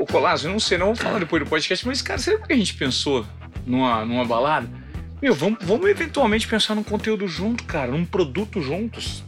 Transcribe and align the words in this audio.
Ô, 0.00 0.06
Colasso, 0.06 0.46
eu 0.46 0.50
não 0.50 0.58
sei, 0.58 0.78
não 0.78 0.86
vou 0.86 0.96
falar 0.96 1.18
depois 1.18 1.44
do 1.44 1.48
podcast, 1.50 1.86
mas, 1.86 2.00
cara, 2.00 2.18
será 2.18 2.38
que 2.38 2.50
a 2.50 2.56
gente 2.56 2.72
pensou 2.72 3.26
numa, 3.66 4.02
numa 4.02 4.24
balada? 4.24 4.66
Meu, 5.20 5.34
vamos, 5.34 5.62
vamos 5.62 5.90
eventualmente 5.90 6.48
pensar 6.48 6.74
num 6.74 6.82
conteúdo 6.82 7.28
junto, 7.28 7.64
cara, 7.64 7.92
num 7.92 8.06
produto 8.06 8.62
juntos. 8.62 9.22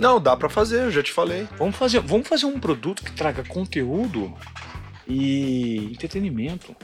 Não, 0.00 0.18
dá 0.18 0.34
pra 0.34 0.48
fazer, 0.48 0.84
eu 0.84 0.90
já 0.90 1.02
te 1.02 1.12
falei. 1.12 1.46
Vamos 1.58 1.76
fazer, 1.76 2.00
vamos 2.00 2.26
fazer 2.26 2.46
um 2.46 2.58
produto 2.58 3.04
que 3.04 3.12
traga 3.12 3.44
conteúdo 3.44 4.34
e 5.06 5.90
entretenimento. 5.92 6.74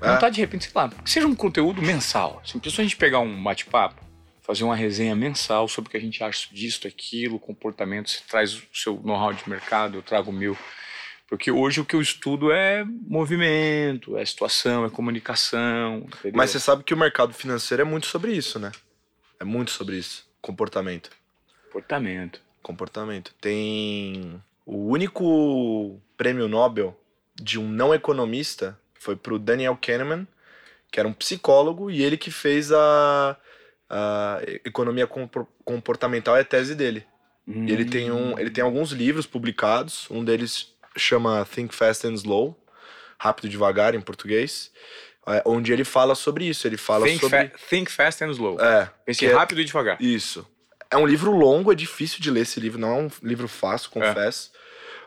É. 0.00 0.06
Não 0.06 0.18
tá 0.20 0.28
de 0.28 0.40
repente, 0.40 0.66
sei 0.66 0.72
lá, 0.76 0.88
que 0.88 1.10
seja 1.10 1.26
um 1.26 1.34
conteúdo 1.34 1.82
mensal. 1.82 2.40
Assim, 2.44 2.60
se 2.62 2.80
a 2.80 2.84
gente 2.84 2.96
pegar 2.96 3.18
um 3.18 3.42
bate-papo, 3.42 4.00
fazer 4.42 4.62
uma 4.62 4.76
resenha 4.76 5.16
mensal 5.16 5.66
sobre 5.66 5.88
o 5.88 5.90
que 5.90 5.96
a 5.96 6.00
gente 6.00 6.22
acha 6.22 6.46
disso, 6.52 6.86
aquilo, 6.86 7.36
comportamento, 7.40 8.10
você 8.10 8.20
traz 8.28 8.54
o 8.54 8.62
seu 8.72 9.02
know-how 9.02 9.32
de 9.32 9.42
mercado, 9.50 9.98
eu 9.98 10.02
trago 10.02 10.30
o 10.30 10.32
meu. 10.32 10.56
Porque 11.28 11.50
hoje 11.50 11.80
o 11.80 11.84
que 11.84 11.96
eu 11.96 12.02
estudo 12.02 12.52
é 12.52 12.84
movimento, 12.84 14.16
é 14.16 14.24
situação, 14.24 14.84
é 14.84 14.90
comunicação. 14.90 16.06
entendeu? 16.06 16.32
Mas 16.34 16.50
você 16.50 16.60
sabe 16.60 16.84
que 16.84 16.94
o 16.94 16.96
mercado 16.96 17.32
financeiro 17.32 17.82
é 17.82 17.84
muito 17.84 18.06
sobre 18.06 18.32
isso, 18.32 18.58
né? 18.58 18.70
É 19.40 19.44
muito 19.44 19.70
sobre 19.70 19.96
isso. 19.96 20.26
Comportamento. 20.40 21.10
comportamento. 21.66 22.40
Comportamento. 22.62 23.34
Tem. 23.40 24.40
O 24.66 24.88
único 24.88 26.00
prêmio 26.16 26.48
Nobel 26.48 26.98
de 27.34 27.58
um 27.58 27.68
não 27.68 27.94
economista 27.94 28.78
foi 28.94 29.16
pro 29.16 29.38
Daniel 29.38 29.78
Kahneman, 29.80 30.26
que 30.90 31.00
era 31.00 31.08
um 31.08 31.12
psicólogo, 31.12 31.90
e 31.90 32.02
ele 32.02 32.16
que 32.16 32.30
fez 32.30 32.70
a, 32.72 33.36
a 33.90 34.40
economia 34.64 35.06
compor- 35.06 35.46
comportamental, 35.64 36.36
é 36.36 36.40
a 36.40 36.44
tese 36.44 36.74
dele. 36.74 37.04
E 37.46 37.70
ele 37.70 37.84
tem, 37.84 38.10
um, 38.10 38.38
ele 38.38 38.48
tem 38.48 38.64
alguns 38.64 38.90
livros 38.90 39.26
publicados, 39.26 40.08
um 40.10 40.24
deles 40.24 40.73
chama 40.96 41.44
Think 41.52 41.74
Fast 41.74 42.06
and 42.06 42.14
Slow, 42.14 42.58
Rápido 43.18 43.46
e 43.46 43.50
Devagar 43.50 43.94
em 43.94 44.00
português, 44.00 44.70
é, 45.26 45.42
onde 45.46 45.72
ele 45.72 45.84
fala 45.84 46.14
sobre 46.14 46.44
isso. 46.46 46.66
Ele 46.66 46.76
fala 46.76 47.06
Think, 47.06 47.20
sobre. 47.20 47.48
fa- 47.48 47.58
think 47.70 47.90
fast 47.90 48.22
and 48.24 48.30
slow. 48.32 48.60
É, 48.60 48.90
Pense 49.06 49.24
é- 49.24 49.32
rápido 49.32 49.60
e 49.60 49.64
devagar. 49.64 50.00
isso. 50.00 50.46
É 50.90 50.96
um 50.96 51.06
livro 51.06 51.32
longo, 51.32 51.72
é 51.72 51.74
difícil 51.74 52.20
de 52.20 52.30
ler 52.30 52.42
esse 52.42 52.60
livro, 52.60 52.78
não 52.78 52.88
é 52.88 53.00
um 53.02 53.10
livro 53.22 53.48
fácil, 53.48 53.90
confesso. 53.90 54.52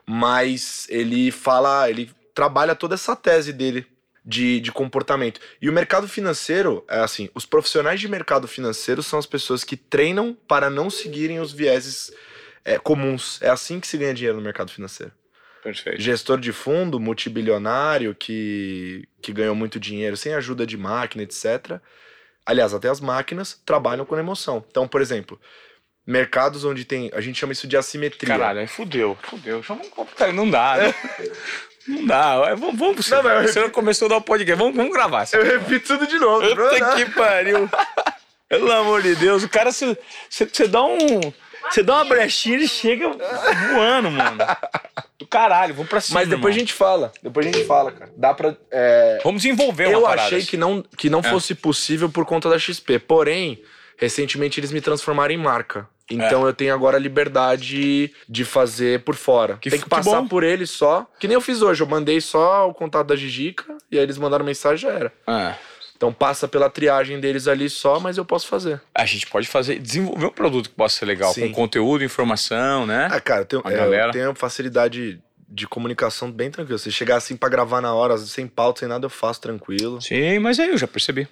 Mas 0.05 0.85
ele 0.89 1.31
fala, 1.31 1.89
ele 1.89 2.11
trabalha 2.33 2.75
toda 2.75 2.95
essa 2.95 3.15
tese 3.15 3.51
dele 3.53 3.85
de, 4.25 4.59
de 4.59 4.71
comportamento. 4.71 5.39
E 5.61 5.69
o 5.69 5.73
mercado 5.73 6.07
financeiro, 6.07 6.83
é 6.89 6.99
assim, 6.99 7.29
os 7.33 7.45
profissionais 7.45 7.99
de 7.99 8.07
mercado 8.07 8.47
financeiro 8.47 9.01
são 9.03 9.17
as 9.19 9.25
pessoas 9.25 9.63
que 9.63 9.77
treinam 9.77 10.35
para 10.47 10.69
não 10.69 10.89
seguirem 10.89 11.39
os 11.39 11.51
vieses 11.53 12.11
é, 12.65 12.77
comuns. 12.77 13.41
É 13.41 13.49
assim 13.49 13.79
que 13.79 13.87
se 13.87 13.97
ganha 13.97 14.13
dinheiro 14.13 14.37
no 14.37 14.43
mercado 14.43 14.71
financeiro. 14.71 15.11
Perfeito. 15.67 16.01
Gestor 16.01 16.39
de 16.39 16.53
fundo, 16.53 16.97
multibilionário, 16.97 18.15
que, 18.15 19.05
que 19.21 19.33
ganhou 19.33 19.53
muito 19.53 19.77
dinheiro 19.77 20.15
sem 20.15 20.33
ajuda 20.33 20.65
de 20.65 20.77
máquina, 20.77 21.23
etc. 21.23 21.81
Aliás, 22.45 22.73
até 22.73 22.87
as 22.87 23.01
máquinas 23.01 23.61
trabalham 23.65 24.05
com 24.05 24.17
emoção. 24.17 24.63
Então, 24.71 24.87
por 24.87 25.01
exemplo, 25.01 25.37
mercados 26.05 26.63
onde 26.63 26.85
tem. 26.85 27.11
A 27.13 27.19
gente 27.19 27.37
chama 27.37 27.51
isso 27.51 27.67
de 27.67 27.75
assimetria. 27.75 28.29
Caralho, 28.29 28.61
aí 28.61 28.67
fudeu, 28.67 29.17
fudeu. 29.23 29.61
Cara, 30.15 30.31
não 30.31 30.49
dá, 30.49 30.77
né? 30.77 30.95
Não 31.87 32.05
dá. 32.05 32.37
Vai, 32.39 32.55
Vamos, 32.57 32.77
vamos. 32.77 33.09
Não, 33.09 33.23
mas 33.23 33.49
você 33.49 33.61
não 33.61 33.69
começou 33.69 34.07
a 34.07 34.09
dar 34.09 34.17
o 34.17 34.21
podcast. 34.21 34.61
Vamos, 34.61 34.75
vamos 34.75 34.91
gravar. 34.91 35.25
Eu 35.31 35.41
repito 35.41 35.87
tudo 35.87 36.05
de 36.05 36.19
novo. 36.19 36.45
Puta 36.53 36.95
que 36.97 37.05
pariu. 37.11 37.69
Pelo 38.49 38.69
amor 38.73 39.01
de 39.01 39.15
Deus, 39.15 39.41
o 39.43 39.47
cara, 39.47 39.71
você 39.71 40.67
dá 40.67 40.83
um. 40.83 41.31
Você 41.71 41.83
dá 41.83 41.95
uma 41.95 42.05
brechinha, 42.05 42.55
ele 42.55 42.67
chega 42.67 43.09
voando, 43.73 44.11
mano. 44.11 44.37
Do 45.19 45.25
caralho, 45.27 45.73
vamos 45.73 45.89
pra 45.89 45.99
cima. 46.01 46.19
Mas 46.19 46.29
depois 46.29 46.53
a 46.53 46.57
irmão. 46.57 46.59
gente 46.59 46.73
fala. 46.73 47.11
Depois 47.23 47.45
a 47.45 47.51
gente 47.51 47.65
fala, 47.65 47.91
cara. 47.91 48.11
Dá 48.15 48.33
pra. 48.33 48.55
é, 48.71 49.19
Vamos 49.23 49.41
desenvolver 49.41 49.85
uma 49.87 49.93
Eu 49.93 50.01
parada 50.01 50.21
achei 50.23 50.37
assim. 50.39 50.47
que 50.47 50.57
não, 50.57 50.81
que 50.95 51.09
não 51.09 51.19
É. 51.19 51.23
fosse 51.23 51.55
possível 51.55 52.09
por 52.09 52.25
conta 52.25 52.49
da 52.49 52.57
XP. 52.59 52.99
Porém, 52.99 53.61
recentemente 53.97 54.59
eles 54.59 54.71
me 54.71 54.79
transformaram 54.81 55.33
em 55.33 55.37
marca. 55.37 55.87
Então 56.09 56.45
eu 56.47 56.53
tenho 56.53 56.73
agora 56.73 56.95
a 56.95 56.99
liberdade 56.99 58.13
de 58.29 58.45
fazer 58.45 59.01
por 59.03 59.15
fora. 59.15 59.55
É. 59.55 59.57
Que 59.57 59.69
Tem 59.69 59.79
que 59.79 59.83
que 59.83 59.89
passar 59.89 60.21
bom. 60.21 60.27
por 60.27 60.41
eles 60.43 60.69
só. 60.69 61.05
Que 61.19 61.27
nem 61.27 61.35
eu 61.35 61.41
fiz 61.41 61.61
hoje. 61.61 61.81
Eu 61.83 61.87
mandei 61.87 62.21
só 62.21 62.69
o 62.69 62.73
contato 62.73 63.07
da 63.07 63.15
Gigica 63.15 63.65
e 63.91 63.97
aí 63.97 64.03
eles 64.03 64.17
mandaram 64.17 64.45
mensagem 64.45 64.87
e 64.87 64.91
já 64.93 64.97
era. 64.97 65.11
Ah, 65.27 65.55
Então 65.97 66.13
passa 66.13 66.47
pela 66.47 66.69
triagem 66.69 67.19
deles 67.19 67.47
ali 67.47 67.69
só, 67.69 67.99
mas 67.99 68.17
eu 68.17 68.23
posso 68.23 68.47
fazer. 68.47 68.79
a 68.93 69.03
gente 69.05 69.25
pode 69.27 69.47
fazer, 69.47 69.79
desenvolver 69.79 70.27
um 70.27 70.31
produto 70.31 70.69
que 70.69 70.75
possa 70.75 70.99
ser 70.99 71.05
legal, 71.05 71.33
Sim. 71.33 71.47
com 71.49 71.53
conteúdo, 71.53 72.03
informação, 72.03 72.85
né? 72.85 73.07
Ah, 73.11 73.19
cara, 73.19 73.41
eu 73.41 73.45
tenho, 73.45 73.61
A 73.65 73.71
é, 73.71 73.75
galera. 73.75 74.07
eu 74.09 74.11
tenho 74.11 74.35
facilidade 74.35 75.19
de 75.49 75.67
comunicação 75.67 76.31
bem 76.31 76.51
tranquila. 76.51 76.77
Se 76.77 76.91
chegar 76.91 77.15
assim 77.15 77.35
pra 77.35 77.49
gravar 77.49 77.81
na 77.81 77.93
hora, 77.93 78.15
sem 78.17 78.45
pauta, 78.47 78.81
sem 78.81 78.87
nada, 78.87 79.05
eu 79.05 79.09
faço 79.09 79.41
tranquilo. 79.41 79.99
Sim, 80.01 80.37
mas 80.39 80.59
aí 80.59 80.69
eu 80.69 80.77
já 80.77 80.87
percebi. 80.87 81.27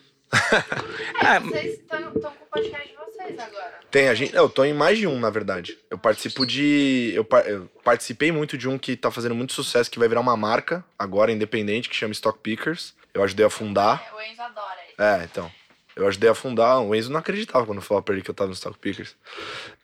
Ah, 1.21 1.39
Vocês 1.45 1.73
estão 1.73 2.01
com 2.11 2.19
o 2.19 2.47
podcast 2.51 2.87
de 2.87 2.95
vocês 2.95 3.39
agora. 3.39 3.75
Tem, 3.91 4.09
a 4.09 4.13
gente. 4.15 4.35
Eu 4.35 4.49
tô 4.49 4.63
em 4.65 4.73
mais 4.73 4.97
de 4.97 5.05
um, 5.05 5.19
na 5.19 5.29
verdade. 5.29 5.77
Eu 5.91 5.97
participo 5.97 6.45
de. 6.45 7.11
Eu, 7.13 7.27
eu 7.45 7.69
participei 7.83 8.31
muito 8.31 8.57
de 8.57 8.67
um 8.67 8.77
que 8.77 8.95
tá 8.95 9.11
fazendo 9.11 9.35
muito 9.35 9.53
sucesso, 9.53 9.91
que 9.91 9.99
vai 9.99 10.07
virar 10.07 10.21
uma 10.21 10.35
marca, 10.35 10.83
agora 10.97 11.31
independente, 11.31 11.87
que 11.87 11.95
chama 11.95 12.11
Stock 12.13 12.39
Pickers. 12.41 12.93
Eu 13.15 13.23
ajudei 13.23 13.45
a 13.45 13.49
fundar. 13.49 14.05
É, 14.11 14.13
o 14.13 14.21
Enzo 14.21 14.41
adora 14.41 14.77
isso. 14.87 15.01
É, 15.01 15.23
então. 15.23 15.51
Eu 15.95 16.05
ajudei 16.07 16.29
a 16.29 16.35
fundar. 16.35 16.79
O 16.81 16.93
Enzo 16.93 17.09
não 17.09 17.19
acreditava 17.19 17.65
quando 17.65 17.77
eu 17.77 17.81
falava 17.81 18.03
pra 18.03 18.13
ele 18.13 18.21
que 18.21 18.29
eu 18.29 18.35
tava 18.35 18.49
no 18.49 18.53
Stock 18.53 18.77
Pickers. 18.77 19.15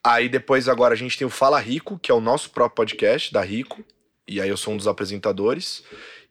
Aí 0.03 0.27
depois, 0.27 0.67
agora, 0.67 0.93
a 0.93 0.97
gente 0.97 1.17
tem 1.17 1.25
o 1.25 1.29
Fala 1.29 1.57
Rico, 1.57 1.97
que 1.97 2.11
é 2.11 2.13
o 2.13 2.19
nosso 2.19 2.49
próprio 2.49 2.75
podcast, 2.75 3.31
da 3.31 3.41
Rico. 3.41 3.83
E 4.27 4.41
aí 4.41 4.49
eu 4.49 4.57
sou 4.57 4.73
um 4.73 4.77
dos 4.77 4.87
apresentadores. 4.87 5.83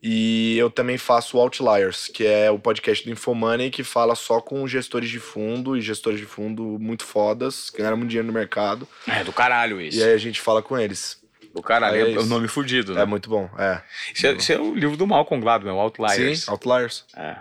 E 0.02 0.56
eu 0.58 0.70
também 0.70 0.96
faço 0.96 1.36
o 1.36 1.40
Outliers, 1.40 2.08
que 2.08 2.26
é 2.26 2.50
o 2.50 2.58
podcast 2.58 3.04
do 3.04 3.10
Infomoney, 3.10 3.70
que 3.70 3.84
fala 3.84 4.14
só 4.14 4.40
com 4.40 4.66
gestores 4.66 5.10
de 5.10 5.20
fundo 5.20 5.76
e 5.76 5.80
gestores 5.80 6.18
de 6.18 6.24
fundo 6.24 6.78
muito 6.80 7.04
fodas, 7.04 7.68
que 7.68 7.78
ganharam 7.78 7.98
muito 7.98 8.08
dinheiro 8.08 8.26
no 8.26 8.32
mercado. 8.32 8.88
é 9.06 9.22
do 9.22 9.32
caralho 9.32 9.80
isso. 9.80 9.98
E 9.98 10.02
aí 10.02 10.14
a 10.14 10.18
gente 10.18 10.40
fala 10.40 10.62
com 10.62 10.78
eles. 10.78 11.19
Do 11.54 11.62
caralho, 11.62 11.96
É 11.96 12.12
é, 12.14 12.18
o 12.18 12.26
nome 12.26 12.46
fudido, 12.48 12.94
né? 12.94 13.02
É 13.02 13.04
muito 13.04 13.28
bom, 13.28 13.50
é. 13.58 13.82
Esse, 14.14 14.26
é, 14.28 14.32
esse 14.32 14.52
é 14.52 14.58
o 14.60 14.74
livro 14.74 14.96
do 14.96 15.06
Malcolm 15.06 15.42
Gladwell, 15.42 15.78
Outliers. 15.80 16.44
Sim, 16.44 16.50
Outliers. 16.50 17.04
É. 17.16 17.36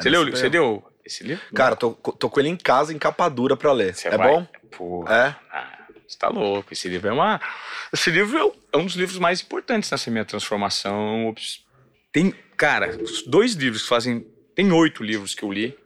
Você, 0.00 0.10
leu, 0.10 0.24
nesse 0.24 0.38
você 0.40 0.50
deu 0.50 0.82
esse 1.04 1.22
livro? 1.22 1.44
Cara, 1.54 1.76
tô, 1.76 1.92
tô 1.92 2.28
com 2.28 2.40
ele 2.40 2.48
em 2.48 2.56
casa, 2.56 2.92
em 2.92 2.98
capa 2.98 3.28
dura 3.28 3.56
pra 3.56 3.72
ler. 3.72 3.94
Você 3.94 4.08
é 4.08 4.16
vai- 4.16 4.28
bom? 4.28 4.46
Pô, 4.76 5.04
É? 5.08 5.34
ah, 5.52 5.78
você 6.06 6.18
tá 6.18 6.28
louco. 6.28 6.72
Esse 6.72 6.88
livro 6.88 7.08
é 7.08 7.12
uma. 7.12 7.40
Esse 7.92 8.10
livro 8.10 8.36
é 8.38 8.44
um- 8.44 8.52
é 8.72 8.76
um 8.78 8.84
dos 8.86 8.94
livros 8.96 9.18
mais 9.18 9.40
importantes 9.40 9.90
nessa 9.90 10.10
minha 10.10 10.24
transformação. 10.24 11.32
Tem, 12.10 12.34
cara, 12.56 12.98
dois 13.26 13.54
livros 13.54 13.82
que 13.82 13.88
fazem. 13.88 14.26
Tem 14.56 14.70
oito 14.72 15.04
livros 15.04 15.34
que 15.34 15.42
eu 15.44 15.52
li. 15.52 15.76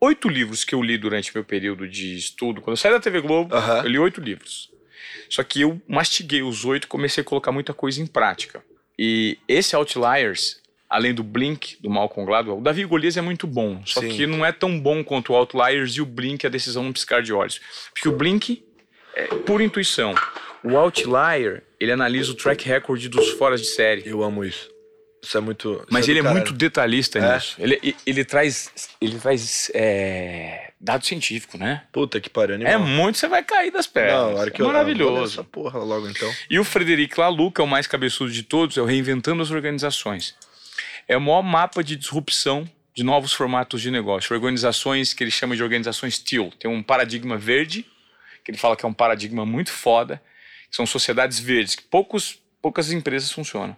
Oito 0.00 0.28
livros 0.28 0.64
que 0.64 0.74
eu 0.74 0.82
li 0.82 0.96
durante 0.98 1.32
meu 1.34 1.44
período 1.44 1.88
de 1.88 2.16
estudo. 2.16 2.60
Quando 2.60 2.72
eu 2.74 2.76
saí 2.76 2.92
da 2.92 3.00
TV 3.00 3.20
Globo, 3.20 3.54
eu 3.54 3.88
li 3.88 3.98
oito 3.98 4.20
livros. 4.20 4.70
Só 5.28 5.42
que 5.42 5.60
eu 5.60 5.80
mastiguei 5.88 6.42
os 6.42 6.64
oito 6.64 6.84
e 6.84 6.88
comecei 6.88 7.22
a 7.22 7.24
colocar 7.24 7.52
muita 7.52 7.72
coisa 7.74 8.00
em 8.00 8.06
prática. 8.06 8.62
E 8.98 9.38
esse 9.46 9.74
Outliers, 9.76 10.60
além 10.88 11.12
do 11.12 11.22
Blink, 11.22 11.76
do 11.80 11.90
Malcolm 11.90 12.26
Gladwell, 12.26 12.58
o 12.58 12.62
Davi 12.62 12.84
Golias 12.84 13.16
é 13.16 13.20
muito 13.20 13.46
bom. 13.46 13.82
Só 13.84 14.00
Sim. 14.00 14.08
que 14.08 14.26
não 14.26 14.44
é 14.44 14.52
tão 14.52 14.78
bom 14.80 15.02
quanto 15.04 15.32
o 15.32 15.36
Outliers 15.36 15.92
e 15.96 16.00
o 16.00 16.06
Blink, 16.06 16.46
a 16.46 16.50
decisão 16.50 16.82
no 16.84 16.92
piscar 16.92 17.22
de 17.22 17.32
olhos. 17.32 17.60
Porque 17.92 18.08
o 18.08 18.12
Blink 18.12 18.64
é 19.14 19.26
pura 19.26 19.62
intuição. 19.64 20.14
O 20.64 20.76
Outlier, 20.76 21.62
ele 21.78 21.92
analisa 21.92 22.32
o 22.32 22.34
track 22.34 22.66
record 22.66 23.06
dos 23.08 23.30
foras 23.32 23.60
de 23.60 23.68
série. 23.68 24.02
Eu 24.06 24.22
amo 24.22 24.44
isso. 24.44 24.70
Isso 25.22 25.36
é 25.36 25.40
muito. 25.40 25.72
isso 25.74 25.86
Mas 25.90 26.06
do 26.06 26.12
ele 26.12 26.20
é 26.20 26.22
muito 26.22 26.52
detalhista 26.52 27.18
É? 27.18 27.34
nisso. 27.34 27.56
Ele, 27.58 27.78
ele, 27.82 27.96
ele 28.06 28.24
traz, 28.24 28.70
ele 29.00 29.18
traz 29.18 29.70
é, 29.74 30.65
dado 30.86 31.04
científico, 31.04 31.58
né? 31.58 31.82
Puta 31.92 32.20
que 32.20 32.30
pariu, 32.30 32.54
animal. 32.54 32.72
É 32.72 32.76
muito, 32.78 33.18
você 33.18 33.26
vai 33.28 33.42
cair 33.42 33.70
das 33.72 33.86
pernas. 33.86 34.12
Não, 34.14 34.36
a 34.36 34.40
hora 34.40 34.50
que 34.50 34.62
é 34.62 34.64
maravilhoso. 34.64 35.34
Essa 35.40 35.44
porra 35.44 35.78
logo 35.80 36.08
então. 36.08 36.32
E 36.48 36.58
o 36.58 36.64
Frederic 36.64 37.14
que 37.14 37.60
é 37.60 37.64
o 37.64 37.66
mais 37.66 37.86
cabeçudo 37.86 38.30
de 38.30 38.42
todos, 38.44 38.76
é 38.78 38.80
o 38.80 38.84
Reinventando 38.84 39.42
as 39.42 39.50
Organizações. 39.50 40.34
É 41.08 41.16
o 41.16 41.20
maior 41.20 41.42
mapa 41.42 41.82
de 41.82 41.96
disrupção 41.96 42.68
de 42.94 43.02
novos 43.02 43.32
formatos 43.32 43.82
de 43.82 43.90
negócio. 43.90 44.32
Organizações 44.34 45.12
que 45.12 45.22
ele 45.24 45.30
chama 45.30 45.54
de 45.56 45.62
organizações 45.62 46.18
TEAL. 46.18 46.50
Tem 46.58 46.70
um 46.70 46.82
paradigma 46.82 47.36
verde, 47.36 47.84
que 48.44 48.50
ele 48.52 48.58
fala 48.58 48.76
que 48.76 48.86
é 48.86 48.88
um 48.88 48.92
paradigma 48.94 49.44
muito 49.44 49.70
foda, 49.72 50.22
que 50.70 50.76
são 50.76 50.86
sociedades 50.86 51.38
verdes, 51.40 51.74
que 51.74 51.82
poucos, 51.82 52.38
poucas 52.62 52.90
empresas 52.92 53.30
funcionam. 53.32 53.76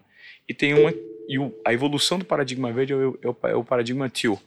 E 0.48 0.54
tem 0.54 0.74
uma. 0.74 0.92
E 1.28 1.38
o- 1.38 1.54
a 1.66 1.72
evolução 1.74 2.18
do 2.18 2.24
paradigma 2.24 2.72
verde 2.72 2.92
é 2.92 2.96
o, 2.96 3.18
é 3.22 3.28
o- 3.28 3.36
é 3.48 3.54
o 3.56 3.64
paradigma 3.64 4.08
TEAL, 4.08 4.40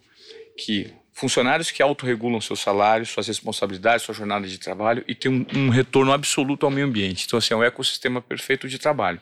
que 0.58 0.92
funcionários 1.13 1.69
que 1.72 1.81
autorregulam 1.84 2.40
seus 2.42 2.60
salários, 2.60 3.10
suas 3.10 3.28
responsabilidades, 3.28 4.04
sua 4.06 4.16
jornada 4.16 4.48
de 4.48 4.58
trabalho 4.58 5.04
e 5.08 5.13
tem 5.13 5.30
um, 5.31 5.46
um 5.60 5.69
retorno 5.69 6.12
absoluto 6.13 6.66
ao 6.66 6.72
meio 6.72 6.88
ambiente. 6.88 7.25
Então, 7.28 7.38
assim, 7.38 7.54
é 7.54 7.58
um 7.58 7.63
ecossistema 7.63 8.22
perfeito 8.22 8.68
de 8.68 8.80
trabalho. 8.80 9.19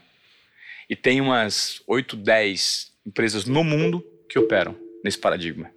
E 0.89 0.95
tem 0.95 1.19
umas 1.21 1.81
8, 1.87 2.15
10 2.15 2.91
empresas 3.05 3.45
no 3.45 3.63
mundo 3.63 4.03
que 4.29 4.37
operam 4.39 4.75
nesse 5.03 5.17
paradigma. 5.17 5.69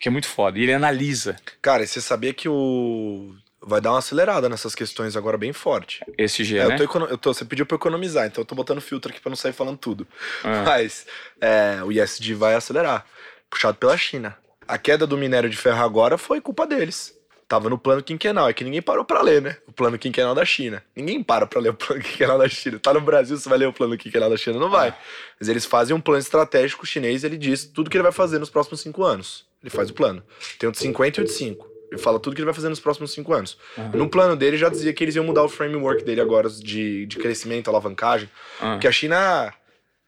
Que 0.00 0.08
é 0.08 0.10
muito 0.10 0.26
foda. 0.26 0.58
E 0.58 0.62
ele 0.62 0.72
analisa. 0.74 1.36
Cara, 1.60 1.82
e 1.84 1.86
você 1.86 2.00
sabia 2.00 2.34
que 2.34 2.48
o, 2.48 3.34
vai 3.60 3.80
dar 3.80 3.92
uma 3.92 3.98
acelerada 3.98 4.48
nessas 4.48 4.74
questões 4.74 5.16
agora 5.16 5.38
bem 5.38 5.52
forte. 5.52 6.04
Esse 6.18 6.42
G, 6.44 6.58
É, 6.58 6.66
né? 6.66 6.74
eu 6.74 6.78
tô 6.78 6.84
econo- 6.84 7.06
eu 7.06 7.16
tô- 7.16 7.32
você 7.32 7.44
pediu 7.44 7.64
pra 7.64 7.76
eu 7.76 7.78
economizar, 7.78 8.26
então 8.26 8.42
eu 8.42 8.46
tô 8.46 8.54
botando 8.54 8.80
filtro 8.80 9.10
aqui 9.12 9.20
pra 9.20 9.30
não 9.30 9.36
sair 9.36 9.52
falando 9.52 9.78
tudo. 9.78 10.06
Ah. 10.42 10.64
Mas 10.66 11.06
é, 11.40 11.82
o 11.84 11.92
ISD 11.92 12.34
vai 12.34 12.54
acelerar, 12.54 13.06
puxado 13.48 13.78
pela 13.78 13.96
China. 13.96 14.36
A 14.72 14.78
queda 14.78 15.06
do 15.06 15.18
minério 15.18 15.50
de 15.50 15.56
ferro 15.58 15.84
agora 15.84 16.16
foi 16.16 16.40
culpa 16.40 16.66
deles. 16.66 17.14
Tava 17.46 17.68
no 17.68 17.76
plano 17.76 18.02
quinquenal, 18.02 18.48
é 18.48 18.54
que 18.54 18.64
ninguém 18.64 18.80
parou 18.80 19.04
pra 19.04 19.20
ler, 19.20 19.42
né? 19.42 19.58
O 19.68 19.72
plano 19.72 19.98
quinquenal 19.98 20.34
da 20.34 20.46
China. 20.46 20.82
Ninguém 20.96 21.22
para 21.22 21.46
pra 21.46 21.60
ler 21.60 21.68
o 21.68 21.74
plano 21.74 22.00
quinquenal 22.00 22.38
da 22.38 22.48
China. 22.48 22.78
Tá 22.78 22.94
no 22.94 23.02
Brasil, 23.02 23.36
você 23.36 23.46
vai 23.50 23.58
ler 23.58 23.66
o 23.66 23.72
plano 23.74 23.98
quinquenal 23.98 24.30
da 24.30 24.36
China? 24.38 24.58
Não 24.58 24.70
vai. 24.70 24.96
Mas 25.38 25.50
eles 25.50 25.66
fazem 25.66 25.94
um 25.94 26.00
plano 26.00 26.20
estratégico 26.20 26.86
chinês, 26.86 27.22
ele 27.22 27.36
diz 27.36 27.66
tudo 27.66 27.90
que 27.90 27.96
ele 27.98 28.02
vai 28.02 28.12
fazer 28.12 28.38
nos 28.38 28.48
próximos 28.48 28.80
cinco 28.80 29.04
anos. 29.04 29.44
Ele 29.62 29.68
faz 29.68 29.90
o 29.90 29.92
plano. 29.92 30.22
Tem 30.58 30.66
o 30.66 30.72
de 30.72 30.78
50 30.78 31.20
e 31.20 31.22
o 31.22 31.26
de 31.26 31.32
5. 31.32 31.70
Ele 31.90 32.00
fala 32.00 32.18
tudo 32.18 32.34
que 32.34 32.40
ele 32.40 32.46
vai 32.46 32.54
fazer 32.54 32.70
nos 32.70 32.80
próximos 32.80 33.12
cinco 33.12 33.34
anos. 33.34 33.58
No 33.92 34.08
plano 34.08 34.34
dele 34.34 34.56
já 34.56 34.70
dizia 34.70 34.94
que 34.94 35.04
eles 35.04 35.14
iam 35.14 35.26
mudar 35.26 35.42
o 35.42 35.48
framework 35.50 36.02
dele 36.02 36.22
agora 36.22 36.48
de, 36.48 37.04
de 37.04 37.18
crescimento, 37.18 37.68
alavancagem. 37.68 38.30
Ah. 38.58 38.72
Porque 38.72 38.88
a 38.88 38.92
China. 38.92 39.52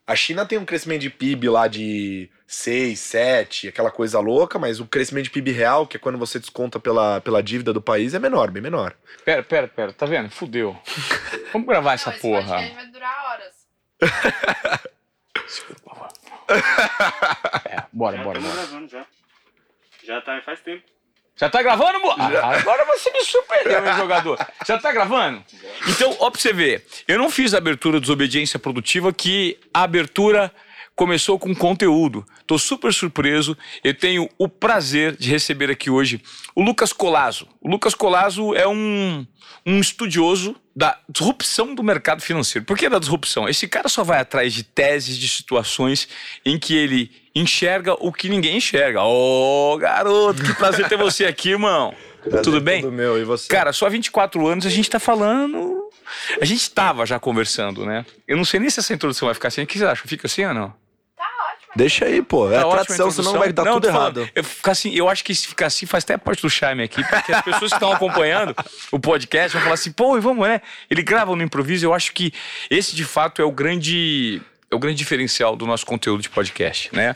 A 0.07 0.15
China 0.15 0.45
tem 0.45 0.59
um 0.59 0.67
crescimento 0.67 1.01
de 1.01 1.09
PIB 1.11 1.49
lá 1.49 1.67
de 1.67 2.29
6, 2.47 2.99
7, 2.99 3.69
aquela 3.69 3.91
coisa 3.91 4.21
louca, 4.21 4.59
mas 4.59 4.79
o 4.79 4.87
crescimento 4.87 5.25
de 5.25 5.31
PIB 5.31 5.51
real, 5.53 5.87
que 5.87 5.97
é 5.97 6.01
quando 6.01 6.19
você 6.19 6.39
desconta 6.39 6.79
pela, 6.79 7.23
pela 7.23 7.43
dívida 7.43 7.73
do 7.73 7.81
país, 7.81 8.13
é 8.13 8.19
menor, 8.19 8.51
bem 8.51 8.63
menor. 8.63 8.95
Pera, 9.25 9.43
pera, 9.43 9.67
pera, 9.67 9.93
tá 9.95 10.05
vendo? 10.05 10.29
Fudeu. 10.31 10.79
Vamos 11.53 11.67
gravar 11.67 11.95
essa 11.95 12.11
Não, 12.11 12.17
esse 12.17 12.23
porra. 12.23 12.43
podcast 12.47 12.75
vai 12.75 12.87
durar 12.89 13.25
horas. 13.31 14.85
É, 17.65 17.83
bora, 17.93 18.17
Já 18.19 18.23
bora, 18.23 18.41
bora. 18.41 18.55
gravando 18.55 18.89
já. 18.89 19.07
Já 20.05 20.21
tá 20.21 20.41
faz 20.45 20.61
tempo. 20.61 20.83
Já 21.37 21.51
tá 21.51 21.61
gravando? 21.63 21.99
mo- 22.01 22.15
Ah, 22.17 22.57
agora 22.59 22.85
você 22.85 23.11
me 23.11 23.21
surpreendeu, 23.25 23.83
meu 23.83 23.93
jogador. 23.97 24.39
Já 24.67 24.79
tá 24.79 24.93
gravando? 24.93 25.43
Então, 25.89 26.17
ó 26.21 26.31
pra 26.31 26.41
você 26.41 26.53
ver. 26.53 26.87
Eu 27.09 27.19
não 27.19 27.29
fiz 27.31 27.55
a 27.55 27.59
abertura 27.59 27.99
desobediência 28.01 28.59
produtiva, 28.59 29.13
que 29.13 29.59
a 29.73 29.83
abertura 29.83 30.53
começou 30.95 31.39
com 31.39 31.55
conteúdo. 31.55 32.25
Tô 32.47 32.59
super 32.59 32.93
surpreso. 32.93 33.57
Eu 33.83 33.95
tenho 33.95 34.29
o 34.39 34.49
prazer 34.49 35.17
de 35.17 35.31
receber 35.31 35.71
aqui 35.71 35.91
hoje 35.91 36.21
o 36.55 36.63
Lucas 36.63 36.93
Colazo. 36.93 37.49
O 37.61 37.71
Lucas 37.71 37.95
Colazo 37.95 38.55
é 38.55 38.67
um, 38.67 39.27
um 39.67 39.81
estudioso 39.81 40.57
da 40.75 40.99
disrupção 41.09 41.75
do 41.75 41.83
mercado 41.83 42.21
financeiro. 42.21 42.65
Por 42.65 42.77
que 42.77 42.89
da 42.89 42.99
disrupção? 42.99 43.49
Esse 43.49 43.69
cara 43.69 43.89
só 43.89 44.03
vai 44.03 44.21
atrás 44.21 44.53
de 44.53 44.63
teses, 44.63 45.17
de 45.17 45.29
situações 45.29 46.09
em 46.45 46.59
que 46.59 46.75
ele 46.77 47.11
enxerga 47.35 47.95
o 47.95 48.13
que 48.13 48.29
ninguém 48.29 48.57
enxerga. 48.57 49.03
Ô, 49.03 49.77
garoto, 49.79 50.43
que 50.43 50.55
prazer 50.55 50.89
ter 50.89 50.97
você 50.97 51.27
aqui, 51.27 51.51
irmão. 51.51 51.95
Tudo 52.43 52.61
bem? 52.61 52.81
Tudo 52.83 52.93
meu, 52.93 53.21
e 53.21 53.25
você? 53.25 53.49
Cara, 53.49 53.73
só 53.73 53.87
há 53.87 53.91
24 53.91 54.47
anos 54.47 54.67
a 54.67 54.71
gente 54.71 54.89
tá 54.89 54.99
falando. 54.99 55.91
A 56.41 56.45
gente 56.45 56.71
tava 56.71 57.05
já 57.05 57.19
conversando, 57.19 57.85
né? 57.85 58.05
Eu 58.27 58.37
não 58.37 58.45
sei 58.45 58.61
nem 58.61 58.71
se 58.71 58.81
essa 58.81 58.95
introdução 58.95 59.27
vai 59.27 59.35
ficar 59.35 59.49
assim. 59.49 59.63
O 59.63 59.67
que 59.67 59.79
você 59.79 59.85
acha? 59.85 60.07
Fica 60.07 60.27
assim 60.27 60.45
ou 60.45 60.55
não? 60.55 60.84
Deixa 61.77 62.05
aí, 62.05 62.23
pô. 62.23 62.51
É 62.51 62.61
Tá 62.61 62.67
a 62.69 62.71
tradição, 62.71 63.11
senão 63.11 63.39
vai 63.39 63.53
dar 63.53 63.65
Não, 63.65 63.75
tudo 63.75 63.91
falando, 63.93 64.19
errado. 64.21 64.33
Eu, 64.35 64.45
ficar 64.45 64.73
assim, 64.73 64.95
eu 64.95 65.09
acho 65.09 65.25
que 65.25 65.35
se 65.35 65.47
ficar 65.49 65.67
assim 65.67 65.87
faz 65.87 66.05
até 66.05 66.17
parte 66.17 66.43
do 66.43 66.51
charme 66.51 66.83
aqui, 66.85 67.03
porque 67.03 67.33
as 67.33 67.43
pessoas 67.43 67.71
que 67.71 67.77
estão 67.77 67.93
acompanhando 67.93 68.55
o 68.93 68.99
podcast 68.99 69.53
vão 69.55 69.63
falar 69.63 69.75
assim, 69.75 69.91
pô, 69.93 70.17
e 70.17 70.21
vamos, 70.21 70.47
né? 70.47 70.61
Ele 70.89 71.03
grava 71.03 71.35
no 71.35 71.43
improviso. 71.43 71.85
Eu 71.87 71.93
acho 71.95 72.13
que 72.13 72.33
esse, 72.71 72.95
de 72.95 73.05
fato, 73.05 73.43
é 73.43 73.45
o 73.45 73.51
grande. 73.53 74.41
É 74.71 74.75
o 74.75 74.79
grande 74.79 74.97
diferencial 74.97 75.55
do 75.57 75.67
nosso 75.67 75.85
conteúdo 75.87 76.23
de 76.23 76.29
podcast, 76.29 76.95
né? 76.95 77.15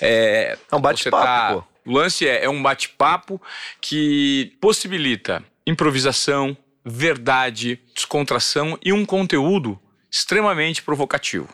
É, 0.00 0.56
É 0.70 0.76
um 0.76 0.80
bate-papo, 0.80 1.24
tá- 1.24 1.52
pô. 1.54 1.64
O 1.90 1.92
lance 1.94 2.26
é, 2.28 2.44
é 2.44 2.48
um 2.48 2.62
bate-papo 2.62 3.40
que 3.80 4.52
possibilita 4.60 5.42
improvisação, 5.66 6.56
verdade, 6.84 7.80
descontração 7.94 8.78
e 8.84 8.92
um 8.92 9.04
conteúdo 9.04 9.80
extremamente 10.10 10.82
provocativo. 10.82 11.48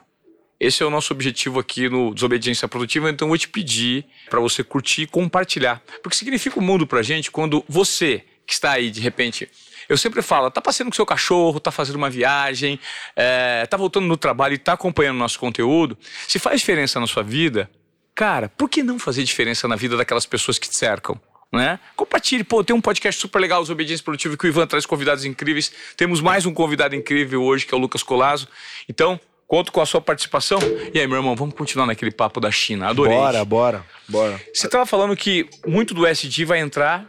Esse 0.59 0.83
é 0.83 0.87
o 0.87 0.91
nosso 0.91 1.13
objetivo 1.13 1.61
aqui 1.61 1.89
no 1.89 2.15
Desobediência 2.15 2.67
Produtiva, 2.67 3.11
então 3.11 3.27
eu 3.27 3.31
vou 3.31 3.39
te 3.39 3.49
pedir 3.49 4.07
para 4.31 4.41
você 4.41 4.65
curtir 4.65 5.03
e 5.03 5.07
compartilhar. 5.07 5.83
Porque 6.03 6.17
significa 6.17 6.59
o 6.59 6.63
mundo 6.63 6.87
pra 6.87 7.03
gente 7.03 7.31
quando 7.31 7.63
você, 7.69 8.25
que 8.47 8.55
está 8.55 8.73
aí 8.73 8.91
de 8.91 9.01
repente, 9.01 9.51
eu 9.87 9.99
sempre 9.99 10.23
falo, 10.23 10.51
tá 10.51 10.61
passeando 10.63 10.91
com 10.91 10.97
seu 10.97 11.05
cachorro, 11.05 11.61
tá 11.61 11.71
fazendo 11.71 11.97
uma 11.97 12.09
viagem, 12.09 12.81
é, 13.15 13.67
tá 13.67 13.77
voltando 13.77 14.07
no 14.07 14.17
trabalho 14.17 14.55
e 14.55 14.59
tá 14.59 14.73
acompanhando 14.73 15.19
nosso 15.19 15.39
conteúdo, 15.39 15.97
se 16.27 16.39
faz 16.39 16.61
diferença 16.61 16.99
na 16.99 17.07
sua 17.07 17.23
vida, 17.23 17.71
cara, 18.15 18.49
por 18.49 18.71
que 18.71 18.83
não 18.83 18.99
fazer 18.99 19.25
diferença 19.25 19.69
na 19.69 19.77
vida 19.77 19.95
daquelas 19.95 20.25
pessoas 20.25 20.59
que 20.59 20.69
te 20.69 20.75
cercam? 20.75 21.21
Né? 21.53 21.79
Compartilhe, 21.95 22.43
pô, 22.43 22.65
tem 22.65 22.75
um 22.75 22.81
podcast 22.81 23.21
super 23.21 23.39
legal, 23.39 23.63
Desobediência 23.63 24.05
Produtiva, 24.05 24.37
que 24.37 24.47
o 24.47 24.49
Ivan 24.49 24.67
traz 24.67 24.85
convidados 24.85 25.25
incríveis. 25.25 25.73
Temos 25.97 26.21
mais 26.21 26.45
um 26.45 26.53
convidado 26.53 26.97
incrível 26.97 27.43
hoje, 27.43 27.65
que 27.65 27.73
é 27.73 27.77
o 27.77 27.81
Lucas 27.81 28.03
Colazo. 28.03 28.49
Então, 28.89 29.19
conto 29.47 29.73
com 29.73 29.81
a 29.81 29.87
sua 29.87 30.01
participação. 30.01 30.59
E 30.93 30.99
aí, 30.99 31.07
meu 31.07 31.17
irmão, 31.17 31.37
vamos 31.37 31.55
continuar 31.55 31.87
naquele 31.87 32.11
papo 32.11 32.41
da 32.41 32.51
China. 32.51 32.89
Adorei. 32.89 33.17
Bora, 33.17 33.45
bora, 33.45 33.85
bora. 34.09 34.41
Você 34.53 34.67
estava 34.67 34.87
falando 34.87 35.17
que 35.17 35.49
muito 35.67 35.95
do 35.95 36.07
SD 36.07 36.45
vai 36.45 36.59
entrar 36.59 37.07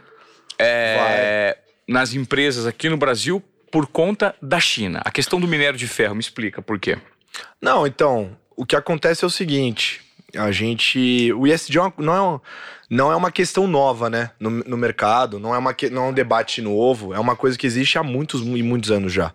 é, 0.58 1.58
nas 1.86 2.14
empresas 2.14 2.66
aqui 2.66 2.88
no 2.88 2.96
Brasil 2.96 3.42
por 3.70 3.86
conta 3.86 4.34
da 4.40 4.60
China. 4.60 5.00
A 5.04 5.10
questão 5.10 5.40
do 5.40 5.46
minério 5.46 5.78
de 5.78 5.86
ferro, 5.86 6.14
me 6.14 6.20
explica 6.20 6.62
por 6.62 6.78
quê. 6.78 6.98
Não, 7.60 7.86
então, 7.86 8.36
o 8.56 8.64
que 8.64 8.76
acontece 8.76 9.24
é 9.24 9.26
o 9.26 9.30
seguinte: 9.30 10.00
a 10.36 10.50
gente. 10.50 11.32
O 11.32 11.46
ISD 11.46 11.78
é 11.78 11.92
não, 11.98 12.14
é 12.14 12.20
uma, 12.20 12.42
não 12.90 13.12
é 13.12 13.16
uma 13.16 13.30
questão 13.30 13.66
nova, 13.66 14.08
né? 14.08 14.30
No, 14.38 14.50
no 14.50 14.76
mercado, 14.76 15.38
não 15.38 15.54
é, 15.54 15.58
uma, 15.58 15.74
não 15.90 16.06
é 16.06 16.08
um 16.08 16.12
debate 16.12 16.62
novo, 16.62 17.14
é 17.14 17.18
uma 17.18 17.36
coisa 17.36 17.56
que 17.56 17.66
existe 17.66 17.98
há 17.98 18.02
muitos 18.02 18.40
e 18.42 18.62
muitos 18.62 18.90
anos 18.90 19.12
já. 19.12 19.32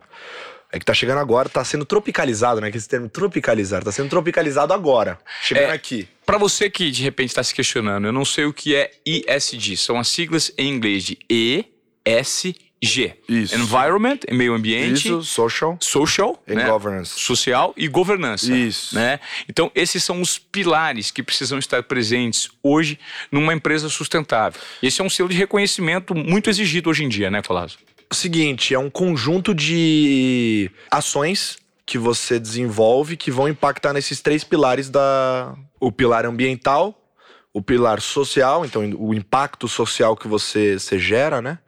É 0.75 0.79
que 0.79 0.85
tá 0.85 0.93
chegando 0.93 1.19
agora, 1.19 1.47
tá 1.47 1.63
sendo 1.63 1.85
tropicalizado, 1.85 2.59
né? 2.59 2.71
Que 2.71 2.77
esse 2.77 2.89
termo 2.89 3.07
tropicalizar, 3.07 3.83
tá 3.83 3.91
sendo 3.91 4.09
tropicalizado 4.09 4.73
agora. 4.73 5.19
Chegando 5.43 5.69
É. 5.69 5.71
aqui. 5.71 6.07
Para 6.25 6.39
você 6.39 6.67
que 6.67 6.89
de 6.89 7.03
repente 7.03 7.29
está 7.29 7.43
se 7.43 7.53
questionando, 7.53 8.05
eu 8.05 8.11
não 8.11 8.25
sei 8.25 8.45
o 8.45 8.51
que 8.53 8.75
é 8.75 8.89
ISD. 9.05 9.77
São 9.77 9.99
as 9.99 10.07
siglas 10.07 10.51
em 10.57 10.67
inglês 10.73 11.03
de 11.03 11.19
ESG. 11.29 13.13
Isso. 13.29 13.55
Environment, 13.55 14.19
meio 14.31 14.53
ambiente. 14.53 15.07
Isso, 15.07 15.23
social 15.23 15.77
Social, 15.79 16.43
and 16.49 16.55
né? 16.55 16.65
governance. 16.67 17.11
social 17.19 17.73
e 17.77 17.87
governança. 17.87 18.53
Isso. 18.53 18.95
Né? 18.95 19.19
Então, 19.47 19.71
esses 19.75 20.03
são 20.03 20.19
os 20.19 20.37
pilares 20.39 21.09
que 21.11 21.21
precisam 21.23 21.59
estar 21.59 21.83
presentes 21.83 22.49
hoje 22.63 22.99
numa 23.31 23.53
empresa 23.53 23.87
sustentável. 23.89 24.59
Esse 24.81 24.99
é 25.01 25.03
um 25.03 25.09
selo 25.09 25.29
de 25.29 25.37
reconhecimento 25.37 26.13
muito 26.15 26.49
exigido 26.49 26.89
hoje 26.89 27.03
em 27.05 27.09
dia, 27.09 27.29
né, 27.31 27.41
Colasso? 27.41 27.77
O 28.11 28.15
seguinte, 28.15 28.73
é 28.73 28.79
um 28.79 28.89
conjunto 28.89 29.53
de 29.53 30.69
ações 30.91 31.57
que 31.85 31.97
você 31.97 32.39
desenvolve 32.39 33.17
que 33.17 33.29
vão 33.31 33.47
impactar 33.47 33.93
nesses 33.93 34.21
três 34.21 34.43
pilares 34.43 34.89
da 34.89 35.55
o 35.79 35.91
pilar 35.91 36.25
ambiental, 36.25 36.97
o 37.51 37.61
pilar 37.61 38.01
social, 38.01 38.65
então 38.65 38.81
o 38.97 39.13
impacto 39.13 39.67
social 39.67 40.15
que 40.15 40.27
você, 40.27 40.79
você 40.79 40.97
gera, 40.97 41.41
né? 41.41 41.59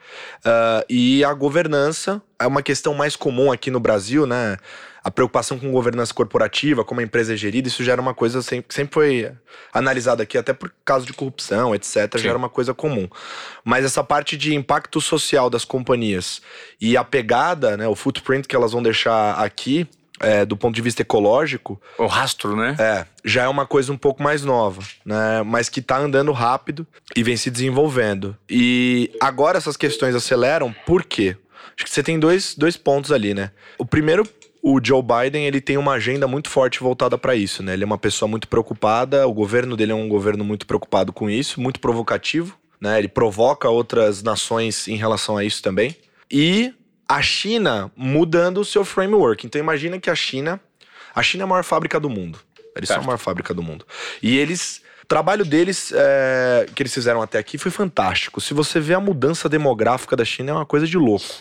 Ah, 0.43 0.85
e 0.89 1.23
a 1.23 1.33
governança 1.33 2.21
é 2.39 2.47
uma 2.47 2.63
questão 2.63 2.93
mais 2.93 3.15
comum 3.15 3.51
aqui 3.51 3.69
no 3.69 3.79
Brasil, 3.79 4.25
né? 4.25 4.57
A 5.05 5.11
preocupação 5.11 5.59
com 5.59 5.71
governança 5.71 6.11
corporativa, 6.11 6.83
como 6.83 6.99
a 6.99 7.03
empresa 7.03 7.35
é 7.35 7.37
gerida, 7.37 7.67
isso 7.67 7.83
já 7.83 7.91
era 7.91 8.01
uma 8.01 8.15
coisa 8.15 8.41
sempre, 8.41 8.73
sempre 8.73 8.91
foi 8.91 9.31
analisada 9.71 10.23
aqui, 10.23 10.35
até 10.35 10.51
por 10.51 10.73
causa 10.83 11.05
de 11.05 11.13
corrupção, 11.13 11.75
etc. 11.75 12.11
Sim. 12.17 12.23
Já 12.23 12.29
era 12.29 12.37
uma 12.37 12.49
coisa 12.49 12.73
comum. 12.73 13.07
Mas 13.63 13.85
essa 13.85 14.03
parte 14.03 14.35
de 14.35 14.55
impacto 14.55 14.99
social 14.99 15.47
das 15.47 15.63
companhias 15.63 16.41
e 16.81 16.97
a 16.97 17.03
pegada, 17.03 17.77
né, 17.77 17.87
o 17.87 17.93
footprint 17.95 18.47
que 18.47 18.55
elas 18.55 18.71
vão 18.71 18.81
deixar 18.81 19.33
aqui, 19.35 19.87
é, 20.19 20.43
do 20.43 20.57
ponto 20.57 20.73
de 20.73 20.81
vista 20.81 21.03
ecológico, 21.03 21.79
O 21.99 22.07
rastro, 22.07 22.55
né? 22.55 22.75
é, 22.79 23.05
já 23.23 23.43
é 23.43 23.47
uma 23.47 23.67
coisa 23.67 23.93
um 23.93 23.97
pouco 23.97 24.23
mais 24.23 24.43
nova, 24.43 24.81
né? 25.05 25.43
Mas 25.45 25.69
que 25.69 25.81
tá 25.81 25.97
andando 25.99 26.31
rápido 26.31 26.87
e 27.15 27.21
vem 27.21 27.37
se 27.37 27.51
desenvolvendo. 27.51 28.35
E 28.49 29.11
agora 29.21 29.59
essas 29.59 29.77
questões 29.77 30.15
aceleram, 30.15 30.73
por 30.85 31.03
quê? 31.03 31.37
Acho 31.75 31.83
que 31.83 31.89
você 31.89 32.01
tem 32.01 32.17
dois, 32.17 32.55
dois 32.55 32.77
pontos 32.77 33.11
ali, 33.11 33.33
né? 33.33 33.51
O 33.77 33.85
primeiro, 33.85 34.25
o 34.67 34.79
Joe 34.83 35.03
Biden, 35.03 35.45
ele 35.45 35.61
tem 35.61 35.77
uma 35.77 35.91
agenda 35.91 36.27
muito 36.27 36.49
forte 36.49 36.79
voltada 36.79 37.19
para 37.19 37.35
isso, 37.35 37.61
né? 37.61 37.73
Ele 37.73 37.83
é 37.83 37.85
uma 37.85 37.99
pessoa 37.99 38.27
muito 38.27 38.47
preocupada, 38.47 39.27
o 39.27 39.31
governo 39.31 39.77
dele 39.77 39.91
é 39.91 39.95
um 39.95 40.09
governo 40.09 40.43
muito 40.43 40.65
preocupado 40.65 41.13
com 41.13 41.29
isso, 41.29 41.61
muito 41.61 41.79
provocativo, 41.79 42.57
né? 42.81 42.97
Ele 42.97 43.07
provoca 43.07 43.69
outras 43.69 44.23
nações 44.23 44.87
em 44.87 44.95
relação 44.95 45.37
a 45.37 45.45
isso 45.45 45.61
também. 45.61 45.95
E 46.31 46.73
a 47.07 47.21
China 47.21 47.91
mudando 47.95 48.57
o 48.57 48.65
seu 48.65 48.83
framework. 48.83 49.45
Então 49.45 49.61
imagina 49.61 49.99
que 49.99 50.09
a 50.09 50.15
China, 50.15 50.59
a 51.13 51.21
China 51.21 51.43
é 51.43 51.45
a 51.45 51.47
maior 51.47 51.63
fábrica 51.63 51.99
do 51.99 52.09
mundo. 52.09 52.39
Eles 52.75 52.87
são 52.87 52.95
Certo. 52.95 53.03
a 53.03 53.05
maior 53.05 53.19
fábrica 53.19 53.53
do 53.53 53.61
mundo. 53.61 53.85
E 54.19 54.35
eles, 54.35 54.81
o 55.03 55.05
trabalho 55.05 55.45
deles 55.45 55.93
é, 55.95 56.65
que 56.73 56.81
eles 56.81 56.91
fizeram 56.91 57.21
até 57.21 57.37
aqui 57.37 57.59
foi 57.59 57.69
fantástico. 57.69 58.41
Se 58.41 58.51
você 58.51 58.79
vê 58.79 58.95
a 58.95 58.99
mudança 58.99 59.47
demográfica 59.47 60.15
da 60.15 60.25
China 60.25 60.49
é 60.49 60.53
uma 60.55 60.65
coisa 60.65 60.87
de 60.87 60.97
louco. 60.97 61.35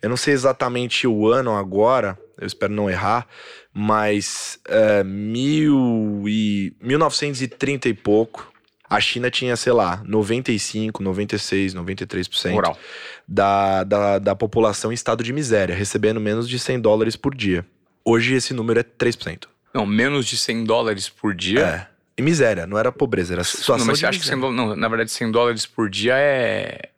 Eu 0.00 0.08
não 0.08 0.16
sei 0.16 0.32
exatamente 0.32 1.06
o 1.06 1.28
ano 1.28 1.54
agora, 1.54 2.18
eu 2.38 2.46
espero 2.46 2.72
não 2.72 2.88
errar, 2.90 3.26
mas 3.72 4.58
é, 4.68 5.02
mil 5.04 6.24
e, 6.26 6.72
1930 6.80 7.88
e 7.88 7.94
pouco, 7.94 8.52
A 8.88 9.00
China 9.00 9.28
tinha, 9.30 9.56
sei 9.56 9.72
lá, 9.72 10.00
95, 10.06 11.02
96, 11.02 11.74
93% 11.74 12.52
Moral. 12.52 12.78
da, 13.26 13.82
da, 13.84 14.18
da 14.20 14.34
população 14.36 14.92
em 14.92 14.94
estado 14.94 15.24
de 15.24 15.32
miséria, 15.32 15.74
recebendo 15.74 16.20
menos 16.20 16.48
de 16.48 16.56
100 16.58 16.80
dólares 16.80 17.16
por 17.16 17.34
dia. 17.34 17.66
Hoje 18.04 18.34
esse 18.34 18.54
número 18.54 18.78
é 18.78 18.84
3%. 18.84 19.44
Não, 19.74 19.84
menos 19.84 20.24
de 20.26 20.36
100 20.36 20.64
dólares 20.64 21.08
por 21.08 21.34
dia. 21.34 21.60
É. 21.60 21.86
E 22.16 22.22
miséria, 22.22 22.66
não 22.66 22.78
era 22.78 22.90
pobreza, 22.92 23.34
era 23.34 23.44
situação 23.44 23.78
Não, 23.78 23.86
mas 23.86 23.98
você 23.98 24.06
acha 24.06 24.18
que 24.18 24.24
100 24.24 24.36
miséria. 24.36 24.54
dólares. 24.56 24.76
Não, 24.76 24.80
na 24.80 24.88
verdade, 24.88 25.10
100 25.10 25.30
dólares 25.32 25.66
por 25.66 25.90
dia 25.90 26.14
é. 26.16 26.90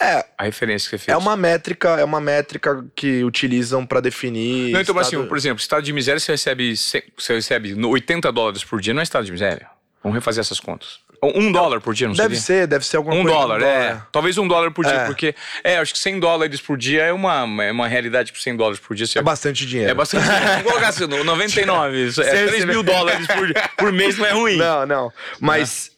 É, 0.00 0.24
A 0.36 0.44
referência 0.44 0.90
que 0.90 0.98
você 0.98 1.04
fez. 1.06 1.14
é 1.14 1.16
uma 1.18 1.36
métrica, 1.36 1.88
é 1.98 2.04
uma 2.04 2.20
métrica 2.20 2.84
que 2.94 3.24
utilizam 3.24 3.86
pra 3.86 4.00
definir. 4.00 4.72
Não, 4.72 4.80
então, 4.80 4.94
mas 4.94 5.06
estado- 5.06 5.20
assim, 5.22 5.28
por 5.28 5.36
exemplo, 5.38 5.58
estado 5.60 5.82
de 5.82 5.92
miséria 5.92 6.20
você 6.20 6.32
recebe, 6.32 6.74
você 6.76 7.34
recebe 7.34 7.74
no 7.74 7.88
80 7.90 8.30
dólares 8.30 8.62
por 8.62 8.80
dia, 8.80 8.92
não 8.92 9.00
é 9.00 9.04
estado 9.04 9.24
de 9.24 9.32
miséria. 9.32 9.66
Vamos 10.02 10.14
refazer 10.16 10.40
essas 10.42 10.60
contas. 10.60 11.00
Um 11.22 11.50
dólar 11.50 11.80
por 11.80 11.94
dia, 11.94 12.06
não 12.06 12.14
Deve 12.14 12.36
seria? 12.36 12.60
ser, 12.62 12.66
deve 12.66 12.84
ser 12.86 12.98
alguma 12.98 13.16
Um 13.16 13.22
coisa. 13.22 13.36
dólar, 13.38 13.62
é. 13.62 14.00
Talvez 14.12 14.36
um 14.36 14.46
dólar 14.46 14.70
por 14.70 14.84
dia, 14.84 14.94
É. 14.94 15.06
porque. 15.06 15.34
É, 15.64 15.78
acho 15.78 15.94
que 15.94 15.98
100 15.98 16.20
dólares 16.20 16.60
por 16.60 16.76
dia 16.76 17.02
é 17.04 17.12
uma, 17.12 17.64
é 17.64 17.72
uma 17.72 17.88
realidade 17.88 18.32
que 18.32 18.40
100 18.40 18.54
dólares 18.54 18.78
por 18.78 18.94
dia 18.94 19.06
você 19.06 19.18
É 19.18 19.22
bastante 19.22 19.64
dinheiro. 19.64 19.90
É 19.90 19.94
bastante. 19.94 20.26
Vamos 20.26 20.62
colocar 20.64 20.88
assim, 20.88 21.06
no 21.06 21.24
99. 21.24 22.04
isso 22.08 22.20
É 22.20 22.24
Você 22.24 22.30
3 22.30 22.50
recebe- 22.52 22.72
mil 22.72 22.82
dólares 22.82 23.26
por, 23.26 23.48
por 23.78 23.92
mês 23.92 24.18
não 24.18 24.26
é 24.26 24.30
ruim. 24.32 24.56
Não, 24.58 24.84
não. 24.86 25.12
Mas 25.40 25.90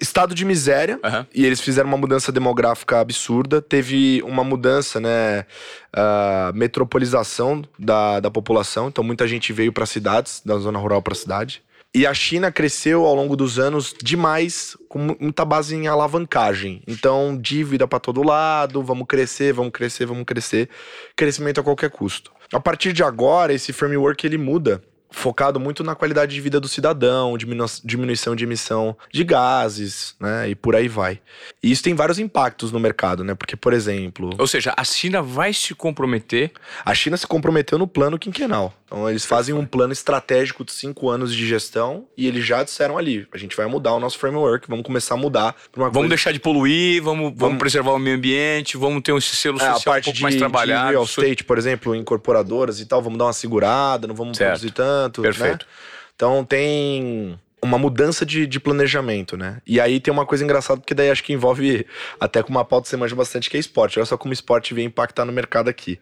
estado 0.00 0.34
de 0.34 0.44
miséria 0.44 0.98
Aham. 1.04 1.26
e 1.34 1.44
eles 1.44 1.60
fizeram 1.60 1.88
uma 1.88 1.98
mudança 1.98 2.32
demográfica 2.32 3.00
absurda. 3.00 3.60
Teve 3.60 4.22
uma 4.24 4.42
mudança, 4.44 4.98
né, 5.00 5.44
ah, 5.92 6.50
metropolização 6.54 7.62
da, 7.78 8.20
da 8.20 8.30
população. 8.30 8.88
Então 8.88 9.02
muita 9.04 9.26
gente 9.26 9.52
veio 9.52 9.72
para 9.72 9.86
cidades, 9.86 10.40
da 10.44 10.56
zona 10.58 10.78
rural 10.78 11.02
para 11.02 11.14
cidade. 11.14 11.62
E 11.94 12.06
a 12.06 12.12
China 12.12 12.52
cresceu 12.52 13.06
ao 13.06 13.14
longo 13.14 13.34
dos 13.34 13.58
anos 13.58 13.94
demais, 14.02 14.76
com 14.88 14.98
mu- 14.98 15.16
muita 15.18 15.46
base 15.46 15.74
em 15.74 15.86
alavancagem. 15.86 16.82
Então, 16.86 17.38
dívida 17.40 17.88
para 17.88 17.98
todo 17.98 18.22
lado, 18.22 18.82
vamos 18.82 19.06
crescer, 19.06 19.54
vamos 19.54 19.72
crescer, 19.72 20.04
vamos 20.04 20.24
crescer. 20.24 20.68
Crescimento 21.16 21.58
a 21.60 21.62
qualquer 21.64 21.88
custo. 21.90 22.30
A 22.52 22.60
partir 22.60 22.92
de 22.92 23.02
agora, 23.02 23.54
esse 23.54 23.72
framework 23.72 24.26
ele 24.26 24.36
muda, 24.36 24.82
focado 25.16 25.58
muito 25.58 25.82
na 25.82 25.94
qualidade 25.94 26.34
de 26.34 26.40
vida 26.42 26.60
do 26.60 26.68
cidadão, 26.68 27.36
diminu- 27.38 27.64
diminuição 27.82 28.36
de 28.36 28.44
emissão 28.44 28.94
de 29.10 29.24
gases, 29.24 30.14
né? 30.20 30.50
E 30.50 30.54
por 30.54 30.76
aí 30.76 30.88
vai. 30.88 31.20
E 31.62 31.70
isso 31.72 31.82
tem 31.82 31.94
vários 31.94 32.18
impactos 32.18 32.70
no 32.70 32.78
mercado, 32.78 33.24
né? 33.24 33.34
Porque, 33.34 33.56
por 33.56 33.72
exemplo, 33.72 34.30
Ou 34.38 34.46
seja, 34.46 34.74
a 34.76 34.84
China 34.84 35.22
vai 35.22 35.52
se 35.54 35.74
comprometer. 35.74 36.52
a 36.84 36.94
China 36.94 37.16
se 37.16 37.26
comprometeu 37.26 37.78
no 37.78 37.86
plano 37.86 38.18
quinquenal. 38.18 38.74
Então, 38.84 39.08
eles 39.10 39.24
fazem 39.24 39.52
um 39.54 39.66
plano 39.66 39.92
estratégico 39.92 40.64
de 40.64 40.70
cinco 40.72 41.08
anos 41.10 41.34
de 41.34 41.44
gestão 41.46 42.06
e 42.16 42.26
eles 42.28 42.44
já 42.44 42.62
disseram 42.62 42.96
ali: 42.98 43.26
a 43.32 43.38
gente 43.38 43.56
vai 43.56 43.66
mudar 43.66 43.94
o 43.94 43.98
nosso 43.98 44.16
framework, 44.18 44.68
vamos 44.68 44.84
começar 44.84 45.14
a 45.14 45.16
mudar 45.16 45.56
Vamos 45.74 45.92
coisa. 45.92 46.08
deixar 46.08 46.32
de 46.32 46.38
poluir, 46.38 47.02
vamos, 47.02 47.24
vamos, 47.24 47.38
Vamos- 47.38 47.58
preservar 47.58 47.92
o 47.92 47.98
meio 47.98 48.16
ambiente, 48.16 48.76
vamos 48.76 49.02
ter 49.02 49.12
um 49.12 49.20
selo 49.20 49.56
É, 49.56 49.60
social 49.72 49.76
a 49.80 49.82
parte 49.82 50.04
um 50.04 50.04
pouco 50.12 50.16
de, 50.18 50.22
mais 50.22 50.34
de 50.34 50.38
trabalhado. 50.38 50.90
real 50.90 51.02
Isso- 51.04 51.20
estate, 51.20 51.42
por 51.42 51.58
exemplo, 51.58 51.94
incorporadoras 51.96 52.78
e 52.80 52.86
tal, 52.86 53.02
vamos 53.02 53.18
dar 53.18 53.24
uma 53.24 53.32
segurada, 53.32 54.06
não 54.06 54.14
vamos 54.14 54.36
Certo. 54.36 54.50
produzir 54.50 54.70
tanto. 54.72 55.05
Perfeito. 55.22 55.66
né? 55.66 55.72
Então 56.14 56.44
tem 56.44 57.38
uma 57.62 57.78
mudança 57.78 58.24
de, 58.24 58.46
de 58.46 58.60
planejamento, 58.60 59.36
né? 59.36 59.60
E 59.66 59.80
aí 59.80 59.98
tem 60.00 60.12
uma 60.12 60.24
coisa 60.24 60.44
engraçada, 60.44 60.80
porque 60.80 60.94
daí 60.94 61.10
acho 61.10 61.22
que 61.22 61.32
envolve 61.32 61.86
até 62.20 62.42
com 62.42 62.50
uma 62.50 62.64
pauta 62.64 62.84
que 62.84 62.90
você 62.90 62.96
manja 62.96 63.14
bastante, 63.14 63.50
que 63.50 63.56
é 63.56 63.60
esporte. 63.60 63.98
Olha 63.98 64.06
só 64.06 64.16
como 64.16 64.30
o 64.30 64.32
esporte 64.32 64.72
vem 64.72 64.86
impactar 64.86 65.24
no 65.24 65.32
mercado 65.32 65.68
aqui. 65.68 65.98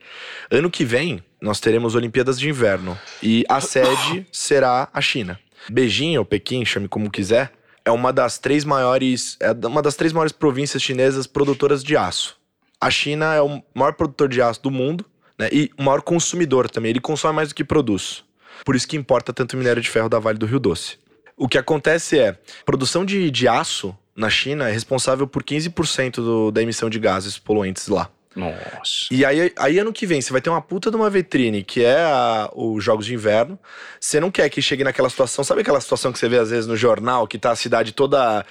Ano 0.51 0.71
que 0.71 0.85
vem, 0.85 1.23
nós 1.41 1.61
teremos 1.61 1.95
Olimpíadas 1.95 2.39
de 2.39 2.49
Inverno. 2.49 2.99
E 3.23 3.45
a 3.49 3.61
sede 3.61 4.27
será 4.31 4.89
a 4.93 5.01
China. 5.01 5.39
Beijing 5.69 6.19
ou 6.19 6.25
Pequim, 6.25 6.65
chame 6.65 6.89
como 6.89 7.11
quiser, 7.11 7.53
é 7.85 7.91
uma 7.91 8.13
das 8.13 8.39
três 8.39 8.65
maiores, 8.65 9.37
é 9.41 9.53
uma 9.67 9.81
das 9.81 9.97
três 9.97 10.13
maiores 10.13 10.33
províncias 10.33 10.83
chinesas 10.83 11.27
produtoras 11.27 11.83
de 11.83 11.97
aço. 11.97 12.37
A 12.81 12.91
China 12.91 13.35
é 13.35 13.41
o 13.41 13.63
maior 13.75 13.95
produtor 13.95 14.29
de 14.29 14.43
aço 14.43 14.63
do 14.63 14.71
mundo, 14.71 15.05
né? 15.39 15.49
E 15.51 15.71
o 15.79 15.83
maior 15.83 16.03
consumidor 16.03 16.69
também. 16.69 16.91
Ele 16.91 17.01
consome 17.01 17.35
mais 17.35 17.49
do 17.49 17.55
que 17.55 17.65
produz. 17.65 18.25
Por 18.65 18.77
isso 18.77 18.87
que 18.87 18.97
importa 18.97 19.33
tanto 19.33 19.57
minério 19.57 19.81
de 19.83 19.89
ferro 19.89 20.09
da 20.09 20.19
Vale 20.19 20.39
do 20.39 20.47
Rio 20.47 20.59
Doce. 20.61 20.99
O 21.37 21.49
que 21.49 21.59
acontece 21.59 22.19
é, 22.19 22.37
produção 22.65 23.05
de, 23.05 23.31
de 23.31 23.49
aço 23.49 23.97
na 24.17 24.31
China 24.31 24.69
é 24.69 24.73
responsável 24.73 25.27
por 25.27 25.43
15% 25.43 26.17
do, 26.17 26.51
da 26.53 26.63
emissão 26.63 26.89
de 26.89 26.99
gases 26.99 27.39
poluentes 27.39 27.89
lá. 27.89 28.09
Nossa. 28.37 29.07
E 29.13 29.25
aí, 29.25 29.53
aí 29.57 29.79
ano 29.79 29.93
que 29.93 30.07
vem 30.07 30.21
você 30.21 30.33
vai 30.33 30.41
ter 30.41 30.51
uma 30.51 30.61
puta 30.61 30.91
de 30.91 30.97
uma 30.97 31.09
vitrine 31.09 31.63
que 31.63 31.85
é 31.85 32.01
a- 32.01 32.51
os 32.55 32.83
Jogos 32.83 33.07
de 33.07 33.15
Inverno. 33.15 33.59
Você 34.01 34.19
não 34.21 34.31
quer 34.31 34.49
que 34.49 34.61
chegue 34.61 34.83
naquela 34.85 35.09
situação, 35.09 35.45
sabe 35.45 35.61
aquela 35.61 35.81
situação 35.81 36.13
que 36.13 36.19
você 36.19 36.29
vê 36.29 36.39
às 36.39 36.51
vezes 36.51 36.67
no 36.67 36.77
jornal, 36.77 37.27
que 37.29 37.39
tá 37.39 37.51
a 37.53 37.57
cidade 37.57 37.93
toda 37.93 38.45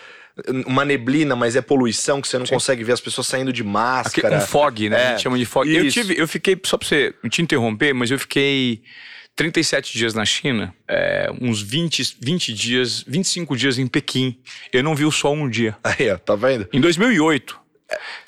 uma 0.66 0.84
neblina, 0.84 1.36
mas 1.36 1.56
é 1.56 1.62
poluição, 1.62 2.20
que 2.22 2.28
você 2.28 2.38
não 2.40 2.46
Sim. 2.46 2.54
consegue 2.56 2.84
ver 2.84 2.94
as 2.94 3.02
pessoas 3.02 3.28
saindo 3.28 3.54
de 3.54 3.62
Aqui, 3.62 3.70
máscara. 3.70 4.38
um 4.38 4.42
fog, 4.42 4.90
né? 4.90 4.96
É, 5.02 5.08
a 5.08 5.10
gente 5.12 5.22
chama 5.24 5.38
de 5.38 5.46
fog. 5.46 5.70
Eu 5.74 5.86
isso. 5.86 5.94
tive, 6.02 6.18
eu 6.20 6.28
fiquei, 6.28 6.60
só 6.66 6.76
pra 6.78 6.88
você 6.88 7.14
te 7.30 7.42
interromper, 7.42 7.94
mas 7.94 8.10
eu 8.10 8.18
fiquei 8.18 8.82
37 9.36 9.98
dias 9.98 10.14
na 10.14 10.26
China, 10.26 10.74
é, 10.88 11.32
uns 11.42 11.62
20, 11.62 12.18
20 12.22 12.54
dias, 12.54 13.04
25 13.08 13.58
dias 13.58 13.80
em 13.80 13.88
Pequim. 13.88 14.40
Eu 14.72 14.84
não 14.84 14.96
vi 14.96 15.06
o 15.06 15.12
sol 15.12 15.34
um 15.34 15.50
dia. 15.50 15.76
Aí, 15.84 16.10
ó, 16.12 16.18
tá 16.18 16.36
vendo? 16.36 16.68
Em 16.72 16.80
2008, 16.80 17.60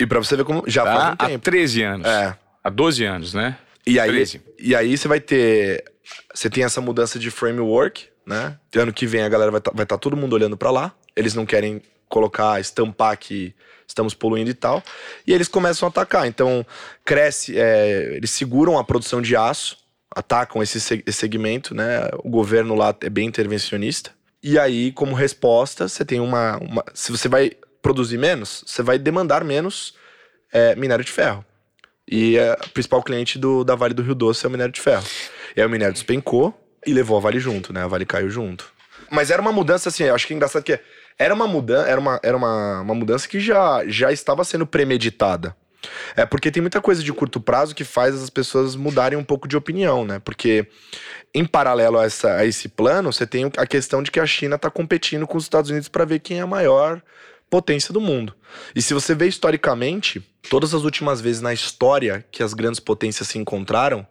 E 0.00 0.06
pra 0.06 0.18
você 0.18 0.36
ver 0.36 0.44
como 0.44 0.64
já 0.66 0.84
tá? 0.84 0.92
faz 0.92 1.04
um 1.08 1.12
há 1.12 1.26
tempo. 1.28 1.44
13 1.44 1.82
anos. 1.82 2.06
É. 2.06 2.36
Há 2.62 2.70
12 2.70 3.04
anos, 3.04 3.34
né? 3.34 3.56
E 3.86 4.00
aí, 4.00 4.10
13. 4.10 4.40
e 4.58 4.74
aí 4.74 4.98
você 4.98 5.06
vai 5.06 5.20
ter. 5.20 5.84
Você 6.34 6.50
tem 6.50 6.64
essa 6.64 6.80
mudança 6.80 7.20
de 7.20 7.30
framework, 7.30 8.08
né? 8.26 8.58
Ano 8.74 8.92
que 8.92 9.06
vem 9.06 9.22
a 9.22 9.28
galera 9.28 9.52
vai 9.52 9.60
estar 9.60 9.70
vai 9.72 9.86
tá 9.86 9.96
todo 9.96 10.16
mundo 10.16 10.32
olhando 10.32 10.56
pra 10.56 10.72
lá. 10.72 10.92
Eles 11.14 11.34
não 11.34 11.46
querem 11.46 11.80
colocar, 12.08 12.60
estampar 12.60 13.16
que 13.16 13.54
estamos 13.86 14.12
poluindo 14.14 14.50
e 14.50 14.54
tal. 14.54 14.82
E 15.24 15.32
eles 15.32 15.46
começam 15.46 15.86
a 15.86 15.90
atacar. 15.90 16.26
Então, 16.26 16.66
cresce. 17.04 17.56
é, 17.56 18.16
eles 18.16 18.30
seguram 18.30 18.76
a 18.76 18.82
produção 18.82 19.22
de 19.22 19.36
aço, 19.36 19.76
atacam 20.16 20.62
esse, 20.62 20.80
se- 20.80 21.04
esse 21.06 21.18
segmento, 21.18 21.74
né? 21.74 22.08
O 22.24 22.30
governo 22.30 22.74
lá 22.74 22.94
é 23.02 23.10
bem 23.10 23.28
intervencionista. 23.28 24.10
E 24.42 24.58
aí, 24.58 24.90
como 24.92 25.14
resposta, 25.14 25.86
você 25.86 26.04
tem 26.04 26.18
uma. 26.20 26.56
uma 26.58 26.84
se 26.94 27.12
você 27.12 27.28
vai 27.28 27.52
produzir 27.82 28.18
menos, 28.18 28.64
você 28.66 28.82
vai 28.82 28.98
demandar 28.98 29.44
menos 29.44 29.94
é, 30.52 30.74
minério 30.74 31.04
de 31.04 31.12
ferro. 31.12 31.44
E 32.08 32.36
é, 32.38 32.52
o 32.54 32.70
principal 32.70 33.02
cliente 33.02 33.38
do, 33.38 33.62
da 33.62 33.74
Vale 33.74 33.92
do 33.94 34.02
Rio 34.02 34.14
Doce 34.14 34.44
é 34.46 34.48
o 34.48 34.50
minério 34.50 34.72
de 34.72 34.80
ferro. 34.80 35.04
E 35.54 35.60
aí 35.60 35.66
o 35.66 35.70
minério 35.70 35.92
despencou 35.92 36.54
e 36.86 36.92
levou 36.92 37.16
a 37.18 37.20
Vale 37.20 37.38
junto, 37.38 37.72
né? 37.72 37.82
A 37.82 37.86
Vale 37.86 38.06
caiu 38.06 38.30
junto. 38.30 38.72
Mas 39.10 39.30
era 39.30 39.42
uma 39.42 39.52
mudança, 39.52 39.88
assim, 39.88 40.04
eu 40.04 40.14
acho 40.14 40.26
que 40.26 40.32
é 40.32 40.36
engraçado 40.36 40.62
que 40.62 40.78
era 41.18 41.34
uma 41.34 41.46
mudança, 41.46 41.88
era 41.88 42.00
uma, 42.00 42.20
era 42.22 42.36
uma, 42.36 42.80
uma 42.80 42.94
mudança 42.94 43.28
que 43.28 43.38
já, 43.40 43.82
já 43.86 44.10
estava 44.10 44.44
sendo 44.44 44.66
premeditada. 44.66 45.56
É 46.16 46.24
porque 46.26 46.50
tem 46.50 46.60
muita 46.60 46.80
coisa 46.80 47.02
de 47.02 47.12
curto 47.12 47.40
prazo 47.40 47.74
que 47.74 47.84
faz 47.84 48.14
as 48.20 48.30
pessoas 48.30 48.74
mudarem 48.74 49.18
um 49.18 49.24
pouco 49.24 49.46
de 49.46 49.56
opinião, 49.56 50.04
né? 50.04 50.18
Porque 50.18 50.66
em 51.34 51.44
paralelo 51.44 51.98
a, 51.98 52.04
essa, 52.04 52.36
a 52.36 52.46
esse 52.46 52.68
plano, 52.68 53.12
você 53.12 53.26
tem 53.26 53.50
a 53.56 53.66
questão 53.66 54.02
de 54.02 54.10
que 54.10 54.20
a 54.20 54.26
China 54.26 54.56
está 54.56 54.70
competindo 54.70 55.26
com 55.26 55.36
os 55.36 55.44
Estados 55.44 55.70
Unidos 55.70 55.88
para 55.88 56.04
ver 56.04 56.20
quem 56.20 56.38
é 56.38 56.42
a 56.42 56.46
maior 56.46 57.02
potência 57.48 57.92
do 57.92 58.00
mundo. 58.00 58.34
E 58.74 58.82
se 58.82 58.94
você 58.94 59.14
vê 59.14 59.26
historicamente, 59.28 60.20
todas 60.48 60.74
as 60.74 60.82
últimas 60.82 61.20
vezes 61.20 61.40
na 61.40 61.52
história 61.52 62.24
que 62.30 62.42
as 62.42 62.54
grandes 62.54 62.80
potências 62.80 63.28
se 63.28 63.38
encontraram, 63.38 64.06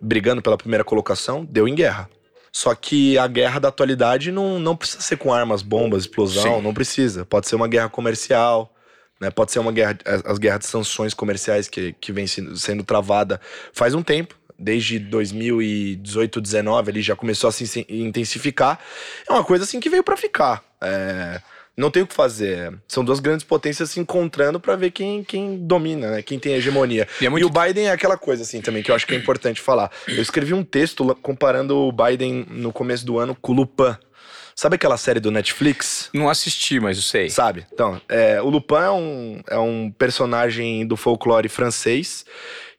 brigando 0.00 0.40
pela 0.40 0.56
primeira 0.56 0.84
colocação, 0.84 1.44
deu 1.44 1.66
em 1.68 1.74
guerra. 1.74 2.08
Só 2.52 2.74
que 2.74 3.18
a 3.18 3.26
guerra 3.26 3.60
da 3.60 3.68
atualidade 3.68 4.32
não, 4.32 4.58
não 4.58 4.76
precisa 4.76 5.02
ser 5.02 5.16
com 5.16 5.32
armas, 5.32 5.62
bombas, 5.62 6.04
explosão, 6.04 6.56
Sim. 6.56 6.62
não 6.62 6.72
precisa. 6.72 7.24
Pode 7.24 7.46
ser 7.46 7.56
uma 7.56 7.68
guerra 7.68 7.88
comercial, 7.88 8.74
né? 9.20 9.30
Pode 9.30 9.52
ser 9.52 9.58
uma 9.58 9.72
guerra, 9.72 9.98
as, 10.04 10.24
as 10.24 10.38
guerras 10.38 10.60
de 10.60 10.66
sanções 10.66 11.14
comerciais 11.14 11.68
que, 11.68 11.94
que 12.00 12.12
vem 12.12 12.26
sendo, 12.26 12.56
sendo 12.56 12.82
travada 12.84 13.40
faz 13.72 13.94
um 13.94 14.02
tempo. 14.02 14.34
Desde 14.60 14.98
2018, 14.98 16.40
19, 16.40 16.90
ele 16.90 17.00
já 17.02 17.14
começou 17.14 17.48
a 17.48 17.52
se 17.52 17.86
intensificar. 17.88 18.78
É 19.28 19.32
uma 19.32 19.44
coisa 19.44 19.64
assim 19.64 19.78
que 19.80 19.88
veio 19.88 20.02
pra 20.02 20.16
ficar. 20.16 20.64
É, 20.80 21.40
não 21.76 21.92
tem 21.92 22.02
o 22.02 22.06
que 22.08 22.14
fazer. 22.14 22.76
São 22.88 23.04
duas 23.04 23.20
grandes 23.20 23.44
potências 23.46 23.90
se 23.90 24.00
encontrando 24.00 24.58
pra 24.58 24.74
ver 24.74 24.90
quem, 24.90 25.22
quem 25.22 25.58
domina, 25.64 26.10
né? 26.10 26.22
Quem 26.22 26.40
tem 26.40 26.54
hegemonia. 26.54 27.06
E 27.20 27.26
é 27.26 27.28
muito- 27.28 27.44
E 27.44 27.46
o 27.46 27.50
Biden 27.50 27.86
é 27.86 27.92
aquela 27.92 28.16
coisa 28.18 28.42
assim 28.42 28.60
também 28.60 28.82
que 28.82 28.90
eu 28.90 28.96
acho 28.96 29.06
que 29.06 29.14
é 29.14 29.16
importante 29.16 29.60
falar. 29.60 29.92
Eu 30.08 30.20
escrevi 30.20 30.52
um 30.52 30.64
texto 30.64 31.04
comparando 31.22 31.76
o 31.76 31.92
Biden 31.92 32.44
no 32.50 32.72
começo 32.72 33.06
do 33.06 33.16
ano 33.16 33.36
com 33.40 33.52
o 33.52 33.54
Lupin. 33.54 33.94
Sabe 34.58 34.74
aquela 34.74 34.96
série 34.96 35.20
do 35.20 35.30
Netflix? 35.30 36.10
Não 36.12 36.28
assisti, 36.28 36.80
mas 36.80 36.96
eu 36.96 37.02
sei. 37.04 37.30
Sabe? 37.30 37.64
Então, 37.72 38.00
é, 38.08 38.42
o 38.42 38.50
Lupin 38.50 38.74
é 38.74 38.90
um, 38.90 39.40
é 39.50 39.56
um 39.56 39.88
personagem 39.88 40.84
do 40.84 40.96
folclore 40.96 41.48
francês 41.48 42.26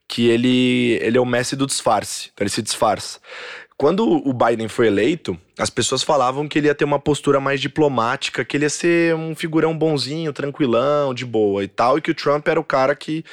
que 0.05 0.27
ele, 0.27 0.99
ele 1.01 1.17
é 1.17 1.21
o 1.21 1.25
mestre 1.25 1.55
do 1.55 1.65
disfarce. 1.65 2.31
Então 2.33 2.43
ele 2.43 2.49
se 2.49 2.61
disfarça. 2.61 3.21
Quando 3.77 4.05
o 4.05 4.33
Biden 4.33 4.67
foi 4.67 4.87
eleito, 4.87 5.39
as 5.57 5.69
pessoas 5.69 6.03
falavam 6.03 6.49
que 6.49 6.59
ele 6.59 6.67
ia 6.67 6.75
ter 6.75 6.83
uma 6.83 6.99
postura 6.99 7.39
mais 7.39 7.61
diplomática, 7.61 8.43
que 8.43 8.57
ele 8.57 8.65
ia 8.65 8.69
ser 8.69 9.15
um 9.15 9.33
figurão 9.33 9.73
bonzinho, 9.73 10.33
tranquilão, 10.33 11.13
de 11.13 11.25
boa 11.25 11.63
e 11.63 11.67
tal, 11.69 11.97
e 11.97 12.01
que 12.01 12.11
o 12.11 12.15
Trump 12.15 12.45
era 12.49 12.59
o 12.59 12.63
cara 12.63 12.93
que 12.93 13.23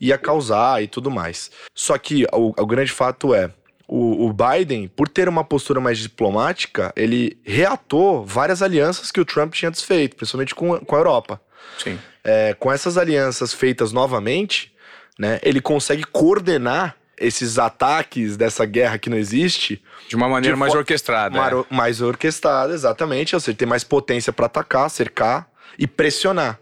ia 0.00 0.18
causar 0.18 0.82
e 0.82 0.88
tudo 0.88 1.08
mais. 1.08 1.52
Só 1.72 1.96
que 1.96 2.26
o, 2.32 2.48
o 2.48 2.66
grande 2.66 2.90
fato 2.90 3.32
é, 3.32 3.48
o, 3.94 4.26
o 4.26 4.32
Biden, 4.32 4.88
por 4.88 5.06
ter 5.06 5.28
uma 5.28 5.44
postura 5.44 5.78
mais 5.78 5.98
diplomática, 5.98 6.90
ele 6.96 7.36
reatou 7.44 8.24
várias 8.24 8.62
alianças 8.62 9.12
que 9.12 9.20
o 9.20 9.24
Trump 9.24 9.52
tinha 9.52 9.70
desfeito, 9.70 10.16
principalmente 10.16 10.54
com, 10.54 10.78
com 10.78 10.96
a 10.96 10.98
Europa. 10.98 11.38
Sim. 11.76 11.98
É, 12.24 12.54
com 12.54 12.72
essas 12.72 12.96
alianças 12.96 13.52
feitas 13.52 13.92
novamente, 13.92 14.72
né, 15.18 15.38
ele 15.42 15.60
consegue 15.60 16.04
coordenar 16.04 16.96
esses 17.18 17.58
ataques 17.58 18.34
dessa 18.38 18.64
guerra 18.64 18.96
que 18.96 19.10
não 19.10 19.16
existe 19.18 19.82
De 20.08 20.16
uma 20.16 20.26
maneira 20.26 20.56
De 20.56 20.58
mais 20.58 20.74
orquestrada. 20.74 21.38
é. 21.38 21.74
mais 21.74 22.00
orquestrada, 22.00 22.72
exatamente. 22.72 23.34
Ou 23.34 23.40
seja, 23.40 23.58
tem 23.58 23.68
mais 23.68 23.84
potência 23.84 24.32
para 24.32 24.46
atacar, 24.46 24.88
cercar 24.88 25.46
e 25.78 25.86
pressionar. 25.86 26.58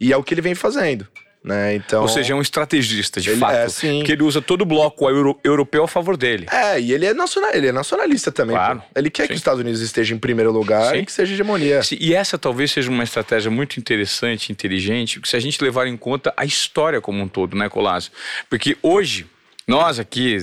E 0.00 0.12
é 0.12 0.16
o 0.16 0.24
que 0.24 0.34
ele 0.34 0.40
vem 0.40 0.56
fazendo, 0.56 1.06
né? 1.44 1.74
Então, 1.74 2.02
Ou 2.02 2.08
seja, 2.08 2.32
é 2.32 2.36
um 2.36 2.40
estrategista, 2.42 3.20
de 3.20 3.30
Ele- 3.30 3.40
fato. 3.40 3.54
é, 3.54 3.68
sim. 3.68 3.98
Porque 3.98 4.12
ele 4.12 4.22
usa 4.22 4.40
todo 4.40 4.62
o 4.62 4.64
bloco 4.66 5.08
euro- 5.08 5.38
europeu 5.42 5.84
a 5.84 5.88
favor 5.88 6.16
dele. 6.16 6.46
É, 6.50 6.80
e 6.80 6.92
ele 6.92 7.06
é, 7.06 7.12
nacional, 7.14 7.50
ele 7.52 7.66
é 7.68 7.72
nacionalista 7.72 8.30
também. 8.30 8.54
Claro, 8.56 8.78
pô. 8.80 8.84
Ele 9.00 9.10
quer 9.10 9.22
que 9.22 9.28
sim. 9.28 9.34
os 9.34 9.40
Estados 9.40 9.60
Unidos 9.60 9.80
estejam 9.80 10.16
em 10.16 10.20
primeiro 10.20 10.52
lugar 10.52 10.92
Sim. 10.94 10.98
e 11.00 11.06
que 11.06 11.12
seja 11.12 11.32
hegemonia. 11.34 11.80
E 11.98 12.14
essa 12.14 12.38
talvez 12.38 12.70
seja 12.70 12.90
uma 12.90 13.04
estratégia 13.04 13.50
muito 13.50 13.78
interessante, 13.78 14.52
inteligente, 14.52 15.20
se 15.24 15.36
a 15.36 15.40
gente 15.40 15.62
levar 15.62 15.86
em 15.86 15.96
conta 15.96 16.32
a 16.36 16.44
história 16.44 17.00
como 17.00 17.20
um 17.22 17.28
todo, 17.28 17.56
né, 17.56 17.68
Colásio? 17.68 18.12
Porque 18.48 18.76
hoje, 18.82 19.26
nós 19.66 19.98
aqui, 19.98 20.36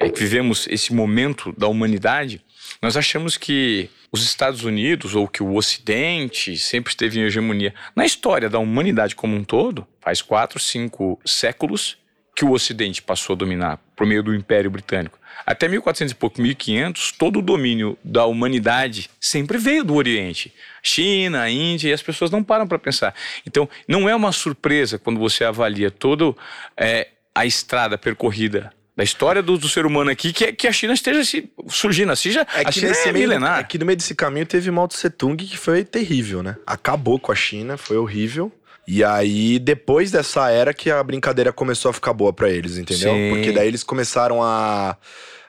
é, 0.00 0.08
que 0.08 0.20
vivemos 0.20 0.66
esse 0.70 0.94
momento 0.94 1.52
da 1.58 1.66
humanidade, 1.68 2.40
nós 2.80 2.96
achamos 2.96 3.36
que 3.36 3.90
os 4.10 4.22
Estados 4.22 4.64
Unidos 4.64 5.14
ou 5.14 5.28
que 5.28 5.42
o 5.42 5.54
Ocidente 5.54 6.56
sempre 6.56 6.90
esteve 6.90 7.18
em 7.18 7.24
hegemonia. 7.24 7.74
Na 7.94 8.06
história 8.06 8.48
da 8.48 8.58
humanidade 8.58 9.14
como 9.14 9.36
um 9.36 9.44
todo, 9.44 9.86
faz 10.00 10.22
quatro, 10.22 10.58
cinco 10.58 11.20
séculos 11.24 11.98
que 12.34 12.44
o 12.44 12.52
Ocidente 12.52 13.02
passou 13.02 13.34
a 13.34 13.36
dominar 13.36 13.80
por 13.96 14.06
meio 14.06 14.22
do 14.22 14.34
Império 14.34 14.70
Britânico. 14.70 15.18
Até 15.44 15.66
1400 15.68 16.12
e 16.12 16.14
pouco, 16.14 16.40
1500, 16.40 17.12
todo 17.12 17.38
o 17.38 17.42
domínio 17.42 17.98
da 18.02 18.26
humanidade 18.26 19.10
sempre 19.20 19.58
veio 19.58 19.84
do 19.84 19.94
Oriente. 19.94 20.52
China, 20.82 21.48
Índia, 21.50 21.90
e 21.90 21.92
as 21.92 22.02
pessoas 22.02 22.30
não 22.30 22.42
param 22.42 22.66
para 22.66 22.78
pensar. 22.78 23.14
Então, 23.46 23.68
não 23.88 24.08
é 24.08 24.14
uma 24.14 24.32
surpresa 24.32 24.98
quando 24.98 25.18
você 25.18 25.44
avalia 25.44 25.90
toda 25.90 26.34
é, 26.76 27.08
a 27.34 27.44
estrada 27.44 27.98
percorrida 27.98 28.72
da 28.98 29.04
história 29.04 29.40
do, 29.40 29.56
do 29.56 29.68
ser 29.68 29.86
humano 29.86 30.10
aqui, 30.10 30.32
que, 30.32 30.44
é- 30.46 30.52
que 30.52 30.66
a 30.66 30.72
China 30.72 30.92
esteja 30.92 31.22
se, 31.24 31.48
surgindo. 31.68 32.10
Assim, 32.10 32.32
já, 32.32 32.40
É 32.52 32.62
a 32.62 32.64
que, 32.64 32.80
China 32.80 32.90
é 32.92 33.12
meio, 33.12 33.28
milenar. 33.28 33.60
é 33.60 33.62
que 33.62 33.78
no 33.78 33.86
meio 33.86 33.96
desse 33.96 34.12
caminho 34.12 34.44
teve 34.44 34.68
Mao 34.72 34.88
Tse 34.88 35.08
Tung, 35.08 35.36
que 35.36 35.56
foi 35.56 35.84
terrível, 35.84 36.42
né? 36.42 36.56
Acabou 36.66 37.16
com 37.20 37.30
a 37.30 37.34
China, 37.36 37.76
foi 37.76 37.96
horrível. 37.96 38.50
E 38.88 39.04
aí, 39.04 39.60
depois 39.60 40.10
dessa 40.10 40.50
era 40.50 40.74
que 40.74 40.90
a 40.90 41.00
brincadeira 41.04 41.52
começou 41.52 41.90
a 41.90 41.94
ficar 41.94 42.12
boa 42.12 42.32
pra 42.32 42.50
eles, 42.50 42.76
entendeu? 42.76 43.12
Sim. 43.14 43.30
Porque 43.30 43.52
daí 43.52 43.68
eles 43.68 43.84
começaram 43.84 44.42
a, 44.42 44.96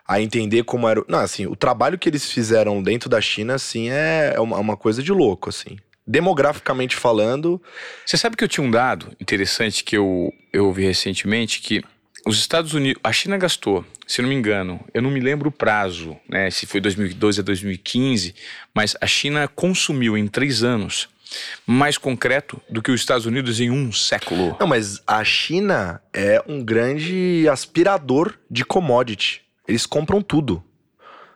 a 0.07 0.21
entender 0.21 0.63
como 0.63 0.87
era. 0.87 1.03
Não, 1.07 1.17
assim, 1.19 1.47
o 1.47 1.55
trabalho 1.55 1.97
que 1.97 2.07
eles 2.07 2.31
fizeram 2.31 2.83
dentro 2.83 3.09
da 3.09 3.19
China, 3.19 3.55
assim, 3.55 3.89
é, 3.89 4.33
é 4.35 4.39
uma, 4.39 4.59
uma 4.59 4.77
coisa 4.77 5.01
de 5.01 5.11
louco, 5.11 5.49
assim. 5.49 5.77
Demograficamente 6.05 6.95
falando, 6.95 7.59
Você 8.05 8.15
sabe 8.17 8.35
que 8.35 8.43
eu 8.43 8.47
tinha 8.47 8.65
um 8.65 8.69
dado 8.71 9.11
interessante 9.19 9.83
que 9.83 9.95
eu, 9.97 10.31
eu 10.53 10.65
ouvi 10.67 10.83
recentemente 10.83 11.61
que 11.61 11.83
os 12.25 12.38
Estados 12.38 12.73
Unidos, 12.73 13.01
a 13.03 13.11
China 13.11 13.38
gastou, 13.38 13.85
se 14.07 14.21
não 14.21 14.29
me 14.29 14.35
engano, 14.35 14.79
eu 14.93 15.01
não 15.01 15.11
me 15.11 15.19
lembro 15.19 15.49
o 15.49 15.51
prazo, 15.51 16.17
né, 16.27 16.49
se 16.49 16.65
foi 16.65 16.81
2012 16.81 17.39
a 17.39 17.43
2015, 17.43 18.35
mas 18.73 18.95
a 18.99 19.07
China 19.07 19.47
consumiu 19.47 20.17
em 20.17 20.27
três 20.27 20.63
anos 20.63 21.09
mais 21.65 21.97
concreto 21.97 22.59
do 22.69 22.81
que 22.81 22.91
os 22.91 22.99
Estados 22.99 23.25
Unidos 23.25 23.59
em 23.59 23.69
um 23.69 23.91
século. 23.91 24.57
Não, 24.59 24.67
mas 24.67 25.01
a 25.05 25.23
China 25.23 26.01
é 26.13 26.43
um 26.47 26.63
grande 26.63 27.47
aspirador 27.47 28.33
de 28.49 28.65
commodity. 28.65 29.41
Eles 29.67 29.85
compram 29.85 30.21
tudo. 30.21 30.63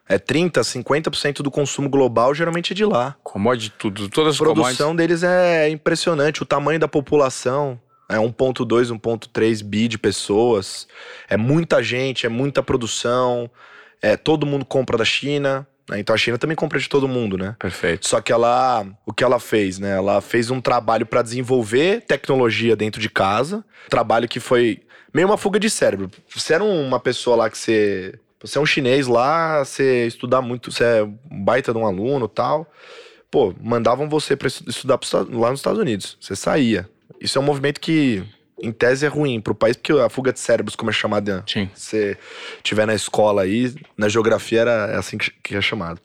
É 0.07 0.17
30, 0.17 0.61
50% 0.61 1.41
do 1.41 1.49
consumo 1.49 1.89
global 1.89 2.33
geralmente 2.35 2.73
é 2.73 2.75
de 2.75 2.83
lá. 2.83 3.15
Commodity 3.23 3.73
tudo, 3.77 4.09
todas 4.09 4.35
as 4.35 4.41
A 4.41 4.43
produção 4.43 4.95
deles 4.95 5.23
é 5.23 5.69
impressionante. 5.69 6.43
O 6.43 6.45
tamanho 6.45 6.79
da 6.79 6.87
população 6.87 7.79
é 8.09 8.17
1,2, 8.17 8.91
1,3 8.91 9.63
bi 9.63 9.87
de 9.87 9.97
pessoas. 9.97 10.87
É 11.29 11.37
muita 11.37 11.81
gente, 11.81 12.25
é 12.25 12.29
muita 12.29 12.61
produção. 12.61 13.49
É, 14.01 14.17
todo 14.17 14.45
mundo 14.45 14.65
compra 14.65 14.97
da 14.97 15.05
China. 15.05 15.67
né? 15.89 15.99
Então 15.99 16.13
a 16.13 16.17
China 16.17 16.37
também 16.37 16.55
compra 16.55 16.79
de 16.79 16.89
todo 16.89 17.07
mundo, 17.07 17.37
né? 17.37 17.55
Perfeito. 17.59 18.07
Só 18.07 18.21
que 18.21 18.31
ela, 18.31 18.85
o 19.05 19.13
que 19.13 19.23
ela 19.23 19.39
fez, 19.39 19.79
né? 19.79 19.95
Ela 19.95 20.21
fez 20.21 20.51
um 20.51 20.59
trabalho 20.59 21.05
para 21.05 21.21
desenvolver 21.21 22.01
tecnologia 22.01 22.75
dentro 22.75 23.01
de 23.01 23.09
casa. 23.09 23.63
Trabalho 23.89 24.27
que 24.27 24.39
foi 24.39 24.81
meio 25.13 25.27
uma 25.27 25.37
fuga 25.37 25.59
de 25.59 25.69
cérebro. 25.69 26.09
Você 26.35 26.53
era 26.53 26.63
uma 26.63 26.99
pessoa 26.99 27.37
lá 27.37 27.49
que 27.49 27.57
você, 27.57 28.19
você 28.41 28.57
é 28.57 28.61
um 28.61 28.65
chinês 28.65 29.07
lá, 29.07 29.63
você 29.63 30.05
estudar 30.07 30.41
muito, 30.41 30.71
você 30.71 30.83
é 30.83 31.03
um 31.03 31.43
baita 31.43 31.71
de 31.71 31.77
um 31.77 31.85
aluno, 31.85 32.27
tal. 32.27 32.69
Pô, 33.31 33.53
mandavam 33.61 34.09
você 34.09 34.35
para 34.35 34.47
estudar 34.47 34.99
lá 35.31 35.49
nos 35.49 35.59
Estados 35.59 35.79
Unidos. 35.79 36.17
Você 36.19 36.35
saía. 36.35 36.89
Isso 37.19 37.37
é 37.37 37.41
um 37.41 37.45
movimento 37.45 37.79
que 37.79 38.23
em 38.61 38.71
tese 38.71 39.05
é 39.05 39.09
ruim 39.09 39.41
pro 39.41 39.55
país, 39.55 39.75
porque 39.75 39.91
a 39.93 40.09
fuga 40.09 40.31
de 40.31 40.39
cérebros, 40.39 40.75
como 40.75 40.89
é 40.89 40.93
chamada 40.93 41.43
Sim. 41.47 41.69
você 41.73 42.17
tiver 42.61 42.85
na 42.85 42.93
escola 42.93 43.41
aí, 43.41 43.73
na 43.97 44.07
geografia 44.07 44.61
era 44.61 44.97
assim 44.97 45.17
que 45.17 45.55
é 45.55 45.61
chamado. 45.61 45.99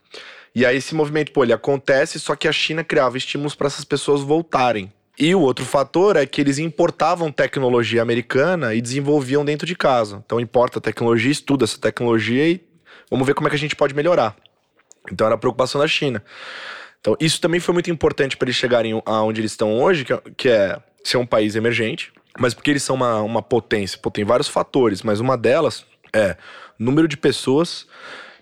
E 0.54 0.64
aí 0.66 0.76
esse 0.76 0.94
movimento, 0.94 1.30
pô, 1.32 1.44
ele 1.44 1.52
acontece, 1.52 2.18
só 2.18 2.34
que 2.34 2.48
a 2.48 2.52
China 2.52 2.82
criava 2.82 3.16
estímulos 3.16 3.54
para 3.54 3.66
essas 3.68 3.84
pessoas 3.84 4.22
voltarem. 4.22 4.92
E 5.18 5.34
o 5.34 5.40
outro 5.40 5.64
fator 5.64 6.16
é 6.16 6.24
que 6.26 6.40
eles 6.40 6.58
importavam 6.58 7.30
tecnologia 7.30 8.00
americana 8.02 8.74
e 8.74 8.80
desenvolviam 8.80 9.44
dentro 9.44 9.66
de 9.66 9.74
casa. 9.76 10.22
Então 10.24 10.38
importa 10.40 10.78
a 10.78 10.82
tecnologia, 10.82 11.30
estuda 11.30 11.64
essa 11.64 11.78
tecnologia 11.78 12.48
e 12.48 12.60
vamos 13.10 13.26
ver 13.26 13.34
como 13.34 13.46
é 13.48 13.50
que 13.50 13.56
a 13.56 13.58
gente 13.58 13.74
pode 13.76 13.94
melhorar. 13.94 14.36
Então 15.10 15.26
era 15.26 15.34
a 15.34 15.38
preocupação 15.38 15.80
da 15.80 15.88
China. 15.88 16.22
Então 17.00 17.16
isso 17.20 17.40
também 17.40 17.60
foi 17.60 17.72
muito 17.72 17.90
importante 17.90 18.36
para 18.36 18.46
eles 18.46 18.56
chegarem 18.56 19.00
aonde 19.04 19.40
eles 19.40 19.52
estão 19.52 19.80
hoje, 19.80 20.04
que 20.04 20.12
é- 20.12 20.22
que 20.36 20.48
é 20.48 20.78
ser 21.02 21.16
um 21.16 21.26
país 21.26 21.56
emergente, 21.56 22.12
mas 22.38 22.54
porque 22.54 22.70
eles 22.70 22.82
são 22.82 22.96
uma, 22.96 23.20
uma 23.20 23.42
potência. 23.42 23.98
Pô, 23.98 24.10
tem 24.10 24.24
vários 24.24 24.48
fatores, 24.48 25.02
mas 25.02 25.20
uma 25.20 25.36
delas 25.36 25.84
é 26.14 26.36
número 26.78 27.08
de 27.08 27.16
pessoas, 27.16 27.86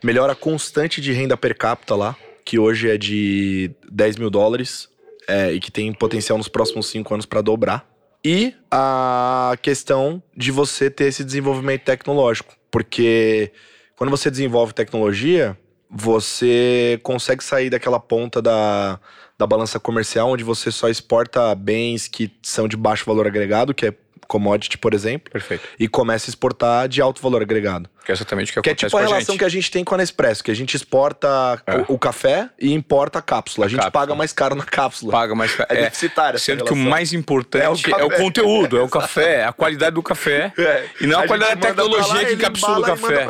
melhora 0.03 0.35
constante 0.35 1.01
de 1.01 1.12
renda 1.12 1.37
per 1.37 1.57
capita 1.57 1.95
lá, 1.95 2.16
que 2.45 2.59
hoje 2.59 2.90
é 2.90 2.99
de 2.99 3.71
10 3.90 4.16
mil 4.19 4.31
dólares 4.31 4.88
é, 5.27 5.53
e 5.53 5.61
que 5.61 5.73
tem 5.73 5.92
potencial 5.92 6.38
nos 6.38 6.49
próximos 6.49 6.87
cinco 6.87 7.12
anos 7.12 7.27
para 7.27 7.40
dobrar. 7.40 7.88
E 8.25 8.55
a 8.71 9.57
questão 9.62 10.23
de 10.37 10.51
você 10.51 10.90
ter 10.90 11.05
esse 11.07 11.25
desenvolvimento 11.25 11.83
tecnológico, 11.83 12.55
porque 12.71 13.53
quando 13.97 14.11
você 14.11 14.31
desenvolve 14.31 14.73
tecnologia, 14.73 15.57
você 15.88 16.99
consegue 17.03 17.42
sair 17.42 17.71
daquela 17.71 18.01
ponta 18.01 18.42
da, 18.42 19.01
da 19.38 19.46
balança 19.46 19.79
comercial, 19.79 20.29
onde 20.31 20.42
você 20.44 20.70
só 20.70 20.88
exporta 20.88 21.55
bens 21.55 22.09
que 22.09 22.31
são 22.42 22.66
de 22.66 22.77
baixo 22.77 23.05
valor 23.07 23.27
agregado, 23.27 23.75
que 23.75 23.87
é 23.87 23.94
commodity, 24.29 24.77
por 24.77 24.92
exemplo, 24.92 25.31
Perfeito. 25.31 25.62
e 25.79 25.87
começa 25.87 26.29
a 26.29 26.31
exportar 26.33 26.88
de 26.88 27.01
alto 27.01 27.22
valor 27.22 27.42
agregado. 27.42 27.88
Que 28.05 28.11
é 28.11 28.14
exatamente 28.14 28.51
o 28.51 28.55
que 28.55 28.61
Que 28.62 28.70
é 28.70 28.72
acontece 28.72 28.87
tipo 28.90 28.96
a 28.96 29.01
a 29.01 29.05
relação 29.05 29.35
gente. 29.35 29.38
que 29.38 29.44
a 29.44 29.49
gente 29.49 29.70
tem 29.70 29.85
com 29.85 29.94
a 29.94 29.99
Nespresso, 29.99 30.42
que 30.42 30.51
a 30.51 30.55
gente 30.55 30.75
exporta 30.75 31.62
É. 31.64 31.77
o, 31.77 31.94
o 31.94 31.99
café 31.99 32.51
e 32.61 32.72
importa 32.72 33.20
a 33.20 33.22
cápsula. 33.22 33.66
A, 33.66 33.68
gente 33.68 33.77
cápsula. 33.79 33.92
paga 33.92 34.14
mais 34.16 34.33
caro 34.33 34.57
na 34.57 34.64
cápsula. 34.64 35.12
Paga 35.12 35.33
mais... 35.37 35.57
É, 35.61 35.66
É, 35.68 35.83
deficitária 35.85 36.40
Sendo 36.40 36.64
que 36.64 36.72
o 36.72 36.77
mais 36.77 37.12
importante 37.12 37.64
é 37.64 37.68
o, 37.68 38.09
café. 38.09 38.22
conteúdo, 38.22 38.77
é 38.79 38.83
o 38.83 38.88
café, 38.88 39.35
é 39.42 39.44
a 39.44 39.53
qualidade 39.53 39.94
do 39.94 40.03
café. 40.03 40.53
É. 40.59 40.87
E 41.01 41.07
não 41.07 41.18
a, 41.18 41.20
gente 41.20 41.29
qualidade 41.29 41.61
da 41.61 41.68
tecnologia 41.68 42.14
lá, 42.14 42.25
que 42.25 42.33
encapsula 42.35 42.79
o 42.81 42.83
café. 42.83 43.27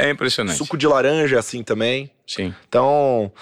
É. 0.00 0.08
É 0.08 0.10
impressionante. 0.10 0.58
Suco 0.58 0.76
de 0.76 0.86
laranja 0.86 1.36
é 1.36 1.38
assim 1.38 1.62
também. 1.62 2.10
Sim. 2.26 2.54
Então, 2.68 3.32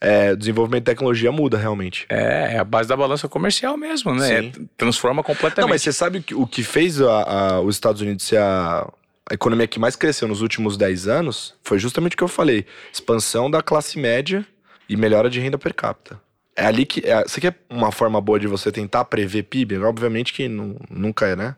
é, 0.00 0.34
desenvolvimento 0.36 0.82
de 0.84 0.90
tecnologia 0.92 1.32
muda 1.32 1.58
realmente. 1.58 2.06
É, 2.08 2.54
é 2.54 2.58
a 2.58 2.64
base 2.64 2.88
da 2.88 2.96
balança 2.96 3.28
comercial 3.28 3.76
mesmo, 3.76 4.14
né? 4.14 4.46
É, 4.46 4.52
transforma 4.76 5.22
completamente. 5.22 5.60
Não, 5.60 5.68
mas 5.68 5.82
você 5.82 5.92
sabe 5.92 6.20
que 6.22 6.34
o 6.34 6.46
que 6.46 6.62
fez 6.62 7.00
a- 7.00 7.22
a- 7.56 7.60
os 7.60 7.74
Estados 7.76 8.00
Unidos 8.00 8.24
ser 8.24 8.38
a, 8.38 8.88
a 9.30 9.34
economia 9.34 9.66
que 9.66 9.78
mais 9.78 9.96
cresceu 9.96 10.28
nos 10.28 10.40
últimos 10.40 10.76
10 10.76 11.08
anos 11.08 11.54
foi 11.64 11.78
justamente 11.78 12.14
o 12.14 12.16
que 12.16 12.24
eu 12.24 12.28
falei: 12.28 12.64
expansão 12.92 13.50
da 13.50 13.60
classe 13.62 13.98
média 13.98 14.46
e 14.88 14.96
melhora 14.96 15.28
de 15.28 15.40
renda 15.40 15.58
per 15.58 15.74
capita. 15.74 16.20
É 16.56 16.64
ali 16.66 16.84
que. 16.86 17.00
É, 17.08 17.22
você 17.22 17.40
quer 17.40 17.56
uma 17.70 17.92
forma 17.92 18.20
boa 18.20 18.38
de 18.38 18.46
você 18.46 18.72
tentar 18.72 19.04
prever 19.04 19.44
PIB? 19.44 19.78
Obviamente 19.78 20.32
que 20.32 20.48
nu- 20.48 20.76
nunca 20.90 21.26
é, 21.26 21.36
né? 21.36 21.54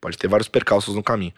Pode 0.00 0.18
ter 0.18 0.28
vários 0.28 0.48
percalços 0.48 0.94
no 0.96 1.02
caminho. 1.02 1.32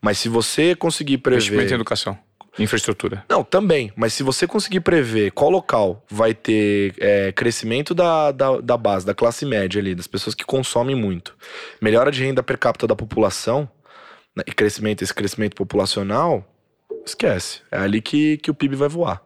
Mas 0.00 0.18
se 0.18 0.28
você 0.28 0.74
conseguir 0.74 1.14
Investimento 1.14 1.62
em 1.62 1.66
prever. 1.66 1.74
educação, 1.74 2.18
infraestrutura. 2.58 3.24
Não, 3.28 3.44
também. 3.44 3.92
Mas 3.96 4.12
se 4.12 4.22
você 4.22 4.46
conseguir 4.46 4.80
prever 4.80 5.30
qual 5.32 5.50
local 5.50 6.04
vai 6.10 6.34
ter 6.34 6.94
é, 6.98 7.32
crescimento 7.32 7.94
da, 7.94 8.32
da, 8.32 8.60
da 8.60 8.76
base, 8.76 9.06
da 9.06 9.14
classe 9.14 9.46
média 9.46 9.80
ali, 9.80 9.94
das 9.94 10.06
pessoas 10.06 10.34
que 10.34 10.44
consomem 10.44 10.96
muito, 10.96 11.34
melhora 11.80 12.10
de 12.10 12.24
renda 12.24 12.42
per 12.42 12.58
capita 12.58 12.86
da 12.86 12.96
população, 12.96 13.68
né, 14.34 14.42
e 14.46 14.52
crescimento, 14.52 15.02
esse 15.02 15.14
crescimento 15.14 15.54
populacional, 15.54 16.46
esquece. 17.04 17.60
É 17.70 17.78
ali 17.78 18.00
que, 18.00 18.36
que 18.38 18.50
o 18.50 18.54
PIB 18.54 18.76
vai 18.76 18.88
voar. 18.88 19.22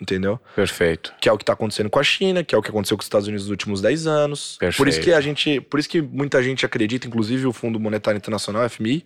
entendeu? 0.00 0.38
Perfeito. 0.54 1.14
Que 1.20 1.28
é 1.28 1.32
o 1.32 1.38
que 1.38 1.44
tá 1.44 1.52
acontecendo 1.52 1.88
com 1.88 1.98
a 1.98 2.02
China, 2.02 2.44
que 2.44 2.54
é 2.54 2.58
o 2.58 2.62
que 2.62 2.68
aconteceu 2.68 2.96
com 2.96 3.00
os 3.00 3.06
Estados 3.06 3.26
Unidos 3.26 3.44
nos 3.44 3.50
últimos 3.50 3.80
10 3.80 4.06
anos. 4.06 4.56
Por 4.58 4.68
isso 4.68 4.78
Perfeito. 4.82 5.04
que 5.04 5.12
a 5.12 5.20
gente, 5.20 5.60
por 5.60 5.80
isso 5.80 5.88
que 5.88 6.02
muita 6.02 6.42
gente 6.42 6.66
acredita, 6.66 7.06
inclusive 7.06 7.46
o 7.46 7.52
Fundo 7.52 7.80
Monetário 7.80 8.18
Internacional, 8.18 8.68
FMI, 8.68 9.04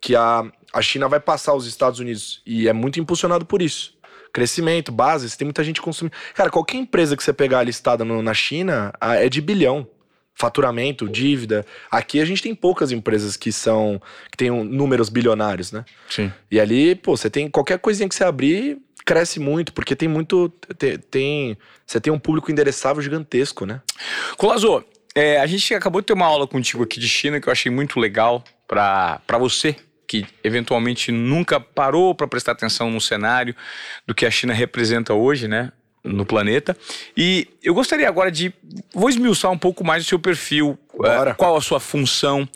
que 0.00 0.16
a, 0.16 0.50
a 0.72 0.80
China 0.82 1.08
vai 1.08 1.20
passar 1.20 1.54
os 1.54 1.66
Estados 1.66 2.00
Unidos 2.00 2.40
e 2.46 2.68
é 2.68 2.72
muito 2.72 2.98
impulsionado 3.00 3.44
por 3.44 3.60
isso. 3.62 3.94
Crescimento, 4.32 4.90
bases, 4.90 5.36
tem 5.36 5.44
muita 5.44 5.62
gente 5.62 5.82
consumindo. 5.82 6.16
Cara, 6.34 6.48
qualquer 6.50 6.78
empresa 6.78 7.16
que 7.16 7.22
você 7.22 7.32
pegar 7.32 7.62
listada 7.62 8.04
no- 8.04 8.22
na 8.22 8.32
China 8.32 8.92
é 9.00 9.28
de 9.28 9.40
bilhão. 9.42 9.86
Faturamento, 10.34 11.06
dívida. 11.06 11.64
Aqui 11.90 12.18
a 12.18 12.24
gente 12.24 12.42
tem 12.42 12.54
poucas 12.54 12.90
empresas 12.90 13.36
que 13.36 13.52
são. 13.52 14.00
que 14.30 14.36
tem 14.38 14.50
um- 14.50 14.64
números 14.64 15.10
bilionários, 15.10 15.70
né? 15.72 15.84
Sim. 16.08 16.32
E 16.50 16.58
ali, 16.58 16.94
pô, 16.94 17.14
você 17.16 17.28
tem 17.28 17.50
qualquer 17.50 17.78
coisinha 17.78 18.08
que 18.08 18.14
você 18.14 18.24
abrir, 18.24 18.78
cresce 19.04 19.38
muito, 19.38 19.74
porque 19.74 19.94
tem 19.94 20.08
muito. 20.08 20.48
Tem, 20.78 20.98
tem- 20.98 21.58
você 21.86 22.00
tem 22.00 22.10
um 22.10 22.18
público 22.18 22.50
endereçável 22.50 23.02
gigantesco, 23.02 23.66
né? 23.66 23.82
Colazo, 24.38 24.82
é, 25.14 25.38
a 25.38 25.46
gente 25.46 25.74
acabou 25.74 26.00
de 26.00 26.06
ter 26.06 26.14
uma 26.14 26.24
aula 26.26 26.46
contigo 26.46 26.82
aqui 26.82 26.98
de 26.98 27.06
China 27.08 27.38
que 27.38 27.46
eu 27.48 27.52
achei 27.52 27.70
muito 27.70 28.00
legal 28.00 28.42
para 28.66 29.20
você 29.38 29.76
que 30.12 30.26
eventualmente 30.44 31.10
nunca 31.10 31.58
parou 31.58 32.14
para 32.14 32.26
prestar 32.26 32.52
atenção 32.52 32.90
no 32.90 33.00
cenário 33.00 33.56
do 34.06 34.14
que 34.14 34.26
a 34.26 34.30
China 34.30 34.52
representa 34.52 35.14
hoje, 35.14 35.48
né? 35.48 35.72
No 36.04 36.26
planeta. 36.26 36.76
E 37.16 37.48
eu 37.62 37.72
gostaria 37.72 38.06
agora 38.06 38.30
de. 38.30 38.52
Vou 38.92 39.08
esmiuçar 39.08 39.50
um 39.50 39.56
pouco 39.56 39.82
mais 39.82 40.04
o 40.04 40.06
seu 40.06 40.18
perfil. 40.18 40.78
Bora. 40.94 41.30
é, 41.30 41.34
qual 41.34 41.56
a 41.56 41.62
sua 41.62 41.80
função. 41.80 42.46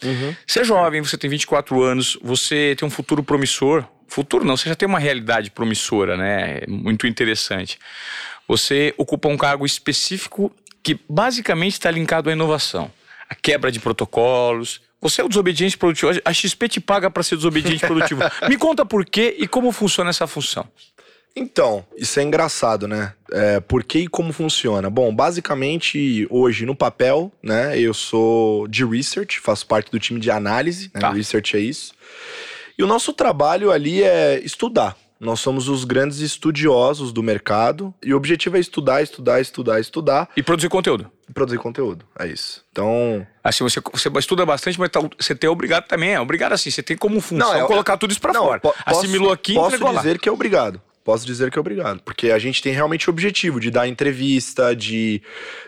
Você 0.46 0.60
é 0.60 0.64
jovem, 0.64 1.00
você 1.00 1.16
tem 1.16 1.30
24 1.30 1.82
anos, 1.82 2.18
você 2.20 2.76
tem 2.78 2.86
um 2.86 2.90
futuro 2.90 3.22
promissor. 3.22 3.84
Futuro 4.06 4.44
não, 4.44 4.54
você 4.54 4.68
já 4.68 4.74
tem 4.74 4.86
uma 4.86 4.98
realidade 4.98 5.50
promissora, 5.50 6.14
né? 6.14 6.60
Muito 6.68 7.06
interessante. 7.06 7.78
Você 8.46 8.92
ocupa 8.98 9.28
um 9.28 9.36
cargo 9.36 9.64
específico 9.64 10.54
que 10.82 10.98
basicamente 11.08 11.72
está 11.72 11.90
linkado 11.90 12.28
à 12.28 12.34
inovação, 12.34 12.92
a 13.30 13.34
quebra 13.34 13.72
de 13.72 13.80
protocolos. 13.80 14.82
Você 15.08 15.20
é 15.20 15.24
o 15.24 15.28
desobediente 15.28 15.78
produtivo. 15.78 16.12
A 16.24 16.32
XP 16.32 16.68
te 16.68 16.80
paga 16.80 17.08
para 17.10 17.22
ser 17.22 17.36
desobediente 17.36 17.80
produtivo. 17.86 18.22
Me 18.48 18.56
conta 18.56 18.84
por 18.84 19.04
quê 19.04 19.36
e 19.38 19.46
como 19.46 19.70
funciona 19.70 20.10
essa 20.10 20.26
função. 20.26 20.66
Então, 21.38 21.84
isso 21.96 22.18
é 22.18 22.22
engraçado, 22.22 22.88
né? 22.88 23.12
É, 23.30 23.60
por 23.60 23.84
que 23.84 23.98
e 24.00 24.08
como 24.08 24.32
funciona? 24.32 24.88
Bom, 24.88 25.14
basicamente, 25.14 26.26
hoje 26.30 26.64
no 26.64 26.74
papel, 26.74 27.30
né? 27.42 27.78
Eu 27.78 27.92
sou 27.92 28.66
de 28.66 28.84
research, 28.84 29.38
faço 29.38 29.66
parte 29.66 29.90
do 29.90 30.00
time 30.00 30.18
de 30.18 30.30
análise, 30.30 30.90
né? 30.94 31.00
Tá. 31.00 31.12
Research 31.12 31.56
é 31.56 31.60
isso. 31.60 31.92
E 32.78 32.82
o 32.82 32.86
nosso 32.86 33.12
trabalho 33.12 33.70
ali 33.70 34.02
é 34.02 34.40
estudar. 34.42 34.96
Nós 35.18 35.40
somos 35.40 35.68
os 35.68 35.84
grandes 35.84 36.18
estudiosos 36.20 37.12
do 37.12 37.22
mercado 37.22 37.94
e 38.04 38.12
o 38.12 38.16
objetivo 38.16 38.56
é 38.56 38.60
estudar, 38.60 39.02
estudar, 39.02 39.40
estudar, 39.40 39.80
estudar 39.80 40.28
E 40.36 40.42
produzir 40.42 40.68
conteúdo. 40.68 41.10
e 41.28 41.32
produzir 41.32 41.58
conteúdo. 41.58 42.04
É 42.18 42.26
isso. 42.26 42.62
Então, 42.70 43.26
Assim, 43.42 43.64
você, 43.64 43.80
você 43.92 44.08
estuda 44.18 44.44
bastante, 44.44 44.78
mas 44.78 44.90
tá- 44.90 45.00
você 45.18 45.34
tem 45.34 45.48
obrigado 45.48 45.86
também. 45.86 46.10
É 46.10 46.20
obrigado 46.20 46.52
assim, 46.52 46.70
você 46.70 46.82
tem 46.82 46.96
como 46.96 47.20
função 47.20 47.48
Não, 47.52 47.64
é- 47.64 47.66
colocar 47.66 47.96
tudo 47.96 48.10
isso 48.10 48.20
para 48.20 48.34
fora. 48.34 48.60
po- 48.60 48.74
posso- 48.84 48.98
Assimilou 49.00 49.32
aqui 49.32 49.52
e 49.52 49.54
Posso 49.54 49.68
entregou 49.68 49.92
lá. 49.92 50.00
dizer 50.02 50.18
que 50.18 50.28
é 50.28 50.32
obrigado. 50.32 50.80
Posso 51.06 51.24
dizer 51.24 51.52
que 51.52 51.56
é 51.56 51.60
obrigado. 51.60 52.02
Porque 52.02 52.32
a 52.32 52.38
gente 52.38 52.60
tem 52.60 52.72
realmente 52.72 53.08
o 53.08 53.12
objetivo 53.12 53.60
de 53.60 53.70
dar 53.70 53.86
entrevista, 53.86 54.74
de, 54.74 55.22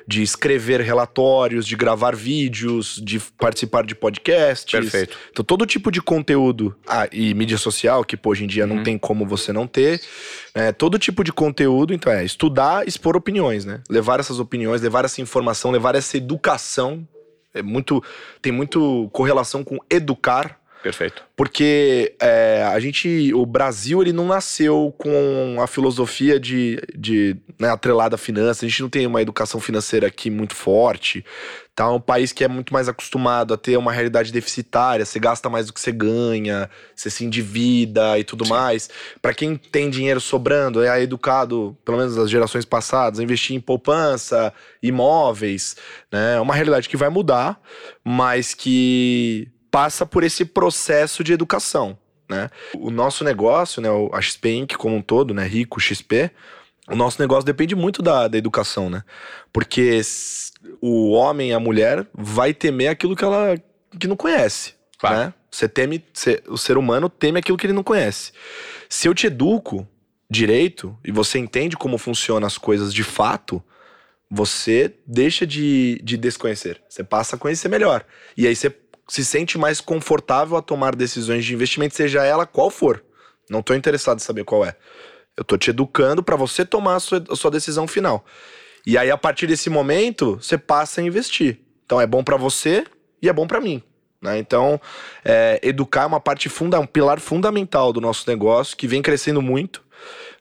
de 0.04 0.20
escrever 0.20 0.80
relatórios, 0.80 1.64
de 1.64 1.76
gravar 1.76 2.16
vídeos, 2.16 3.00
de 3.02 3.20
participar 3.38 3.86
de 3.86 3.94
podcasts. 3.94 4.68
Perfeito. 4.72 5.16
Então, 5.30 5.44
todo 5.44 5.64
tipo 5.64 5.92
de 5.92 6.02
conteúdo. 6.02 6.74
Ah, 6.88 7.06
e 7.12 7.32
mídia 7.34 7.56
social, 7.56 8.04
que 8.04 8.16
pô, 8.16 8.30
hoje 8.30 8.42
em 8.42 8.46
dia 8.48 8.66
Uhum. 8.66 8.74
não 8.76 8.82
tem 8.82 8.98
como 8.98 9.24
você 9.24 9.52
não 9.52 9.64
ter. 9.68 10.00
né? 10.56 10.72
todo 10.72 10.98
tipo 10.98 11.22
de 11.22 11.32
conteúdo, 11.32 11.94
então 11.94 12.12
é 12.12 12.24
estudar, 12.24 12.88
expor 12.88 13.16
opiniões, 13.16 13.64
né? 13.64 13.80
Levar 13.88 14.18
essas 14.18 14.40
opiniões, 14.40 14.82
levar 14.82 15.04
essa 15.04 15.20
informação, 15.20 15.70
levar 15.70 15.94
essa 15.94 16.16
educação. 16.16 17.06
É 17.54 17.62
muito. 17.62 18.02
Tem 18.42 18.50
muito 18.52 19.08
correlação 19.12 19.62
com 19.62 19.78
educar. 19.88 20.57
Perfeito. 20.82 21.24
Porque 21.36 22.14
é, 22.20 22.62
a 22.72 22.78
gente, 22.78 23.32
o 23.34 23.44
Brasil, 23.44 24.00
ele 24.00 24.12
não 24.12 24.26
nasceu 24.26 24.94
com 24.96 25.60
a 25.60 25.66
filosofia 25.66 26.38
de, 26.38 26.80
de 26.96 27.36
né, 27.58 27.68
atrelada 27.68 28.14
à 28.14 28.18
finança. 28.18 28.64
A 28.64 28.68
gente 28.68 28.82
não 28.82 28.88
tem 28.88 29.06
uma 29.06 29.20
educação 29.20 29.60
financeira 29.60 30.06
aqui 30.06 30.30
muito 30.30 30.54
forte. 30.54 31.24
Tá 31.74 31.84
É 31.84 31.88
um 31.88 32.00
país 32.00 32.32
que 32.32 32.42
é 32.42 32.48
muito 32.48 32.72
mais 32.72 32.88
acostumado 32.88 33.54
a 33.54 33.56
ter 33.56 33.76
uma 33.76 33.92
realidade 33.92 34.32
deficitária. 34.32 35.04
Você 35.04 35.18
gasta 35.18 35.48
mais 35.48 35.66
do 35.66 35.72
que 35.72 35.80
você 35.80 35.92
ganha, 35.92 36.70
você 36.94 37.10
se 37.10 37.24
endivida 37.24 38.18
e 38.18 38.24
tudo 38.24 38.46
mais. 38.48 38.88
Para 39.20 39.34
quem 39.34 39.56
tem 39.56 39.90
dinheiro 39.90 40.20
sobrando, 40.20 40.82
é 40.82 41.02
educado, 41.02 41.76
pelo 41.84 41.98
menos 41.98 42.16
as 42.18 42.30
gerações 42.30 42.64
passadas, 42.64 43.18
a 43.18 43.22
investir 43.22 43.56
em 43.56 43.60
poupança, 43.60 44.52
imóveis. 44.82 45.76
Né? 46.10 46.36
É 46.36 46.40
uma 46.40 46.54
realidade 46.54 46.88
que 46.88 46.96
vai 46.96 47.08
mudar, 47.08 47.60
mas 48.04 48.54
que 48.54 49.48
passa 49.70 50.04
por 50.06 50.22
esse 50.24 50.44
processo 50.44 51.22
de 51.24 51.32
educação, 51.32 51.98
né? 52.28 52.50
O 52.76 52.90
nosso 52.90 53.24
negócio, 53.24 53.80
né, 53.82 53.90
o- 53.90 54.10
a 54.12 54.20
XP 54.20 54.50
Inc. 54.50 54.74
como 54.76 54.96
um 54.96 55.02
todo, 55.02 55.32
né, 55.34 55.46
Rico 55.46 55.80
XP, 55.80 56.30
o 56.90 56.96
nosso 56.96 57.20
negócio 57.20 57.44
depende 57.44 57.74
muito 57.74 58.02
da, 58.02 58.28
da 58.28 58.38
educação, 58.38 58.88
né? 58.88 59.02
Porque 59.52 60.00
o 60.80 61.10
homem 61.12 61.50
e 61.50 61.52
a 61.52 61.60
mulher 61.60 62.06
vai 62.14 62.54
temer 62.54 62.88
aquilo 62.88 63.14
que 63.16 63.24
ela 63.24 63.56
que 63.98 64.06
não 64.08 64.16
conhece, 64.16 64.74
Claro. 64.98 65.16
né? 65.16 65.34
Você 65.50 65.66
teme, 65.68 66.04
você- 66.12 66.42
o 66.46 66.58
ser 66.58 66.76
humano 66.76 67.08
teme 67.08 67.38
aquilo 67.38 67.56
que 67.56 67.66
ele 67.66 67.72
não 67.72 67.82
conhece. 67.82 68.32
Se 68.88 69.08
eu 69.08 69.14
te 69.14 69.26
educo 69.26 69.86
direito 70.30 70.96
e 71.04 71.10
você 71.10 71.38
entende 71.38 71.76
como 71.76 71.96
funcionam 71.96 72.46
as 72.46 72.58
coisas 72.58 72.92
de 72.92 73.02
fato, 73.02 73.62
você 74.30 74.94
deixa 75.06 75.46
de, 75.46 76.00
de 76.04 76.16
desconhecer. 76.18 76.82
Você 76.88 77.02
passa 77.02 77.36
a 77.36 77.38
conhecer 77.38 77.68
melhor. 77.68 78.04
E 78.36 78.46
aí 78.46 78.54
você 78.54 78.68
se 79.08 79.24
sente 79.24 79.56
mais 79.56 79.80
confortável 79.80 80.56
a 80.56 80.62
tomar 80.62 80.94
decisões 80.94 81.44
de 81.44 81.54
investimento, 81.54 81.94
seja 81.94 82.24
ela 82.24 82.46
qual 82.46 82.70
for. 82.70 83.02
Não 83.48 83.62
tô 83.62 83.74
interessado 83.74 84.18
em 84.18 84.22
saber 84.22 84.44
qual 84.44 84.64
é. 84.64 84.76
Eu 85.36 85.44
tô 85.44 85.56
te 85.56 85.70
educando 85.70 86.22
para 86.22 86.36
você 86.36 86.64
tomar 86.64 86.96
a 86.96 87.00
sua, 87.00 87.24
a 87.30 87.36
sua 87.36 87.50
decisão 87.50 87.86
final. 87.86 88.24
E 88.86 88.98
aí, 88.98 89.10
a 89.10 89.16
partir 89.16 89.46
desse 89.46 89.70
momento, 89.70 90.36
você 90.36 90.58
passa 90.58 91.00
a 91.00 91.04
investir. 91.04 91.60
Então, 91.84 92.00
é 92.00 92.06
bom 92.06 92.22
para 92.22 92.36
você 92.36 92.84
e 93.22 93.28
é 93.28 93.32
bom 93.32 93.46
para 93.46 93.60
mim. 93.60 93.82
Né? 94.20 94.38
Então, 94.38 94.80
é, 95.24 95.60
educar 95.62 96.02
é 96.02 96.06
uma 96.06 96.20
parte 96.20 96.48
funda, 96.48 96.78
um 96.78 96.86
pilar 96.86 97.20
fundamental 97.20 97.92
do 97.92 98.00
nosso 98.00 98.28
negócio 98.28 98.76
que 98.76 98.86
vem 98.86 99.00
crescendo 99.00 99.40
muito. 99.40 99.82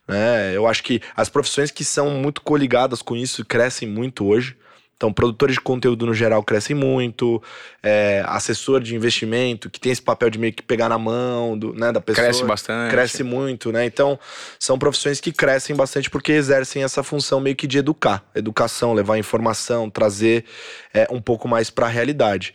né? 0.06 0.54
Eu 0.54 0.66
acho 0.66 0.82
que 0.82 1.00
as 1.16 1.28
profissões 1.28 1.70
que 1.70 1.84
são 1.84 2.10
muito 2.10 2.40
coligadas 2.42 3.02
com 3.02 3.16
isso 3.16 3.44
crescem 3.44 3.88
muito 3.88 4.26
hoje. 4.26 4.56
Então, 4.98 5.12
produtores 5.12 5.54
de 5.54 5.60
conteúdo 5.60 6.04
no 6.04 6.12
geral 6.12 6.42
crescem 6.42 6.74
muito, 6.74 7.40
é, 7.80 8.20
assessor 8.26 8.80
de 8.80 8.96
investimento, 8.96 9.70
que 9.70 9.78
tem 9.78 9.92
esse 9.92 10.02
papel 10.02 10.28
de 10.28 10.40
meio 10.40 10.52
que 10.52 10.60
pegar 10.60 10.88
na 10.88 10.98
mão 10.98 11.56
do, 11.56 11.72
né, 11.72 11.92
da 11.92 12.00
pessoa. 12.00 12.24
Cresce 12.26 12.44
bastante. 12.44 12.90
Cresce 12.90 13.22
muito, 13.22 13.70
né? 13.70 13.86
Então, 13.86 14.18
são 14.58 14.76
profissões 14.76 15.20
que 15.20 15.30
crescem 15.30 15.76
bastante 15.76 16.10
porque 16.10 16.32
exercem 16.32 16.82
essa 16.82 17.04
função 17.04 17.38
meio 17.38 17.54
que 17.54 17.68
de 17.68 17.78
educar. 17.78 18.28
Educação, 18.34 18.92
levar 18.92 19.16
informação, 19.18 19.88
trazer 19.88 20.44
é, 20.92 21.06
um 21.12 21.22
pouco 21.22 21.46
mais 21.46 21.70
para 21.70 21.86
a 21.86 21.88
realidade. 21.88 22.52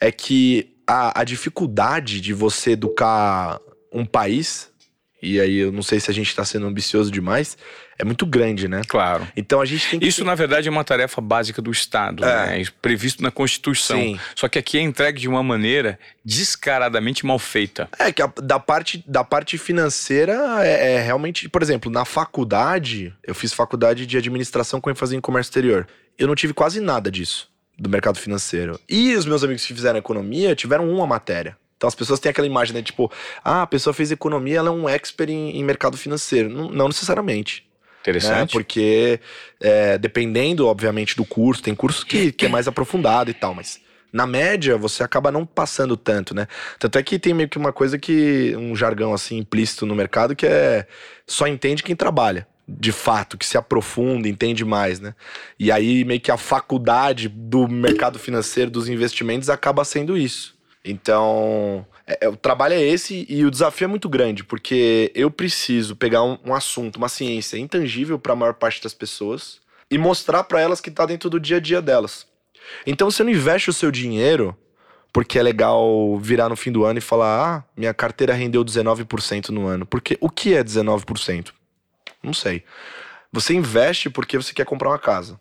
É 0.00 0.10
que 0.10 0.74
a, 0.84 1.20
a 1.20 1.22
dificuldade 1.22 2.20
de 2.20 2.32
você 2.32 2.72
educar 2.72 3.60
um 3.92 4.04
país, 4.04 4.68
e 5.22 5.40
aí 5.40 5.58
eu 5.58 5.70
não 5.70 5.82
sei 5.82 6.00
se 6.00 6.10
a 6.10 6.14
gente 6.14 6.26
está 6.26 6.44
sendo 6.44 6.66
ambicioso 6.66 7.08
demais, 7.08 7.56
é 7.98 8.04
muito 8.04 8.26
grande, 8.26 8.66
né? 8.68 8.82
Claro. 8.88 9.26
Então 9.36 9.60
a 9.60 9.64
gente 9.64 9.88
tem 9.88 10.00
que. 10.00 10.06
Isso, 10.06 10.24
na 10.24 10.34
verdade, 10.34 10.68
é 10.68 10.70
uma 10.70 10.84
tarefa 10.84 11.20
básica 11.20 11.60
do 11.62 11.70
Estado, 11.70 12.24
É. 12.24 12.46
né? 12.46 12.60
Isso 12.60 12.72
previsto 12.82 13.22
na 13.22 13.30
Constituição. 13.30 13.96
Sim. 13.98 14.18
Só 14.34 14.48
que 14.48 14.58
aqui 14.58 14.78
é 14.78 14.80
entregue 14.80 15.20
de 15.20 15.28
uma 15.28 15.42
maneira 15.42 15.98
descaradamente 16.24 17.24
mal 17.24 17.38
feita. 17.38 17.88
É, 17.98 18.12
que 18.12 18.22
a- 18.22 18.32
da, 18.42 18.58
parte, 18.58 19.02
da 19.06 19.22
parte 19.24 19.56
financeira 19.58 20.34
é, 20.64 20.94
é 20.94 21.02
realmente. 21.02 21.48
Por 21.48 21.62
exemplo, 21.62 21.90
na 21.90 22.04
faculdade, 22.04 23.14
eu 23.26 23.34
fiz 23.34 23.52
faculdade 23.52 24.06
de 24.06 24.16
administração 24.18 24.80
com 24.80 24.90
ênfase 24.90 25.16
em 25.16 25.20
comércio 25.20 25.50
exterior. 25.50 25.86
Eu 26.18 26.26
não 26.26 26.34
tive 26.34 26.52
quase 26.52 26.80
nada 26.80 27.10
disso, 27.10 27.48
do 27.78 27.88
mercado 27.88 28.18
financeiro. 28.18 28.78
E 28.88 29.14
os 29.14 29.24
meus 29.26 29.42
amigos 29.42 29.64
que 29.66 29.74
fizeram 29.74 29.98
economia 29.98 30.54
tiveram 30.54 30.88
uma 30.90 31.06
matéria. 31.06 31.56
Então 31.76 31.88
as 31.88 31.94
pessoas 31.94 32.20
têm 32.20 32.30
aquela 32.30 32.46
imagem, 32.46 32.74
né? 32.74 32.82
Tipo, 32.82 33.10
ah, 33.44 33.62
a 33.62 33.66
pessoa 33.66 33.92
fez 33.92 34.10
economia, 34.12 34.58
ela 34.58 34.68
é 34.68 34.72
um 34.72 34.88
expert 34.88 35.28
em, 35.30 35.56
em 35.58 35.64
mercado 35.64 35.96
financeiro. 35.96 36.48
Não, 36.48 36.70
não 36.70 36.88
necessariamente. 36.88 37.66
Né? 38.10 38.12
Interessante. 38.12 38.52
Porque 38.52 39.20
é, 39.60 39.98
dependendo, 39.98 40.66
obviamente, 40.66 41.16
do 41.16 41.24
curso, 41.24 41.62
tem 41.62 41.74
curso 41.74 42.04
que, 42.04 42.32
que 42.32 42.46
é 42.46 42.48
mais 42.48 42.68
aprofundado 42.68 43.30
e 43.30 43.34
tal, 43.34 43.54
mas 43.54 43.80
na 44.12 44.28
média 44.28 44.78
você 44.78 45.02
acaba 45.02 45.32
não 45.32 45.44
passando 45.44 45.96
tanto, 45.96 46.34
né? 46.34 46.46
Tanto 46.78 46.98
é 46.98 47.02
que 47.02 47.18
tem 47.18 47.34
meio 47.34 47.48
que 47.48 47.58
uma 47.58 47.72
coisa 47.72 47.98
que, 47.98 48.54
um 48.56 48.76
jargão 48.76 49.12
assim 49.12 49.38
implícito 49.38 49.84
no 49.84 49.94
mercado 49.94 50.36
que 50.36 50.46
é 50.46 50.86
só 51.26 51.48
entende 51.48 51.82
quem 51.82 51.96
trabalha. 51.96 52.46
De 52.66 52.92
fato, 52.92 53.36
que 53.36 53.44
se 53.44 53.58
aprofunda, 53.58 54.26
entende 54.26 54.64
mais, 54.64 54.98
né? 54.98 55.14
E 55.58 55.70
aí 55.70 56.04
meio 56.04 56.20
que 56.20 56.30
a 56.30 56.36
faculdade 56.36 57.28
do 57.28 57.68
mercado 57.68 58.18
financeiro, 58.18 58.70
dos 58.70 58.88
investimentos, 58.88 59.50
acaba 59.50 59.84
sendo 59.84 60.16
isso. 60.16 60.54
Então, 60.82 61.84
É, 62.06 62.26
é, 62.26 62.28
o 62.28 62.36
trabalho 62.36 62.74
é 62.74 62.82
esse 62.82 63.26
e 63.28 63.44
o 63.44 63.50
desafio 63.50 63.86
é 63.86 63.88
muito 63.88 64.08
grande, 64.08 64.44
porque 64.44 65.10
eu 65.14 65.30
preciso 65.30 65.96
pegar 65.96 66.22
um, 66.22 66.38
um 66.44 66.54
assunto, 66.54 66.96
uma 66.96 67.08
ciência 67.08 67.56
intangível 67.58 68.18
para 68.18 68.34
a 68.34 68.36
maior 68.36 68.54
parte 68.54 68.82
das 68.82 68.92
pessoas 68.92 69.60
e 69.90 69.96
mostrar 69.96 70.44
para 70.44 70.60
elas 70.60 70.80
que 70.80 70.90
tá 70.90 71.06
dentro 71.06 71.30
do 71.30 71.40
dia 71.40 71.56
a 71.56 71.60
dia 71.60 71.80
delas. 71.80 72.26
Então 72.86 73.10
você 73.10 73.22
não 73.22 73.30
investe 73.30 73.70
o 73.70 73.72
seu 73.72 73.90
dinheiro 73.90 74.56
porque 75.12 75.38
é 75.38 75.42
legal 75.42 76.18
virar 76.18 76.48
no 76.48 76.56
fim 76.56 76.72
do 76.72 76.84
ano 76.84 76.98
e 76.98 77.02
falar: 77.02 77.58
"Ah, 77.58 77.64
minha 77.76 77.94
carteira 77.94 78.34
rendeu 78.34 78.64
19% 78.64 79.50
no 79.50 79.66
ano". 79.66 79.86
Porque 79.86 80.18
o 80.20 80.28
que 80.28 80.54
é 80.54 80.62
19%? 80.62 81.52
Não 82.22 82.34
sei. 82.34 82.64
Você 83.32 83.54
investe 83.54 84.10
porque 84.10 84.36
você 84.36 84.52
quer 84.52 84.64
comprar 84.64 84.90
uma 84.90 84.98
casa. 84.98 85.38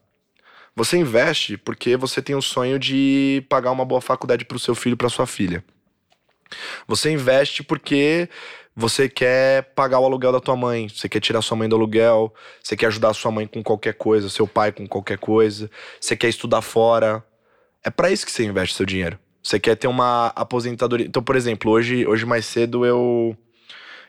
Você 0.75 0.97
investe 0.97 1.57
porque 1.57 1.95
você 1.95 2.21
tem 2.21 2.35
o 2.35 2.41
sonho 2.41 2.79
de 2.79 3.45
pagar 3.49 3.71
uma 3.71 3.85
boa 3.85 4.01
faculdade 4.01 4.45
para 4.45 4.57
o 4.57 4.59
seu 4.59 4.73
filho, 4.75 4.97
para 4.97 5.09
sua 5.09 5.27
filha. 5.27 5.63
Você 6.87 7.11
investe 7.11 7.63
porque 7.63 8.29
você 8.75 9.07
quer 9.07 9.73
pagar 9.75 9.99
o 9.99 10.05
aluguel 10.05 10.31
da 10.31 10.39
tua 10.39 10.55
mãe, 10.55 10.89
você 10.89 11.07
quer 11.07 11.19
tirar 11.19 11.41
sua 11.41 11.55
mãe 11.55 11.69
do 11.69 11.75
aluguel, 11.75 12.33
você 12.61 12.75
quer 12.75 12.87
ajudar 12.87 13.13
sua 13.13 13.31
mãe 13.31 13.45
com 13.45 13.61
qualquer 13.61 13.93
coisa, 13.93 14.29
seu 14.29 14.47
pai 14.47 14.71
com 14.71 14.87
qualquer 14.87 15.17
coisa, 15.17 15.69
você 15.99 16.15
quer 16.15 16.29
estudar 16.29 16.61
fora. 16.61 17.23
É 17.83 17.89
para 17.89 18.11
isso 18.11 18.25
que 18.25 18.31
você 18.31 18.43
investe 18.43 18.75
seu 18.75 18.85
dinheiro. 18.85 19.19
Você 19.43 19.59
quer 19.59 19.75
ter 19.75 19.87
uma 19.87 20.27
aposentadoria. 20.27 21.05
Então, 21.05 21.21
por 21.21 21.35
exemplo, 21.35 21.69
hoje, 21.69 22.07
hoje 22.07 22.25
mais 22.25 22.45
cedo 22.45 22.85
eu 22.85 23.37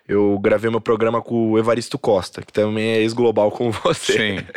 eu 0.07 0.39
gravei 0.39 0.71
meu 0.71 0.83
programa 0.83 1.23
com 1.23 1.53
o 1.53 1.59
Evaristo 1.59 1.99
Costa, 1.99 2.43
que 2.43 2.53
também 2.53 2.91
é 2.91 2.99
ex-global 2.99 3.51
como 3.51 3.71
você. 3.71 4.13
Sim. 4.13 4.45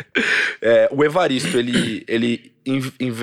É, 0.60 0.88
o 0.90 1.04
Evaristo, 1.04 1.56
ele, 1.56 2.04
ele, 2.08 2.52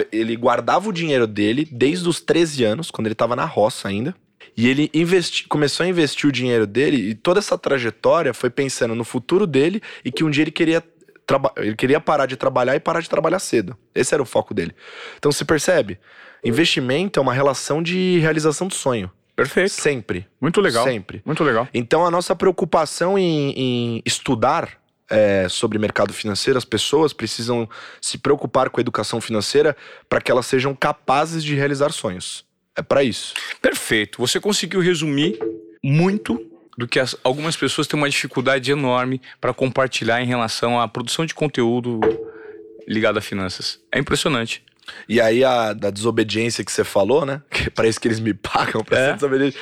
ele 0.09 0.37
guardava 0.37 0.87
o 0.87 0.93
dinheiro 0.93 1.27
dele 1.27 1.67
desde 1.69 2.07
os 2.07 2.21
13 2.21 2.63
anos, 2.63 2.89
quando 2.89 3.07
ele 3.07 3.13
estava 3.13 3.35
na 3.35 3.43
roça 3.43 3.89
ainda. 3.89 4.15
E 4.57 4.67
ele 4.69 4.89
investi, 4.93 5.47
começou 5.47 5.85
a 5.85 5.89
investir 5.89 6.29
o 6.29 6.31
dinheiro 6.31 6.65
dele 6.65 7.09
e 7.09 7.15
toda 7.15 7.39
essa 7.39 7.57
trajetória 7.57 8.33
foi 8.33 8.49
pensando 8.49 8.95
no 8.95 9.03
futuro 9.03 9.45
dele 9.45 9.81
e 10.03 10.11
que 10.11 10.23
um 10.23 10.29
dia 10.29 10.43
ele 10.43 10.51
queria 10.51 10.83
ele 11.57 11.75
queria 11.75 11.99
parar 11.99 12.27
de 12.27 12.35
trabalhar 12.35 12.75
e 12.75 12.79
parar 12.79 13.01
de 13.01 13.09
trabalhar 13.09 13.39
cedo. 13.39 13.75
Esse 13.95 14.13
era 14.13 14.21
o 14.21 14.25
foco 14.25 14.53
dele. 14.53 14.75
Então 15.17 15.31
você 15.31 15.43
percebe? 15.43 15.99
Investimento 16.43 17.19
é 17.19 17.21
uma 17.21 17.33
relação 17.33 17.81
de 17.81 18.19
realização 18.19 18.67
do 18.67 18.75
sonho. 18.75 19.11
Perfeito. 19.35 19.71
Sempre. 19.71 20.27
Muito 20.39 20.61
legal. 20.61 20.85
Sempre. 20.85 21.21
Muito 21.25 21.43
legal. 21.43 21.67
Então 21.73 22.05
a 22.05 22.11
nossa 22.11 22.35
preocupação 22.35 23.17
em, 23.17 23.51
em 23.51 24.01
estudar 24.05 24.79
é, 25.09 25.47
sobre 25.49 25.77
mercado 25.77 26.13
financeiro, 26.13 26.57
as 26.57 26.65
pessoas 26.65 27.11
precisam 27.11 27.67
se 27.99 28.17
preocupar 28.17 28.69
com 28.69 28.79
a 28.79 28.81
educação 28.81 29.19
financeira 29.19 29.75
para 30.07 30.21
que 30.21 30.31
elas 30.31 30.45
sejam 30.45 30.75
capazes 30.75 31.43
de 31.43 31.55
realizar 31.55 31.91
sonhos. 31.91 32.44
É 32.75 32.81
para 32.81 33.03
isso. 33.03 33.33
Perfeito. 33.61 34.17
Você 34.19 34.39
conseguiu 34.39 34.79
resumir 34.81 35.39
muito 35.83 36.39
do 36.77 36.87
que 36.87 36.99
as, 36.99 37.15
algumas 37.23 37.55
pessoas 37.55 37.87
têm 37.87 37.97
uma 37.97 38.09
dificuldade 38.09 38.69
enorme 38.71 39.21
para 39.39 39.53
compartilhar 39.53 40.21
em 40.21 40.25
relação 40.25 40.79
à 40.79 40.87
produção 40.87 41.25
de 41.25 41.33
conteúdo 41.33 41.99
ligado 42.87 43.17
a 43.17 43.21
finanças. 43.21 43.79
É 43.91 43.99
impressionante. 43.99 44.63
E 45.09 45.19
aí 45.19 45.43
a 45.43 45.73
da 45.73 45.89
desobediência 45.89 46.63
que 46.63 46.71
você 46.71 46.83
falou, 46.83 47.25
né? 47.25 47.41
Que 47.49 47.69
parece 47.69 47.99
que 47.99 48.07
eles 48.07 48.19
me 48.19 48.33
pagam 48.33 48.83
pra 48.83 48.99
É. 48.99 49.07
ser 49.07 49.13
desobediente. 49.15 49.57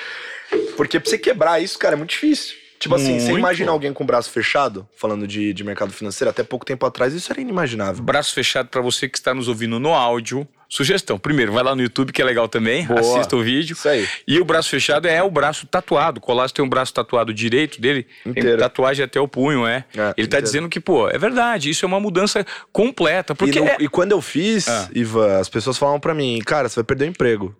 Porque 0.75 0.99
pra 0.99 1.09
você 1.09 1.17
quebrar 1.17 1.61
isso, 1.61 1.77
cara, 1.79 1.93
é 1.95 1.97
muito 1.97 2.09
difícil. 2.09 2.55
Tipo 2.79 2.95
assim, 2.95 3.17
você 3.17 3.27
Muito. 3.27 3.39
imagina 3.39 3.71
alguém 3.71 3.93
com 3.93 4.03
o 4.03 4.07
braço 4.07 4.29
fechado, 4.29 4.85
falando 4.97 5.25
de, 5.25 5.53
de 5.53 5.63
mercado 5.63 5.93
financeiro, 5.93 6.29
até 6.29 6.43
pouco 6.43 6.65
tempo 6.65 6.85
atrás, 6.85 7.13
isso 7.13 7.31
era 7.31 7.39
inimaginável. 7.39 8.03
Braço 8.03 8.33
fechado 8.33 8.67
para 8.67 8.81
você 8.81 9.07
que 9.07 9.17
está 9.17 9.33
nos 9.33 9.47
ouvindo 9.47 9.79
no 9.79 9.93
áudio. 9.93 10.45
Sugestão. 10.75 11.19
Primeiro, 11.19 11.51
vai 11.51 11.63
lá 11.63 11.75
no 11.75 11.83
YouTube, 11.83 12.11
que 12.11 12.19
é 12.19 12.25
legal 12.25 12.47
também. 12.47 12.87
Boa. 12.87 12.99
Assista 12.99 13.35
o 13.35 13.43
vídeo. 13.43 13.73
Isso 13.73 13.87
aí. 13.87 14.07
E 14.27 14.39
o 14.39 14.43
braço 14.43 14.69
fechado 14.71 15.07
é 15.07 15.21
o 15.21 15.29
braço 15.29 15.67
tatuado. 15.67 16.17
O 16.17 16.21
Colasso 16.21 16.51
tem 16.51 16.65
um 16.65 16.67
braço 16.67 16.91
tatuado 16.91 17.31
direito 17.31 17.79
dele. 17.79 18.07
Tem 18.23 18.31
Inteiro. 18.31 18.57
tatuagem 18.57 19.05
até 19.05 19.19
o 19.19 19.27
punho, 19.27 19.67
é. 19.67 19.85
É, 19.95 19.99
Ele 20.17 20.27
tá 20.27 20.37
inteiro. 20.37 20.43
dizendo 20.43 20.69
que, 20.69 20.79
pô, 20.79 21.07
é 21.07 21.17
verdade. 21.19 21.69
Isso 21.69 21.85
é 21.85 21.87
uma 21.87 21.99
mudança 21.99 22.43
completa. 22.71 23.35
Porque 23.35 23.59
e, 23.59 23.61
no- 23.61 23.67
é- 23.67 23.77
e 23.81 23.87
quando 23.87 24.13
eu 24.13 24.21
fiz, 24.21 24.67
Ah. 24.67 24.89
Ivan, 24.95 25.37
as 25.37 25.47
pessoas 25.47 25.77
falavam 25.77 25.99
pra 25.99 26.15
mim, 26.15 26.39
cara, 26.43 26.67
você 26.67 26.75
vai 26.77 26.83
perder 26.83 27.05
o 27.05 27.09
emprego. 27.09 27.55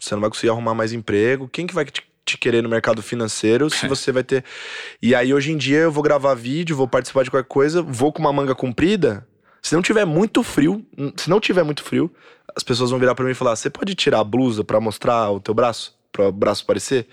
Você 0.00 0.14
não 0.16 0.20
vai 0.22 0.30
conseguir 0.30 0.50
arrumar 0.50 0.74
mais 0.74 0.92
emprego. 0.92 1.48
Quem 1.48 1.68
que 1.68 1.74
vai 1.74 1.84
te, 1.84 2.02
te 2.24 2.36
querer 2.36 2.62
no 2.64 2.68
mercado 2.68 3.00
financeiro 3.00 3.70
se 3.70 3.86
você 3.86 4.10
vai 4.10 4.24
ter. 4.24 4.42
E 5.00 5.14
aí, 5.14 5.32
hoje 5.32 5.52
em 5.52 5.56
dia, 5.56 5.78
eu 5.78 5.92
vou 5.92 6.02
gravar 6.02 6.34
vídeo, 6.34 6.74
vou 6.74 6.88
participar 6.88 7.22
de 7.22 7.30
qualquer 7.30 7.46
coisa, 7.48 7.80
vou 7.80 8.12
com 8.12 8.18
uma 8.20 8.32
manga 8.32 8.56
comprida. 8.56 9.24
Se 9.66 9.74
não 9.74 9.82
tiver 9.82 10.04
muito 10.04 10.44
frio, 10.44 10.86
se 11.16 11.28
não 11.28 11.40
tiver 11.40 11.64
muito 11.64 11.82
frio, 11.82 12.08
as 12.54 12.62
pessoas 12.62 12.90
vão 12.90 13.00
virar 13.00 13.16
pra 13.16 13.24
mim 13.24 13.32
e 13.32 13.34
falar: 13.34 13.56
você 13.56 13.68
pode 13.68 13.96
tirar 13.96 14.20
a 14.20 14.24
blusa 14.24 14.62
pra 14.62 14.80
mostrar 14.80 15.28
o 15.32 15.40
teu 15.40 15.52
braço? 15.52 15.92
Pra 16.12 16.28
o 16.28 16.32
braço 16.32 16.62
aparecer? 16.62 17.08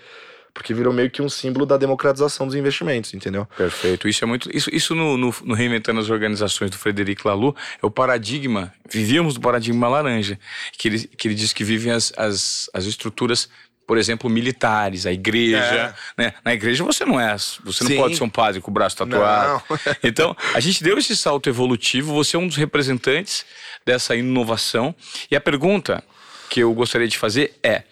Porque 0.54 0.72
virou 0.72 0.92
meio 0.92 1.10
que 1.10 1.20
um 1.20 1.28
símbolo 1.28 1.66
da 1.66 1.76
democratização 1.76 2.46
dos 2.46 2.54
investimentos, 2.54 3.12
entendeu? 3.12 3.44
Perfeito. 3.56 4.06
Isso 4.06 4.22
é 4.22 4.26
muito. 4.28 4.56
Isso, 4.56 4.70
isso 4.72 4.94
no, 4.94 5.16
no, 5.16 5.34
no 5.42 5.52
Reinventando 5.52 5.98
as 5.98 6.08
Organizações 6.08 6.70
do 6.70 6.78
Frederico 6.78 7.26
Laloux 7.26 7.58
é 7.82 7.84
o 7.84 7.90
paradigma. 7.90 8.72
Vivíamos 8.88 9.34
do 9.34 9.40
paradigma 9.40 9.88
laranja. 9.88 10.38
Que 10.78 10.86
ele, 10.86 11.08
que 11.08 11.26
ele 11.26 11.34
diz 11.34 11.52
que 11.52 11.64
vivem 11.64 11.90
as, 11.90 12.12
as, 12.16 12.70
as 12.72 12.84
estruturas, 12.84 13.48
por 13.86 13.98
exemplo, 13.98 14.28
militares, 14.30 15.06
a 15.06 15.12
igreja. 15.12 15.94
Né? 16.16 16.32
Na 16.44 16.54
igreja 16.54 16.82
você 16.84 17.04
não 17.04 17.20
é. 17.20 17.34
Você 17.36 17.84
não 17.84 17.90
Sim. 17.90 17.96
pode 17.96 18.16
ser 18.16 18.24
um 18.24 18.28
padre 18.28 18.60
com 18.60 18.70
o 18.70 18.74
braço 18.74 18.96
tatuado. 18.96 19.62
Então, 20.02 20.36
a 20.54 20.60
gente 20.60 20.82
deu 20.82 20.98
esse 20.98 21.16
salto 21.16 21.48
evolutivo, 21.48 22.12
você 22.12 22.36
é 22.36 22.38
um 22.38 22.46
dos 22.46 22.56
representantes 22.56 23.44
dessa 23.84 24.14
inovação. 24.14 24.94
E 25.30 25.36
a 25.36 25.40
pergunta 25.40 26.02
que 26.48 26.60
eu 26.60 26.72
gostaria 26.72 27.08
de 27.08 27.18
fazer 27.18 27.58
é: 27.62 27.82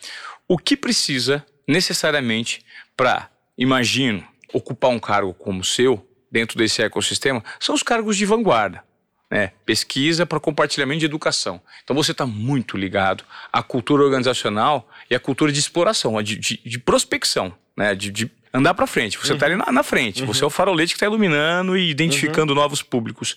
o 0.49 0.59
que 0.59 0.77
precisa 0.77 1.45
necessariamente 1.67 2.65
para, 2.97 3.29
imagino, 3.57 4.27
ocupar 4.53 4.91
um 4.91 4.99
cargo 4.99 5.33
como 5.35 5.61
o 5.61 5.65
seu, 5.65 6.07
dentro 6.31 6.59
desse 6.59 6.83
ecossistema, 6.83 7.43
são 7.59 7.75
os 7.75 7.83
cargos 7.83 8.17
de 8.17 8.25
vanguarda. 8.25 8.83
Né? 9.33 9.51
Pesquisa 9.65 10.27
para 10.27 10.39
compartilhamento 10.39 11.01
de 11.01 11.07
educação. 11.07 11.59
Então 11.83 11.97
você 11.97 12.13
está 12.13 12.27
muito 12.27 12.77
ligado 12.77 13.25
à 13.51 13.63
cultura 13.63 14.03
organizacional 14.03 14.87
e 15.11 15.15
à 15.15 15.19
cultura 15.19 15.51
de 15.51 15.59
exploração, 15.59 16.23
de, 16.23 16.37
de- 16.37 16.61
de 16.63 16.79
prospecção, 16.79 17.55
né? 17.75 17.95
de, 17.95 18.11
de 18.11 18.31
andar 18.53 18.75
para 18.75 18.87
frente. 18.87 19.17
Você 19.17 19.33
está 19.33 19.47
ali 19.47 19.57
na, 19.57 19.73
na 19.73 19.83
frente, 19.83 20.23
você 20.23 20.45
é 20.45 20.47
o 20.47 20.51
farolete 20.51 20.93
que 20.93 20.97
está 20.97 21.07
iluminando 21.07 21.75
e 21.79 21.89
identificando 21.89 22.55
novos 22.55 22.83
públicos. 22.83 23.35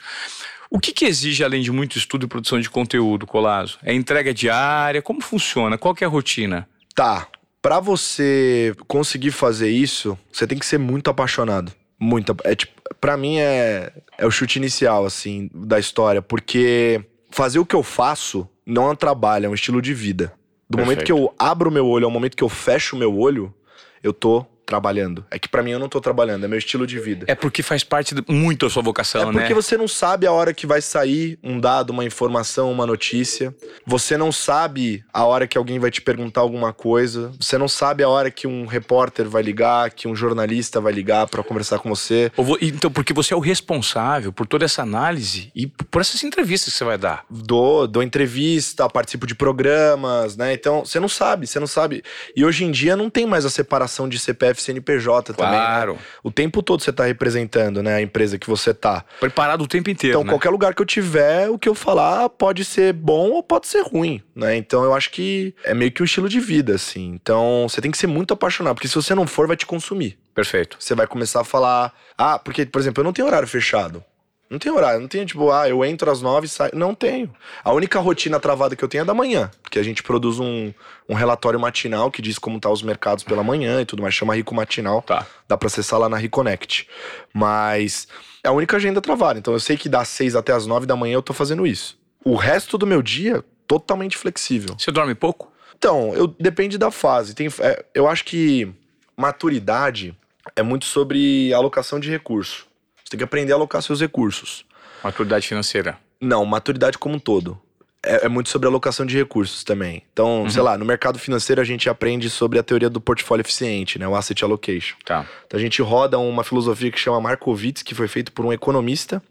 O 0.70 0.82
que, 0.82 0.92
que 0.92 1.06
exige, 1.06 1.46
além 1.46 1.62
de 1.62 1.72
muito 1.72 1.98
estudo 1.98 2.26
e 2.26 2.28
produção 2.28 2.60
de 2.60 2.70
conteúdo, 2.70 3.26
Colazo? 3.26 3.78
É 3.82 3.94
entrega 3.94 4.34
diária? 4.34 5.02
Como 5.02 5.22
funciona? 5.22 5.78
Qual 5.78 5.96
é 6.02 6.04
a 6.04 6.10
rotina? 6.10 6.68
Tá. 6.94 7.26
Pra 7.62 7.80
você 7.80 8.76
conseguir 8.86 9.32
fazer 9.32 9.70
isso, 9.70 10.20
você 10.30 10.46
tem 10.46 10.58
que 10.60 10.66
ser 10.66 10.78
muito 10.78 11.10
apaixonado. 11.10 11.72
Muito. 12.00 12.32
ap- 12.32 12.42
É 12.46 12.56
tipo, 12.56 12.74
pra 13.00 13.16
mim 13.18 13.38
é, 13.38 13.92
é 14.18 14.26
o 14.26 14.32
chute 14.32 14.58
inicial, 14.60 15.06
assim, 15.06 15.50
da 15.54 15.80
história. 15.80 16.22
Porque 16.22 17.04
fazer 17.30 17.60
o 17.60 17.66
que 17.66 17.76
eu 17.76 17.84
faço 17.84 18.48
não 18.66 18.88
é 18.88 18.92
um 18.92 18.96
trabalho, 18.96 19.46
é 19.46 19.50
um 19.50 19.54
estilo 19.54 19.82
de 19.82 19.94
vida. 19.94 20.34
Do 20.70 20.78
momento 20.78 21.00
Perfeito. 21.00 21.06
que 21.06 21.12
eu 21.12 21.34
abro 21.38 21.70
o 21.70 21.74
meu 21.74 21.88
olho 21.88 22.06
ao 22.06 22.12
momento 22.12 22.36
que 22.36 22.44
eu 22.44 22.50
fecho 22.50 22.96
o 22.96 23.00
meu 23.00 23.18
olho, 23.18 23.54
eu 24.02 24.12
tô 24.12 24.46
trabalhando. 24.66 25.26
É 25.30 25.38
que 25.40 25.48
pra 25.48 25.62
mim 25.64 25.72
eu 25.72 25.80
não 25.80 25.88
tô 25.90 26.02
trabalhando, 26.02 26.44
é 26.44 26.48
meu 26.48 26.58
estilo 26.58 26.86
de 26.88 27.00
vida. 27.00 27.26
É 27.28 27.36
porque 27.36 27.62
faz 27.64 27.84
parte 27.84 28.16
muito 28.28 28.66
da 28.66 28.70
sua 28.70 28.82
vocação, 28.84 29.22
É 29.30 29.32
porque 29.34 29.50
né? 29.50 29.54
você 29.54 29.78
não 29.78 29.88
sabe 29.88 30.26
a 30.26 30.32
hora 30.32 30.54
que 30.54 30.66
vai 30.66 30.82
sair 30.82 31.38
um 31.44 31.60
dado, 31.60 31.92
uma 31.92 32.04
informação, 32.04 32.72
uma 32.72 32.86
notícia. 32.86 33.54
Você 33.86 34.18
não 34.18 34.32
sabe 34.32 35.04
a 35.14 35.24
hora 35.24 35.48
que 35.48 35.58
alguém 35.58 35.80
vai 35.80 35.92
te 35.92 36.02
perguntar 36.02 36.42
alguma 36.42 36.74
coisa. 36.74 37.32
Você 37.40 37.58
não 37.58 37.68
sabe 37.68 38.04
a 38.04 38.10
hora 38.10 38.32
que 38.32 38.48
um 38.48 38.66
repórter 38.66 39.28
vai 39.30 39.44
ligar, 39.44 39.90
que 39.92 40.08
um 40.08 40.16
jornalista 40.16 40.82
vai 40.82 40.92
ligar 40.94 41.28
pra 41.28 41.44
conversar 41.44 41.80
com 41.80 41.90
você. 41.90 42.32
Ou 42.36 42.44
vo- 42.46 42.58
Então, 42.62 42.90
porque 42.92 43.14
você 43.14 43.34
é 43.34 43.38
o 43.38 43.40
responsável 43.40 44.32
por 44.34 44.48
toda 44.48 44.66
essa 44.66 44.82
análise 44.82 45.52
e 45.56 45.68
por 45.68 46.02
essas 46.02 46.24
entrevistas 46.24 46.74
que 46.74 46.78
você 46.78 46.84
vai 46.84 46.98
dar. 46.98 47.24
Dou, 47.30 47.88
dou 47.88 48.02
entrevista, 48.02 48.90
participo 48.90 49.28
de 49.28 49.36
programas, 49.36 50.36
né? 50.38 50.54
Então, 50.54 50.86
você 50.86 51.00
não 51.00 51.10
sabe, 51.10 51.46
você 51.48 51.60
não 51.60 51.68
sabe. 51.68 52.04
E 52.36 52.44
hoje 52.46 52.64
em 52.64 52.72
dia 52.72 52.96
não 52.96 53.10
tem 53.10 53.26
mais 53.26 53.46
a 53.46 53.50
separação 53.50 54.08
de 54.10 54.18
CPF 54.20 54.55
e 54.60 54.64
CNPJ 54.64 55.34
também. 55.34 55.52
né? 55.52 55.58
Claro. 55.58 55.98
O 56.24 56.32
tempo 56.32 56.62
todo 56.64 56.82
você 56.84 56.92
tá 56.94 57.06
representando, 57.06 57.82
né, 57.84 57.96
a 57.96 58.02
empresa 58.02 58.38
que 58.38 58.48
você 58.48 58.74
tá. 58.74 59.04
Preparado 59.20 59.64
o 59.64 59.68
tempo 59.68 59.90
inteiro, 59.90 60.16
Então, 60.18 60.24
né? 60.24 60.32
qualquer 60.32 60.50
lugar 60.50 60.74
que 60.74 60.82
eu 60.82 60.86
tiver, 60.86 61.50
o 61.50 61.58
que 61.60 61.68
eu 61.70 61.76
falar 61.76 62.30
pode 62.30 62.64
ser 62.66 62.94
bom 62.94 63.32
ou 63.32 63.44
pode 63.44 63.68
ser 63.68 63.82
ruim, 63.84 64.22
né? 64.36 64.56
Então, 64.56 64.84
eu 64.84 64.94
acho 64.94 65.12
que 65.12 65.54
é 65.64 65.74
meio 65.74 65.92
que 65.92 66.02
um 66.02 66.06
estilo 66.06 66.28
de 66.30 66.40
vida, 66.40 66.76
assim. 66.76 67.12
Então, 67.14 67.66
você 67.70 67.82
tem 67.82 67.92
que 67.92 67.98
ser 67.98 68.08
muito 68.08 68.34
apaixonado, 68.34 68.76
porque 68.76 68.88
se 68.88 68.96
você 68.96 69.14
não 69.16 69.28
for, 69.28 69.48
vai 69.48 69.56
te 69.58 69.66
consumir. 69.66 70.18
Perfeito. 70.34 70.76
Você 70.80 70.94
vai 70.94 71.08
começar 71.08 71.42
a 71.42 71.44
falar. 71.46 71.94
Ah, 72.18 72.38
porque, 72.38 72.66
por 72.66 72.80
exemplo, 72.82 73.02
eu 73.02 73.06
não 73.06 73.14
tenho 73.14 73.28
horário 73.28 73.48
fechado. 73.48 74.04
Não 74.50 74.60
tem 74.60 74.72
horário, 74.72 75.00
não 75.00 75.08
tenho 75.08 75.26
tipo, 75.26 75.52
ah, 75.52 75.68
eu 75.68 75.84
entro 75.84 76.10
às 76.12 76.22
nove 76.22 76.46
e 76.46 76.50
saio. 76.50 76.72
Não 76.76 76.94
tenho. 76.94 77.34
A 77.64 77.74
única 77.74 78.00
rotina 78.00 78.40
travada 78.40 78.76
que 78.76 78.84
eu 78.84 78.88
tenho 78.88 79.02
é 79.02 79.06
da 79.06 79.14
manhã, 79.14 79.50
porque 79.62 79.80
a 79.80 79.84
gente 79.84 80.04
produz 80.04 80.40
um, 80.40 80.72
um 81.10 81.16
relatório 81.16 81.60
matinal 81.60 82.12
que 82.12 82.22
diz 82.22 82.38
como 82.38 82.60
tá 82.60 82.70
os 82.70 82.84
mercados 82.84 83.24
pela 83.24 83.44
manhã 83.44 83.82
e 83.82 83.86
tudo 83.86 84.02
mais, 84.02 84.14
chama 84.14 84.36
Rico 84.36 84.54
Matinal. 84.54 85.02
Tá. 85.02 85.26
Dá 85.48 85.58
pra 85.58 85.68
acessar 85.68 86.00
lá 86.00 86.08
na 86.08 86.18
Reconnect. 86.18 86.88
Mas 87.34 88.08
é 88.44 88.48
a 88.48 88.52
única 88.52 88.78
agenda 88.78 89.02
travada. 89.02 89.40
Então 89.40 89.54
eu 89.54 89.60
sei 89.60 89.78
que 89.78 89.90
das 89.90 90.08
seis 90.08 90.36
até 90.36 90.54
as 90.54 90.68
nove 90.68 90.86
da 90.86 90.96
manhã 90.96 91.16
eu 91.16 91.24
tô 91.24 91.34
fazendo 91.34 91.66
isso. 91.66 91.98
O 92.24 92.36
resto 92.36 92.78
do 92.78 92.86
meu 92.86 93.02
dia, 93.02 93.44
totalmente 93.68 94.18
flexível. 94.18 94.76
Você 94.78 94.92
dorme 94.92 95.16
pouco? 95.16 95.52
Então, 95.78 96.14
eu, 96.16 96.28
depende 96.28 96.78
da 96.78 96.90
fase. 96.90 97.36
Tem, 97.36 97.48
é, 97.60 97.86
eu 97.94 98.08
acho 98.08 98.24
que 98.26 98.72
maturidade 99.18 100.16
é 100.56 100.64
muito 100.64 100.86
sobre 100.86 101.54
alocação 101.54 102.00
de 102.00 102.10
recurso. 102.10 102.66
Você 103.06 103.12
tem 103.12 103.20
que 103.20 103.24
aprender 103.24 103.52
a 103.52 103.56
alocar 103.56 103.84
seus 103.84 104.02
recursos. 104.02 104.66
Maturidade 105.04 105.48
financeira. 105.48 106.00
Não, 106.20 106.44
maturidade 106.44 106.98
como 106.98 107.16
um 107.16 107.20
todo. 107.20 107.62
É, 108.06 108.26
é 108.26 108.30
muito 108.30 108.50
sobre 108.50 108.68
alocação 108.68 109.06
de 109.06 109.18
recursos 109.18 109.64
também. 109.64 110.04
Então, 110.14 110.50
sei 110.50 110.62
lá, 110.62 110.78
no 110.78 110.86
mercado 110.86 111.20
financeiro 111.20 111.60
a 111.60 111.64
gente 111.64 111.90
aprende 111.90 112.30
sobre 112.30 112.60
a 112.60 112.64
teoria 112.64 112.90
do 112.90 113.02
portfólio 113.02 113.42
eficiente, 113.42 113.98
né? 114.00 114.08
O 114.08 114.16
asset 114.16 114.44
allocation. 114.44 114.96
Tá. 115.04 115.26
Então 115.46 115.60
a 115.60 115.62
gente 115.62 115.82
roda 115.82 116.18
uma 116.18 116.44
filosofia 116.44 116.92
que 116.92 117.00
chama 117.00 117.20
Markowitz, 117.20 117.82
que 117.82 117.96
foi 117.96 118.08
feito 118.08 118.32
por 118.32 118.46
um 118.46 118.54
economista. 118.54 119.22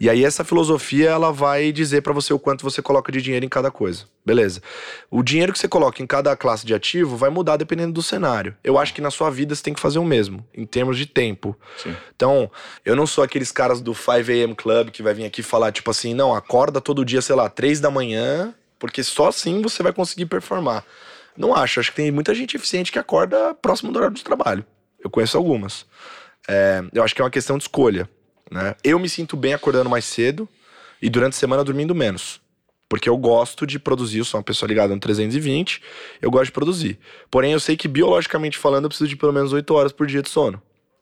E 0.00 0.10
aí 0.10 0.24
essa 0.24 0.44
filosofia 0.44 1.10
ela 1.10 1.32
vai 1.32 1.72
dizer 1.72 2.02
para 2.02 2.12
você 2.12 2.32
o 2.32 2.38
quanto 2.38 2.62
você 2.62 2.82
coloca 2.82 3.10
de 3.12 3.22
dinheiro 3.22 3.46
em 3.46 3.48
cada 3.48 3.70
coisa. 3.70 4.04
Beleza. 4.24 4.60
O 5.10 5.22
dinheiro 5.22 5.54
que 5.54 5.58
você 5.58 5.66
coloca 5.66 6.02
em 6.02 6.06
cada 6.06 6.36
classe 6.36 6.66
de 6.66 6.74
ativo 6.74 7.16
vai 7.16 7.30
mudar 7.30 7.56
dependendo 7.56 7.94
do 7.94 8.02
cenário. 8.02 8.54
Eu 8.62 8.78
acho 8.78 8.92
que 8.92 9.00
na 9.00 9.10
sua 9.10 9.30
vida 9.30 9.54
você 9.54 9.62
tem 9.62 9.72
que 9.72 9.80
fazer 9.80 9.98
o 9.98 10.04
mesmo, 10.04 10.44
em 10.54 10.66
termos 10.66 10.98
de 10.98 11.06
tempo. 11.06 11.56
Sim. 11.82 11.96
Então, 12.14 12.50
eu 12.84 12.94
não 12.94 13.06
sou 13.06 13.24
aqueles 13.24 13.50
caras 13.50 13.80
do 13.80 13.94
5 13.94 14.10
AM 14.30 14.54
Club 14.54 14.90
que 14.90 15.02
vai 15.02 15.14
vir 15.14 15.24
aqui 15.24 15.42
falar, 15.42 15.72
tipo 15.72 15.90
assim, 15.90 16.12
não, 16.12 16.34
acorda 16.34 16.78
todo 16.78 17.06
dia, 17.06 17.22
sei 17.22 17.34
lá, 17.34 17.48
3 17.48 17.80
da 17.80 17.90
manhã, 17.90 18.07
porque 18.78 19.02
só 19.02 19.28
assim 19.28 19.60
você 19.60 19.82
vai 19.82 19.92
conseguir 19.92 20.26
performar. 20.26 20.84
Não 21.36 21.54
acho. 21.54 21.80
Acho 21.80 21.90
que 21.90 21.96
tem 21.96 22.10
muita 22.10 22.34
gente 22.34 22.56
eficiente 22.56 22.90
que 22.90 22.98
acorda 22.98 23.54
próximo 23.54 23.92
do 23.92 23.98
horário 23.98 24.14
do 24.14 24.22
trabalho. 24.22 24.64
Eu 24.98 25.08
conheço 25.08 25.36
algumas. 25.36 25.86
É, 26.48 26.82
eu 26.92 27.02
acho 27.02 27.14
que 27.14 27.20
é 27.20 27.24
uma 27.24 27.30
questão 27.30 27.56
de 27.56 27.64
escolha. 27.64 28.08
Né? 28.50 28.74
Eu 28.82 28.98
me 28.98 29.08
sinto 29.08 29.36
bem 29.36 29.54
acordando 29.54 29.90
mais 29.90 30.04
cedo 30.04 30.48
e 31.00 31.08
durante 31.08 31.34
a 31.34 31.38
semana 31.38 31.62
dormindo 31.62 31.94
menos. 31.94 32.40
Porque 32.88 33.08
eu 33.08 33.16
gosto 33.18 33.66
de 33.66 33.78
produzir, 33.78 34.18
eu 34.18 34.24
sou 34.24 34.38
uma 34.38 34.44
pessoa 34.44 34.66
ligada 34.66 34.94
no 34.94 35.00
320, 35.00 35.82
eu 36.22 36.30
gosto 36.30 36.46
de 36.46 36.52
produzir. 36.52 36.98
Porém, 37.30 37.52
eu 37.52 37.60
sei 37.60 37.76
que 37.76 37.86
biologicamente 37.86 38.56
falando, 38.56 38.84
eu 38.84 38.88
preciso 38.88 39.08
de 39.08 39.16
pelo 39.16 39.32
menos 39.32 39.52
8 39.52 39.74
horas 39.74 39.92
por 39.92 40.06
dia 40.06 40.22
de 40.22 40.30
sono. 40.30 40.60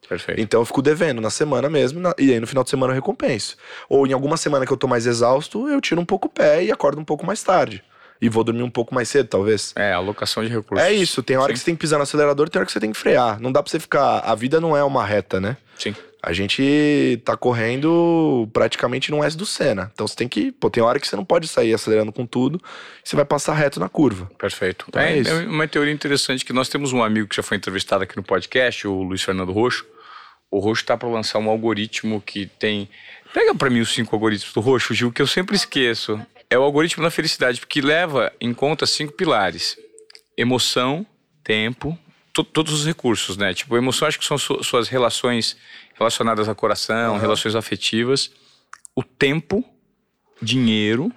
Perfeito. 0.09 0.41
Então 0.41 0.61
eu 0.61 0.65
fico 0.65 0.81
devendo 0.81 1.21
na 1.21 1.31
semana 1.31 1.69
mesmo, 1.69 1.99
na- 2.01 2.15
e 2.19 2.33
aí 2.33 2.39
no 2.41 2.47
final 2.47 2.63
de 2.63 2.71
semana 2.71 2.93
eu 2.93 2.95
recompenso. 2.95 3.57
Ou 3.89 4.07
em 4.07 4.13
alguma 4.13 4.37
semana 4.37 4.65
que 4.65 4.73
eu 4.73 4.77
tô 4.77 4.87
mais 4.87 5.07
exausto, 5.07 5.69
eu 5.69 5.81
tiro 5.81 6.01
um 6.01 6.05
pouco 6.05 6.29
o 6.29 6.31
pé 6.31 6.63
e 6.63 6.71
acordo 6.71 7.01
um 7.01 7.05
pouco 7.05 7.27
mais 7.27 7.43
tarde. 7.43 7.83
E 8.21 8.29
vou 8.29 8.43
dormir 8.45 8.63
um 8.63 8.71
pouco 8.71 8.95
mais 8.95 9.09
cedo, 9.09 9.29
talvez. 9.29 9.73
É, 9.77 9.93
alocação 9.93 10.43
de 10.45 10.49
recursos. 10.49 10.87
É 10.87 10.93
isso, 10.93 11.23
tem 11.23 11.37
hora 11.37 11.49
Sim. 11.49 11.53
que 11.53 11.59
você 11.59 11.65
tem 11.67 11.75
que 11.75 11.81
pisar 11.81 11.97
no 11.99 12.05
acelerador, 12.05 12.49
tem 12.49 12.59
hora 12.59 12.65
que 12.67 12.73
você 12.73 12.81
tem 12.81 12.93
que 12.93 12.97
frear. 12.97 13.39
Não 13.41 13.53
dá 13.53 13.63
pra 13.63 13.71
você 13.71 13.79
ficar. 13.81 14.21
A 14.21 14.35
vida 14.35 14.59
não 14.61 14.77
é 14.77 14.83
uma 14.83 15.05
reta, 15.05 15.39
né? 15.41 15.57
Sim. 15.79 15.95
A 16.29 16.33
gente 16.33 17.23
tá 17.25 17.37
correndo 17.37 18.49
praticamente 18.53 19.13
num 19.13 19.23
S 19.23 19.37
do 19.37 19.47
Senna. 19.47 19.89
Então 19.95 20.09
você 20.09 20.17
tem 20.17 20.27
que. 20.29 20.51
Pô, 20.51 20.69
tem 20.69 20.83
hora 20.83 20.99
que 20.99 21.07
você 21.07 21.15
não 21.15 21.25
pode 21.25 21.47
sair 21.47 21.73
acelerando 21.73 22.11
com 22.13 22.27
tudo, 22.27 22.61
você 23.05 23.15
vai 23.15 23.25
passar 23.25 23.55
reto 23.55 23.79
na 23.79 23.89
curva. 23.89 24.29
Perfeito. 24.37 24.87
Então 24.89 25.01
é 25.01 25.13
é, 25.13 25.19
isso. 25.19 25.31
é 25.31 25.47
uma 25.47 25.69
teoria 25.69 25.93
interessante 25.93 26.45
que 26.45 26.53
nós 26.53 26.69
temos 26.69 26.93
um 26.93 27.01
amigo 27.01 27.29
que 27.29 27.37
já 27.37 27.45
foi 27.45 27.57
entrevistado 27.57 28.03
aqui 28.03 28.17
no 28.17 28.25
podcast, 28.25 28.89
o 28.89 29.05
Luiz 29.05 29.23
Fernando 29.23 29.53
Roxo. 29.53 29.87
O 30.51 30.59
Roxo 30.59 30.83
está 30.83 30.97
para 30.97 31.09
lançar 31.09 31.39
um 31.39 31.49
algoritmo 31.49 32.21
que 32.21 32.47
tem. 32.59 32.89
Pega 33.33 33.55
para 33.55 33.71
mim 33.71 33.79
os 33.79 33.95
cinco 33.95 34.15
algoritmos 34.17 34.53
do 34.53 34.61
Roxo, 34.61 34.95
Gil, 34.95 35.13
que 35.13 35.23
eu 35.23 35.27
sempre 35.29 35.55
esqueço. 35.55 36.21
É 36.51 36.59
o 36.59 36.63
algoritmo 36.63 37.05
da 37.05 37.11
felicidade, 37.11 37.61
porque 37.61 37.81
leva 37.81 38.33
em 38.41 38.53
conta 38.53 38.85
cinco 38.85 39.13
pilares: 39.13 39.77
emoção, 40.37 41.07
tempo, 41.45 41.97
to- 42.33 42.45
todos 42.45 42.73
os 42.73 42.85
recursos, 42.87 43.37
né? 43.37 43.55
Tipo, 43.55 43.77
emoção 43.77 44.09
acho 44.09 44.19
que 44.19 44.25
são 44.25 44.39
su- 44.39 44.63
suas 44.65 44.89
relações 44.89 45.57
relacionadas 45.99 46.49
ao 46.49 46.55
coração, 46.55 47.19
relações 47.19 47.55
afetivas, 47.55 48.31
o 48.95 49.03
tempo, 49.03 49.65
dinheiro, 50.41 51.13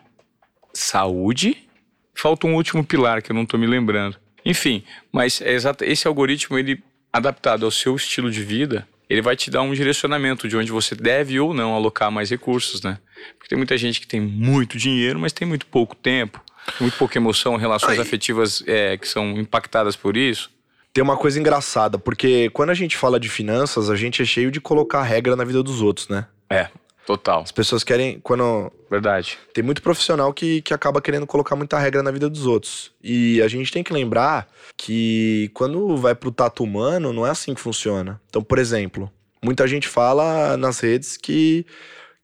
saúde. 0.73 1.67
Falta 2.15 2.47
um 2.47 2.55
último 2.55 2.83
pilar 2.83 3.21
que 3.21 3.31
eu 3.31 3.35
não 3.35 3.43
estou 3.43 3.59
me 3.59 3.67
lembrando. 3.67 4.17
Enfim, 4.45 4.83
mas 5.11 5.41
é 5.41 5.53
exato, 5.53 5.83
esse 5.83 6.07
algoritmo, 6.07 6.57
ele 6.57 6.81
adaptado 7.11 7.65
ao 7.65 7.71
seu 7.71 7.95
estilo 7.95 8.31
de 8.31 8.43
vida, 8.43 8.87
ele 9.09 9.21
vai 9.21 9.35
te 9.35 9.49
dar 9.49 9.61
um 9.61 9.73
direcionamento 9.73 10.47
de 10.47 10.55
onde 10.55 10.71
você 10.71 10.95
deve 10.95 11.39
ou 11.39 11.53
não 11.53 11.73
alocar 11.73 12.11
mais 12.11 12.29
recursos, 12.29 12.81
né? 12.81 12.99
Porque 13.37 13.49
tem 13.49 13.57
muita 13.57 13.77
gente 13.77 13.99
que 13.99 14.07
tem 14.07 14.21
muito 14.21 14.77
dinheiro, 14.77 15.19
mas 15.19 15.33
tem 15.33 15.47
muito 15.47 15.65
pouco 15.65 15.95
tempo, 15.95 16.41
muito 16.79 16.97
pouca 16.97 17.17
emoção, 17.17 17.55
relações 17.55 17.93
Aí- 17.97 18.01
afetivas 18.01 18.63
é, 18.67 18.95
que 18.97 19.07
são 19.07 19.31
impactadas 19.37 19.95
por 19.95 20.15
isso. 20.15 20.51
Tem 20.91 21.03
uma 21.03 21.17
coisa 21.17 21.39
engraçada, 21.39 21.99
porque 21.99 22.49
quando 22.49 22.71
a 22.71 22.73
gente 22.73 22.97
fala 22.97 23.19
de 23.19 23.29
finanças, 23.29 23.89
a 23.89 23.95
gente 23.95 24.21
é 24.21 24.25
cheio 24.25 24.51
de 24.51 24.59
colocar 24.59 25.03
regra 25.03 25.35
na 25.35 25.43
vida 25.43 25.61
dos 25.61 25.81
outros, 25.81 26.07
né? 26.07 26.25
É, 26.49 26.67
total. 27.05 27.41
As 27.41 27.51
pessoas 27.51 27.83
querem. 27.83 28.19
Quando. 28.19 28.71
Verdade. 28.89 29.37
Tem 29.53 29.63
muito 29.63 29.83
profissional 29.83 30.33
que, 30.33 30.61
que 30.63 30.73
acaba 30.73 31.01
querendo 31.01 31.27
colocar 31.27 31.55
muita 31.55 31.77
regra 31.77 32.01
na 32.01 32.09
vida 32.09 32.27
dos 32.27 32.47
outros. 32.47 32.91
E 33.03 33.39
a 33.41 33.47
gente 33.47 33.71
tem 33.71 33.83
que 33.83 33.93
lembrar 33.93 34.47
que 34.75 35.51
quando 35.53 35.95
vai 35.95 36.15
pro 36.15 36.31
tato 36.31 36.63
humano, 36.63 37.13
não 37.13 37.25
é 37.25 37.29
assim 37.29 37.53
que 37.53 37.61
funciona. 37.61 38.19
Então, 38.27 38.41
por 38.41 38.57
exemplo, 38.57 39.11
muita 39.43 39.67
gente 39.67 39.87
fala 39.87 40.57
nas 40.57 40.79
redes 40.79 41.17
que. 41.17 41.67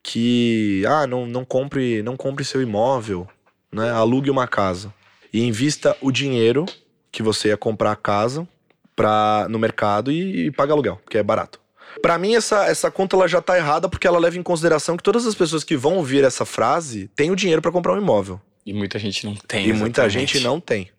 que 0.01 0.83
ah, 0.87 1.05
não, 1.05 1.27
não, 1.27 1.45
compre, 1.45 2.01
não 2.01 2.17
compre 2.17 2.43
seu 2.43 2.63
imóvel, 2.63 3.27
né? 3.71 3.91
Alugue 3.91 4.31
uma 4.31 4.47
casa. 4.47 4.91
E 5.31 5.43
invista 5.43 5.95
o 6.01 6.11
dinheiro 6.11 6.65
que 7.11 7.21
você 7.21 7.49
ia 7.49 7.57
comprar 7.57 7.91
a 7.91 7.95
casa 7.95 8.47
pra, 8.95 9.47
no 9.49 9.59
mercado 9.59 10.11
e, 10.11 10.47
e 10.47 10.51
paga 10.51 10.73
aluguel, 10.73 10.99
porque 11.03 11.17
é 11.17 11.23
barato. 11.23 11.59
Pra 12.01 12.17
mim, 12.17 12.35
essa, 12.35 12.65
essa 12.65 12.91
conta 12.91 13.15
ela 13.15 13.27
já 13.27 13.41
tá 13.41 13.57
errada 13.57 13.87
porque 13.87 14.05
ela 14.05 14.19
leva 14.19 14.37
em 14.37 14.43
consideração 14.43 14.97
que 14.97 15.03
todas 15.03 15.25
as 15.25 15.33
pessoas 15.33 15.63
que 15.63 15.77
vão 15.77 15.95
ouvir 15.95 16.23
essa 16.23 16.45
frase 16.45 17.09
têm 17.15 17.31
o 17.31 17.35
dinheiro 17.35 17.61
pra 17.61 17.71
comprar 17.71 17.93
um 17.93 17.97
imóvel. 17.97 18.39
E 18.65 18.73
muita 18.73 18.99
gente 18.99 19.25
não 19.25 19.35
tem. 19.35 19.67
E 19.67 19.73
muita 19.73 20.01
exatamente. 20.01 20.33
gente 20.33 20.43
não 20.43 20.59
tem. 20.59 20.89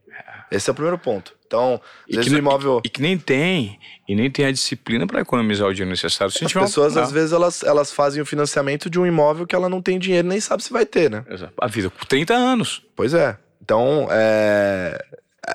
Esse 0.51 0.71
é 0.71 0.73
o 0.73 0.75
primeiro 0.75 0.97
ponto. 0.97 1.35
Então, 1.47 1.75
às 1.75 1.81
E 2.09 2.17
vezes 2.17 2.29
que, 2.29 2.35
o 2.35 2.39
imóvel. 2.39 2.81
e 2.85 2.89
que 2.89 3.01
nem 3.01 3.19
tem, 3.19 3.79
e 4.09 4.15
nem 4.15 4.31
tem 4.31 4.47
a 4.47 4.53
disciplina 4.53 5.07
para 5.07 5.21
economizar 5.21 5.69
o 5.69 5.73
dinheiro 5.73 5.91
necessário. 5.91 6.33
Se 6.33 6.45
As 6.45 6.53
pessoas, 6.53 6.97
às 6.97 7.11
vezes, 7.13 7.33
elas, 7.33 7.63
elas 7.63 7.93
fazem 7.93 8.23
o 8.23 8.27
financiamento 8.27 8.89
de 8.89 8.99
um 8.99 9.07
imóvel 9.07 9.47
que 9.47 9.55
ela 9.55 9.69
não 9.69 9.83
tem 9.83 9.99
dinheiro 9.99 10.27
nem 10.27 10.41
sabe 10.41 10.63
se 10.63 10.73
vai 10.73 10.87
ter, 10.87 11.11
né? 11.11 11.25
Exato. 11.29 11.53
A 11.61 11.67
vida 11.67 11.91
com 11.91 12.05
30 12.05 12.35
anos. 12.35 12.83
Pois 12.95 13.15
é. 13.15 13.37
Então, 13.63 14.09
é... 14.11 14.99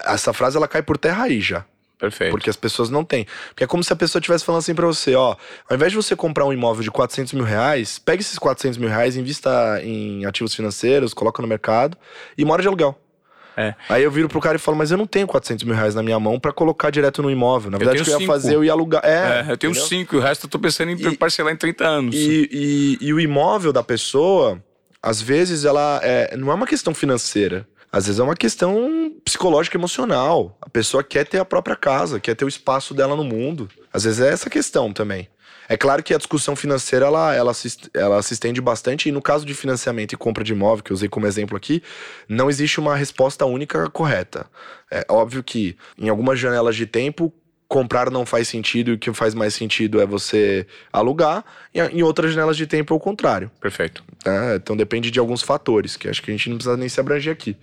essa 0.06 0.34
frase 0.34 0.58
ela 0.58 0.68
cai 0.68 0.82
por 0.82 0.98
terra 0.98 1.24
aí 1.24 1.42
já. 1.42 1.66
Perfeito. 2.02 2.32
Porque 2.32 2.50
as 2.50 2.56
pessoas 2.58 2.90
não 2.90 3.06
têm. 3.06 3.26
Porque 3.50 3.64
é 3.64 3.68
como 3.68 3.84
se 3.84 3.94
a 3.94 3.96
pessoa 3.96 4.20
estivesse 4.20 4.44
falando 4.44 4.60
assim 4.60 4.74
pra 4.76 4.88
você, 4.88 5.14
ó. 5.16 5.36
Ao 5.70 5.76
invés 5.78 5.92
de 5.92 5.96
você 5.96 6.16
comprar 6.16 6.46
um 6.46 6.52
imóvel 6.52 6.84
de 6.84 6.90
400 6.92 7.32
mil 7.34 7.44
reais, 7.46 8.00
pegue 8.00 8.22
esses 8.22 8.40
400 8.40 8.78
mil 8.80 8.90
reais, 8.90 9.16
invista 9.16 9.80
em 9.84 10.26
ativos 10.26 10.56
financeiros, 10.56 11.14
coloca 11.14 11.42
no 11.44 11.48
mercado 11.48 11.96
e 12.38 12.44
mora 12.44 12.62
de 12.62 12.68
aluguel. 12.68 13.00
É. 13.56 13.76
Aí 13.90 14.02
eu 14.02 14.10
viro 14.10 14.28
pro 14.28 14.40
cara 14.40 14.56
e 14.56 14.60
falo, 14.60 14.78
mas 14.78 14.90
eu 14.92 14.98
não 14.98 15.06
tenho 15.06 15.28
400 15.28 15.64
mil 15.66 15.76
reais 15.76 15.94
na 15.94 16.02
minha 16.02 16.20
mão 16.20 16.40
pra 16.40 16.52
colocar 16.52 16.90
direto 16.90 17.22
no 17.22 17.30
imóvel. 17.30 17.70
Na 17.70 17.78
verdade, 17.78 18.02
o 18.02 18.04
que 18.04 18.10
eu 18.10 18.14
ia 18.14 18.20
cinco. 18.20 18.32
fazer, 18.32 18.56
eu 18.56 18.64
ia 18.64 18.72
alugar. 18.72 19.02
É, 19.06 19.10
É, 19.48 19.52
eu 19.52 19.58
tenho 19.58 19.72
entendeu? 19.72 19.88
cinco, 19.88 20.16
e 20.16 20.18
o 20.18 20.22
resto 20.22 20.46
eu 20.46 20.50
tô 20.50 20.58
pensando 20.58 20.90
em 20.90 20.96
E- 20.96 21.18
parcelar 21.18 21.54
em 21.54 21.58
30 21.58 21.86
anos. 21.86 22.16
E, 22.16 22.50
e, 22.52 22.98
e 23.08 23.14
o 23.14 23.20
imóvel 23.20 23.72
da 23.74 23.84
pessoa, 23.84 24.58
às 25.04 25.22
vezes, 25.22 25.66
ela 25.66 26.00
é, 26.02 26.36
não 26.38 26.50
é 26.50 26.56
uma 26.56 26.66
questão 26.66 26.94
financeira. 26.96 27.68
Às 27.92 28.06
vezes 28.06 28.20
é 28.20 28.24
uma 28.24 28.36
questão 28.36 29.14
psicológica, 29.26 29.78
emocional. 29.78 30.58
A 30.62 30.70
pessoa 30.70 31.04
quer 31.04 31.28
ter 31.28 31.40
a 31.40 31.46
própria 31.46 31.76
casa, 31.76 32.20
quer 32.20 32.36
ter 32.36 32.46
o 32.46 32.48
espaço 32.48 32.94
dela 32.94 33.16
no 33.16 33.24
mundo. 33.24 33.70
Às 33.92 34.06
vezes 34.06 34.22
é 34.22 34.30
essa 34.30 34.50
questão 34.50 34.94
também. 34.94 35.28
É 35.68 35.78
claro 35.78 36.04
que 36.04 36.14
a 36.14 36.18
discussão 36.18 36.54
financeira 36.56 37.06
ela, 37.06 37.34
ela, 37.34 37.54
se, 37.54 37.78
ela 37.94 38.22
se 38.22 38.34
estende 38.34 38.60
bastante, 38.60 39.08
e 39.08 39.12
no 39.12 39.22
caso 39.22 39.46
de 39.46 39.54
financiamento 39.54 40.12
e 40.12 40.18
compra 40.18 40.44
de 40.44 40.52
imóvel, 40.52 40.84
que 40.84 40.92
eu 40.92 40.96
usei 40.96 41.08
como 41.08 41.26
exemplo 41.26 41.56
aqui, 41.56 41.82
não 42.28 42.50
existe 42.50 42.80
uma 42.80 42.96
resposta 42.96 43.46
única 43.46 43.90
correta. 43.90 44.48
É 44.90 45.06
óbvio 45.10 45.42
que 45.42 45.78
em 45.98 46.10
algumas 46.10 46.38
janelas 46.38 46.76
de 46.76 46.86
tempo, 46.86 47.34
comprar 47.72 48.12
não 48.12 48.26
faz 48.26 48.50
sentido 48.50 48.92
e 48.92 48.94
o 48.96 48.98
que 48.98 49.14
faz 49.14 49.34
mais 49.34 49.54
sentido 49.54 50.02
é 50.02 50.06
você 50.06 50.68
alugar, 50.92 51.46
e 51.74 51.80
em 51.80 52.04
outras 52.04 52.34
janelas 52.34 52.58
de 52.58 52.68
tempo 52.68 52.94
é 52.94 52.98
o 52.98 53.00
contrário. 53.00 53.50
Perfeito. 53.62 54.04
né? 54.26 54.58
Então 54.58 54.76
depende 54.76 55.10
de 55.10 55.18
alguns 55.18 55.42
fatores, 55.42 55.96
que 55.96 56.10
acho 56.10 56.22
que 56.22 56.30
a 56.30 56.34
gente 56.34 56.50
não 56.50 56.58
precisa 56.58 56.76
nem 56.76 56.90
se 56.90 57.00
abranger 57.00 57.32
aqui. 57.32 57.56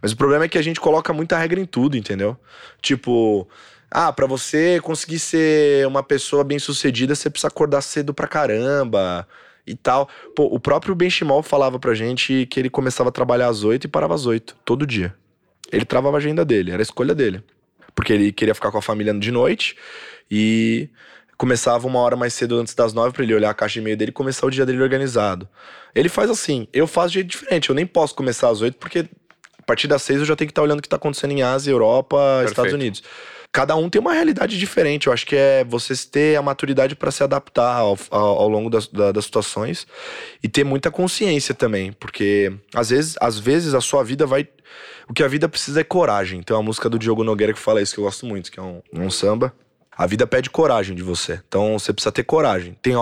Mas 0.00 0.12
o 0.12 0.16
problema 0.16 0.44
é 0.44 0.48
que 0.48 0.56
a 0.56 0.62
gente 0.62 0.78
coloca 0.78 1.12
muita 1.12 1.36
regra 1.36 1.58
em 1.58 1.66
tudo, 1.66 1.96
entendeu? 1.96 2.36
Tipo, 2.80 3.48
ah, 3.90 4.12
pra 4.12 4.26
você 4.26 4.80
conseguir 4.80 5.18
ser 5.18 5.84
uma 5.88 6.04
pessoa 6.04 6.44
bem 6.44 6.60
sucedida, 6.60 7.16
você 7.16 7.28
precisa 7.28 7.48
acordar 7.48 7.82
cedo 7.82 8.14
pra 8.14 8.28
caramba 8.28 9.26
e 9.66 9.74
tal. 9.74 10.08
Pô, 10.36 10.44
o 10.44 10.60
próprio 10.60 10.94
Benchimol 10.94 11.42
falava 11.42 11.80
pra 11.80 11.94
gente 11.94 12.46
que 12.46 12.60
ele 12.60 12.70
começava 12.70 13.08
a 13.08 13.12
trabalhar 13.12 13.48
às 13.48 13.64
8 13.64 13.86
e 13.86 13.88
parava 13.88 14.14
às 14.14 14.24
8, 14.24 14.54
todo 14.64 14.86
dia. 14.86 15.12
Ele 15.72 15.84
travava 15.84 16.16
a 16.16 16.20
agenda 16.20 16.44
dele, 16.44 16.70
era 16.70 16.80
a 16.80 16.84
escolha 16.84 17.12
dele. 17.12 17.42
Porque 17.98 18.12
ele 18.12 18.30
queria 18.30 18.54
ficar 18.54 18.70
com 18.70 18.78
a 18.78 18.82
família 18.82 19.12
de 19.12 19.32
noite 19.32 19.74
e 20.30 20.88
começava 21.36 21.84
uma 21.88 21.98
hora 21.98 22.14
mais 22.14 22.32
cedo 22.32 22.56
antes 22.60 22.72
das 22.72 22.92
nove 22.92 23.12
pra 23.12 23.24
ele 23.24 23.34
olhar 23.34 23.50
a 23.50 23.54
caixa 23.54 23.72
de 23.74 23.80
e-mail 23.80 23.96
dele 23.96 24.10
e 24.10 24.12
começar 24.12 24.46
o 24.46 24.50
dia 24.50 24.64
dele 24.64 24.80
organizado. 24.80 25.48
Ele 25.96 26.08
faz 26.08 26.30
assim, 26.30 26.68
eu 26.72 26.86
faço 26.86 27.08
de 27.08 27.14
jeito 27.14 27.28
diferente, 27.30 27.68
eu 27.70 27.74
nem 27.74 27.84
posso 27.86 28.14
começar 28.14 28.50
às 28.50 28.60
oito 28.60 28.76
porque 28.78 29.00
a 29.58 29.62
partir 29.66 29.88
das 29.88 30.02
seis 30.02 30.20
eu 30.20 30.24
já 30.24 30.36
tenho 30.36 30.46
que 30.46 30.52
estar 30.52 30.62
olhando 30.62 30.78
o 30.78 30.82
que 30.82 30.88
tá 30.88 30.94
acontecendo 30.96 31.32
em 31.32 31.42
Ásia, 31.42 31.72
Europa, 31.72 32.16
Estados 32.44 32.54
Perfeito. 32.54 32.74
Unidos. 32.74 33.02
cada 33.52 33.74
um 33.74 33.90
tem 33.90 34.00
uma 34.00 34.12
realidade 34.12 34.56
diferente. 34.58 35.08
Eu 35.08 35.12
acho 35.12 35.26
que 35.26 35.34
é 35.34 35.64
você 35.64 35.92
ter 36.10 36.36
a 36.36 36.42
maturidade 36.42 36.94
para 36.94 37.10
se 37.10 37.22
adaptar 37.24 37.76
ao, 37.78 37.98
ao, 38.10 38.38
ao 38.42 38.48
longo 38.48 38.70
das, 38.70 38.86
da- 38.86 39.10
das 39.10 39.24
situações 39.24 39.86
e 40.42 40.48
ter 40.48 40.62
muita 40.64 40.90
consciência 40.90 41.52
também, 41.54 41.92
porque 41.92 42.52
às 42.74 42.90
vezes, 42.90 43.16
às 43.20 43.38
vezes 43.38 43.74
a 43.74 43.80
sua 43.80 44.04
vida 44.04 44.24
vai. 44.26 44.46
O 45.08 45.14
que 45.14 45.22
a 45.22 45.28
vida 45.28 45.48
precisa 45.48 45.80
é 45.80 45.84
coragem. 45.84 46.42
Tem 46.42 46.54
uma 46.54 46.62
música 46.62 46.88
do 46.88 46.98
Diogo 46.98 47.24
Nogueira 47.24 47.52
que 47.52 47.58
fala 47.58 47.80
isso, 47.80 47.94
que 47.94 48.00
eu 48.00 48.04
gosto 48.04 48.26
muito, 48.26 48.52
que 48.52 48.60
é 48.60 48.62
um, 48.62 48.82
um 48.92 49.10
samba. 49.10 49.54
A 49.96 50.06
vida 50.06 50.26
pede 50.26 50.50
coragem 50.50 50.94
de 50.94 51.02
você. 51.02 51.40
Então 51.48 51.78
você 51.78 51.92
precisa 51.92 52.12
ter 52.12 52.22
coragem. 52.24 52.76
Tem, 52.82 52.94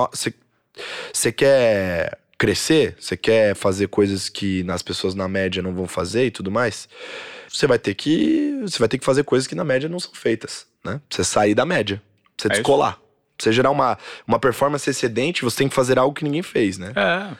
você, 1.12 1.32
quer 1.32 2.18
crescer? 2.38 2.96
Você 2.98 3.16
quer 3.16 3.54
fazer 3.54 3.88
coisas 3.88 4.28
que 4.28 4.64
as 4.70 4.82
pessoas 4.82 5.14
na 5.14 5.28
média 5.28 5.62
não 5.62 5.74
vão 5.74 5.86
fazer 5.86 6.26
e 6.26 6.30
tudo 6.30 6.50
mais? 6.50 6.88
Você 7.48 7.66
vai 7.66 7.78
ter 7.78 7.94
que. 7.94 8.58
Você 8.62 8.78
vai 8.78 8.88
ter 8.88 8.98
que 8.98 9.04
fazer 9.04 9.24
coisas 9.24 9.46
que 9.46 9.54
na 9.54 9.64
média 9.64 9.88
não 9.88 9.98
são 10.00 10.12
feitas, 10.14 10.66
né? 10.84 11.00
Pra 11.08 11.16
você 11.16 11.24
sair 11.24 11.54
da 11.54 11.66
média. 11.66 12.00
Pra 12.36 12.42
você 12.42 12.48
É 12.48 12.52
isso. 12.52 12.60
descolar. 12.62 12.94
Pra 13.36 13.44
você 13.44 13.52
gerar 13.52 13.70
uma, 13.70 13.98
uma 14.26 14.38
performance 14.38 14.88
excedente, 14.88 15.42
você 15.42 15.58
tem 15.58 15.68
que 15.68 15.74
fazer 15.74 15.98
algo 15.98 16.14
que 16.14 16.24
ninguém 16.24 16.42
fez, 16.42 16.78
né? 16.78 16.92
É. 16.96 17.36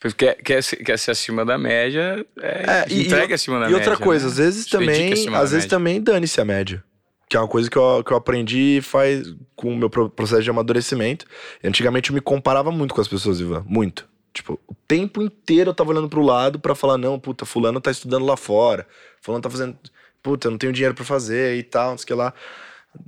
Porque 0.00 0.34
Quer, 0.34 0.62
quer, 0.62 0.98
ser, 0.98 1.10
acima 1.10 1.44
da 1.44 1.56
média, 1.58 2.24
é, 2.40 2.48
É, 2.48 2.86
e- 2.88 3.06
entrega 3.06 3.32
e, 3.32 3.34
acima 3.34 3.58
da 3.60 3.66
e 3.68 3.72
média. 3.72 3.90
outra 3.90 4.04
coisa, 4.04 4.24
né? 4.26 4.30
às 4.30 4.38
vezes 4.38 4.64
Se 4.64 4.70
também, 4.70 5.12
às 5.12 5.18
vezes 5.50 5.52
média. 5.52 5.68
também 5.68 6.00
dane-se 6.00 6.40
a 6.40 6.44
média. 6.44 6.82
Que 7.28 7.36
é 7.36 7.40
uma 7.40 7.48
coisa 7.48 7.68
que 7.70 7.76
eu, 7.76 8.02
que 8.02 8.10
eu 8.12 8.16
aprendi 8.16 8.80
faz 8.82 9.34
com 9.54 9.72
o 9.72 9.76
meu 9.76 9.90
pro- 9.90 10.08
processo 10.08 10.42
de 10.42 10.48
amadurecimento. 10.50 11.26
Antigamente 11.62 12.10
eu 12.10 12.14
me 12.14 12.20
comparava 12.22 12.70
muito 12.70 12.94
com 12.94 13.00
as 13.02 13.08
pessoas, 13.08 13.38
Ivan. 13.40 13.62
Muito. 13.66 14.08
Tipo, 14.32 14.58
o 14.66 14.74
tempo 14.86 15.20
inteiro 15.20 15.70
eu 15.70 15.74
tava 15.74 15.90
olhando 15.90 16.08
pro 16.08 16.22
lado 16.22 16.58
pra 16.58 16.74
falar, 16.74 16.96
não, 16.96 17.18
puta, 17.18 17.44
fulano 17.44 17.80
tá 17.80 17.90
estudando 17.90 18.24
lá 18.24 18.36
fora. 18.36 18.86
Fulano 19.20 19.42
tá 19.42 19.50
fazendo. 19.50 19.76
Puta, 20.22 20.46
eu 20.48 20.50
não 20.52 20.58
tenho 20.58 20.72
dinheiro 20.72 20.94
pra 20.94 21.04
fazer 21.04 21.56
e 21.56 21.62
tal, 21.62 21.90
não 21.90 21.98
sei 21.98 22.04
o 22.04 22.06
que 22.06 22.14
lá. 22.14 22.32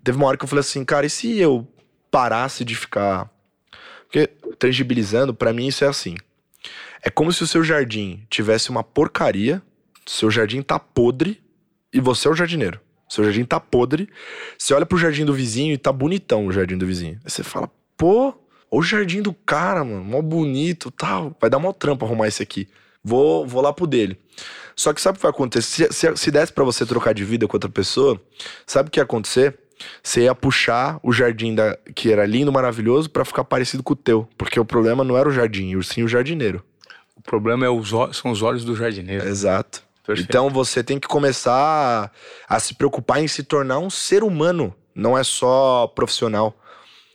Teve 0.05 0.18
uma 0.18 0.27
hora 0.27 0.37
que 0.37 0.45
eu 0.45 0.49
falei 0.49 0.61
assim, 0.61 0.85
cara, 0.85 1.07
e 1.07 1.11
se 1.11 1.39
eu 1.39 1.66
parasse 2.11 2.62
de 2.64 2.75
ficar. 2.77 3.31
Porque, 4.05 4.27
tangibilizando, 4.59 5.33
pra 5.33 5.53
mim 5.53 5.66
isso 5.68 5.85
é 5.85 5.89
assim. 5.89 6.16
É 7.03 7.11
como 7.11 7.32
se 7.32 7.42
o 7.42 7.46
seu 7.46 7.64
jardim 7.64 8.26
tivesse 8.28 8.70
uma 8.70 8.84
porcaria, 8.84 9.62
seu 10.07 10.30
jardim 10.30 10.62
tá 10.62 10.78
podre 10.78 11.40
e 11.92 12.01
você 12.01 12.28
é 12.28 12.30
o 12.30 12.34
jardineiro. 12.34 12.80
Seu 13.09 13.24
jardim 13.24 13.44
tá 13.44 13.59
podre, 13.59 14.09
você 14.57 14.72
olha 14.72 14.86
pro 14.86 14.98
jardim 14.98 15.24
do 15.24 15.34
vizinho 15.34 15.72
e 15.72 15.78
tá 15.78 15.92
bonitão 15.92 16.46
o 16.46 16.53
jardim 16.53 16.78
do 16.78 16.86
vizinho. 16.86 17.18
Aí 17.24 17.30
você 17.30 17.42
fala, 17.42 17.68
pô, 17.96 18.34
o 18.70 18.82
jardim 18.82 19.20
do 19.20 19.32
cara, 19.32 19.82
mano, 19.82 20.05
mó 20.05 20.22
bonito 20.22 20.90
tal. 20.90 21.36
Vai 21.40 21.51
dar 21.51 21.59
mó 21.59 21.72
trampo 21.72 22.05
arrumar 22.05 22.28
esse 22.28 22.42
aqui. 22.42 22.68
Vou, 23.03 23.46
vou 23.46 23.61
lá 23.61 23.72
pro 23.72 23.86
dele. 23.86 24.16
Só 24.76 24.92
que 24.92 25.01
sabe 25.01 25.16
o 25.16 25.18
que 25.18 25.22
vai 25.22 25.30
acontecer? 25.30 25.92
Se, 25.92 25.92
se, 25.92 26.16
se 26.16 26.30
desse 26.30 26.53
pra 26.53 26.64
você 26.64 26.86
trocar 26.86 27.12
de 27.12 27.24
vida 27.24 27.48
com 27.48 27.57
outra 27.57 27.68
pessoa, 27.68 28.20
sabe 28.66 28.88
o 28.88 28.92
que 28.92 29.01
ia 29.01 29.05
acontecer? 29.05 29.59
Você 30.03 30.22
ia 30.22 30.34
puxar 30.34 31.01
o 31.03 31.12
jardim 31.12 31.55
da, 31.55 31.76
que 31.94 32.12
era 32.12 32.24
lindo, 32.26 32.53
maravilhoso, 32.53 33.11
pra 33.11 33.24
ficar 33.24 33.44
parecido 33.44 33.82
com 33.82 33.94
o 33.94 33.96
teu. 33.96 34.28
Porque 34.38 34.61
o 34.61 34.64
problema 34.64 35.03
não 35.03 35.16
era 35.16 35.28
o 35.28 35.32
jardim, 35.32 35.80
sim 35.82 36.03
o 36.03 36.09
jardineiro. 36.09 36.62
O 37.21 37.23
problema 37.23 37.66
é 37.66 37.68
os, 37.68 37.91
são 38.16 38.31
os 38.31 38.43
olhos 38.43 38.64
do 38.64 38.75
jardineiro. 38.75 39.27
Exato. 39.29 39.83
Perfeito. 40.07 40.29
Então 40.29 40.49
você 40.51 40.83
tem 40.83 40.99
que 40.99 41.07
começar 41.07 42.11
a, 42.49 42.57
a 42.57 42.59
se 42.59 42.75
preocupar 42.75 43.23
em 43.23 43.29
se 43.29 43.43
tornar 43.45 43.79
um 43.79 43.91
ser 43.91 44.25
humano, 44.25 44.75
não 44.95 45.16
é 45.16 45.23
só 45.23 45.87
profissional. 45.95 46.57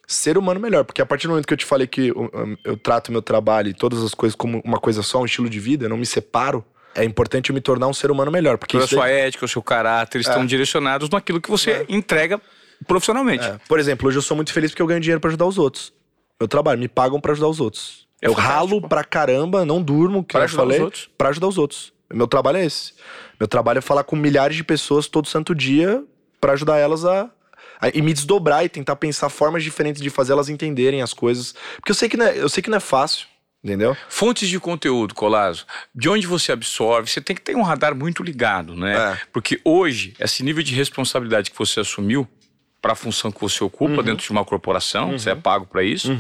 Ser 0.08 0.38
humano 0.38 0.60
melhor, 0.60 0.86
porque 0.86 1.02
a 1.02 1.06
partir 1.06 1.26
do 1.26 1.32
momento 1.32 1.48
que 1.48 1.54
eu 1.54 1.58
te 1.58 1.66
falei 1.66 1.88
que 1.88 2.10
eu, 2.10 2.30
eu 2.64 2.78
trato 2.78 3.12
meu 3.12 3.24
trabalho 3.24 3.70
e 3.70 3.74
todas 3.74 4.04
as 4.04 4.14
coisas 4.14 4.36
como 4.36 4.62
uma 4.64 4.80
coisa 4.80 5.02
só, 5.02 5.20
um 5.20 5.26
estilo 5.26 5.50
de 5.50 5.60
vida, 5.60 5.86
eu 5.86 5.90
não 5.90 5.98
me 5.98 6.06
separo, 6.06 6.64
é 6.94 7.04
importante 7.04 7.50
eu 7.50 7.56
me 7.56 7.60
tornar 7.60 7.88
um 7.88 7.94
ser 7.94 8.12
humano 8.12 8.32
melhor. 8.32 8.60
Porque 8.60 8.74
Toda 8.74 8.86
a 8.86 8.88
sua 8.88 9.06
aí- 9.06 9.14
ética, 9.22 9.46
o 9.46 9.48
seu 9.48 9.64
caráter 9.64 10.22
estão 10.22 10.46
direcionados 10.46 11.10
naquilo 11.10 11.42
que 11.42 11.50
você 11.50 11.86
entrega 11.90 12.40
profissionalmente. 12.88 13.46
É. 13.46 13.60
Por 13.68 13.80
exemplo, 13.80 14.08
hoje 14.08 14.20
eu 14.20 14.22
sou 14.22 14.36
muito 14.36 14.54
feliz 14.54 14.70
porque 14.72 14.82
eu 14.84 14.88
ganho 14.88 15.00
dinheiro 15.00 15.20
pra 15.20 15.30
ajudar 15.30 15.46
os 15.48 15.58
outros. 15.58 15.92
Meu 16.40 16.48
trabalho, 16.48 16.80
me 16.80 16.88
pagam 16.88 17.20
pra 17.20 17.32
ajudar 17.32 17.48
os 17.48 17.60
outros. 17.60 18.05
Eu 18.26 18.34
ralo 18.34 18.82
pra 18.82 19.04
caramba, 19.04 19.64
não 19.66 19.82
durmo, 19.82 20.24
que 20.24 20.34
Pra 20.34 20.46
eu 20.46 20.50
falei, 20.50 20.82
outros. 20.82 21.10
pra 21.18 21.30
ajudar 21.30 21.48
os 21.48 21.58
outros. 21.58 21.94
Meu 22.14 22.28
trabalho 22.28 22.58
é 22.58 22.66
esse. 22.66 22.94
Meu 23.40 23.48
trabalho 23.48 23.80
é 23.80 23.82
falar 23.82 24.04
com 24.04 24.16
milhares 24.16 24.56
de 24.56 24.64
pessoas 24.64 25.08
todo 25.08 25.28
santo 25.28 25.54
dia 25.56 26.04
pra 26.40 26.54
ajudar 26.54 26.78
elas 26.78 27.04
a, 27.06 27.30
a- 27.82 27.90
e 27.94 28.02
me 28.02 28.14
desdobrar 28.14 28.64
e 28.64 28.70
tentar 28.70 28.96
pensar 28.96 29.30
formas 29.30 29.64
diferentes 29.64 30.02
de 30.02 30.10
fazer 30.10 30.32
elas 30.34 30.48
entenderem 30.50 31.02
as 31.02 31.14
coisas. 31.14 31.56
Porque 31.78 31.92
eu 31.92 31.96
sei 31.96 32.08
que 32.08 32.16
não 32.18 32.26
é, 32.26 32.38
eu 32.38 32.48
sei 32.48 32.62
que 32.64 32.70
não 32.70 32.78
é 32.78 32.82
fácil, 32.82 33.28
entendeu? 33.64 33.98
Fontes 34.08 34.48
de 34.48 34.60
conteúdo, 34.60 35.16
Colazo, 35.16 35.66
de 35.94 36.08
onde 36.08 36.28
você 36.28 36.52
absorve, 36.52 37.10
você 37.10 37.20
tem 37.20 37.36
que 37.36 37.42
ter 37.42 37.56
um 37.56 37.64
radar 37.64 37.96
muito 37.96 38.22
ligado, 38.24 38.76
né? 38.76 38.96
É. 39.14 39.18
Porque 39.34 39.60
hoje, 39.66 40.14
esse 40.20 40.44
nível 40.44 40.62
de 40.64 40.74
responsabilidade 40.76 41.50
que 41.52 41.58
você 41.58 41.80
assumiu 41.80 42.28
para 42.86 42.94
a 42.94 42.96
função 42.96 43.32
que 43.32 43.42
você 43.42 43.64
ocupa 43.64 44.04
dentro 44.04 44.24
de 44.24 44.32
uma 44.32 44.46
corporação, 44.46 45.14
você 45.18 45.32
é 45.32 45.36
pago 45.36 45.66
para 45.66 45.82
isso. 45.82 46.16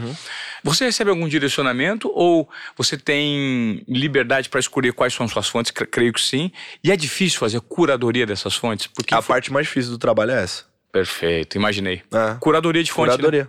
Você 0.63 0.86
recebe 0.86 1.11
algum 1.11 1.28
direcionamento 1.28 2.11
ou 2.11 2.49
você 2.76 2.97
tem 2.97 3.84
liberdade 3.88 4.49
para 4.49 4.59
escolher 4.59 4.91
quais 4.91 5.13
são 5.13 5.28
suas 5.28 5.47
fontes? 5.47 5.70
Cre- 5.70 5.86
Creio 5.86 6.11
que 6.11 6.20
sim. 6.20 6.51
E 6.84 6.91
é 6.91 6.97
difícil 6.97 7.38
fazer 7.39 7.61
curadoria 7.61 8.26
dessas 8.26 8.55
fontes? 8.55 8.88
Porque 8.88 9.13
A 9.13 9.22
parte 9.22 9.53
mais 9.53 9.68
difícil 9.68 9.91
do 9.91 9.99
trabalho 9.99 10.32
é 10.32 10.41
essa. 10.41 10.66
Perfeito, 10.91 11.55
imaginei. 11.55 12.01
É. 12.11 12.36
Curadoria 12.39 12.84
de 12.84 12.91
fonte. 12.91 13.09
né? 13.09 13.16
Curadoria. 13.18 13.47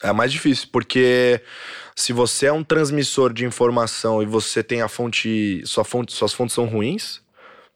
É 0.00 0.08
a 0.10 0.12
mais 0.14 0.30
difícil, 0.30 0.68
porque 0.72 1.40
se 1.96 2.12
você 2.12 2.46
é 2.46 2.52
um 2.52 2.62
transmissor 2.62 3.32
de 3.32 3.44
informação 3.44 4.22
e 4.22 4.26
você 4.26 4.62
tem 4.62 4.82
a 4.82 4.88
fonte, 4.88 5.62
sua 5.64 5.82
fonte, 5.84 6.12
suas 6.12 6.32
fontes 6.32 6.54
são 6.54 6.66
ruins, 6.66 7.20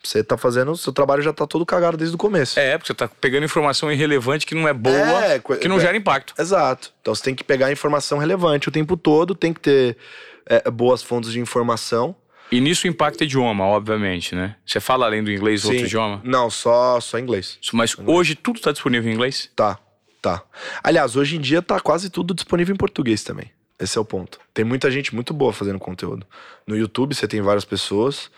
você 0.06 0.24
tá 0.24 0.36
fazendo, 0.36 0.76
seu 0.76 0.92
trabalho 0.92 1.22
já 1.22 1.32
tá 1.32 1.46
todo 1.46 1.64
cagado 1.66 1.96
desde 1.96 2.14
o 2.14 2.18
começo. 2.18 2.58
É, 2.58 2.76
porque 2.78 2.86
você 2.88 2.94
tá 2.94 3.08
pegando 3.20 3.44
informação 3.44 3.90
irrelevante 3.90 4.46
que 4.46 4.54
não 4.54 4.66
é 4.66 4.72
boa, 4.72 5.24
É, 5.24 5.38
que 5.38 5.68
não 5.68 5.76
é. 5.76 5.80
gera 5.80 5.96
impacto. 5.96 6.34
Exato. 6.38 6.92
Então 7.00 7.14
você 7.14 7.22
tem 7.22 7.34
que 7.34 7.44
pegar 7.44 7.70
informação 7.70 8.18
relevante 8.18 8.68
o 8.68 8.72
tempo 8.72 8.96
todo, 8.96 9.34
tem 9.34 9.52
que 9.52 9.60
ter 9.60 9.96
é, 10.46 10.70
boas 10.70 11.02
fontes 11.02 11.32
de 11.32 11.40
informação. 11.40 12.14
E 12.50 12.60
nisso 12.60 12.86
impacta 12.86 13.24
idioma, 13.24 13.64
obviamente, 13.64 14.34
né? 14.34 14.54
Você 14.64 14.78
fala 14.78 15.06
além 15.06 15.22
do 15.22 15.32
inglês 15.32 15.64
outro 15.64 15.80
Sim. 15.80 15.84
idioma? 15.84 16.20
Não, 16.22 16.48
só, 16.48 17.00
só 17.00 17.18
inglês. 17.18 17.58
Mas 17.72 17.96
hoje 18.06 18.36
tudo 18.36 18.56
está 18.56 18.70
disponível 18.70 19.10
em 19.10 19.14
inglês? 19.14 19.50
Tá, 19.56 19.78
tá. 20.22 20.42
Aliás, 20.82 21.16
hoje 21.16 21.36
em 21.36 21.40
dia 21.40 21.60
tá 21.60 21.80
quase 21.80 22.08
tudo 22.08 22.32
disponível 22.34 22.72
em 22.72 22.78
português 22.78 23.24
também. 23.24 23.50
Esse 23.78 23.98
é 23.98 24.00
o 24.00 24.04
ponto. 24.04 24.38
Tem 24.54 24.64
muita 24.64 24.90
gente 24.90 25.14
muito 25.14 25.34
boa 25.34 25.52
fazendo 25.52 25.78
conteúdo. 25.78 26.26
No 26.66 26.76
YouTube 26.76 27.14
você 27.14 27.28
tem 27.28 27.42
várias 27.42 27.64
pessoas, 27.64 28.30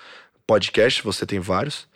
podcast 0.49 1.03
você 1.03 1.27
tem 1.27 1.39
vários. 1.39 1.87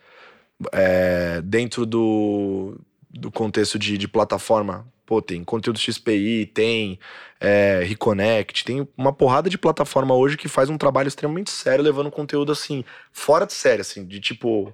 É, 0.72 1.40
dentro 1.42 1.86
do, 1.86 2.78
do 3.11 3.32
contexto 3.32 3.78
de, 3.78 3.96
de 3.96 4.07
plataforma, 4.07 4.86
pô, 5.07 5.22
tem 5.22 5.42
conteúdo 5.42 5.78
XPI, 5.78 6.46
tem 6.53 7.00
é, 7.40 7.82
Reconnect, 7.82 8.64
tem 8.64 8.86
uma 8.96 9.12
porrada 9.12 9.48
de 9.48 9.57
plataforma 9.57 10.14
hoje 10.14 10.36
que 10.36 10.48
faz 10.48 10.68
um 10.68 10.76
trabalho 10.76 11.09
extremamente 11.09 11.50
sério, 11.50 11.82
levando 11.82 12.11
conteúdo 12.11 12.53
assim, 12.53 12.84
fora 13.11 13.46
de 13.46 13.55
série, 13.55 13.80
assim, 13.80 14.05
de 14.05 14.20
tipo, 14.20 14.72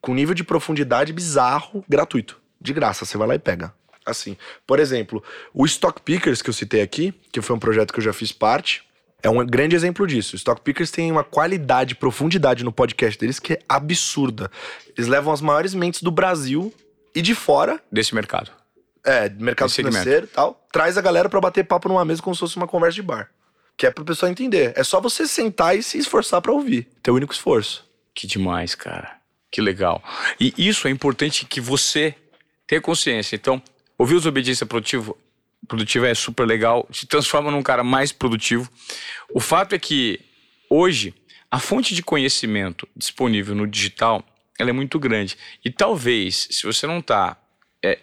com 0.00 0.12
nível 0.12 0.34
de 0.34 0.44
profundidade 0.44 1.12
bizarro, 1.12 1.84
gratuito. 1.88 2.40
De 2.60 2.72
graça, 2.72 3.04
você 3.04 3.16
vai 3.16 3.28
lá 3.28 3.34
e 3.36 3.38
pega. 3.38 3.72
Assim, 4.04 4.36
por 4.66 4.80
exemplo, 4.80 5.22
o 5.54 5.64
Stock 5.64 6.00
Pickers 6.02 6.42
que 6.42 6.50
eu 6.50 6.54
citei 6.54 6.80
aqui, 6.80 7.14
que 7.32 7.40
foi 7.40 7.54
um 7.54 7.58
projeto 7.58 7.92
que 7.92 8.00
eu 8.00 8.04
já 8.04 8.12
fiz 8.12 8.32
parte, 8.32 8.85
é 9.22 9.30
um 9.30 9.44
grande 9.44 9.74
exemplo 9.74 10.06
disso. 10.06 10.34
O 10.34 10.36
Stock 10.36 10.60
Pickers 10.60 10.90
tem 10.90 11.10
uma 11.10 11.24
qualidade, 11.24 11.94
profundidade 11.94 12.62
no 12.64 12.72
podcast 12.72 13.18
deles 13.18 13.38
que 13.38 13.54
é 13.54 13.58
absurda. 13.68 14.50
Eles 14.96 15.08
levam 15.08 15.32
as 15.32 15.40
maiores 15.40 15.74
mentes 15.74 16.02
do 16.02 16.10
Brasil 16.10 16.72
e 17.14 17.22
de 17.22 17.34
fora, 17.34 17.80
Desse 17.90 18.14
mercado. 18.14 18.50
é, 19.04 19.28
mercado 19.30 19.70
financeiro 19.70 20.26
e 20.26 20.28
tal, 20.28 20.66
traz 20.72 20.98
a 20.98 21.00
galera 21.00 21.28
pra 21.28 21.40
bater 21.40 21.64
papo 21.64 21.88
numa 21.88 22.04
mesa 22.04 22.22
como 22.22 22.34
se 22.34 22.40
fosse 22.40 22.56
uma 22.56 22.66
conversa 22.68 22.94
de 22.96 23.02
bar. 23.02 23.30
Que 23.76 23.86
é 23.86 23.90
pro 23.90 24.04
pessoal 24.04 24.30
entender. 24.32 24.72
É 24.76 24.82
só 24.84 25.00
você 25.00 25.26
sentar 25.26 25.76
e 25.76 25.82
se 25.82 25.98
esforçar 25.98 26.40
pra 26.40 26.52
ouvir. 26.52 26.88
Teu 27.02 27.14
único 27.14 27.32
esforço. 27.32 27.84
Que 28.14 28.26
demais, 28.26 28.74
cara. 28.74 29.16
Que 29.50 29.60
legal. 29.60 30.02
E 30.40 30.52
isso 30.56 30.88
é 30.88 30.90
importante 30.90 31.44
que 31.44 31.60
você 31.60 32.14
tenha 32.66 32.80
consciência. 32.80 33.36
Então, 33.36 33.62
ouvir 33.98 34.14
os 34.14 34.24
obediência 34.26 34.64
produtiva, 34.66 35.14
produtiva 35.66 36.08
é 36.08 36.14
super 36.14 36.46
legal, 36.46 36.88
te 36.90 37.06
transforma 37.06 37.50
num 37.50 37.62
cara 37.62 37.84
mais 37.84 38.12
produtivo. 38.12 38.70
O 39.32 39.40
fato 39.40 39.74
é 39.74 39.78
que 39.78 40.20
hoje 40.70 41.14
a 41.50 41.58
fonte 41.58 41.94
de 41.94 42.02
conhecimento 42.02 42.88
disponível 42.96 43.54
no 43.54 43.66
digital 43.66 44.24
ela 44.58 44.70
é 44.70 44.72
muito 44.72 44.98
grande. 44.98 45.36
E 45.64 45.70
talvez, 45.70 46.48
se 46.50 46.64
você 46.64 46.86
não 46.86 46.98
está 47.00 47.36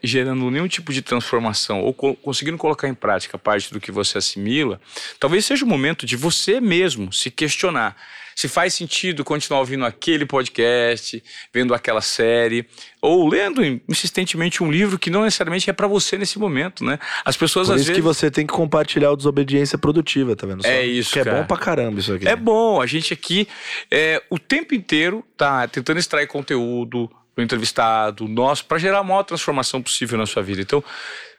gerando 0.03 0.49
nenhum 0.51 0.68
tipo 0.68 0.93
de 0.93 1.01
transformação 1.01 1.82
ou 1.82 1.93
co- 1.93 2.16
conseguindo 2.16 2.57
colocar 2.57 2.88
em 2.88 2.93
prática 2.93 3.38
parte 3.38 3.74
do 3.74 3.82
que 3.82 3.91
você 3.91 4.18
assimila, 4.18 4.80
talvez 5.20 5.45
seja 5.45 5.66
o 5.66 5.68
momento 5.68 6.05
de 6.05 6.16
você 6.16 6.61
mesmo 6.61 7.11
se 7.11 7.30
questionar 7.32 7.97
se 8.36 8.47
faz 8.47 8.73
sentido 8.73 9.23
continuar 9.23 9.59
ouvindo 9.59 9.86
aquele 9.86 10.25
podcast, 10.25 11.23
vendo 11.53 11.73
aquela 11.73 12.01
série, 12.01 12.65
ou 13.01 13.27
lendo 13.27 13.63
insistentemente 13.88 14.63
um 14.63 14.71
livro 14.71 14.97
que 14.97 15.09
não 15.09 15.23
necessariamente 15.23 15.69
é 15.69 15.73
para 15.73 15.88
você 15.88 16.17
nesse 16.17 16.39
momento, 16.39 16.84
né? 16.84 16.99
As 17.23 17.38
pessoas 17.38 17.67
Por 17.67 17.75
às 17.75 17.81
isso 17.81 17.88
vezes 17.89 18.01
que 18.01 18.03
você 18.03 18.31
tem 18.31 18.45
que 18.45 18.53
compartilhar 18.53 19.11
o 19.11 19.15
desobediência 19.15 19.77
produtiva, 19.77 20.36
tá 20.36 20.47
vendo? 20.47 20.63
só? 20.63 20.69
É 20.69 20.86
isso, 20.86 21.11
Que 21.11 21.19
é 21.19 21.23
cara. 21.23 21.38
bom 21.38 21.45
pra 21.45 21.57
caramba 21.57 21.99
isso 21.99 22.13
aqui. 22.13 22.27
É 22.27 22.36
bom, 22.36 22.81
a 22.81 22.86
gente 22.86 23.13
aqui 23.13 23.47
é, 23.91 24.21
o 24.29 24.39
tempo 24.39 24.73
inteiro 24.73 25.23
tá 25.38 25.67
tentando 25.67 25.99
extrair 25.99 26.27
conteúdo, 26.27 27.09
para 27.34 27.41
o 27.41 27.43
entrevistado, 27.43 28.27
nós, 28.27 28.61
para 28.61 28.77
gerar 28.77 28.99
a 28.99 29.03
maior 29.03 29.23
transformação 29.23 29.81
possível 29.81 30.17
na 30.17 30.25
sua 30.25 30.43
vida. 30.43 30.61
Então, 30.61 30.84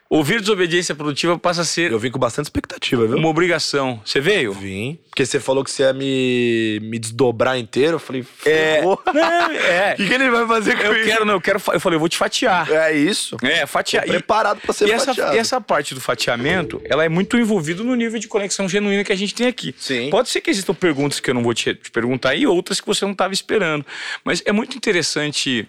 ouvir 0.09 0.39
desobediência 0.39 0.93
produtiva 0.95 1.37
passa 1.37 1.61
a 1.61 1.65
ser 1.65 1.91
Eu 1.91 1.99
vim 1.99 2.11
com 2.11 2.19
bastante 2.19 2.45
expectativa, 2.45 3.05
viu? 3.07 3.17
uma 3.17 3.27
obrigação. 3.27 3.99
Você 4.05 4.19
veio? 4.21 4.53
Vim. 4.53 4.99
Porque 5.09 5.25
você 5.25 5.39
falou 5.39 5.63
que 5.63 5.71
você 5.71 5.83
ia 5.83 5.93
me, 5.93 6.79
me 6.83 6.99
desdobrar 6.99 7.57
inteiro. 7.57 7.93
Eu 7.95 7.99
falei, 7.99 8.25
É. 8.45 8.81
é. 8.81 8.83
O 9.93 9.95
que, 9.97 10.07
que 10.07 10.13
ele 10.13 10.29
vai 10.29 10.45
fazer 10.47 10.75
com 10.77 10.83
Eu 10.83 10.95
isso? 10.97 11.05
quero, 11.09 11.25
não, 11.25 11.33
eu 11.35 11.41
quero. 11.41 11.61
Eu 11.73 11.79
falei, 11.79 11.95
eu 11.95 11.99
vou 11.99 12.09
te 12.09 12.17
fatiar. 12.17 12.69
É 12.71 12.93
isso. 12.95 13.37
É, 13.41 13.61
Tô 13.61 13.67
fatiar. 13.67 14.05
E- 14.05 14.09
preparado 14.09 14.59
pra 14.61 14.73
ser 14.73 14.87
e 14.87 14.91
essa, 14.91 15.05
fatiado. 15.07 15.35
e 15.35 15.39
essa 15.39 15.61
parte 15.61 15.93
do 15.93 16.01
fatiamento, 16.01 16.81
ela 16.85 17.03
é 17.05 17.09
muito 17.09 17.37
envolvida 17.37 17.83
no 17.83 17.95
nível 17.95 18.19
de 18.19 18.27
conexão 18.27 18.67
genuína 18.67 19.03
que 19.03 19.11
a 19.11 19.15
gente 19.17 19.33
tem 19.33 19.47
aqui. 19.47 19.73
Sim. 19.77 20.09
Pode 20.09 20.29
ser 20.29 20.41
que 20.41 20.49
existam 20.49 20.73
perguntas 20.73 21.19
que 21.19 21.29
eu 21.29 21.33
não 21.33 21.43
vou 21.43 21.53
te, 21.53 21.73
te 21.73 21.89
perguntar 21.91 22.35
e 22.35 22.45
outras 22.45 22.79
que 22.81 22.87
você 22.87 23.05
não 23.05 23.13
estava 23.13 23.33
esperando. 23.33 23.85
Mas 24.23 24.41
é 24.45 24.51
muito 24.51 24.75
interessante 24.77 25.67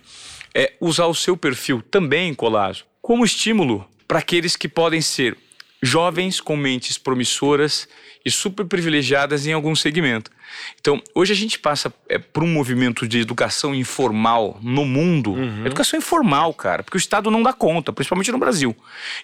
é, 0.55 0.73
usar 0.81 1.07
o 1.07 1.15
seu 1.15 1.37
perfil 1.37 1.83
também, 1.91 2.35
Colasso, 2.35 2.85
como 3.01 3.25
estímulo 3.25 3.87
para 4.07 4.19
aqueles 4.19 4.57
que 4.57 4.69
podem 4.69 5.01
ser 5.01 5.37
jovens 5.83 6.41
com 6.41 6.57
mentes 6.57 6.99
promissoras 6.99 7.89
e 8.25 8.31
super 8.31 8.65
privilegiadas 8.65 9.47
em 9.47 9.53
algum 9.53 9.75
segmento. 9.77 10.33
Então, 10.81 11.01
hoje 11.15 11.33
a 11.33 11.37
gente 11.37 11.59
passa 11.61 11.93
é, 12.09 12.19
por 12.19 12.43
um 12.43 12.49
movimento 12.49 13.07
de 13.07 13.21
educação 13.21 13.73
informal 13.75 14.59
no 14.63 14.85
mundo. 14.85 15.37
Educação 15.65 15.99
informal, 15.99 16.53
cara, 16.53 16.83
porque 16.83 16.97
o 16.97 16.99
Estado 16.99 17.31
não 17.31 17.43
dá 17.43 17.53
conta, 17.53 17.93
principalmente 17.93 18.33
no 18.33 18.39
Brasil. 18.39 18.75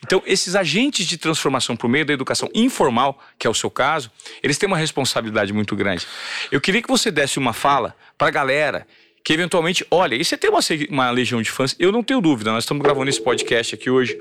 Então, 0.05 0.23
esses 0.25 0.55
agentes 0.55 1.07
de 1.07 1.17
transformação 1.17 1.77
por 1.77 1.89
meio 1.89 2.07
da 2.07 2.13
educação 2.13 2.49
informal, 2.55 3.21
que 3.39 3.47
é 3.47 3.51
o 3.51 3.55
seu 3.55 3.71
caso, 3.71 4.11
eles 4.43 4.57
têm 4.57 4.69
uma 4.69 4.79
responsabilidade 4.79 5.53
muito 5.53 5.75
grande. 5.75 6.07
Eu 6.53 6.61
queria 6.61 6.83
que 6.83 6.89
você 6.89 7.11
desse 7.11 7.39
uma 7.39 7.53
fala 7.53 7.97
para 8.17 8.29
a 8.29 8.31
galera 8.31 8.87
que 9.25 9.33
eventualmente, 9.33 9.87
olha, 9.91 10.15
e 10.15 10.25
você 10.25 10.37
tem 10.37 10.51
uma, 10.51 10.61
uma 10.91 11.11
legião 11.11 11.41
de 11.41 11.51
fãs, 11.51 11.77
eu 11.79 11.93
não 11.93 12.03
tenho 12.03 12.21
dúvida, 12.21 12.53
nós 12.53 12.65
estamos 12.65 12.83
gravando 12.83 13.09
esse 13.09 13.21
podcast 13.21 13.75
aqui 13.75 13.89
hoje, 13.91 14.21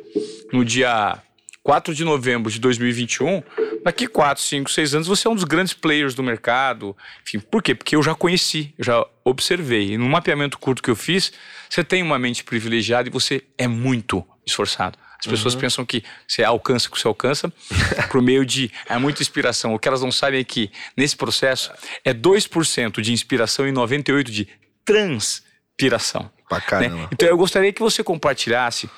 no 0.51 0.63
dia 0.63 1.17
4 1.63 1.93
de 1.93 2.03
novembro 2.03 2.51
de 2.51 2.59
2021, 2.59 3.43
daqui 3.83 4.07
4, 4.07 4.43
5, 4.43 4.71
6 4.71 4.95
anos 4.95 5.07
você 5.07 5.27
é 5.27 5.31
um 5.31 5.35
dos 5.35 5.43
grandes 5.43 5.73
players 5.73 6.15
do 6.15 6.23
mercado. 6.23 6.95
Enfim, 7.25 7.39
por 7.39 7.61
quê? 7.61 7.75
Porque 7.75 7.95
eu 7.95 8.01
já 8.01 8.15
conheci, 8.15 8.73
eu 8.77 8.83
já 8.83 9.05
observei. 9.23 9.91
E 9.93 9.97
no 9.97 10.09
mapeamento 10.09 10.57
curto 10.57 10.81
que 10.81 10.89
eu 10.89 10.95
fiz, 10.95 11.31
você 11.69 11.83
tem 11.83 12.01
uma 12.01 12.17
mente 12.17 12.43
privilegiada 12.43 13.09
e 13.09 13.11
você 13.11 13.43
é 13.57 13.67
muito 13.67 14.25
esforçado. 14.45 14.97
As 15.19 15.27
pessoas 15.27 15.53
pensam 15.53 15.85
que 15.85 16.03
você 16.27 16.43
alcança 16.43 16.87
o 16.87 16.91
que 16.91 16.99
você 16.99 17.07
alcança 17.07 17.53
por 18.09 18.23
meio 18.23 18.43
de 18.43 18.71
é 18.89 18.97
muita 18.97 19.21
inspiração. 19.21 19.75
O 19.75 19.77
que 19.77 19.87
elas 19.87 20.01
não 20.01 20.11
sabem 20.11 20.39
é 20.39 20.43
que 20.43 20.71
nesse 20.97 21.15
processo 21.15 21.71
é 22.03 22.11
2% 22.11 22.99
de 23.01 23.13
inspiração 23.13 23.67
e 23.67 23.71
98% 23.71 24.23
de 24.23 24.47
transpiração. 24.85 26.31
Pra 26.47 26.57
né? 26.57 26.63
caramba. 26.67 27.09
Então 27.11 27.27
eu 27.27 27.37
gostaria 27.37 27.71
que 27.71 27.81
você 27.81 28.03
compartilhasse 28.03 28.89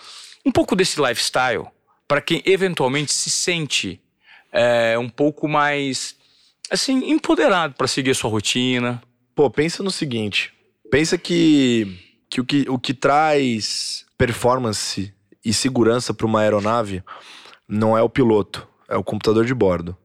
um 0.45 0.51
pouco 0.51 0.75
desse 0.75 0.99
lifestyle 0.99 1.65
para 2.07 2.21
quem 2.21 2.41
eventualmente 2.45 3.13
se 3.13 3.29
sente 3.29 4.01
é, 4.51 4.97
um 4.97 5.09
pouco 5.09 5.47
mais 5.47 6.15
assim 6.69 7.11
empoderado 7.11 7.75
para 7.75 7.87
seguir 7.87 8.11
a 8.11 8.15
sua 8.15 8.29
rotina. 8.29 9.01
Pô, 9.35 9.49
pensa 9.49 9.83
no 9.83 9.91
seguinte. 9.91 10.53
Pensa 10.91 11.17
que, 11.17 11.99
que, 12.29 12.41
o, 12.41 12.45
que 12.45 12.65
o 12.69 12.77
que 12.77 12.93
traz 12.93 14.05
performance 14.17 15.13
e 15.43 15.53
segurança 15.53 16.13
para 16.13 16.25
uma 16.25 16.41
aeronave 16.41 17.03
não 17.67 17.97
é 17.97 18.01
o 18.01 18.09
piloto, 18.09 18.67
é 18.87 18.95
o 18.95 19.03
computador 19.03 19.45
de 19.45 19.53
bordo. 19.53 19.97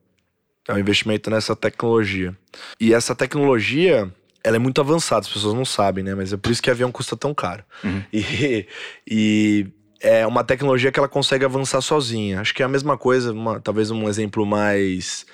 É 0.67 0.73
o 0.73 0.79
investimento 0.79 1.29
nessa 1.29 1.55
tecnologia. 1.55 2.35
E 2.79 2.93
essa 2.93 3.15
tecnologia, 3.15 4.13
ela 4.49 4.55
é 4.55 4.59
muito 4.59 4.81
avançada, 4.81 5.21
as 5.21 5.29
pessoas 5.31 5.53
não 5.53 5.63
sabem, 5.63 6.03
né? 6.03 6.15
Mas 6.15 6.33
é 6.33 6.37
por 6.37 6.51
isso 6.51 6.61
que 6.61 6.71
avião 6.71 6.91
custa 6.91 7.15
tão 7.15 7.33
caro. 7.35 7.63
Uhum. 7.83 8.03
E, 8.11 8.65
e 9.07 9.67
é 10.01 10.25
uma 10.25 10.43
tecnologia 10.43 10.91
que 10.91 10.99
ela 10.99 11.07
consegue 11.07 11.45
avançar 11.45 11.81
sozinha. 11.81 12.41
Acho 12.41 12.53
que 12.55 12.63
é 12.63 12.65
a 12.65 12.69
mesma 12.69 12.97
coisa, 12.97 13.31
uma- 13.31 13.59
talvez 13.59 13.91
um 13.91 14.09
exemplo 14.09 14.45
mais 14.45 15.25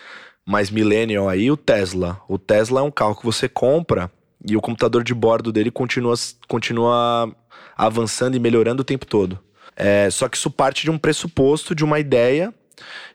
mais 0.46 0.70
millennial 0.70 1.28
aí, 1.30 1.50
o 1.50 1.58
Tesla. 1.58 2.22
O 2.28 2.38
Tesla 2.38 2.82
é 2.82 2.84
um 2.84 2.92
carro 2.92 3.16
que 3.16 3.26
você 3.26 3.48
compra 3.50 4.12
e 4.48 4.56
o 4.56 4.62
computador 4.62 5.04
de 5.04 5.14
bordo 5.14 5.52
dele 5.52 5.72
continua, 5.72 6.14
continua 6.48 7.34
avançando 7.76 8.36
e 8.36 8.40
melhorando 8.40 8.82
o 8.82 8.86
tempo 8.86 9.06
todo. 9.08 9.40
É, 9.76 10.10
só 10.12 10.28
que 10.30 10.38
isso 10.38 10.52
parte 10.52 10.84
de 10.84 10.92
um 10.92 10.98
pressuposto, 11.00 11.74
de 11.74 11.84
uma 11.84 12.00
ideia, 12.00 12.54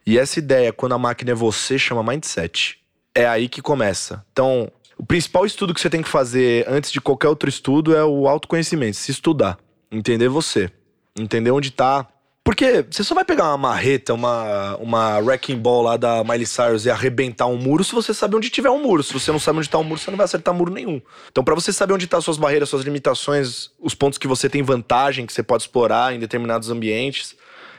e 0.07 0.18
essa 0.18 0.38
ideia, 0.38 0.72
quando 0.72 0.94
a 0.94 0.98
máquina 0.98 1.30
é 1.30 1.34
você, 1.34 1.78
chama 1.78 2.03
mindset. 2.03 2.78
É 3.14 3.26
aí 3.26 3.48
que 3.48 3.62
começa. 3.62 4.24
Então, 4.32 4.70
o 5.01 5.07
principal 5.07 5.46
estudo 5.46 5.72
que 5.72 5.80
você 5.80 5.88
tem 5.88 6.03
que 6.03 6.09
fazer 6.11 6.66
antes 6.68 6.92
de 6.92 7.01
qualquer 7.01 7.28
outro 7.28 7.48
estudo 7.48 7.96
é 7.96 8.05
o 8.05 8.28
autoconhecimento, 8.28 8.98
se 8.98 9.11
estudar, 9.11 9.59
entender 9.90 10.28
você, 10.28 10.70
entender 11.18 11.51
onde 11.51 11.70
tá. 11.70 12.07
Porque 12.44 12.84
você 12.90 13.03
só 13.03 13.14
vai 13.14 13.24
pegar 13.24 13.44
uma 13.44 13.57
marreta, 13.57 14.12
uma, 14.12 14.76
uma 14.76 15.18
wrecking 15.18 15.57
ball 15.57 15.82
lá 15.82 15.96
da 15.96 16.22
Miley 16.22 16.44
Cyrus 16.44 16.84
e 16.84 16.90
arrebentar 16.90 17.46
um 17.46 17.57
muro 17.57 17.82
se 17.82 17.94
você 17.94 18.12
sabe 18.12 18.36
onde 18.36 18.51
tiver 18.51 18.68
um 18.68 18.82
muro. 18.82 19.03
Se 19.03 19.14
você 19.14 19.32
não 19.32 19.38
sabe 19.38 19.61
onde 19.61 19.70
tá 19.70 19.78
um 19.78 19.84
muro, 19.84 19.98
você 19.98 20.11
não 20.11 20.18
vai 20.18 20.24
acertar 20.24 20.53
muro 20.53 20.70
nenhum. 20.70 21.01
Então, 21.30 21.42
pra 21.42 21.55
você 21.55 21.72
saber 21.72 21.94
onde 21.94 22.07
tá 22.07 22.20
suas 22.20 22.36
barreiras, 22.36 22.68
suas 22.68 22.84
limitações, 22.84 23.70
os 23.80 23.94
pontos 23.94 24.18
que 24.18 24.28
você 24.28 24.51
tem 24.51 24.62
vantagem, 24.62 25.24
que 25.24 25.32
você 25.32 25.42
pode 25.42 25.62
explorar 25.62 26.14
em 26.14 26.18
determinados 26.18 26.68
ambientes, 26.68 27.36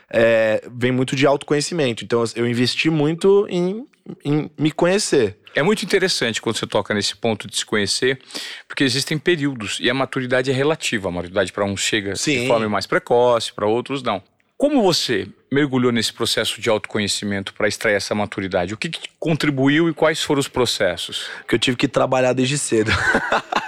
é, 0.09 0.63
vem 0.73 0.91
muito 0.91 1.15
de 1.15 1.27
autoconhecimento. 1.27 2.03
Então, 2.03 2.23
eu 2.35 2.47
investi 2.47 2.89
muito 2.89 3.45
em, 3.47 3.85
em 4.23 4.49
me 4.57 4.71
conhecer. 4.71 5.37
É 5.53 5.61
muito 5.61 5.83
interessante 5.83 6.41
quando 6.41 6.57
você 6.57 6.67
toca 6.67 6.93
nesse 6.93 7.15
ponto 7.15 7.47
de 7.47 7.57
se 7.57 7.65
conhecer, 7.65 8.19
porque 8.67 8.83
existem 8.83 9.17
períodos 9.17 9.79
e 9.81 9.89
a 9.89 9.93
maturidade 9.93 10.49
é 10.49 10.53
relativa. 10.53 11.09
A 11.09 11.11
maturidade 11.11 11.51
para 11.51 11.65
uns 11.65 11.81
chega 11.81 12.15
Sim. 12.15 12.41
de 12.41 12.47
forma 12.47 12.69
mais 12.69 12.85
precoce, 12.85 13.51
para 13.53 13.67
outros 13.67 14.01
não. 14.01 14.23
Como 14.57 14.81
você 14.81 15.27
mergulhou 15.51 15.91
nesse 15.91 16.13
processo 16.13 16.61
de 16.61 16.69
autoconhecimento 16.69 17.53
para 17.53 17.67
extrair 17.67 17.95
essa 17.95 18.13
maturidade? 18.13 18.73
O 18.73 18.77
que, 18.77 18.89
que 18.89 19.09
contribuiu 19.19 19.89
e 19.89 19.93
quais 19.93 20.21
foram 20.23 20.39
os 20.39 20.47
processos? 20.47 21.27
Que 21.47 21.55
eu 21.55 21.59
tive 21.59 21.75
que 21.75 21.87
trabalhar 21.87 22.33
desde 22.33 22.57
cedo. 22.57 22.91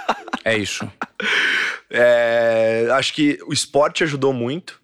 É 0.44 0.54
isso. 0.58 0.86
É, 1.90 2.86
acho 2.92 3.14
que 3.14 3.38
o 3.46 3.52
esporte 3.52 4.04
ajudou 4.04 4.32
muito, 4.32 4.78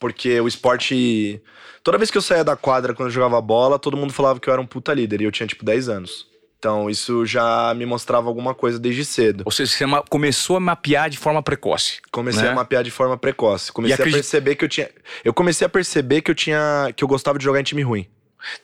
porque 0.00 0.40
o 0.40 0.48
esporte. 0.48 1.42
Toda 1.84 1.98
vez 1.98 2.10
que 2.10 2.16
eu 2.18 2.22
saía 2.22 2.42
da 2.42 2.56
quadra 2.56 2.94
quando 2.94 3.08
eu 3.10 3.12
jogava 3.14 3.40
bola, 3.40 3.78
todo 3.78 3.96
mundo 3.96 4.12
falava 4.12 4.40
que 4.40 4.48
eu 4.48 4.52
era 4.52 4.60
um 4.60 4.66
puta 4.66 4.92
líder 4.94 5.20
e 5.20 5.24
eu 5.24 5.30
tinha 5.30 5.46
tipo 5.46 5.64
10 5.64 5.88
anos. 5.88 6.26
Então 6.58 6.88
isso 6.88 7.26
já 7.26 7.74
me 7.76 7.84
mostrava 7.84 8.26
alguma 8.26 8.54
coisa 8.54 8.78
desde 8.78 9.04
cedo. 9.04 9.42
Ou 9.44 9.52
seja, 9.52 9.70
você 9.70 9.84
começou 10.08 10.56
a 10.56 10.60
mapear 10.60 11.10
de 11.10 11.18
forma 11.18 11.42
precoce. 11.42 12.00
Comecei 12.10 12.42
Né? 12.42 12.48
a 12.48 12.54
mapear 12.54 12.82
de 12.82 12.90
forma 12.90 13.18
precoce. 13.18 13.70
Comecei 13.70 13.92
E 13.92 13.94
acredit- 13.96 14.14
a 14.14 14.22
perceber 14.22 14.54
que 14.54 14.64
eu 14.64 14.68
tinha. 14.68 14.88
Eu 15.22 15.34
comecei 15.34 15.66
a 15.66 15.68
perceber 15.68 16.22
que 16.22 16.30
eu 16.30 16.34
tinha. 16.34 16.90
que 16.96 17.04
eu 17.04 17.08
gostava 17.08 17.38
de 17.38 17.44
jogar 17.44 17.60
em 17.60 17.64
time 17.64 17.82
ruim. 17.82 18.06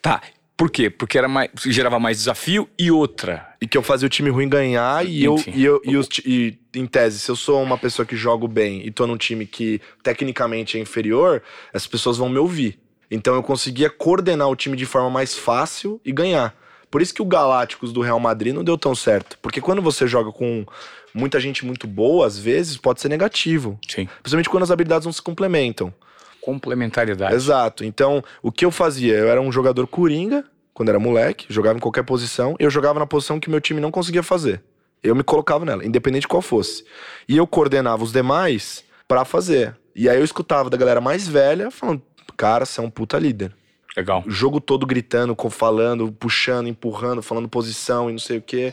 Tá. 0.01 0.23
Por 0.57 0.71
quê? 0.71 0.89
Porque 0.91 1.17
era 1.19 1.29
mais, 1.29 1.51
gerava 1.67 1.99
mais 1.99 2.17
desafio 2.19 2.69
e 2.79 2.91
outra. 2.91 3.47
E 3.61 3.67
que 3.67 3.77
eu 3.77 3.83
fazia 3.83 4.07
o 4.07 4.11
time 4.11 4.31
ruim 4.31 4.49
ganhar 4.49 5.07
e 5.07 5.23
eu, 5.25 5.35
Enfim. 5.35 5.53
e 5.55 5.65
eu 5.65 5.81
e, 5.85 5.97
os 5.97 6.07
e, 6.25 6.59
em 6.75 6.87
tese, 6.87 7.19
se 7.19 7.31
eu 7.31 7.37
sou 7.37 7.63
uma 7.63 7.77
pessoa 7.79 8.05
que 8.05 8.15
jogo 8.17 8.47
bem 8.49 8.87
e 8.87 8.91
tô 8.91 9.07
num 9.07 9.17
time 9.17 9.45
que 9.47 9.81
tecnicamente 10.03 10.77
é 10.79 10.81
inferior, 10.81 11.43
essas 11.73 11.87
pessoas 11.87 12.17
vão 12.19 12.29
me 12.31 12.39
ouvir. 12.39 12.79
Então 13.11 13.35
eu 13.35 13.43
conseguia 13.43 13.91
coordenar 13.91 14.49
o 14.49 14.57
time 14.57 14.77
de 14.77 14.87
forma 14.87 15.11
mais 15.11 15.37
fácil 15.37 16.01
e 16.05 16.13
ganhar. 16.13 16.55
Por 16.91 17.01
isso 17.01 17.15
que 17.15 17.23
o 17.23 17.27
Galácticos 17.27 17.93
do 17.93 18.01
Real 18.01 18.19
Madrid 18.19 18.55
não 18.55 18.65
deu 18.65 18.77
tão 18.77 18.95
certo. 18.95 19.39
Porque 19.41 19.61
quando 19.61 19.81
você 19.81 20.07
joga 20.07 20.33
com 20.33 20.67
muita 21.15 21.39
gente 21.39 21.65
muito 21.65 21.87
boa, 21.87 22.27
às 22.27 22.39
vezes 22.39 22.77
pode 22.77 23.01
ser 23.01 23.09
negativo. 23.09 23.79
Sim. 23.89 24.09
Principalmente 24.23 24.49
quando 24.49 24.65
as 24.65 24.71
habilidades 24.71 25.07
não 25.07 25.13
se 25.13 25.23
complementam. 25.23 25.93
Complementariedade. 26.41 27.35
Exato. 27.35 27.85
Então, 27.85 28.25
o 28.43 28.51
que 28.51 28.65
eu 28.65 28.71
fazia? 28.71 29.15
Eu 29.15 29.29
era 29.29 29.41
um 29.41 29.53
jogador 29.53 29.87
coringa, 29.87 30.45
quando 30.73 30.89
era 30.89 30.99
moleque, 30.99 31.47
jogava 31.49 31.77
em 31.77 31.81
qualquer 31.81 32.03
posição, 32.03 32.57
e 32.59 32.65
eu 32.65 32.71
jogava 32.71 32.99
na 32.99 33.07
posição 33.07 33.39
que 33.39 33.51
meu 33.51 33.61
time 33.61 33.81
não 33.81 33.91
conseguia 33.91 34.23
fazer. 34.23 34.63
Eu 35.03 35.15
me 35.15 35.23
colocava 35.23 35.65
nela, 35.65 35.85
independente 35.85 36.23
de 36.23 36.29
qual 36.29 36.43
fosse. 36.43 36.85
E 37.29 37.37
eu 37.37 37.47
coordenava 37.47 38.03
os 38.03 38.13
demais 38.13 38.85
pra 39.07 39.25
fazer. 39.25 39.77
E 39.95 40.09
aí 40.09 40.19
eu 40.19 40.25
escutava 40.25 40.71
da 40.71 40.77
galera 40.77 41.01
mais 41.01 41.27
velha 41.27 41.71
falando: 41.71 42.03
cara, 42.41 42.65
você 42.65 42.81
é 42.81 42.83
um 42.83 42.89
puta 42.89 43.19
líder. 43.19 43.55
Legal. 43.95 44.25
O 44.27 44.31
jogo 44.31 44.63
todo 44.63 44.87
gritando, 44.87 45.37
falando, 45.51 46.11
puxando, 46.11 46.69
empurrando, 46.69 47.21
falando 47.21 47.51
posição 47.51 48.09
e 48.09 48.13
não 48.13 48.19
sei 48.19 48.39
o 48.39 48.43
quê. 48.43 48.73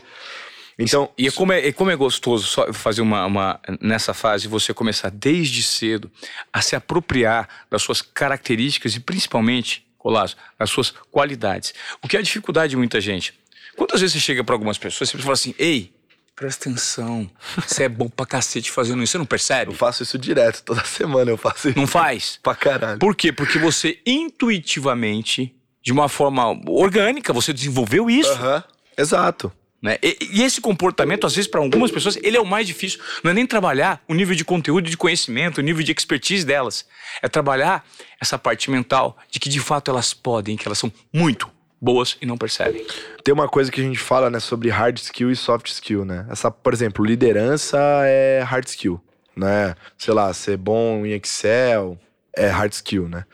Então, 0.78 1.10
E 1.18 1.26
é 1.26 1.30
como 1.30 1.52
é, 1.52 1.66
e 1.66 1.72
como 1.72 1.90
é 1.90 1.96
gostoso 1.96 2.46
só 2.46 2.72
fazer 2.72 3.02
uma, 3.02 3.26
uma. 3.26 3.60
Nessa 3.78 4.14
fase, 4.14 4.48
você 4.48 4.72
começar 4.72 5.10
desde 5.10 5.62
cedo 5.62 6.10
a 6.50 6.62
se 6.62 6.74
apropriar 6.74 7.46
das 7.68 7.82
suas 7.82 8.00
características 8.00 8.94
e 8.94 9.00
principalmente, 9.00 9.84
Colasso, 9.98 10.36
das 10.58 10.70
suas 10.70 10.94
qualidades. 11.10 11.74
O 12.02 12.08
que 12.08 12.16
é 12.16 12.20
a 12.20 12.22
dificuldade 12.22 12.70
de 12.70 12.76
muita 12.76 13.02
gente? 13.02 13.34
Quantas 13.76 14.00
vezes 14.00 14.14
você 14.14 14.20
chega 14.20 14.42
para 14.42 14.54
algumas 14.54 14.78
pessoas 14.78 15.10
e 15.10 15.12
você 15.12 15.22
fala 15.22 15.34
assim: 15.34 15.54
ei, 15.58 15.92
presta 16.38 16.68
atenção, 16.68 17.28
você 17.66 17.84
é 17.84 17.88
bom 17.88 18.08
pra 18.08 18.24
cacete 18.24 18.70
fazendo 18.70 19.02
isso, 19.02 19.12
você 19.12 19.18
não 19.18 19.26
percebe? 19.26 19.72
eu 19.72 19.76
faço 19.76 20.04
isso 20.04 20.16
direto, 20.16 20.62
toda 20.62 20.84
semana 20.84 21.32
eu 21.32 21.36
faço 21.36 21.70
isso. 21.70 21.78
Não 21.78 21.86
faz? 21.86 22.38
Pra 22.40 22.54
caralho. 22.54 22.98
Por 22.98 23.16
quê? 23.16 23.32
Porque 23.32 23.58
você 23.58 23.98
intuitivamente, 24.06 25.52
de 25.82 25.92
uma 25.92 26.08
forma 26.08 26.44
orgânica, 26.68 27.32
você 27.32 27.52
desenvolveu 27.52 28.08
isso. 28.08 28.30
Aham. 28.30 28.62
Exato. 28.96 29.52
Né? 29.82 29.96
E, 30.02 30.16
e 30.32 30.42
esse 30.42 30.60
comportamento, 30.60 31.26
às 31.26 31.34
vezes, 31.34 31.50
para 31.50 31.60
algumas 31.60 31.90
pessoas, 31.90 32.16
ele 32.22 32.36
é 32.36 32.40
o 32.40 32.46
mais 32.46 32.66
difícil. 32.66 33.00
Não 33.22 33.30
é 33.30 33.34
nem 33.34 33.46
trabalhar 33.46 34.02
o 34.08 34.14
nível 34.14 34.34
de 34.34 34.44
conteúdo, 34.44 34.88
de 34.88 34.96
conhecimento, 34.96 35.58
o 35.58 35.60
nível 35.62 35.82
de 35.84 35.92
expertise 35.92 36.44
delas. 36.44 36.84
É 37.22 37.28
trabalhar 37.28 37.84
essa 38.20 38.38
parte 38.38 38.70
mental 38.70 39.16
de 39.30 39.38
que 39.38 39.48
de 39.48 39.60
fato 39.60 39.90
elas 39.90 40.12
podem, 40.12 40.56
que 40.56 40.66
elas 40.66 40.78
são 40.78 40.92
muito 41.12 41.48
boas 41.80 42.16
e 42.20 42.26
não 42.26 42.36
percebem. 42.36 42.84
Tem 43.22 43.32
uma 43.32 43.48
coisa 43.48 43.70
que 43.70 43.80
a 43.80 43.84
gente 43.84 43.98
fala, 43.98 44.30
né, 44.30 44.40
sobre 44.40 44.68
hard 44.68 44.98
skill 44.98 45.30
e 45.30 45.36
soft 45.36 45.68
skill, 45.68 46.04
né? 46.04 46.26
Essa, 46.30 46.50
por 46.50 46.72
exemplo, 46.72 47.04
liderança 47.04 47.78
é 48.04 48.40
hard 48.42 48.66
skill, 48.66 49.00
né? 49.36 49.74
Sei 49.96 50.12
lá, 50.12 50.32
ser 50.32 50.56
bom 50.56 51.04
em 51.06 51.12
Excel 51.12 51.98
é 52.36 52.48
hard 52.48 52.72
skill, 52.72 53.08
né? 53.08 53.24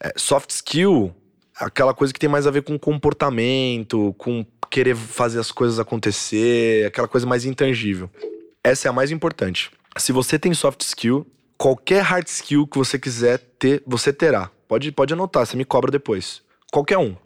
É, 0.00 0.12
soft 0.16 0.50
skill, 0.50 1.14
aquela 1.58 1.94
coisa 1.94 2.12
que 2.12 2.20
tem 2.20 2.28
mais 2.28 2.46
a 2.46 2.50
ver 2.50 2.62
com 2.62 2.78
comportamento, 2.78 4.14
com 4.18 4.44
querer 4.70 4.96
fazer 4.96 5.38
as 5.38 5.50
coisas 5.50 5.78
acontecer, 5.78 6.86
aquela 6.86 7.08
coisa 7.08 7.26
mais 7.26 7.44
intangível. 7.44 8.10
Essa 8.62 8.88
é 8.88 8.90
a 8.90 8.92
mais 8.92 9.10
importante. 9.10 9.70
Se 9.96 10.12
você 10.12 10.38
tem 10.38 10.52
soft 10.52 10.82
skill, 10.82 11.26
qualquer 11.56 12.02
hard 12.02 12.26
skill 12.26 12.66
que 12.66 12.76
você 12.76 12.98
quiser 12.98 13.38
ter, 13.58 13.82
você 13.86 14.12
terá. 14.12 14.50
Pode, 14.68 14.90
pode 14.92 15.12
anotar, 15.12 15.46
você 15.46 15.56
me 15.56 15.64
cobra 15.64 15.90
depois. 15.90 16.42
Qualquer 16.72 16.98
um. 16.98 17.16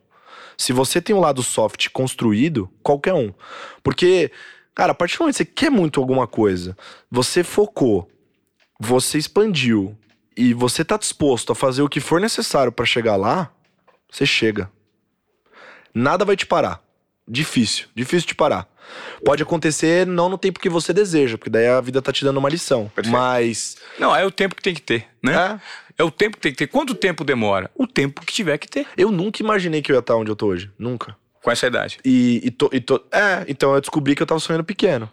Se 0.61 0.75
você 0.75 1.01
tem 1.01 1.17
um 1.17 1.21
lado 1.21 1.43
soft 1.43 1.89
construído, 1.89 2.71
qualquer 2.83 3.15
um. 3.15 3.33
Porque, 3.83 4.31
cara, 4.75 4.93
a 4.93 4.95
partir 4.95 5.17
do 5.17 5.21
momento 5.21 5.37
que 5.37 5.39
você 5.39 5.45
quer 5.47 5.71
muito 5.71 5.99
alguma 5.99 6.27
coisa, 6.27 6.77
você 7.11 7.43
focou, 7.43 8.07
você 8.79 9.17
expandiu 9.17 9.97
e 10.37 10.53
você 10.53 10.85
tá 10.85 10.99
disposto 10.99 11.51
a 11.51 11.55
fazer 11.55 11.81
o 11.81 11.89
que 11.89 11.99
for 11.99 12.21
necessário 12.21 12.71
para 12.71 12.85
chegar 12.85 13.17
lá, 13.17 13.51
você 14.11 14.27
chega. 14.27 14.71
Nada 15.95 16.27
vai 16.27 16.37
te 16.37 16.45
parar. 16.45 16.83
Difícil, 17.27 17.87
difícil 17.95 18.29
de 18.29 18.35
parar. 18.35 18.69
Pode 19.25 19.43
acontecer 19.43 20.07
não 20.07 20.29
no 20.29 20.37
tempo 20.37 20.61
que 20.61 20.69
você 20.69 20.93
deseja, 20.93 21.39
porque 21.39 21.49
daí 21.49 21.69
a 21.69 21.81
vida 21.81 22.03
tá 22.03 22.13
te 22.13 22.23
dando 22.23 22.37
uma 22.37 22.51
lição. 22.51 22.91
Perfeito. 22.95 23.17
Mas. 23.17 23.79
Não, 23.99 24.15
é 24.15 24.27
o 24.27 24.31
tempo 24.31 24.55
que 24.55 24.63
tem 24.63 24.75
que 24.75 24.83
ter, 24.83 25.09
né? 25.23 25.35
É, 25.35 25.61
É 26.01 26.03
o 26.05 26.11
tempo 26.11 26.37
que 26.39 26.43
tem 26.43 26.53
que 26.53 26.59
ter. 26.59 26.67
Quanto 26.67 26.95
tempo 26.95 27.23
demora? 27.25 27.71
O 27.75 27.87
tempo 27.87 28.23
que 28.25 28.33
tiver 28.33 28.57
que 28.59 28.67
ter. 28.67 28.87
eu 28.97 29.11
nunca 29.13 29.43
imaginei 29.43 29.83
que 29.83 29.93
eu 29.93 29.97
ia 29.97 30.01
estar 30.01 30.17
onde 30.17 30.31
eu 30.31 30.37
tô 30.37 30.47
hoje. 30.47 30.71
Nunca. 30.79 31.15
Com 31.43 31.51
essa 31.51 31.67
idade. 31.67 31.99
E, 32.05 32.41
e, 32.45 32.51
tô, 32.51 32.71
e 32.73 32.81
tô- 32.81 33.03
É, 33.13 33.45
então 33.49 33.75
eu 33.75 33.81
descobri 33.81 34.15
que 34.15 34.23
eu 34.23 34.27
tava 34.27 34.41
sonhando 34.41 34.65
pequeno. 34.65 35.11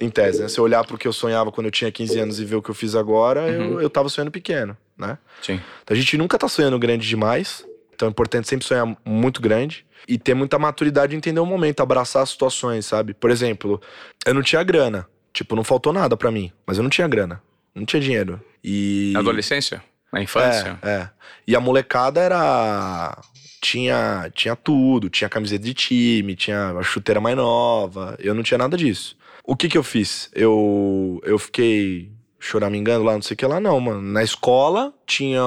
Em 0.00 0.08
tese, 0.10 0.42
né? 0.42 0.48
Se 0.48 0.58
eu 0.58 0.64
olhar 0.64 0.84
pro 0.86 0.96
que 0.98 1.06
eu 1.08 1.12
sonhava 1.12 1.50
quando 1.52 1.66
eu 1.66 1.70
tinha 1.70 1.90
15 1.92 2.18
anos 2.18 2.40
e 2.40 2.44
ver 2.44 2.56
o 2.56 2.62
que 2.62 2.70
eu 2.70 2.74
fiz 2.74 2.94
agora, 2.94 3.48
eu, 3.48 3.80
eu 3.80 3.88
tava 3.90 4.08
sonhando 4.10 4.30
pequeno, 4.30 4.76
né? 4.96 5.16
Sim. 5.42 5.60
Então 5.82 5.94
a 5.94 5.98
gente 5.98 6.16
nunca 6.18 6.38
tá 6.38 6.48
sonhando 6.48 6.78
grande 6.78 7.06
demais. 7.08 7.66
Então 7.94 8.06
é 8.08 8.10
importante 8.10 8.46
sempre 8.48 8.66
sonhar 8.66 8.86
muito 9.04 9.40
grande 9.40 9.86
e 10.06 10.18
ter 10.18 10.34
muita 10.34 10.58
maturidade 10.58 11.10
de 11.12 11.16
entender 11.16 11.40
o 11.40 11.46
momento, 11.46 11.80
abraçar 11.80 12.22
as 12.22 12.28
situações, 12.30 12.84
sabe? 12.84 13.14
Por 13.14 13.30
exemplo, 13.30 13.80
eu 14.26 14.34
não 14.34 14.42
tinha 14.42 14.62
grana. 14.62 15.06
Tipo, 15.32 15.56
não 15.56 15.64
faltou 15.64 15.92
nada 15.92 16.16
pra 16.16 16.30
mim, 16.30 16.52
mas 16.66 16.76
eu 16.78 16.82
não 16.82 16.90
tinha 16.90 17.08
grana. 17.08 17.42
Não 17.74 17.84
tinha 17.86 18.00
dinheiro. 18.00 18.40
E. 18.64 19.14
Adolescência? 19.16 19.82
Na 20.12 20.22
infância? 20.22 20.78
É, 20.82 20.90
é. 20.90 21.10
E 21.46 21.54
a 21.56 21.60
molecada 21.60 22.20
era. 22.20 23.16
Tinha, 23.60 24.30
tinha 24.34 24.54
tudo, 24.54 25.10
tinha 25.10 25.28
camiseta 25.28 25.64
de 25.64 25.74
time, 25.74 26.36
tinha 26.36 26.70
a 26.70 26.82
chuteira 26.82 27.20
mais 27.20 27.36
nova. 27.36 28.16
Eu 28.20 28.34
não 28.34 28.42
tinha 28.42 28.58
nada 28.58 28.76
disso. 28.76 29.16
O 29.42 29.56
que 29.56 29.68
que 29.68 29.78
eu 29.78 29.82
fiz? 29.82 30.30
Eu, 30.34 31.20
eu 31.24 31.38
fiquei 31.38 32.12
choramingando 32.38 33.04
lá, 33.04 33.14
não 33.14 33.22
sei 33.22 33.34
o 33.34 33.38
que 33.38 33.46
lá, 33.46 33.58
não, 33.58 33.80
mano. 33.80 34.02
Na 34.02 34.22
escola 34.22 34.92
tinha. 35.06 35.42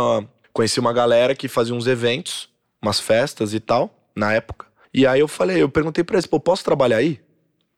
Conheci 0.52 0.80
uma 0.80 0.92
galera 0.92 1.36
que 1.36 1.48
fazia 1.48 1.74
uns 1.74 1.88
eventos, 1.88 2.50
umas 2.82 3.00
festas 3.00 3.54
e 3.54 3.60
tal, 3.60 3.94
na 4.16 4.34
época. 4.34 4.68
E 4.94 5.06
aí 5.06 5.20
eu 5.20 5.28
falei, 5.28 5.62
eu 5.62 5.70
perguntei 5.70 6.04
pra 6.04 6.16
eles, 6.16 6.26
pô, 6.26 6.40
posso 6.40 6.64
trabalhar 6.66 6.98
aí? 6.98 7.22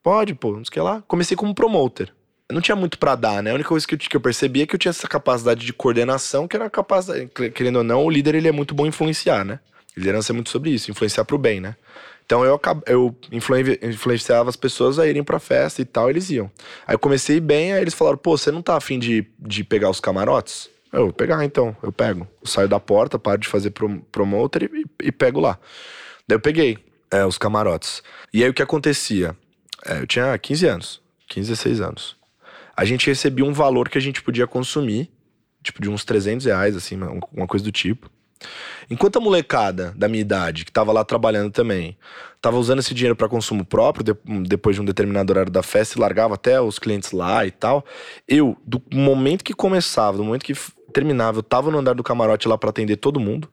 Pode, 0.01 0.34
pô, 0.34 0.53
não 0.53 0.63
sei 0.63 0.69
o 0.69 0.71
que 0.71 0.79
lá. 0.79 1.03
Comecei 1.07 1.36
como 1.38 1.53
promoter. 1.53 2.13
Não 2.51 2.61
tinha 2.61 2.75
muito 2.75 2.97
pra 2.97 3.15
dar, 3.15 3.41
né? 3.41 3.51
A 3.51 3.53
única 3.55 3.69
coisa 3.69 3.85
que 3.87 3.95
eu, 3.95 3.97
que 3.99 4.15
eu 4.15 4.21
percebi 4.21 4.61
é 4.61 4.65
que 4.67 4.75
eu 4.75 4.79
tinha 4.79 4.89
essa 4.89 5.07
capacidade 5.07 5.65
de 5.65 5.73
coordenação, 5.73 6.47
que 6.47 6.55
era 6.55 6.65
a 6.65 6.69
capacidade, 6.69 7.27
querendo 7.53 7.77
ou 7.77 7.83
não, 7.83 8.05
o 8.05 8.09
líder 8.09 8.35
ele 8.35 8.47
é 8.47 8.51
muito 8.51 8.73
bom 8.75 8.85
em 8.85 8.89
influenciar, 8.89 9.43
né? 9.45 9.59
Liderança 9.95 10.31
é 10.31 10.33
muito 10.33 10.49
sobre 10.49 10.69
isso, 10.69 10.89
influenciar 10.89 11.25
pro 11.25 11.37
bem, 11.37 11.59
né? 11.59 11.75
Então 12.25 12.45
eu, 12.45 12.59
eu 12.85 13.15
influen- 13.31 13.77
influenciava 13.81 14.49
as 14.49 14.55
pessoas 14.55 14.97
a 14.97 15.05
irem 15.07 15.23
pra 15.23 15.37
festa 15.39 15.81
e 15.81 15.85
tal, 15.85 16.09
eles 16.09 16.29
iam. 16.29 16.49
Aí 16.87 16.95
eu 16.95 16.99
comecei 16.99 17.39
bem, 17.41 17.73
aí 17.73 17.81
eles 17.81 17.93
falaram, 17.93 18.17
pô, 18.17 18.37
você 18.37 18.51
não 18.51 18.61
tá 18.61 18.77
afim 18.77 18.97
de, 18.97 19.25
de 19.37 19.63
pegar 19.65 19.89
os 19.89 19.99
camarotes? 19.99 20.69
Eu 20.93 21.03
vou 21.05 21.13
pegar 21.13 21.43
então, 21.43 21.75
eu 21.83 21.91
pego. 21.91 22.25
Eu 22.41 22.47
saio 22.47 22.67
da 22.69 22.79
porta, 22.79 23.19
paro 23.19 23.37
de 23.39 23.47
fazer 23.49 23.71
prom 23.71 23.99
promoter 24.11 24.69
e, 24.73 24.85
e 25.07 25.11
pego 25.11 25.39
lá. 25.41 25.57
Daí 26.27 26.35
eu 26.35 26.39
peguei 26.39 26.77
é, 27.09 27.25
os 27.25 27.37
camarotes. 27.37 28.01
E 28.33 28.43
aí 28.43 28.49
o 28.49 28.53
que 28.53 28.61
acontecia? 28.61 29.35
É, 29.85 29.99
eu 29.99 30.07
tinha 30.07 30.37
15 30.37 30.65
anos, 30.67 31.01
15, 31.27 31.49
16 31.49 31.81
anos. 31.81 32.15
A 32.76 32.86
gente 32.86 33.07
recebia 33.07 33.45
um 33.45 33.53
valor 33.53 33.89
que 33.89 33.97
a 33.97 34.01
gente 34.01 34.22
podia 34.22 34.47
consumir, 34.47 35.11
tipo 35.63 35.82
de 35.82 35.89
uns 35.89 36.03
300 36.03 36.45
reais, 36.45 36.76
assim, 36.76 36.95
uma, 36.95 37.47
coisa 37.47 37.63
do 37.63 37.72
tipo. 37.72 38.09
Enquanto 38.89 39.17
a 39.17 39.22
molecada 39.22 39.93
da 39.95 40.07
minha 40.07 40.22
idade, 40.22 40.65
que 40.65 40.72
tava 40.72 40.91
lá 40.91 41.03
trabalhando 41.03 41.51
também, 41.51 41.97
tava 42.41 42.57
usando 42.57 42.80
esse 42.80 42.93
dinheiro 42.93 43.15
para 43.15 43.30
consumo 43.30 43.63
próprio, 43.63 44.03
de- 44.03 44.43
depois 44.47 44.76
de 44.76 44.82
um 44.82 44.86
determinado 44.86 45.32
horário 45.32 45.51
da 45.51 45.61
festa, 45.61 45.97
e 45.97 46.01
largava 46.01 46.34
até 46.34 46.59
os 46.59 46.80
clientes 46.80 47.11
lá 47.11 47.45
e 47.45 47.51
tal, 47.51 47.86
eu, 48.28 48.57
do 48.65 48.82
momento 48.91 49.43
que 49.43 49.53
começava, 49.53 50.17
do 50.17 50.24
momento 50.24 50.43
que 50.43 50.53
terminava, 50.91 51.39
eu 51.39 51.43
tava 51.43 51.72
no 51.72 51.78
andar 51.78 51.93
do 51.93 52.03
camarote 52.03 52.47
lá 52.47 52.57
para 52.57 52.69
atender 52.72 52.97
todo 52.97 53.19
mundo, 53.19 53.47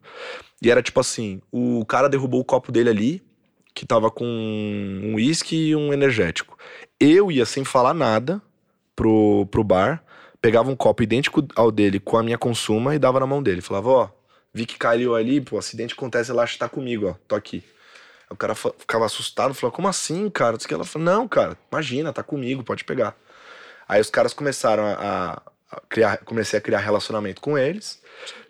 e 0.61 0.71
era 0.71 0.83
tipo 0.83 0.99
assim, 0.99 1.41
o 1.53 1.85
cara 1.85 2.09
derrubou 2.09 2.41
o 2.41 2.45
copo 2.45 2.73
dele 2.73 2.89
ali, 2.89 3.23
que 3.75 3.87
tava 3.87 4.11
com 4.11 4.25
um 4.25 5.15
uísque 5.15 5.69
e 5.69 5.77
um 5.77 5.93
energético. 5.93 6.59
Eu 6.99 7.31
ia 7.31 7.47
sem 7.47 7.65
falar 7.65 7.95
nada 7.95 8.43
pro, 8.99 9.47
pro 9.47 9.63
bar, 9.63 10.03
pegava 10.43 10.69
um 10.69 10.75
copo 10.75 11.05
idêntico 11.05 11.47
ao 11.55 11.71
dele 11.71 12.01
com 12.01 12.19
a 12.19 12.23
minha 12.23 12.37
consuma 12.37 12.97
e 12.97 12.99
dava 12.99 13.21
na 13.21 13.27
mão 13.29 13.41
dele. 13.41 13.61
Falava, 13.61 13.89
ó, 13.89 14.09
vi 14.53 14.67
que 14.67 14.77
caiu 14.77 15.15
ali, 15.15 15.41
pô, 15.41 15.57
acidente 15.57 15.95
acontece, 15.95 16.33
relaxa, 16.33 16.59
tá 16.59 16.69
comigo, 16.69 17.11
ó, 17.11 17.15
tô 17.29 17.37
aqui. 17.37 17.63
O 18.29 18.35
cara 18.35 18.57
ficava 18.57 19.07
assustado, 19.07 19.55
falava, 19.55 19.77
como 19.77 19.87
assim, 19.87 20.29
cara? 20.29 20.59
Ela 20.69 20.85
falou, 20.85 21.07
não, 21.07 21.29
cara, 21.29 21.57
imagina, 21.71 22.13
tá 22.13 22.25
comigo, 22.25 22.65
pode 22.65 22.85
pegar. 22.85 23.17
Aí 23.89 24.01
os 24.01 24.11
caras 24.11 24.35
começaram 24.35 24.85
a, 24.85 25.41
a 25.71 25.81
criar, 25.89 26.19
comecei 26.19 26.59
a 26.59 26.63
criar 26.63 26.81
relacionamento 26.81 27.41
com 27.41 27.57
eles. 27.57 28.03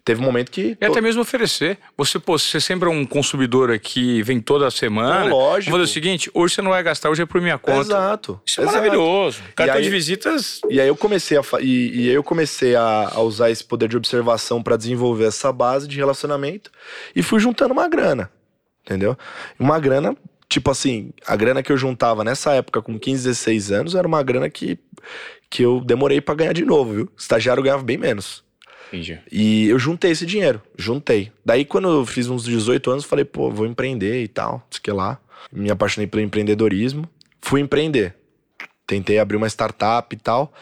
Teve 0.08 0.22
um 0.22 0.24
momento 0.24 0.50
que. 0.50 0.74
E 0.80 0.86
até 0.86 1.02
mesmo 1.02 1.20
oferecer. 1.20 1.78
Você, 1.94 2.18
pô, 2.18 2.38
você 2.38 2.58
sempre 2.58 2.88
é 2.88 2.90
um 2.90 3.04
consumidor 3.04 3.70
aqui, 3.70 4.22
vem 4.22 4.40
toda 4.40 4.70
semana. 4.70 5.26
Não, 5.26 5.36
lógico. 5.36 5.70
Vamos 5.70 5.86
fazer 5.86 5.98
o 5.98 6.02
seguinte: 6.02 6.30
hoje 6.32 6.54
você 6.54 6.62
não 6.62 6.70
vai 6.70 6.82
gastar, 6.82 7.10
hoje 7.10 7.20
é 7.20 7.26
por 7.26 7.42
minha 7.42 7.58
conta. 7.58 7.80
Exato. 7.80 8.40
Isso 8.46 8.58
é 8.58 8.64
exato. 8.64 8.78
maravilhoso. 8.78 9.42
Cartão 9.54 9.76
aí- 9.76 9.82
de 9.82 9.90
visitas. 9.90 10.62
E 10.70 10.80
aí 10.80 10.88
eu 10.88 10.96
comecei 10.96 11.36
a, 11.36 11.42
e, 11.60 12.04
e 12.04 12.08
aí 12.08 12.14
eu 12.14 12.22
comecei 12.24 12.74
a, 12.74 13.10
a 13.16 13.20
usar 13.20 13.50
esse 13.50 13.62
poder 13.62 13.86
de 13.86 13.98
observação 13.98 14.62
pra 14.62 14.78
desenvolver 14.78 15.26
essa 15.26 15.52
base 15.52 15.86
de 15.86 15.98
relacionamento 15.98 16.70
e 17.14 17.22
fui 17.22 17.38
juntando 17.38 17.74
uma 17.74 17.86
grana, 17.86 18.30
entendeu? 18.86 19.14
Uma 19.60 19.78
grana, 19.78 20.16
tipo 20.48 20.70
assim, 20.70 21.10
a 21.26 21.36
grana 21.36 21.62
que 21.62 21.70
eu 21.70 21.76
juntava 21.76 22.24
nessa 22.24 22.54
época 22.54 22.80
com 22.80 22.98
15, 22.98 23.24
16 23.24 23.72
anos 23.72 23.94
era 23.94 24.08
uma 24.08 24.22
grana 24.22 24.48
que, 24.48 24.78
que 25.50 25.62
eu 25.62 25.82
demorei 25.84 26.18
pra 26.22 26.34
ganhar 26.34 26.54
de 26.54 26.64
novo, 26.64 26.94
viu? 26.94 27.12
Estagiário 27.14 27.62
ganhava 27.62 27.82
bem 27.82 27.98
menos. 27.98 28.47
Entendi. 28.88 29.20
E 29.30 29.68
eu 29.68 29.78
juntei 29.78 30.10
esse 30.10 30.26
dinheiro, 30.26 30.60
juntei. 30.76 31.30
Daí 31.44 31.64
quando 31.64 31.88
eu 31.88 32.06
fiz 32.06 32.28
uns 32.28 32.44
18 32.44 32.90
anos, 32.90 33.04
falei, 33.04 33.24
pô, 33.24 33.50
vou 33.50 33.66
empreender 33.66 34.22
e 34.22 34.28
tal, 34.28 34.66
sei 34.70 34.80
que 34.82 34.90
lá. 34.90 35.20
Me 35.52 35.70
apaixonei 35.70 36.06
pelo 36.06 36.22
empreendedorismo, 36.22 37.08
fui 37.40 37.60
empreender. 37.60 38.14
Tentei 38.86 39.18
abrir 39.18 39.36
uma 39.36 39.46
startup 39.46 40.14
e 40.14 40.18
tal. 40.18 40.52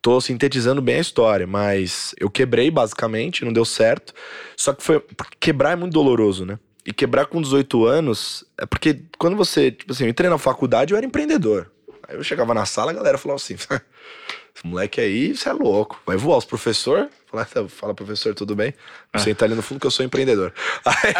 Tô 0.00 0.20
sintetizando 0.20 0.80
bem 0.80 0.96
a 0.96 1.00
história, 1.00 1.46
mas 1.46 2.14
eu 2.18 2.30
quebrei 2.30 2.70
basicamente, 2.70 3.44
não 3.44 3.52
deu 3.52 3.64
certo. 3.64 4.14
Só 4.56 4.72
que 4.72 4.82
foi. 4.82 5.04
Quebrar 5.40 5.72
é 5.72 5.76
muito 5.76 5.92
doloroso, 5.92 6.44
né? 6.44 6.58
E 6.86 6.92
quebrar 6.92 7.26
com 7.26 7.42
18 7.42 7.84
anos 7.84 8.44
é 8.56 8.64
porque 8.64 9.02
quando 9.18 9.36
você. 9.36 9.70
Tipo 9.72 9.92
assim, 9.92 10.04
eu 10.04 10.10
entrei 10.10 10.30
na 10.30 10.38
faculdade, 10.38 10.92
eu 10.92 10.96
era 10.96 11.06
empreendedor. 11.06 11.70
Aí 12.08 12.16
eu 12.16 12.22
chegava 12.22 12.54
na 12.54 12.64
sala, 12.64 12.92
a 12.92 12.94
galera 12.94 13.18
falava 13.18 13.36
assim: 13.36 13.56
esse 14.58 14.66
moleque 14.66 15.00
aí, 15.00 15.36
você 15.36 15.48
é 15.48 15.52
louco. 15.52 16.00
Vai 16.04 16.16
voar 16.16 16.38
os 16.38 16.44
professor? 16.44 17.08
Fala, 17.26 17.46
fala, 17.68 17.94
professor, 17.94 18.34
tudo 18.34 18.56
bem? 18.56 18.74
Você 19.14 19.34
tá 19.34 19.44
ali 19.44 19.54
no 19.54 19.62
fundo 19.62 19.80
que 19.80 19.86
eu 19.86 19.90
sou 19.90 20.04
empreendedor. 20.04 20.52
Aí, 20.84 21.14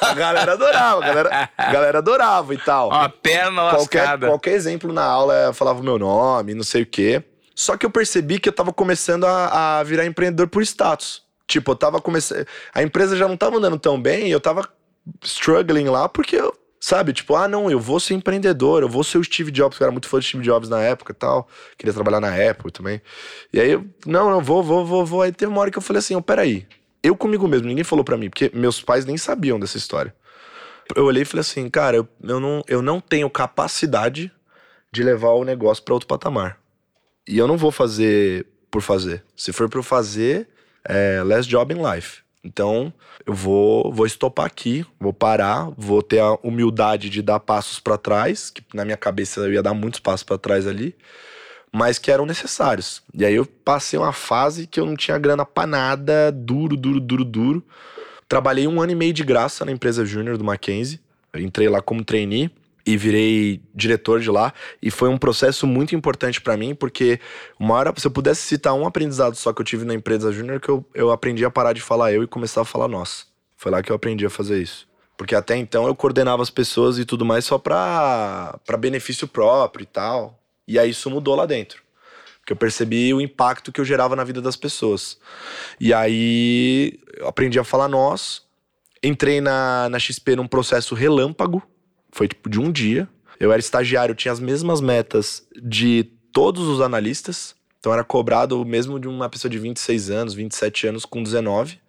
a 0.00 0.14
galera 0.14 0.52
adorava, 0.52 1.04
a 1.04 1.06
galera, 1.06 1.50
a 1.58 1.72
galera 1.72 1.98
adorava 1.98 2.54
e 2.54 2.58
tal 2.58 2.88
Uma 2.88 3.08
perna 3.08 3.70
qualquer, 3.70 4.02
lascada. 4.02 4.26
qualquer 4.28 4.52
exemplo 4.52 4.92
na 4.92 5.02
aula 5.02 5.52
falava 5.52 5.80
o 5.80 5.82
meu 5.82 5.98
nome, 5.98 6.54
não 6.54 6.62
sei 6.62 6.82
o 6.82 6.86
quê. 6.86 7.22
Só 7.56 7.76
que 7.76 7.84
eu 7.84 7.90
percebi 7.90 8.38
que 8.38 8.48
eu 8.48 8.52
tava 8.52 8.72
começando 8.72 9.24
a, 9.24 9.80
a 9.80 9.82
virar 9.82 10.06
empreendedor 10.06 10.48
por 10.48 10.62
status. 10.62 11.22
Tipo, 11.46 11.72
eu 11.72 11.76
tava 11.76 12.00
começando. 12.00 12.46
A 12.72 12.82
empresa 12.82 13.16
já 13.16 13.26
não 13.26 13.36
tava 13.36 13.56
andando 13.56 13.78
tão 13.78 14.00
bem 14.00 14.28
e 14.28 14.30
eu 14.30 14.40
tava 14.40 14.68
struggling 15.22 15.88
lá 15.88 16.08
porque 16.08 16.36
eu. 16.36 16.56
Sabe, 16.84 17.12
tipo, 17.12 17.36
ah, 17.36 17.46
não, 17.46 17.70
eu 17.70 17.78
vou 17.78 18.00
ser 18.00 18.14
empreendedor, 18.14 18.82
eu 18.82 18.88
vou 18.88 19.04
ser 19.04 19.16
o 19.16 19.22
Steve 19.22 19.52
Jobs, 19.52 19.78
eu 19.78 19.84
era 19.84 19.92
muito 19.92 20.08
fã 20.08 20.18
do 20.18 20.24
Steve 20.24 20.42
Jobs 20.42 20.68
na 20.68 20.82
época 20.82 21.14
tal. 21.14 21.48
Queria 21.78 21.94
trabalhar 21.94 22.18
na 22.18 22.34
Apple 22.50 22.72
também. 22.72 23.00
E 23.52 23.60
aí, 23.60 23.76
não, 24.04 24.28
não, 24.28 24.42
vou, 24.42 24.64
vou, 24.64 24.84
vou, 24.84 25.06
vou. 25.06 25.22
Aí 25.22 25.30
teve 25.30 25.52
uma 25.52 25.60
hora 25.60 25.70
que 25.70 25.78
eu 25.78 25.82
falei 25.82 26.00
assim, 26.00 26.16
oh, 26.16 26.20
peraí. 26.20 26.66
Eu 27.00 27.14
comigo 27.14 27.46
mesmo, 27.46 27.68
ninguém 27.68 27.84
falou 27.84 28.04
pra 28.04 28.16
mim, 28.16 28.28
porque 28.28 28.50
meus 28.52 28.82
pais 28.82 29.04
nem 29.04 29.16
sabiam 29.16 29.60
dessa 29.60 29.78
história. 29.78 30.12
Eu 30.96 31.04
olhei 31.04 31.22
e 31.22 31.24
falei 31.24 31.42
assim, 31.42 31.70
cara, 31.70 31.98
eu, 31.98 32.08
eu, 32.20 32.40
não, 32.40 32.64
eu 32.66 32.82
não 32.82 33.00
tenho 33.00 33.30
capacidade 33.30 34.32
de 34.90 35.04
levar 35.04 35.30
o 35.30 35.44
negócio 35.44 35.84
para 35.84 35.94
outro 35.94 36.08
patamar. 36.08 36.58
E 37.28 37.38
eu 37.38 37.46
não 37.46 37.56
vou 37.56 37.70
fazer 37.70 38.44
por 38.68 38.82
fazer. 38.82 39.22
Se 39.36 39.52
for 39.52 39.68
para 39.68 39.78
eu 39.78 39.84
fazer, 39.84 40.48
é 40.84 41.22
last 41.22 41.48
job 41.48 41.72
in 41.72 41.80
life. 41.80 42.21
Então, 42.44 42.92
eu 43.24 43.32
vou, 43.32 43.92
vou 43.92 44.04
estopar 44.04 44.46
aqui, 44.46 44.84
vou 44.98 45.12
parar, 45.12 45.70
vou 45.76 46.02
ter 46.02 46.18
a 46.18 46.32
humildade 46.42 47.08
de 47.08 47.22
dar 47.22 47.38
passos 47.38 47.78
para 47.78 47.96
trás, 47.96 48.50
que 48.50 48.62
na 48.74 48.84
minha 48.84 48.96
cabeça 48.96 49.40
eu 49.40 49.52
ia 49.52 49.62
dar 49.62 49.74
muitos 49.74 50.00
passos 50.00 50.24
para 50.24 50.38
trás 50.38 50.66
ali, 50.66 50.96
mas 51.72 51.98
que 51.98 52.10
eram 52.10 52.26
necessários. 52.26 53.00
E 53.14 53.24
aí 53.24 53.34
eu 53.34 53.46
passei 53.46 53.98
uma 53.98 54.12
fase 54.12 54.66
que 54.66 54.80
eu 54.80 54.86
não 54.86 54.96
tinha 54.96 55.16
grana 55.18 55.46
pra 55.46 55.66
nada, 55.66 56.32
duro, 56.32 56.76
duro, 56.76 56.98
duro, 56.98 57.24
duro. 57.24 57.64
Trabalhei 58.28 58.66
um 58.66 58.80
ano 58.80 58.92
e 58.92 58.96
meio 58.96 59.12
de 59.12 59.22
graça 59.22 59.64
na 59.64 59.70
empresa 59.70 60.04
júnior 60.04 60.36
do 60.36 60.44
Mackenzie. 60.44 61.00
Eu 61.32 61.40
entrei 61.40 61.68
lá 61.68 61.80
como 61.80 62.04
trainee 62.04 62.50
e 62.84 62.96
virei 62.96 63.62
diretor 63.74 64.20
de 64.20 64.30
lá. 64.30 64.52
E 64.80 64.90
foi 64.90 65.08
um 65.08 65.18
processo 65.18 65.66
muito 65.66 65.94
importante 65.94 66.40
para 66.40 66.56
mim 66.56 66.74
porque 66.74 67.20
uma 67.58 67.74
hora 67.74 67.92
se 67.96 68.06
eu 68.06 68.10
pudesse 68.10 68.42
citar 68.42 68.74
um 68.74 68.86
aprendizado 68.86 69.34
só 69.34 69.52
que 69.52 69.60
eu 69.60 69.64
tive 69.64 69.84
na 69.84 69.94
empresa 69.94 70.32
júnior 70.32 70.60
que 70.60 70.68
eu, 70.68 70.84
eu 70.94 71.10
aprendi 71.10 71.44
a 71.44 71.50
parar 71.50 71.72
de 71.72 71.80
falar 71.80 72.12
eu 72.12 72.22
e 72.22 72.26
começar 72.26 72.62
a 72.62 72.64
falar 72.64 72.88
nós. 72.88 73.26
Foi 73.56 73.70
lá 73.70 73.82
que 73.82 73.90
eu 73.90 73.96
aprendi 73.96 74.26
a 74.26 74.30
fazer 74.30 74.60
isso. 74.60 74.88
Porque 75.16 75.34
até 75.34 75.56
então 75.56 75.86
eu 75.86 75.94
coordenava 75.94 76.42
as 76.42 76.50
pessoas 76.50 76.98
e 76.98 77.04
tudo 77.04 77.24
mais 77.24 77.44
só 77.44 77.58
pra, 77.58 78.58
pra 78.66 78.76
benefício 78.76 79.28
próprio 79.28 79.84
e 79.84 79.86
tal. 79.86 80.38
E 80.66 80.78
aí 80.78 80.90
isso 80.90 81.10
mudou 81.10 81.36
lá 81.36 81.46
dentro. 81.46 81.82
Porque 82.40 82.52
eu 82.52 82.56
percebi 82.56 83.14
o 83.14 83.20
impacto 83.20 83.70
que 83.70 83.80
eu 83.80 83.84
gerava 83.84 84.16
na 84.16 84.24
vida 84.24 84.42
das 84.42 84.56
pessoas. 84.56 85.18
E 85.78 85.94
aí 85.94 86.98
eu 87.16 87.28
aprendi 87.28 87.58
a 87.58 87.64
falar 87.64 87.86
nós 87.86 88.42
entrei 89.02 89.40
na, 89.40 89.88
na 89.88 89.98
XP 89.98 90.36
num 90.36 90.46
processo 90.46 90.94
relâmpago 90.94 91.62
foi 92.12 92.28
tipo 92.28 92.48
de 92.48 92.60
um 92.60 92.70
dia. 92.70 93.08
Eu 93.40 93.50
era 93.50 93.58
estagiário, 93.58 94.14
tinha 94.14 94.30
as 94.30 94.38
mesmas 94.38 94.80
metas 94.80 95.44
de 95.60 96.04
todos 96.32 96.68
os 96.68 96.80
analistas. 96.80 97.56
Então 97.80 97.92
era 97.92 98.04
cobrado 98.04 98.64
mesmo 98.64 99.00
de 99.00 99.08
uma 99.08 99.28
pessoa 99.28 99.50
de 99.50 99.58
26 99.58 100.10
anos, 100.10 100.34
27 100.34 100.86
anos 100.86 101.04
com 101.04 101.22
19. 101.22 101.80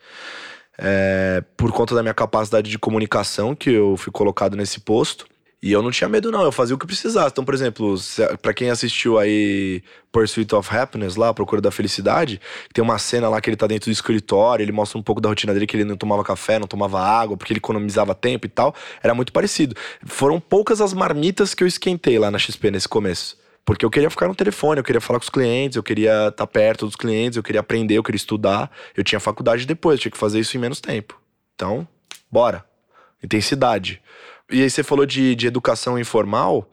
É, 0.79 1.43
por 1.55 1.71
conta 1.71 1.93
da 1.93 2.01
minha 2.01 2.15
capacidade 2.15 2.71
de 2.71 2.79
comunicação, 2.79 3.53
que 3.53 3.69
eu 3.69 3.95
fui 3.95 4.11
colocado 4.11 4.55
nesse 4.57 4.79
posto. 4.79 5.27
E 5.63 5.71
eu 5.71 5.81
não 5.81 5.91
tinha 5.91 6.09
medo, 6.09 6.29
não. 6.29 6.43
Eu 6.43 6.51
fazia 6.51 6.75
o 6.75 6.77
que 6.77 6.85
precisasse. 6.85 7.29
Então, 7.31 7.45
por 7.45 7.53
exemplo, 7.53 7.95
para 8.41 8.53
quem 8.53 8.69
assistiu 8.69 9.17
aí 9.17 9.81
Pursuit 10.11 10.53
of 10.53 10.75
Happiness, 10.75 11.15
lá, 11.15 11.33
Procura 11.33 11.61
da 11.61 11.71
Felicidade, 11.71 12.41
tem 12.73 12.83
uma 12.83 12.99
cena 12.99 13.29
lá 13.29 13.39
que 13.39 13.49
ele 13.49 13.55
tá 13.55 13.65
dentro 13.65 13.89
do 13.89 13.93
escritório, 13.93 14.61
ele 14.61 14.73
mostra 14.73 14.99
um 14.99 15.01
pouco 15.01 15.21
da 15.21 15.29
rotina 15.29 15.53
dele, 15.53 15.65
que 15.65 15.77
ele 15.77 15.85
não 15.85 15.95
tomava 15.95 16.21
café, 16.21 16.59
não 16.59 16.67
tomava 16.67 16.99
água, 16.99 17.37
porque 17.37 17.53
ele 17.53 17.59
economizava 17.59 18.13
tempo 18.13 18.45
e 18.45 18.49
tal. 18.49 18.75
Era 19.01 19.15
muito 19.15 19.31
parecido. 19.31 19.73
Foram 20.05 20.37
poucas 20.37 20.81
as 20.81 20.93
marmitas 20.93 21.53
que 21.53 21.63
eu 21.63 21.67
esquentei 21.67 22.19
lá 22.19 22.29
na 22.29 22.37
XP 22.37 22.69
nesse 22.69 22.89
começo. 22.89 23.37
Porque 23.63 23.85
eu 23.85 23.89
queria 23.89 24.09
ficar 24.09 24.27
no 24.27 24.35
telefone, 24.35 24.79
eu 24.81 24.83
queria 24.83 24.99
falar 24.99 25.17
com 25.17 25.23
os 25.23 25.29
clientes, 25.29 25.77
eu 25.77 25.83
queria 25.83 26.27
estar 26.27 26.31
tá 26.31 26.47
perto 26.47 26.85
dos 26.85 26.97
clientes, 26.97 27.37
eu 27.37 27.43
queria 27.43 27.61
aprender, 27.61 27.97
eu 27.97 28.03
queria 28.03 28.17
estudar. 28.17 28.69
Eu 28.97 29.01
tinha 29.01 29.17
faculdade 29.17 29.65
depois, 29.65 29.95
eu 29.95 30.01
tinha 30.01 30.11
que 30.11 30.17
fazer 30.17 30.41
isso 30.41 30.57
em 30.57 30.59
menos 30.59 30.81
tempo. 30.81 31.17
Então, 31.55 31.87
bora. 32.29 32.65
Intensidade. 33.23 34.01
E 34.53 34.61
aí 34.61 34.69
você 34.69 34.83
falou 34.83 35.05
de, 35.05 35.35
de 35.35 35.47
educação 35.47 35.97
informal. 35.97 36.69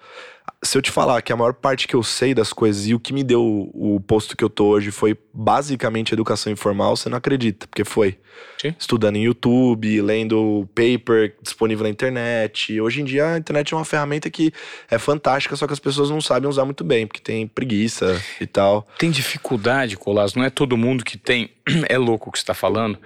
Se 0.63 0.77
eu 0.77 0.83
te 0.83 0.91
falar 0.91 1.23
que 1.23 1.33
a 1.33 1.37
maior 1.37 1.55
parte 1.55 1.89
que 1.89 1.97
eu 1.97 2.03
sei 2.03 2.35
das 2.35 2.53
coisas 2.53 2.87
e 2.87 2.95
o 2.95 3.01
que 3.01 3.15
me 3.15 3.25
deu 3.25 3.43
o, 3.43 3.95
o 3.97 4.01
posto 4.01 4.37
que 4.37 4.45
eu 4.45 4.51
tô 4.51 4.67
hoje 4.67 4.91
foi 4.91 5.17
basicamente 5.33 6.13
educação 6.13 6.53
informal, 6.53 6.95
você 6.95 7.09
não 7.09 7.17
acredita, 7.17 7.67
porque 7.67 7.83
foi. 7.83 8.19
Sim. 8.61 8.75
Estudando 8.79 9.17
em 9.17 9.25
YouTube, 9.25 10.03
lendo 10.03 10.69
paper 10.75 11.35
disponível 11.41 11.85
na 11.85 11.89
internet. 11.89 12.79
Hoje 12.79 13.01
em 13.01 13.05
dia 13.05 13.33
a 13.33 13.39
internet 13.39 13.73
é 13.73 13.77
uma 13.77 13.85
ferramenta 13.87 14.29
que 14.29 14.53
é 14.91 14.99
fantástica, 14.99 15.57
só 15.57 15.67
que 15.67 15.73
as 15.73 15.79
pessoas 15.79 16.11
não 16.11 16.21
sabem 16.21 16.49
usar 16.49 16.67
muito 16.67 16.85
bem, 16.85 17.07
porque 17.07 17.21
tem 17.21 17.47
preguiça 17.47 18.21
e 18.39 18.47
tal. 18.47 18.87
Tem 18.99 19.11
dificuldade, 19.11 19.97
Colas, 19.97 20.35
não 20.35 20.45
é 20.45 20.51
todo 20.51 20.77
mundo 20.77 21.03
que 21.03 21.17
tem. 21.17 21.51
É 21.89 21.97
louco 21.97 22.29
o 22.29 22.33
que 22.33 22.39
você 22.39 22.43
está 22.43 22.55
falando. 22.55 22.99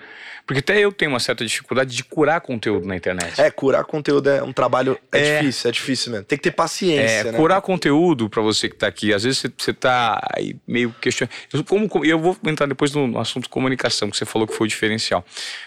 Porque 0.47 0.59
até 0.59 0.79
eu 0.79 0.93
tenho 0.93 1.11
uma 1.11 1.21
certa 1.21 1.45
dificuldade 1.45 1.97
de 1.97 2.05
curar 2.05 2.41
conteúdo 2.41 2.87
na 2.87 2.95
internet. 2.95 3.41
É, 3.41 3.51
curar 3.51 3.85
conteúdo 3.85 4.29
é 4.29 4.43
um 4.43 4.53
trabalho. 4.53 4.99
É, 5.11 5.19
é 5.19 5.41
difícil, 5.41 5.69
é 5.69 5.73
difícil 5.73 6.13
mesmo. 6.13 6.27
Tem 6.27 6.37
que 6.37 6.45
ter 6.45 6.51
paciência. 6.51 7.29
É, 7.29 7.33
né? 7.33 7.39
curar 7.39 7.63
conteúdo 7.63 8.29
para 8.29 8.43
você 8.43 8.69
que 8.69 8.77
tá 8.77 8.87
aqui. 8.87 9.15
Às 9.15 9.25
vezes 9.25 9.47
você, 9.57 9.73
tá 9.73 10.21
aí 10.37 10.57
meio 10.67 10.95
questionando. 11.01 11.33
Eu, 11.51 11.65
como, 11.65 12.05
eu 12.05 12.19
vou 12.19 12.37
entrar 12.47 12.67
depois 12.67 12.93
no 12.93 13.19
assunto 13.19 13.49
comunicação, 13.49 14.11
que 14.11 14.17
você 14.17 14.27
falou 14.27 14.47
que 14.47 14.55
foi 14.55 14.67
o 14.67 14.69
diferencial. 14.69 15.25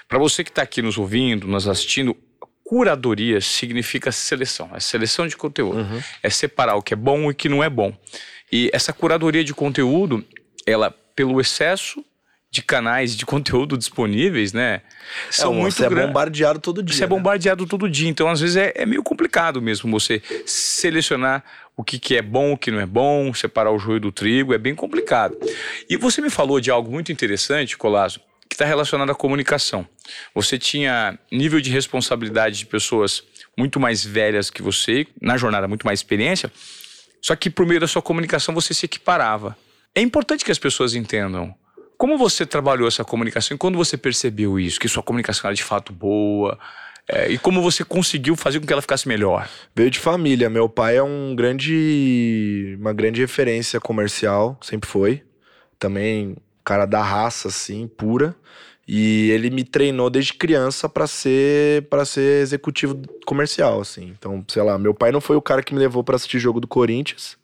Para 0.07 0.19
você 0.19 0.43
que 0.43 0.51
tá 0.51 0.61
aqui 0.61 0.81
nos 0.81 0.97
ouvindo, 0.97 1.47
nos 1.47 1.67
assistindo, 1.67 2.15
curadoria 2.63 3.41
significa 3.41 4.11
seleção. 4.11 4.69
É 4.75 4.79
seleção 4.79 5.25
de 5.25 5.35
conteúdo. 5.35 5.79
Uhum. 5.79 6.01
É 6.21 6.29
separar 6.29 6.75
o 6.75 6.83
que 6.83 6.93
é 6.93 6.97
bom 6.97 7.29
e 7.29 7.31
o 7.31 7.35
que 7.35 7.49
não 7.49 7.63
é 7.63 7.69
bom. 7.69 7.97
E 8.51 8.69
essa 8.71 8.93
curadoria 8.93 9.43
de 9.43 9.55
conteúdo, 9.55 10.23
ela, 10.67 10.91
pelo 11.15 11.41
excesso 11.41 12.05
de 12.57 12.63
canais 12.63 13.15
de 13.15 13.23
conteúdo 13.23 13.77
disponíveis, 13.77 14.51
né? 14.51 14.81
São 15.29 15.53
é, 15.53 15.57
muito 15.57 15.75
Você 15.75 15.85
é 15.85 15.89
bombardeado 15.89 16.59
todo 16.59 16.81
dia. 16.81 16.95
Você 16.95 17.03
é 17.03 17.07
né? 17.07 17.09
bombardeado 17.09 17.67
todo 17.67 17.87
dia. 17.87 18.09
Então, 18.09 18.27
às 18.27 18.41
vezes, 18.41 18.55
é, 18.55 18.73
é, 18.75 18.83
meio 18.83 19.03
complicado 19.03 19.61
mesmo 19.61 19.91
você 19.91 20.21
selecionar 20.43 21.43
o 21.75 21.83
que, 21.83 21.99
que 21.99 22.15
é 22.15 22.21
bom, 22.21 22.53
o 22.53 22.57
que 22.57 22.71
não 22.71 22.79
é 22.79 22.85
bom, 22.85 23.31
separar 23.31 23.71
o 23.71 23.77
joio 23.77 23.99
do 23.99 24.11
trigo, 24.11 24.55
é 24.55 24.57
bem 24.57 24.73
complicado. 24.73 25.37
E 25.87 25.95
você 25.97 26.19
me 26.19 26.31
falou 26.31 26.59
de 26.59 26.71
algo 26.71 26.91
muito 26.91 27.11
interessante, 27.11 27.77
Colasso, 27.77 28.19
que 28.49 28.55
está 28.55 28.65
relacionado 28.65 29.11
à 29.11 29.15
comunicação. 29.15 29.87
Você 30.33 30.57
tinha 30.57 31.19
nível 31.31 31.61
de 31.61 31.69
responsabilidade 31.69 32.57
de 32.57 32.65
pessoas 32.65 33.23
muito 33.55 33.79
mais 33.79 34.03
velhas 34.03 34.49
que 34.49 34.63
você, 34.63 35.05
na 35.21 35.37
jornada, 35.37 35.67
muito 35.67 35.85
mais 35.85 35.99
experiência, 35.99 36.51
só 37.21 37.35
que 37.35 37.51
por 37.51 37.67
meio 37.67 37.79
da 37.79 37.87
sua 37.87 38.01
comunicação 38.01 38.55
você 38.55 38.73
se 38.73 38.87
equiparava. 38.87 39.55
É 39.93 40.01
importante 40.01 40.43
que 40.43 40.51
as 40.51 40.57
pessoas 40.57 40.95
entendam 40.95 41.53
como 41.97 42.17
você 42.17 42.45
trabalhou 42.45 42.87
essa 42.87 43.03
comunicação 43.03 43.55
e 43.55 43.57
quando 43.57 43.77
você 43.77 43.97
percebeu 43.97 44.59
isso, 44.59 44.79
que 44.79 44.87
sua 44.87 45.03
comunicação 45.03 45.47
era 45.47 45.55
de 45.55 45.63
fato 45.63 45.91
boa? 45.91 46.57
É, 47.09 47.31
e 47.31 47.37
como 47.37 47.61
você 47.61 47.85
conseguiu 47.85 48.35
fazer 48.35 48.59
com 48.59 48.67
que 48.67 48.73
ela 48.73 48.81
ficasse 48.81 49.07
melhor? 49.07 49.49
Veio 49.73 49.89
de 49.89 49.97
família. 49.97 50.49
Meu 50.49 50.67
pai 50.67 50.97
é 50.97 51.03
um 51.03 51.33
grande, 51.35 52.77
uma 52.79 52.93
grande 52.93 53.21
referência 53.21 53.79
comercial, 53.79 54.57
sempre 54.61 54.89
foi. 54.89 55.23
Também 55.79 56.35
cara 56.65 56.85
da 56.85 57.01
raça, 57.01 57.47
assim, 57.47 57.87
pura. 57.87 58.35
E 58.85 59.31
ele 59.31 59.49
me 59.49 59.63
treinou 59.63 60.09
desde 60.09 60.33
criança 60.33 60.87
para 60.89 61.07
ser 61.07 61.87
para 61.89 62.05
ser 62.05 62.41
executivo 62.41 63.01
comercial, 63.25 63.79
assim. 63.81 64.13
Então, 64.17 64.43
sei 64.47 64.63
lá, 64.63 64.77
meu 64.77 64.93
pai 64.93 65.11
não 65.11 65.21
foi 65.21 65.37
o 65.37 65.41
cara 65.41 65.63
que 65.63 65.73
me 65.73 65.79
levou 65.79 66.03
para 66.03 66.17
assistir 66.17 66.39
jogo 66.39 66.59
do 66.59 66.67
Corinthians. 66.67 67.37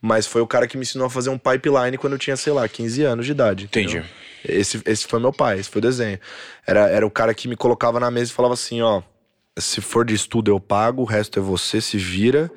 Mas 0.00 0.26
foi 0.26 0.40
o 0.40 0.46
cara 0.46 0.66
que 0.66 0.76
me 0.76 0.82
ensinou 0.82 1.06
a 1.06 1.10
fazer 1.10 1.30
um 1.30 1.38
pipeline 1.38 1.98
quando 1.98 2.12
eu 2.12 2.18
tinha, 2.18 2.36
sei 2.36 2.52
lá, 2.52 2.68
15 2.68 3.02
anos 3.02 3.26
de 3.26 3.32
idade. 3.32 3.64
Entendeu? 3.64 4.00
Entendi. 4.00 4.10
Esse, 4.44 4.80
esse 4.86 5.06
foi 5.06 5.18
meu 5.18 5.32
pai, 5.32 5.58
esse 5.58 5.68
foi 5.68 5.80
o 5.80 5.82
desenho. 5.82 6.18
Era, 6.66 6.88
era 6.88 7.06
o 7.06 7.10
cara 7.10 7.34
que 7.34 7.48
me 7.48 7.56
colocava 7.56 7.98
na 7.98 8.10
mesa 8.10 8.30
e 8.30 8.34
falava 8.34 8.54
assim: 8.54 8.80
ó, 8.80 9.02
se 9.58 9.80
for 9.80 10.04
de 10.04 10.14
estudo 10.14 10.50
eu 10.50 10.60
pago, 10.60 11.02
o 11.02 11.04
resto 11.04 11.38
é 11.38 11.42
você, 11.42 11.80
se 11.80 11.98
vira. 11.98 12.50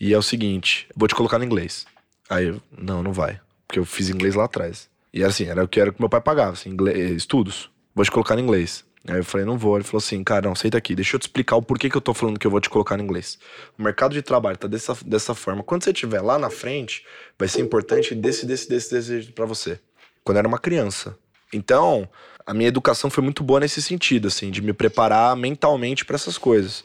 E 0.00 0.12
é 0.12 0.18
o 0.18 0.22
seguinte, 0.22 0.86
vou 0.94 1.08
te 1.08 1.14
colocar 1.14 1.38
no 1.38 1.44
inglês. 1.44 1.86
Aí 2.28 2.48
eu, 2.48 2.60
não, 2.76 3.02
não 3.02 3.12
vai. 3.12 3.40
Porque 3.66 3.78
eu 3.78 3.84
fiz 3.84 4.10
inglês 4.10 4.34
lá 4.34 4.44
atrás. 4.44 4.88
E 5.12 5.20
era 5.20 5.30
assim, 5.30 5.44
era 5.46 5.62
o 5.62 5.68
que 5.68 5.80
era 5.80 5.92
que 5.92 6.00
meu 6.00 6.08
pai 6.08 6.20
pagava, 6.20 6.52
assim, 6.52 6.70
inglês, 6.70 7.12
estudos. 7.12 7.70
Vou 7.94 8.04
te 8.04 8.10
colocar 8.10 8.34
no 8.34 8.42
inglês. 8.42 8.84
Aí 9.06 9.18
eu 9.18 9.24
falei, 9.24 9.44
não 9.44 9.58
vou. 9.58 9.76
Ele 9.76 9.84
falou 9.84 9.98
assim, 9.98 10.22
cara, 10.24 10.48
não, 10.48 10.54
senta 10.54 10.78
aqui, 10.78 10.94
deixa 10.94 11.16
eu 11.16 11.20
te 11.20 11.24
explicar 11.24 11.56
o 11.56 11.62
porquê 11.62 11.90
que 11.90 11.96
eu 11.96 12.00
tô 12.00 12.14
falando 12.14 12.38
que 12.38 12.46
eu 12.46 12.50
vou 12.50 12.60
te 12.60 12.70
colocar 12.70 12.96
no 12.96 13.04
inglês. 13.04 13.38
O 13.78 13.82
mercado 13.82 14.12
de 14.12 14.22
trabalho 14.22 14.56
tá 14.56 14.66
dessa, 14.66 14.96
dessa 15.04 15.34
forma. 15.34 15.62
Quando 15.62 15.84
você 15.84 15.90
estiver 15.90 16.22
lá 16.22 16.38
na 16.38 16.48
frente, 16.48 17.04
vai 17.38 17.46
ser 17.46 17.60
importante 17.60 18.14
desse, 18.14 18.46
desse, 18.46 18.68
desse, 18.68 18.90
desse 18.90 19.32
para 19.32 19.44
você. 19.44 19.78
Quando 20.22 20.36
eu 20.36 20.40
era 20.40 20.48
uma 20.48 20.58
criança. 20.58 21.18
Então, 21.52 22.08
a 22.46 22.54
minha 22.54 22.68
educação 22.68 23.10
foi 23.10 23.22
muito 23.22 23.44
boa 23.44 23.60
nesse 23.60 23.82
sentido, 23.82 24.28
assim, 24.28 24.50
de 24.50 24.62
me 24.62 24.72
preparar 24.72 25.36
mentalmente 25.36 26.04
para 26.04 26.16
essas 26.16 26.38
coisas. 26.38 26.82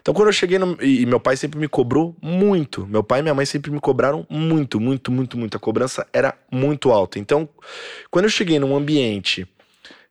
Então, 0.00 0.14
quando 0.14 0.28
eu 0.28 0.32
cheguei 0.32 0.58
no. 0.58 0.80
E, 0.80 1.04
meu 1.06 1.18
pai 1.18 1.36
sempre 1.36 1.58
me 1.58 1.68
cobrou 1.68 2.16
muito. 2.22 2.86
Meu 2.86 3.02
pai 3.02 3.18
e 3.18 3.22
minha 3.22 3.34
mãe 3.34 3.44
sempre 3.44 3.70
me 3.70 3.80
cobraram 3.80 4.24
muito, 4.30 4.80
muito, 4.80 5.10
muito, 5.10 5.36
muito. 5.36 5.56
A 5.56 5.60
cobrança 5.60 6.06
era 6.12 6.34
muito 6.50 6.90
alta. 6.90 7.18
Então, 7.18 7.48
quando 8.10 8.26
eu 8.26 8.30
cheguei 8.30 8.60
num 8.60 8.76
ambiente 8.76 9.46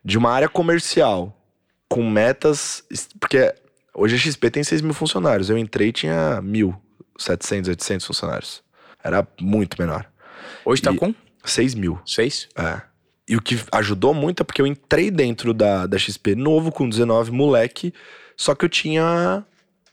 de 0.03 0.17
uma 0.17 0.31
área 0.31 0.47
comercial 0.47 1.36
com 1.89 2.09
metas. 2.09 2.83
Porque 3.19 3.53
hoje 3.93 4.15
a 4.15 4.17
XP 4.19 4.49
tem 4.51 4.63
6 4.63 4.81
mil 4.81 4.93
funcionários. 4.93 5.49
Eu 5.49 5.57
entrei 5.57 5.89
e 5.89 5.93
tinha 5.93 6.41
mil, 6.41 6.75
700, 7.17 7.69
800 7.69 8.05
funcionários. 8.05 8.63
Era 9.03 9.27
muito 9.39 9.79
menor. 9.79 10.05
Hoje 10.65 10.81
tá 10.81 10.91
e 10.91 10.97
com? 10.97 11.13
6 11.43 11.75
mil. 11.75 11.99
6? 12.05 12.49
É. 12.57 12.81
E 13.27 13.35
o 13.35 13.41
que 13.41 13.59
ajudou 13.73 14.13
muito 14.13 14.41
é 14.41 14.43
porque 14.43 14.61
eu 14.61 14.67
entrei 14.67 15.11
dentro 15.11 15.53
da, 15.53 15.85
da 15.85 15.97
XP 15.97 16.33
novo, 16.35 16.71
com 16.71 16.87
19, 16.87 17.31
moleque, 17.31 17.93
só 18.37 18.55
que 18.55 18.63
eu 18.63 18.69
tinha. 18.69 19.43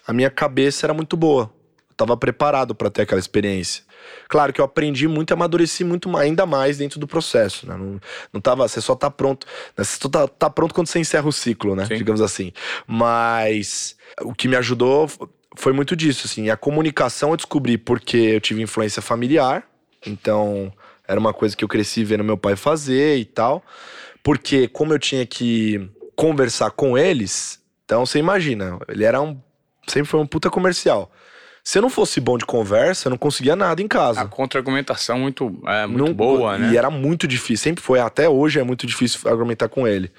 A 0.06 0.12
minha 0.12 0.30
cabeça 0.30 0.86
era 0.86 0.94
muito 0.94 1.16
boa. 1.16 1.52
Eu 1.94 1.96
tava 1.96 2.16
preparado 2.16 2.74
para 2.74 2.90
ter 2.90 3.02
aquela 3.02 3.20
experiência. 3.20 3.84
Claro 4.28 4.52
que 4.52 4.60
eu 4.60 4.64
aprendi 4.64 5.06
muito 5.06 5.30
e 5.30 5.34
amadureci 5.34 5.84
muito 5.84 6.14
ainda 6.16 6.44
mais 6.44 6.78
dentro 6.78 6.98
do 6.98 7.06
processo, 7.06 7.66
né? 7.66 7.76
Não, 7.76 8.00
não 8.32 8.40
tava, 8.40 8.66
você 8.66 8.80
só 8.80 8.94
tá 8.94 9.10
pronto, 9.10 9.46
né? 9.76 9.84
você 9.84 9.98
só 10.00 10.08
tá, 10.08 10.28
tá 10.28 10.50
pronto 10.50 10.74
quando 10.74 10.88
você 10.88 10.98
encerra 10.98 11.28
o 11.28 11.32
ciclo, 11.32 11.74
né? 11.74 11.86
Sim. 11.86 11.96
Digamos 11.96 12.20
assim. 12.20 12.52
Mas 12.86 13.96
o 14.22 14.34
que 14.34 14.48
me 14.48 14.56
ajudou 14.56 15.08
foi 15.56 15.72
muito 15.72 15.94
disso, 15.94 16.26
assim. 16.26 16.50
A 16.50 16.56
comunicação 16.56 17.30
eu 17.30 17.36
descobri 17.36 17.78
porque 17.78 18.16
eu 18.16 18.40
tive 18.40 18.60
influência 18.62 19.00
familiar. 19.00 19.64
Então, 20.06 20.72
era 21.06 21.18
uma 21.18 21.32
coisa 21.32 21.56
que 21.56 21.64
eu 21.64 21.68
cresci 21.68 22.04
vendo 22.04 22.24
meu 22.24 22.36
pai 22.36 22.56
fazer 22.56 23.16
e 23.18 23.24
tal. 23.24 23.64
Porque, 24.22 24.68
como 24.68 24.92
eu 24.92 24.98
tinha 24.98 25.24
que 25.24 25.90
conversar 26.16 26.70
com 26.70 26.96
eles, 26.96 27.60
então 27.84 28.04
você 28.04 28.18
imagina, 28.18 28.78
ele 28.88 29.04
era 29.04 29.20
um. 29.20 29.38
Sempre 29.86 30.08
foi 30.08 30.20
um 30.20 30.26
puta 30.26 30.48
comercial. 30.50 31.12
Se 31.66 31.78
eu 31.78 31.82
não 31.82 31.88
fosse 31.88 32.20
bom 32.20 32.36
de 32.36 32.44
conversa, 32.44 33.08
eu 33.08 33.10
não 33.10 33.16
conseguia 33.16 33.56
nada 33.56 33.80
em 33.80 33.88
casa. 33.88 34.20
A 34.20 34.26
contra-argumentação 34.26 35.18
muito, 35.18 35.58
é, 35.66 35.86
muito 35.86 36.04
Não- 36.08 36.12
boa, 36.12 36.58
né? 36.58 36.72
E 36.72 36.76
era 36.76 36.90
muito 36.90 37.26
difícil, 37.26 37.56
sempre 37.64 37.82
foi, 37.82 37.98
até 38.00 38.28
hoje 38.28 38.60
é 38.60 38.62
muito 38.62 38.86
difícil 38.86 39.18
argumentar 39.30 39.68
com 39.70 39.88
ele. 39.88 40.12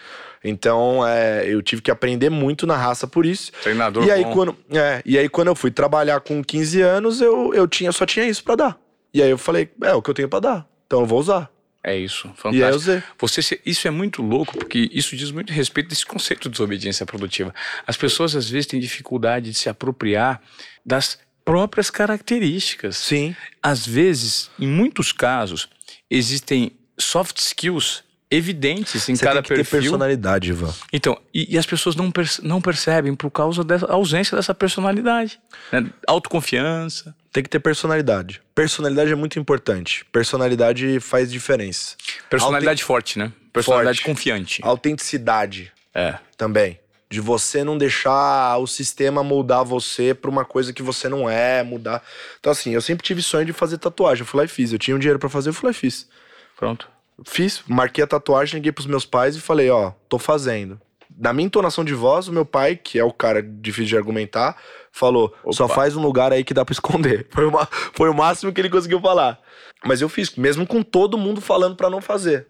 Então, 0.44 1.06
é, 1.08 1.46
eu 1.48 1.62
tive 1.62 1.84
que 1.84 1.92
aprender 1.92 2.32
muito 2.32 2.66
na 2.66 2.76
raça 2.76 3.06
por 3.06 3.28
isso. 3.28 3.52
Treinador 3.62 4.04
E 4.06 4.12
aí, 4.12 4.24
bom. 4.24 4.34
quando, 4.34 4.58
é, 4.72 5.04
e 5.06 5.18
aí, 5.20 5.30
quando 5.30 5.48
eu 5.50 5.56
fui 5.56 5.70
trabalhar 5.70 6.20
com 6.22 6.44
15 6.44 6.82
anos, 6.82 7.22
eu, 7.22 7.54
eu 7.54 7.68
tinha, 7.68 7.92
só 7.92 8.08
tinha 8.08 8.26
isso 8.28 8.44
pra 8.44 8.56
dar. 8.56 8.78
E 9.14 9.22
aí 9.22 9.30
eu 9.30 9.38
falei, 9.38 9.70
é 9.84 9.94
o 9.94 10.02
que 10.02 10.10
eu 10.10 10.14
tenho 10.16 10.28
pra 10.30 10.40
dar. 10.40 10.68
Então 10.88 11.02
eu 11.02 11.06
vou 11.06 11.20
usar. 11.20 11.50
É 11.84 11.96
isso, 11.96 12.26
E 12.26 12.30
aí 12.30 12.32
eu 12.32 12.36
fantástico. 12.42 12.76
usei. 12.76 13.04
Você 13.20 13.60
isso 13.64 13.88
é 13.88 13.92
muito 13.92 14.24
louco, 14.24 14.58
porque 14.58 14.90
isso 14.92 15.16
diz 15.16 15.30
muito 15.30 15.54
a 15.54 15.56
respeito 15.56 15.88
desse 15.90 16.04
conceito 16.04 16.44
de 16.44 16.50
desobediência 16.50 17.06
produtiva. 17.06 17.54
As 17.86 17.96
pessoas, 17.96 18.36
às 18.36 18.50
vezes, 18.50 18.66
têm 18.66 18.80
dificuldade 18.80 19.52
de 19.52 19.58
se 19.58 19.70
apropriar 19.70 20.42
das 20.84 21.20
próprias 21.46 21.90
características. 21.92 22.98
Sim. 22.98 23.36
Às 23.62 23.86
vezes, 23.86 24.50
em 24.60 24.68
muitos 24.68 25.12
casos, 25.12 25.70
existem 26.10 26.72
soft 26.98 27.38
skills 27.38 28.04
evidentes 28.32 29.08
em 29.08 29.16
Você 29.16 29.24
cada 29.24 29.36
tem 29.36 29.44
que 29.44 29.50
ter 29.50 29.56
perfil. 29.58 29.82
personalidade, 29.82 30.50
Ivan. 30.50 30.74
Então, 30.92 31.18
e, 31.34 31.54
e 31.54 31.58
as 31.58 31.66
pessoas 31.66 31.96
não, 31.96 32.12
não 32.42 32.60
percebem 32.60 33.14
por 33.16 33.30
causa 33.30 33.64
da 33.64 33.78
ausência 33.90 34.36
dessa 34.36 34.54
personalidade. 34.54 35.40
né? 35.72 35.86
Autoconfiança. 36.08 37.16
Tem 37.32 37.44
que 37.44 37.50
ter 37.50 37.60
personalidade. 37.60 38.42
Personalidade 38.56 39.12
é 39.12 39.16
muito 39.16 39.38
importante. 39.38 40.04
Personalidade 40.12 41.00
faz 41.00 41.32
diferença. 41.32 41.96
Personalidade 42.30 42.84
forte, 42.84 43.20
né? 43.20 43.32
Personalidade 43.54 44.00
Forte. 44.00 44.06
confiante. 44.10 44.62
Autenticidade 44.64 45.72
É. 45.94 46.16
também. 46.38 46.80
De 47.16 47.22
você 47.22 47.64
não 47.64 47.78
deixar 47.78 48.58
o 48.58 48.68
sistema 48.68 49.24
moldar 49.24 49.64
você 49.64 50.14
pra 50.14 50.30
uma 50.30 50.44
coisa 50.44 50.74
que 50.74 50.84
você 50.84 51.08
não 51.08 51.30
é, 51.30 51.64
mudar. 51.64 52.04
Então, 52.38 52.52
assim, 52.52 52.72
eu 52.72 52.82
sempre 52.82 53.06
tive 53.06 53.22
sonho 53.22 53.46
de 53.46 53.54
fazer 53.54 53.78
tatuagem. 53.78 54.24
Eu 54.24 54.26
fui 54.26 54.38
lá 54.38 54.44
e 54.44 54.50
fiz. 54.50 54.74
Eu 54.74 54.78
tinha 54.78 54.94
um 54.94 55.00
dinheiro 55.00 55.18
pra 55.18 55.30
fazer, 55.30 55.48
eu 55.48 55.54
fui 55.54 55.68
lá 55.68 55.72
e 55.72 55.74
fiz. 55.74 56.10
Pronto. 56.58 56.90
Fiz, 57.26 57.64
marquei 57.70 58.04
a 58.04 58.08
tatuagem, 58.08 58.56
liguei 58.56 58.74
pros 58.74 58.86
meus 58.86 59.06
pais 59.06 59.38
e 59.38 59.40
falei, 59.40 59.70
ó, 59.70 59.94
tô 60.10 60.20
fazendo. 60.20 60.78
Na 61.18 61.32
minha 61.32 61.46
entonação 61.46 61.86
de 61.86 61.94
voz, 61.94 62.28
o 62.28 62.34
meu 62.34 62.46
pai, 62.46 62.76
que 62.76 63.00
é 63.00 63.04
o 63.06 63.14
cara 63.14 63.42
difícil 63.42 63.92
de 63.92 63.98
argumentar, 63.98 64.58
falou: 64.92 65.34
só 65.54 65.68
Opa. 65.68 65.76
faz 65.76 65.96
um 65.96 66.02
lugar 66.02 66.34
aí 66.34 66.44
que 66.44 66.54
dá 66.54 66.66
pra 66.66 66.74
esconder. 66.74 67.28
Foi, 67.32 67.46
uma, 67.46 67.66
foi 67.94 68.10
o 68.10 68.14
máximo 68.14 68.52
que 68.52 68.60
ele 68.60 68.70
conseguiu 68.70 69.00
falar. 69.00 69.40
Mas 69.86 70.02
eu 70.02 70.10
fiz, 70.10 70.36
mesmo 70.36 70.68
com 70.68 70.84
todo 70.84 71.18
mundo 71.18 71.40
falando 71.40 71.78
pra 71.78 71.90
não 71.90 72.02
fazer. 72.02 72.46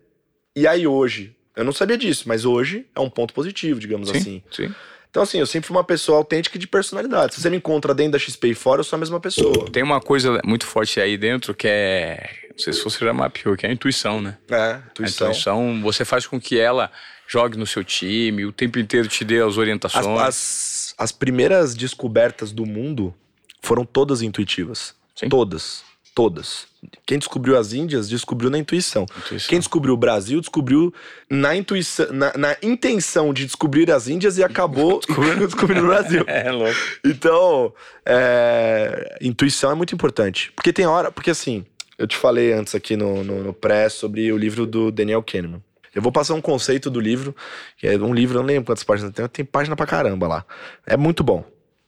E 0.56 0.66
aí 0.66 0.88
hoje, 0.88 1.35
eu 1.56 1.64
não 1.64 1.72
sabia 1.72 1.98
disso, 1.98 2.24
mas 2.28 2.46
hoje 2.46 2.86
é 2.96 3.00
um 3.00 3.10
ponto 3.10 3.34
positivo, 3.34 3.80
digamos 3.80 4.10
Sim, 4.10 4.18
assim. 4.18 4.44
sim. 4.52 4.76
Então, 5.10 5.24
assim, 5.24 5.40
eu 5.40 5.46
sempre 5.46 5.68
fui 5.68 5.78
uma 5.78 5.84
pessoa 5.84 6.18
autêntica 6.18 6.58
e 6.58 6.60
de 6.60 6.68
personalidade. 6.68 7.36
Se 7.36 7.42
você 7.42 7.50
me 7.50 7.56
encontra 7.56 7.94
dentro 7.94 8.12
da 8.14 8.20
XP 8.20 8.50
e 8.50 8.54
fora, 8.54 8.82
eu 8.82 8.84
sou 8.84 8.98
a 8.98 9.00
mesma 9.00 9.18
pessoa. 9.18 9.72
Tem 9.72 9.82
uma 9.82 10.02
coisa 10.02 10.42
muito 10.44 10.66
forte 10.66 11.00
aí 11.00 11.18
dentro 11.18 11.54
que 11.56 11.68
é. 11.70 12.30
Não 12.52 12.58
sei 12.60 12.74
se 12.74 12.84
você 12.84 13.06
já 13.06 13.14
mapeou, 13.14 13.56
que 13.56 13.66
é 13.66 13.70
a 13.70 13.72
intuição, 13.72 14.22
né? 14.22 14.38
É, 14.50 14.56
A 14.56 14.84
intuição. 14.92 15.28
intuição, 15.30 15.82
você 15.82 16.04
faz 16.04 16.28
com 16.28 16.38
que 16.40 16.60
ela 16.60 16.92
jogue 17.30 17.58
no 17.58 17.66
seu 17.66 17.82
time, 17.84 18.44
o 18.46 18.52
tempo 18.52 18.78
inteiro 18.78 19.08
te 19.08 19.24
dê 19.24 19.40
as 19.40 19.48
As, 19.52 19.58
orientações. 19.58 20.06
as, 20.22 20.96
as 20.98 21.12
primeiras 21.14 21.74
descobertas 21.76 22.52
do 22.52 22.66
mundo 22.66 23.16
foram 23.62 23.86
todas 23.86 24.22
intuitivas. 24.22 24.94
Sim. 25.16 25.30
Todas. 25.30 25.82
Todas. 26.16 26.66
Quem 27.06 27.20
descobriu 27.20 27.58
as 27.58 27.74
Índias 27.74 28.08
descobriu 28.08 28.50
na 28.50 28.58
intuição. 28.58 29.06
Intuição. 29.18 29.50
Quem 29.50 29.60
descobriu 29.60 29.94
o 29.94 29.98
Brasil 29.98 30.40
descobriu 30.40 30.94
na 31.30 31.56
intuição, 31.56 32.08
na, 32.14 32.34
na 32.38 32.58
intenção 32.64 33.34
de 33.34 33.46
descobrir 33.46 33.92
as 33.92 34.08
Índias 34.08 34.38
e 34.38 34.44
acabou 34.44 35.02
descobrindo 35.46 35.84
o 35.84 35.88
Brasil. 35.88 36.24
É 36.28 36.52
louco. 36.52 36.76
Então, 37.04 37.74
é, 38.06 39.18
intuição 39.22 39.72
é 39.72 39.76
muito 39.76 39.94
importante. 39.94 40.54
Porque 40.56 40.72
tem 40.72 40.86
hora. 40.86 41.12
Porque 41.12 41.32
assim, 41.32 41.66
eu 41.98 42.08
te 42.08 42.16
falei 42.16 42.54
antes 42.54 42.74
aqui 42.74 42.96
no, 42.96 43.22
no, 43.22 43.44
no 43.44 43.54
pré 43.54 43.90
sobre 43.90 44.32
o 44.32 44.38
livro 44.38 44.66
do 44.66 44.92
Daniel 44.92 45.22
Kahneman. 45.22 45.62
Eu 45.94 46.02
vou 46.02 46.12
passar 46.12 46.34
um 46.34 46.42
conceito 46.42 46.90
do 46.90 47.00
livro, 47.00 47.34
que 47.78 47.88
é 47.88 47.98
um 47.98 48.14
livro, 48.14 48.38
eu 48.38 48.42
não 48.42 48.48
lembro 48.48 48.66
quantas 48.66 48.84
páginas 48.84 49.14
tem, 49.14 49.28
tem 49.28 49.46
página 49.46 49.76
pra 49.76 49.86
caramba 49.86 50.28
lá. 50.28 50.46
É 50.86 50.98
muito 50.98 51.24
bom. 51.24 51.44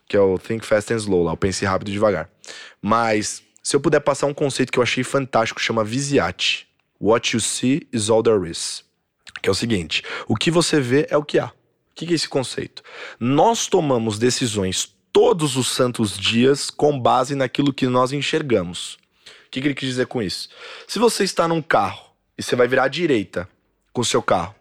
Que 0.07 0.15
é 0.15 0.19
o 0.19 0.37
Think 0.39 0.65
Fast 0.65 0.93
and 0.93 0.97
Slow, 0.97 1.23
lá, 1.23 1.33
o 1.33 1.37
Pense 1.37 1.65
Rápido 1.65 1.89
e 1.89 1.91
Devagar. 1.91 2.29
Mas, 2.81 3.43
se 3.67 3.75
eu 3.75 3.81
puder 3.81 3.99
passar 3.99 4.27
um 4.27 4.33
conceito 4.33 4.71
que 4.71 4.79
eu 4.79 4.83
achei 4.83 5.03
fantástico, 5.03 5.59
chama 5.59 5.83
Visiate. 5.83 6.69
What 7.01 7.35
you 7.35 7.41
see 7.41 7.85
is 7.91 8.09
all 8.09 8.23
there 8.23 8.49
is. 8.49 8.81
Que 9.41 9.49
é 9.49 9.51
o 9.51 9.53
seguinte: 9.53 10.03
o 10.25 10.37
que 10.37 10.49
você 10.49 10.79
vê 10.79 11.05
é 11.09 11.17
o 11.17 11.23
que 11.23 11.37
há. 11.37 11.47
O 11.47 11.53
que 11.93 12.05
é 12.05 12.13
esse 12.13 12.29
conceito? 12.29 12.81
Nós 13.19 13.67
tomamos 13.67 14.17
decisões 14.17 14.95
todos 15.11 15.57
os 15.57 15.67
santos 15.67 16.17
dias 16.17 16.69
com 16.69 16.97
base 16.97 17.35
naquilo 17.35 17.73
que 17.73 17.87
nós 17.87 18.13
enxergamos. 18.13 18.93
O 19.47 19.49
que, 19.51 19.59
ele 19.59 19.75
quis 19.75 19.89
dizer 19.89 20.07
com 20.07 20.21
isso? 20.21 20.47
Se 20.87 20.97
você 20.97 21.25
está 21.25 21.45
num 21.45 21.61
carro 21.61 22.11
e 22.37 22.43
você 22.43 22.55
vai 22.55 22.69
virar 22.69 22.85
à 22.85 22.87
direita 22.87 23.49
com 23.91 23.99
o 23.99 24.05
seu 24.05 24.21
carro, 24.21 24.55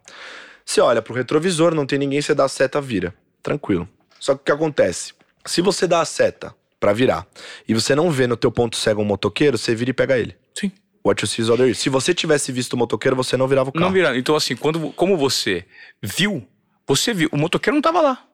você 0.64 0.80
olha 0.80 1.00
pro 1.00 1.14
retrovisor, 1.14 1.76
não 1.76 1.86
tem 1.86 2.00
ninguém, 2.00 2.20
você 2.20 2.34
dá 2.34 2.46
a 2.46 2.48
seta, 2.48 2.80
vira. 2.80 3.14
Tranquilo. 3.40 3.88
Só 4.18 4.34
que 4.34 4.40
o 4.40 4.44
que 4.46 4.50
acontece? 4.50 5.14
Se 5.44 5.62
você 5.62 5.86
dá 5.86 6.00
a 6.00 6.04
seta 6.04 6.52
pra 6.78 6.92
virar 6.92 7.26
e 7.66 7.74
você 7.74 7.94
não 7.94 8.10
vê 8.10 8.26
no 8.26 8.36
teu 8.36 8.50
ponto 8.50 8.76
cego 8.76 9.02
um 9.02 9.04
motoqueiro, 9.04 9.56
você 9.56 9.74
vira 9.74 9.90
e 9.90 9.94
pega 9.94 10.18
ele. 10.18 10.36
Sim. 10.54 10.70
What 11.04 11.22
you 11.22 11.28
see 11.28 11.42
is 11.42 11.48
is. 11.48 11.78
Se 11.78 11.88
você 11.88 12.12
tivesse 12.12 12.50
visto 12.50 12.72
o 12.72 12.76
motoqueiro, 12.76 13.14
você 13.14 13.36
não 13.36 13.46
virava 13.46 13.70
o 13.70 13.72
carro. 13.72 13.84
Não 13.84 13.92
virando. 13.92 14.18
Então, 14.18 14.34
assim, 14.34 14.56
quando, 14.56 14.90
como 14.90 15.16
você 15.16 15.64
viu, 16.02 16.44
você 16.84 17.14
viu. 17.14 17.28
O 17.30 17.36
motoqueiro 17.36 17.76
não 17.76 17.82
tava 17.82 18.00
lá. 18.00 18.26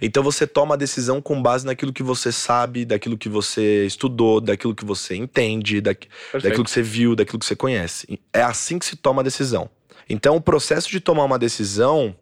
Então 0.00 0.22
você 0.22 0.46
toma 0.46 0.74
a 0.74 0.78
decisão 0.78 1.20
com 1.20 1.40
base 1.40 1.64
naquilo 1.64 1.92
que 1.92 2.02
você 2.02 2.30
sabe, 2.30 2.84
daquilo 2.84 3.16
que 3.16 3.28
você 3.28 3.86
estudou, 3.86 4.40
daquilo 4.40 4.74
que 4.74 4.84
você 4.84 5.16
entende, 5.16 5.80
da, 5.80 5.92
daquilo 6.34 6.64
que 6.64 6.70
você 6.70 6.82
viu, 6.82 7.16
daquilo 7.16 7.38
que 7.38 7.46
você 7.46 7.56
conhece. 7.56 8.20
É 8.32 8.42
assim 8.42 8.78
que 8.78 8.84
se 8.84 8.96
toma 8.96 9.22
a 9.22 9.24
decisão. 9.24 9.70
Então 10.08 10.36
o 10.36 10.40
processo 10.40 10.90
de 10.90 11.00
tomar 11.00 11.24
uma 11.24 11.38
decisão, 11.38 12.14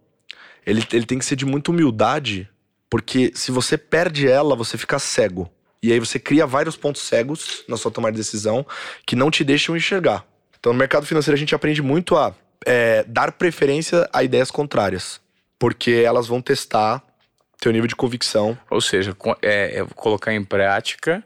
ele, 0.64 0.84
ele 0.92 1.04
tem 1.04 1.18
que 1.18 1.24
ser 1.24 1.36
de 1.36 1.44
muita 1.44 1.70
humildade, 1.72 2.48
porque 2.88 3.32
se 3.34 3.50
você 3.50 3.76
perde 3.76 4.28
ela, 4.28 4.54
você 4.54 4.78
fica 4.78 4.98
cego. 4.98 5.50
E 5.83 5.93
aí 5.93 5.99
você 5.99 6.18
cria 6.18 6.47
vários 6.47 6.76
pontos 6.76 7.03
cegos 7.03 7.64
na 7.68 7.76
sua 7.76 7.91
tomada 7.91 8.12
de 8.12 8.18
decisão 8.18 8.66
que 9.07 9.16
não 9.16 9.31
te 9.31 9.43
deixam 9.43 9.76
enxergar. 9.76 10.24
Então 10.59 10.72
no 10.72 10.78
mercado 10.78 11.07
financeiro 11.07 11.35
a 11.37 11.39
gente 11.39 11.55
aprende 11.55 11.81
muito 11.81 12.16
a 12.16 12.35
é, 12.66 13.05
dar 13.05 13.33
preferência 13.33 14.09
a 14.12 14.22
ideias 14.22 14.51
contrárias. 14.51 15.20
Porque 15.59 15.91
elas 15.91 16.26
vão 16.26 16.41
testar 16.41 17.03
teu 17.61 17.72
nível 17.72 17.87
de 17.87 17.97
convicção. 17.97 18.59
Ou 18.70 18.81
seja, 18.81 19.16
é, 19.43 19.81
é 19.81 19.87
colocar 19.95 20.33
em 20.33 20.45
prática 20.45 21.24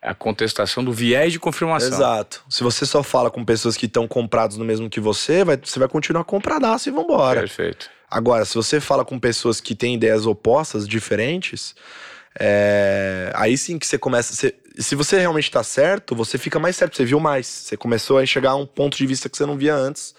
a 0.00 0.14
contestação 0.14 0.84
do 0.84 0.92
viés 0.92 1.32
de 1.32 1.40
confirmação. 1.40 1.88
Exato. 1.88 2.44
Se 2.48 2.62
você 2.62 2.84
só 2.84 3.02
fala 3.02 3.30
com 3.30 3.42
pessoas 3.42 3.76
que 3.76 3.86
estão 3.86 4.06
compradas 4.06 4.58
no 4.58 4.64
mesmo 4.64 4.90
que 4.90 5.00
você, 5.00 5.44
vai, 5.44 5.56
você 5.56 5.78
vai 5.78 5.88
continuar 5.88 6.24
compradaço 6.24 6.88
e 6.88 6.92
vambora. 6.92 7.40
Perfeito. 7.40 7.90
Agora, 8.10 8.44
se 8.44 8.54
você 8.54 8.80
fala 8.80 9.04
com 9.04 9.18
pessoas 9.18 9.60
que 9.60 9.74
têm 9.74 9.94
ideias 9.94 10.26
opostas, 10.26 10.86
diferentes, 10.86 11.74
é, 12.38 13.30
aí 13.34 13.56
sim 13.56 13.78
que 13.78 13.86
você 13.86 13.98
começa. 13.98 14.34
você- 14.34 14.54
se 14.78 14.94
você 14.96 15.18
realmente 15.20 15.50
tá 15.50 15.62
certo, 15.62 16.16
você 16.16 16.36
fica 16.36 16.58
mais 16.58 16.74
certo, 16.76 16.96
você 16.96 17.04
viu 17.04 17.20
mais. 17.20 17.46
Você 17.46 17.76
começou 17.76 18.18
a 18.18 18.22
enxergar 18.24 18.56
um 18.56 18.66
ponto 18.66 18.96
de 18.96 19.06
vista 19.06 19.28
que 19.28 19.36
você 19.36 19.46
não 19.46 19.56
via 19.56 19.74
antes 19.74 20.14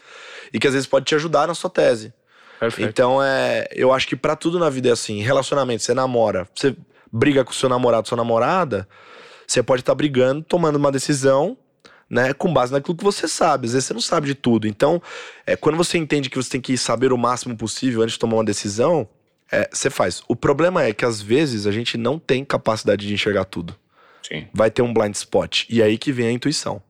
e 0.54 0.60
que 0.60 0.66
às 0.68 0.74
vezes 0.74 0.88
pode 0.88 1.06
te 1.06 1.14
ajudar 1.16 1.48
na 1.48 1.54
sua 1.54 1.70
tese. 1.70 2.14
Perfeito. 2.60 2.90
Então, 2.90 3.22
é, 3.22 3.68
eu 3.72 3.92
acho 3.92 4.08
que 4.08 4.16
pra 4.16 4.34
tudo 4.36 4.58
na 4.58 4.70
vida 4.70 4.88
é 4.88 4.92
assim. 4.94 5.22
Relacionamento, 5.22 5.84
você 5.84 5.94
namora, 5.94 6.48
você 6.56 6.74
briga 7.12 7.44
com 7.44 7.52
seu 7.52 7.68
namorado, 7.68 8.08
sua 8.08 8.16
namorada, 8.18 8.88
você 9.46 9.62
pode 9.62 9.82
estar 9.82 9.94
brigando, 9.94 10.42
tomando 10.42 10.78
uma 10.78 10.92
decisão, 10.92 11.58
né, 12.10 12.34
com 12.34 12.54
base 12.54 12.72
naquilo 12.72 12.96
que 12.96 13.04
você 13.04 13.28
sabe. 13.28 13.68
Às 13.68 13.74
vezes 13.74 13.88
você 13.88 13.94
não 13.94 14.00
sabe 14.02 14.28
de 14.28 14.36
tudo. 14.36 14.68
Então, 14.68 15.02
é, 15.46 15.58
quando 15.58 15.76
você 15.76 15.98
entende 15.98 16.30
que 16.30 16.38
você 16.38 16.50
tem 16.52 16.62
que 16.62 16.78
saber 16.78 17.12
o 17.12 17.18
máximo 17.18 17.58
possível 17.58 18.02
antes 18.04 18.14
de 18.14 18.20
tomar 18.20 18.36
uma 18.38 18.46
decisão, 18.46 19.06
é, 19.52 19.70
você 19.72 19.90
faz. 19.90 20.22
O 20.28 20.36
problema 20.36 20.84
é 20.84 20.94
que 20.94 21.06
às 21.06 21.22
vezes 21.22 21.68
a 21.68 21.72
gente 21.72 21.98
não 21.98 22.18
tem 22.18 22.44
capacidade 22.44 23.08
de 23.08 23.14
enxergar 23.14 23.46
tudo. 23.46 23.76
Sim. 24.22 24.48
Vai 24.54 24.72
ter 24.72 24.82
um 24.82 24.94
blind 24.94 25.14
spot. 25.14 25.66
E 25.70 25.82
aí 25.82 25.98
que 25.98 26.12
vem 26.12 26.28
a 26.28 26.32
intuição. 26.32 26.82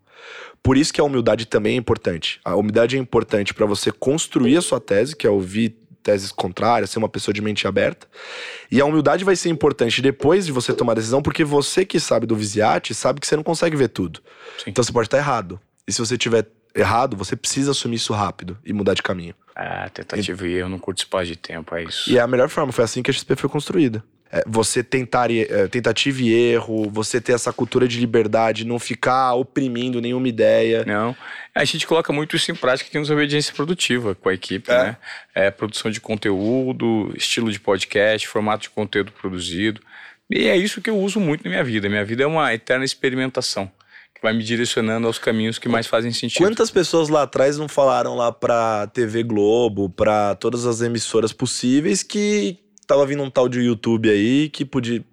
Por 0.64 0.78
isso 0.78 0.92
que 0.92 1.00
a 1.00 1.04
humildade 1.04 1.46
também 1.46 1.74
é 1.74 1.78
importante. 1.78 2.40
A 2.44 2.56
humildade 2.56 2.96
é 2.96 3.00
importante 3.00 3.54
para 3.54 3.66
você 3.66 3.92
construir 3.92 4.58
a 4.58 4.62
sua 4.62 4.80
tese, 4.80 5.16
que 5.16 5.28
é 5.28 5.30
ouvir 5.30 5.78
teses 6.02 6.32
contrárias, 6.32 6.90
ser 6.90 7.00
uma 7.00 7.10
pessoa 7.10 7.34
de 7.34 7.42
mente 7.42 7.68
aberta. 7.68 8.08
E 8.72 8.80
a 8.80 8.86
humildade 8.86 9.24
vai 9.24 9.36
ser 9.36 9.50
importante 9.50 10.02
depois 10.02 10.46
de 10.46 10.52
você 10.52 10.74
tomar 10.74 10.94
a 10.94 10.96
decisão, 10.96 11.22
porque 11.22 11.44
você 11.44 11.84
que 11.84 12.00
sabe 12.00 12.26
do 12.26 12.36
Visiate 12.36 12.94
sabe 12.94 13.20
que 13.20 13.28
você 13.28 13.36
não 13.36 13.44
consegue 13.44 13.76
ver 13.76 13.90
tudo. 13.90 14.22
Sim. 14.58 14.70
Então 14.70 14.84
você 14.84 14.92
pode 14.92 15.08
estar 15.08 15.18
errado. 15.18 15.60
E 15.88 15.92
se 15.92 16.00
você 16.00 16.18
tiver 16.18 16.48
errado, 16.76 17.16
você 17.18 17.36
precisa 17.36 17.72
assumir 17.72 17.96
isso 17.96 18.14
rápido 18.14 18.58
e 18.64 18.74
mudar 18.74 18.94
de 18.94 19.02
caminho. 19.04 19.36
Ah, 19.56 19.90
tentativa 19.90 20.46
e 20.48 20.54
erro, 20.56 20.70
não 20.70 20.80
curto 20.80 20.98
espaço 21.00 21.28
de 21.28 21.36
tempo, 21.38 21.74
é 21.76 21.84
isso. 21.84 22.12
E 22.12 22.18
é 22.18 22.22
a 22.22 22.28
melhor 22.28 22.50
forma, 22.50 22.72
foi 22.74 22.84
assim 22.84 23.02
que 23.02 23.10
a 23.10 23.14
XP 23.14 23.36
foi 23.38 23.50
construída. 23.50 24.04
é, 24.32 24.44
você 24.46 24.84
tentar, 24.84 25.32
é, 25.32 25.68
tentativa 25.68 26.22
e 26.22 26.34
erro, 26.34 26.90
você 26.90 27.22
ter 27.22 27.32
essa 27.32 27.54
cultura 27.54 27.88
de 27.88 28.00
liberdade, 28.00 28.66
não 28.66 28.78
ficar 28.80 29.34
oprimindo 29.36 30.02
nenhuma 30.02 30.28
ideia. 30.28 30.84
Não. 30.86 31.16
A 31.54 31.64
gente 31.64 31.88
coloca 31.88 32.12
muito 32.12 32.36
isso 32.36 32.52
em 32.52 32.56
prática 32.56 32.90
aqui 32.90 33.00
nos 33.00 33.10
Obediência 33.10 33.54
Produtiva 33.54 34.14
com 34.16 34.28
a 34.28 34.34
equipe, 34.34 34.70
É. 34.70 34.84
né? 34.84 34.98
É, 35.34 35.52
produção 35.52 35.90
de 35.90 36.02
conteúdo, 36.02 37.14
estilo 37.16 37.50
de 37.52 37.60
podcast, 37.60 38.28
formato 38.28 38.64
de 38.64 38.70
conteúdo 38.72 39.12
produzido. 39.14 39.80
E 40.30 40.48
é 40.50 40.58
isso 40.58 40.82
que 40.82 40.90
eu 40.90 40.98
uso 40.98 41.20
muito 41.20 41.44
na 41.46 41.52
minha 41.52 41.64
vida. 41.64 41.88
Minha 41.88 42.04
vida 42.04 42.24
é 42.24 42.28
uma 42.28 42.54
eterna 42.54 42.84
experimentação 42.84 43.72
que 44.16 44.22
vai 44.22 44.34
me 44.34 44.44
direcionando 44.44 45.06
aos 45.08 45.20
caminhos 45.20 45.60
que 45.60 45.68
mais 45.68 45.86
fazem 45.86 46.12
sentido. 46.12 46.44
Quantas 46.44 46.72
pessoas 46.72 47.10
lá 47.10 47.24
atrás 47.24 47.58
não 47.58 47.68
falaram 47.68 48.16
lá 48.16 48.32
pra 48.32 48.88
TV 48.88 49.22
Globo, 49.24 49.90
pra 49.90 50.36
todas 50.36 50.66
as 50.66 50.82
emissoras 50.82 51.34
possíveis 51.34 52.02
que 52.02 52.58
tava 52.88 53.06
vindo 53.06 53.22
um 53.22 53.30
tal 53.30 53.50
de 53.50 53.60
YouTube 53.60 54.10
aí 54.10 54.50
que 54.50 54.64
podia. 54.64 55.04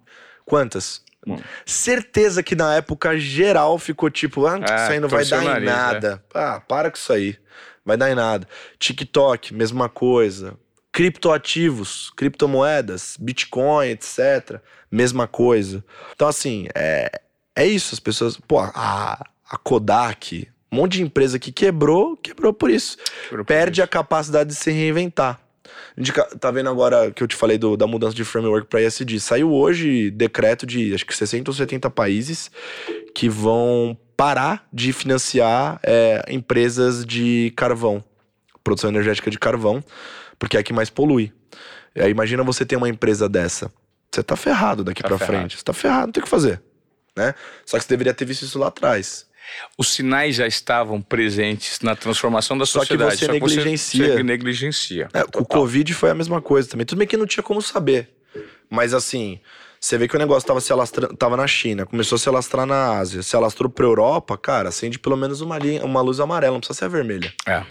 Quantas? 0.45 1.01
Bom. 1.25 1.39
Certeza 1.65 2.41
que 2.43 2.55
na 2.55 2.75
época 2.75 3.17
geral 3.17 3.77
ficou 3.77 4.09
tipo, 4.09 4.45
ah, 4.45 4.57
É, 4.59 4.75
isso 4.75 4.91
aí 4.91 4.99
não 4.99 5.07
vai 5.09 5.25
dar 5.25 5.39
o 5.39 5.41
em 5.41 5.45
nariz, 5.45 5.65
né? 5.69 5.75
nada. 5.75 6.23
Ah, 6.33 6.61
para 6.65 6.89
com 6.91 6.97
isso 6.97 7.13
aí. 7.13 7.37
Vai 7.85 7.97
dar 7.97 8.09
em 8.09 8.15
nada. 8.15 8.47
TikTok, 8.79 9.53
mesma 9.53 9.89
coisa. 9.89 10.57
Criptoativos, 10.91 12.11
criptomoedas, 12.15 13.17
Bitcoin, 13.19 13.87
etc. 13.89 14.61
Mesma 14.91 15.27
coisa. 15.27 15.83
Então, 16.15 16.27
assim, 16.27 16.67
é, 16.75 17.21
é 17.55 17.65
isso. 17.65 17.93
As 17.93 17.99
pessoas. 17.99 18.37
Pô, 18.47 18.59
a, 18.59 19.25
a 19.49 19.57
Kodak, 19.57 20.47
um 20.71 20.75
monte 20.77 20.93
de 20.93 21.03
empresa 21.03 21.37
que 21.39 21.51
quebrou, 21.51 22.17
quebrou 22.17 22.53
por 22.53 22.69
isso. 22.69 22.97
Perde 23.45 23.81
a 23.81 23.87
capacidade 23.87 24.49
de 24.49 24.55
se 24.55 24.71
reinventar. 24.71 25.39
A 25.95 25.99
gente 25.99 26.11
ca- 26.11 26.25
tá 26.39 26.49
vendo 26.49 26.69
agora 26.69 27.11
que 27.11 27.21
eu 27.21 27.27
te 27.27 27.35
falei 27.35 27.57
do- 27.57 27.77
da 27.77 27.85
mudança 27.85 28.15
de 28.15 28.23
framework 28.25 28.67
para 28.67 28.81
ISD. 28.81 29.19
Saiu 29.19 29.51
hoje 29.53 30.09
decreto 30.09 30.65
de 30.65 30.93
acho 30.93 31.05
que 31.05 31.15
60 31.15 31.51
ou 31.51 31.55
70 31.55 31.89
países 31.89 32.49
que 33.13 33.29
vão 33.29 33.95
parar 34.17 34.67
de 34.73 34.91
financiar 34.91 35.79
é, 35.83 36.23
empresas 36.29 37.05
de 37.05 37.53
carvão, 37.55 38.03
produção 38.63 38.89
energética 38.89 39.29
de 39.29 39.37
carvão, 39.37 39.83
porque 40.39 40.57
é 40.57 40.59
a 40.59 40.63
que 40.63 40.73
mais 40.73 40.89
polui. 40.89 41.31
Aí 41.95 42.09
imagina 42.09 42.43
você 42.43 42.65
ter 42.65 42.75
uma 42.75 42.89
empresa 42.89 43.29
dessa. 43.29 43.71
Você 44.11 44.23
tá 44.23 44.35
ferrado 44.35 44.83
daqui 44.83 45.01
Tá 45.03 45.09
pra 45.09 45.17
ferrado. 45.19 45.37
frente. 45.39 45.57
Você 45.57 45.63
tá 45.63 45.73
ferrado, 45.73 46.07
não 46.07 46.11
tem 46.11 46.21
o 46.21 46.23
que 46.23 46.29
fazer. 46.29 46.59
Né? 47.15 47.33
Só 47.65 47.77
que 47.77 47.83
você 47.83 47.89
deveria 47.89 48.13
ter 48.13 48.25
visto 48.25 48.43
isso 48.43 48.57
lá 48.57 48.67
atrás. 48.67 49.27
Os 49.77 49.93
sinais 49.93 50.35
já 50.35 50.47
estavam 50.47 51.01
presentes 51.01 51.79
na 51.81 51.95
transformação 51.95 52.57
da 52.57 52.65
Só 52.65 52.79
que 52.79 52.87
sociedade. 52.87 53.17
você 53.19 53.27
negligencia. 53.27 54.13
Você 54.15 54.23
negligencia. 54.23 55.09
É, 55.13 55.21
o. 55.37 55.45
Covid 55.45 55.93
foi 55.93 56.09
a 56.09 56.15
mesma 56.15 56.41
coisa 56.41 56.69
também. 56.69 56.85
Tudo 56.85 56.97
bem 56.99 57.07
que 57.07 57.17
não 57.17 57.27
tinha 57.27 57.43
como 57.43 57.61
saber. 57.61 58.09
Mas 58.69 58.93
assim, 58.93 59.39
você 59.79 59.97
vê 59.97 60.07
que 60.07 60.15
o 60.15 60.19
negócio 60.19 60.47
tava, 60.47 60.61
se 60.61 60.71
alastrando, 60.71 61.15
tava 61.15 61.35
na 61.37 61.45
China, 61.45 61.85
começou 61.85 62.15
a 62.15 62.19
se 62.19 62.27
alastrar 62.29 62.65
na 62.65 62.97
Ásia, 62.97 63.21
se 63.21 63.35
alastrou 63.35 63.69
pra 63.69 63.85
Europa, 63.85 64.35
cara, 64.37 64.69
acende 64.69 64.97
pelo 64.97 65.17
menos 65.17 65.41
uma, 65.41 65.59
linha, 65.59 65.83
uma 65.85 66.01
luz 66.01 66.19
amarela, 66.19 66.53
não 66.53 66.59
precisa 66.59 66.79
ser 66.79 66.89
vermelha. 66.89 67.31
É, 67.45 67.63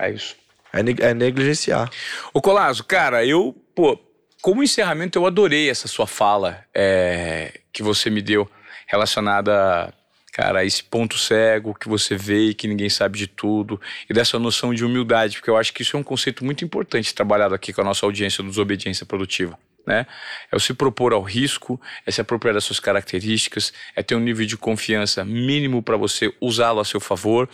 é 0.00 0.10
isso. 0.10 0.34
É, 0.72 0.82
neg- 0.82 1.00
é 1.00 1.14
negligenciar. 1.14 1.88
Ô 2.34 2.42
Colasso, 2.42 2.82
cara, 2.84 3.24
eu, 3.24 3.56
pô, 3.74 3.98
como 4.42 4.62
encerramento, 4.62 5.18
eu 5.18 5.24
adorei 5.24 5.70
essa 5.70 5.86
sua 5.88 6.06
fala 6.06 6.62
é, 6.74 7.60
que 7.72 7.82
você 7.82 8.10
me 8.10 8.20
deu 8.20 8.46
relacionada, 8.92 9.92
cara, 10.32 10.60
a 10.60 10.64
esse 10.64 10.84
ponto 10.84 11.16
cego 11.16 11.74
que 11.74 11.88
você 11.88 12.14
vê 12.14 12.50
e 12.50 12.54
que 12.54 12.68
ninguém 12.68 12.90
sabe 12.90 13.18
de 13.18 13.26
tudo, 13.26 13.80
e 14.08 14.12
dessa 14.12 14.38
noção 14.38 14.74
de 14.74 14.84
humildade, 14.84 15.38
porque 15.38 15.48
eu 15.48 15.56
acho 15.56 15.72
que 15.72 15.80
isso 15.80 15.96
é 15.96 16.00
um 16.00 16.02
conceito 16.02 16.44
muito 16.44 16.62
importante 16.62 17.14
trabalhado 17.14 17.54
aqui 17.54 17.72
com 17.72 17.80
a 17.80 17.84
nossa 17.84 18.04
audiência 18.04 18.44
do 18.44 18.50
Desobediência 18.50 19.06
Produtiva. 19.06 19.58
Né? 19.84 20.06
É 20.52 20.54
o 20.54 20.60
se 20.60 20.72
propor 20.74 21.12
ao 21.12 21.22
risco, 21.22 21.80
é 22.06 22.10
se 22.12 22.20
apropriar 22.20 22.54
das 22.54 22.62
suas 22.62 22.78
características, 22.78 23.72
é 23.96 24.02
ter 24.02 24.14
um 24.14 24.20
nível 24.20 24.46
de 24.46 24.56
confiança 24.56 25.24
mínimo 25.24 25.82
para 25.82 25.96
você 25.96 26.32
usá-lo 26.40 26.78
a 26.78 26.84
seu 26.84 27.00
favor 27.00 27.48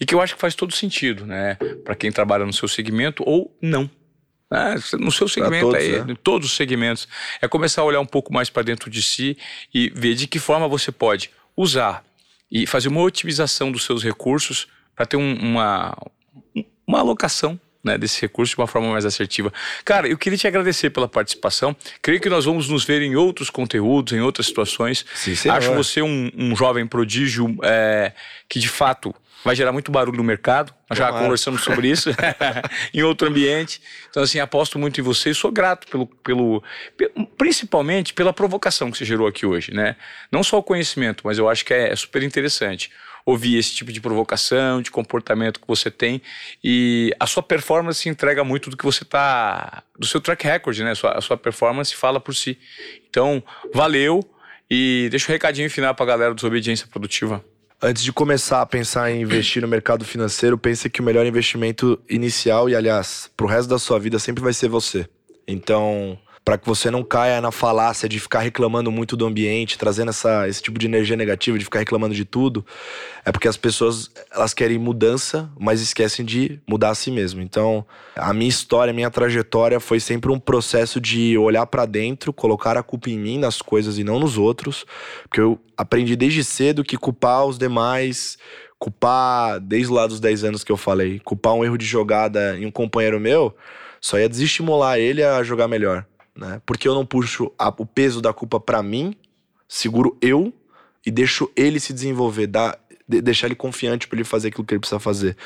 e 0.00 0.04
que 0.04 0.12
eu 0.12 0.20
acho 0.20 0.34
que 0.34 0.40
faz 0.40 0.56
todo 0.56 0.74
sentido, 0.74 1.24
né? 1.24 1.54
Para 1.84 1.94
quem 1.94 2.10
trabalha 2.10 2.44
no 2.44 2.52
seu 2.52 2.66
segmento 2.66 3.22
ou 3.24 3.56
não. 3.62 3.88
Né? 4.50 4.74
no 4.98 5.10
seu 5.10 5.28
segmento 5.28 5.66
todos, 5.70 5.80
aí, 5.80 5.92
né? 6.04 6.12
em 6.12 6.14
todos 6.16 6.50
os 6.50 6.56
segmentos. 6.56 7.08
É 7.40 7.48
começar 7.48 7.82
a 7.82 7.84
olhar 7.84 8.00
um 8.00 8.06
pouco 8.06 8.32
mais 8.32 8.48
para 8.50 8.62
dentro 8.62 8.90
de 8.90 9.02
si 9.02 9.36
e 9.72 9.90
ver 9.94 10.14
de 10.14 10.26
que 10.26 10.38
forma 10.38 10.66
você 10.68 10.90
pode 10.92 11.30
usar 11.56 12.04
e 12.50 12.66
fazer 12.66 12.88
uma 12.88 13.02
otimização 13.02 13.70
dos 13.70 13.84
seus 13.84 14.02
recursos 14.02 14.68
para 14.96 15.04
ter 15.06 15.16
um- 15.16 15.34
uma, 15.40 15.96
uma 16.86 16.98
alocação 17.00 17.60
né, 17.84 17.96
desse 17.96 18.20
recurso 18.20 18.54
de 18.54 18.60
uma 18.60 18.66
forma 18.66 18.90
mais 18.90 19.04
assertiva. 19.06 19.52
Cara, 19.84 20.08
eu 20.08 20.18
queria 20.18 20.36
te 20.36 20.46
agradecer 20.48 20.90
pela 20.90 21.06
participação. 21.08 21.74
Creio 22.02 22.20
que 22.20 22.28
nós 22.28 22.44
vamos 22.44 22.68
nos 22.68 22.84
ver 22.84 23.02
em 23.02 23.14
outros 23.16 23.50
conteúdos, 23.50 24.12
em 24.12 24.20
outras 24.20 24.46
situações. 24.46 25.06
Sim. 25.14 25.48
Acho 25.48 25.72
você 25.74 26.02
um, 26.02 26.30
um 26.36 26.56
jovem 26.56 26.86
prodígio 26.86 27.56
é, 27.62 28.12
que, 28.48 28.58
de 28.58 28.68
fato, 28.68 29.14
vai 29.48 29.56
gerar 29.56 29.72
muito 29.72 29.90
barulho 29.90 30.18
no 30.18 30.22
mercado. 30.24 30.74
Nós 30.90 30.98
já 30.98 31.08
conversamos 31.22 31.62
sobre 31.64 31.88
isso 31.90 32.10
em 32.92 33.02
outro 33.02 33.28
ambiente. 33.28 33.80
Então, 34.10 34.22
assim, 34.22 34.38
aposto 34.38 34.78
muito 34.78 35.00
em 35.00 35.02
você 35.02 35.30
e 35.30 35.34
sou 35.34 35.50
grato 35.50 35.86
pelo, 35.88 36.06
pelo, 36.06 36.62
pe- 36.96 37.10
principalmente 37.38 38.12
pela 38.12 38.32
provocação 38.32 38.90
que 38.90 38.98
você 38.98 39.04
gerou 39.06 39.26
aqui 39.26 39.46
hoje, 39.46 39.72
né? 39.72 39.96
Não 40.30 40.42
só 40.42 40.58
o 40.58 40.62
conhecimento, 40.62 41.22
mas 41.24 41.38
eu 41.38 41.48
acho 41.48 41.64
que 41.64 41.72
é, 41.72 41.90
é 41.92 41.96
super 41.96 42.22
interessante 42.22 42.90
ouvir 43.24 43.56
esse 43.58 43.74
tipo 43.74 43.90
de 43.92 44.00
provocação, 44.00 44.80
de 44.82 44.90
comportamento 44.90 45.60
que 45.60 45.66
você 45.68 45.90
tem 45.90 46.20
e 46.64 47.14
a 47.20 47.26
sua 47.26 47.42
performance 47.42 48.08
entrega 48.08 48.42
muito 48.44 48.70
do 48.70 48.76
que 48.76 48.84
você 48.84 49.04
tá, 49.04 49.82
do 49.98 50.06
seu 50.06 50.20
track 50.20 50.46
record, 50.46 50.78
né? 50.80 50.90
A 50.90 50.94
sua, 50.94 51.12
a 51.18 51.20
sua 51.20 51.36
performance 51.36 51.94
fala 51.94 52.20
por 52.20 52.34
si. 52.34 52.58
Então, 53.08 53.42
valeu 53.74 54.20
e 54.70 55.08
deixa 55.10 55.30
um 55.30 55.32
recadinho 55.32 55.70
final 55.70 55.94
pra 55.94 56.04
galera 56.06 56.30
do 56.32 56.36
Desobediência 56.36 56.86
Produtiva. 56.86 57.42
Antes 57.80 58.02
de 58.02 58.12
começar 58.12 58.60
a 58.60 58.66
pensar 58.66 59.08
em 59.08 59.22
investir 59.22 59.62
no 59.62 59.68
mercado 59.68 60.04
financeiro, 60.04 60.58
pense 60.58 60.90
que 60.90 61.00
o 61.00 61.04
melhor 61.04 61.24
investimento 61.24 61.96
inicial 62.08 62.68
e, 62.68 62.74
aliás, 62.74 63.30
pro 63.36 63.46
resto 63.46 63.68
da 63.68 63.78
sua 63.78 64.00
vida 64.00 64.18
sempre 64.18 64.42
vai 64.42 64.52
ser 64.52 64.68
você. 64.68 65.08
Então, 65.46 66.18
para 66.48 66.56
que 66.56 66.66
você 66.66 66.90
não 66.90 67.04
caia 67.04 67.42
na 67.42 67.52
falácia 67.52 68.08
de 68.08 68.18
ficar 68.18 68.40
reclamando 68.40 68.90
muito 68.90 69.18
do 69.18 69.26
ambiente, 69.26 69.76
trazendo 69.76 70.08
essa, 70.08 70.48
esse 70.48 70.62
tipo 70.62 70.78
de 70.78 70.86
energia 70.86 71.14
negativa, 71.14 71.58
de 71.58 71.64
ficar 71.64 71.80
reclamando 71.80 72.14
de 72.14 72.24
tudo, 72.24 72.64
é 73.22 73.30
porque 73.30 73.46
as 73.46 73.58
pessoas 73.58 74.10
elas 74.34 74.54
querem 74.54 74.78
mudança, 74.78 75.50
mas 75.60 75.82
esquecem 75.82 76.24
de 76.24 76.58
mudar 76.66 76.88
a 76.88 76.94
si 76.94 77.10
mesmo. 77.10 77.42
Então, 77.42 77.84
a 78.16 78.32
minha 78.32 78.48
história, 78.48 78.92
a 78.92 78.94
minha 78.94 79.10
trajetória 79.10 79.78
foi 79.78 80.00
sempre 80.00 80.32
um 80.32 80.38
processo 80.38 80.98
de 80.98 81.36
olhar 81.36 81.66
para 81.66 81.84
dentro, 81.84 82.32
colocar 82.32 82.78
a 82.78 82.82
culpa 82.82 83.10
em 83.10 83.18
mim 83.18 83.38
nas 83.38 83.60
coisas 83.60 83.98
e 83.98 84.02
não 84.02 84.18
nos 84.18 84.38
outros, 84.38 84.86
porque 85.24 85.42
eu 85.42 85.60
aprendi 85.76 86.16
desde 86.16 86.42
cedo 86.42 86.82
que 86.82 86.96
culpar 86.96 87.44
os 87.44 87.58
demais, 87.58 88.38
culpar 88.78 89.60
desde 89.60 89.92
lá 89.92 90.06
dos 90.06 90.18
10 90.18 90.44
anos 90.44 90.64
que 90.64 90.72
eu 90.72 90.78
falei, 90.78 91.20
culpar 91.20 91.52
um 91.52 91.62
erro 91.62 91.76
de 91.76 91.84
jogada 91.84 92.56
em 92.56 92.64
um 92.64 92.70
companheiro 92.70 93.20
meu, 93.20 93.54
só 94.00 94.18
ia 94.18 94.30
desestimular 94.30 94.98
ele 94.98 95.22
a 95.22 95.42
jogar 95.42 95.68
melhor, 95.68 96.06
né? 96.38 96.62
Porque 96.64 96.86
eu 96.88 96.94
não 96.94 97.04
puxo 97.04 97.50
a- 97.58 97.74
o 97.76 97.84
peso 97.84 98.22
da 98.22 98.32
culpa 98.32 98.60
pra 98.60 98.82
mim, 98.82 99.14
seguro 99.68 100.16
eu 100.22 100.52
e 101.04 101.10
deixo 101.10 101.50
ele 101.56 101.80
se 101.80 101.92
desenvolver, 101.92 102.46
dar, 102.46 102.78
de- 103.08 103.20
deixar 103.20 103.46
ele 103.48 103.54
confiante 103.56 104.06
pra 104.06 104.16
ele 104.16 104.24
fazer 104.24 104.48
aquilo 104.48 104.64
que 104.64 104.72
ele 104.74 104.80
precisa 104.80 105.00
fazer. 105.00 105.36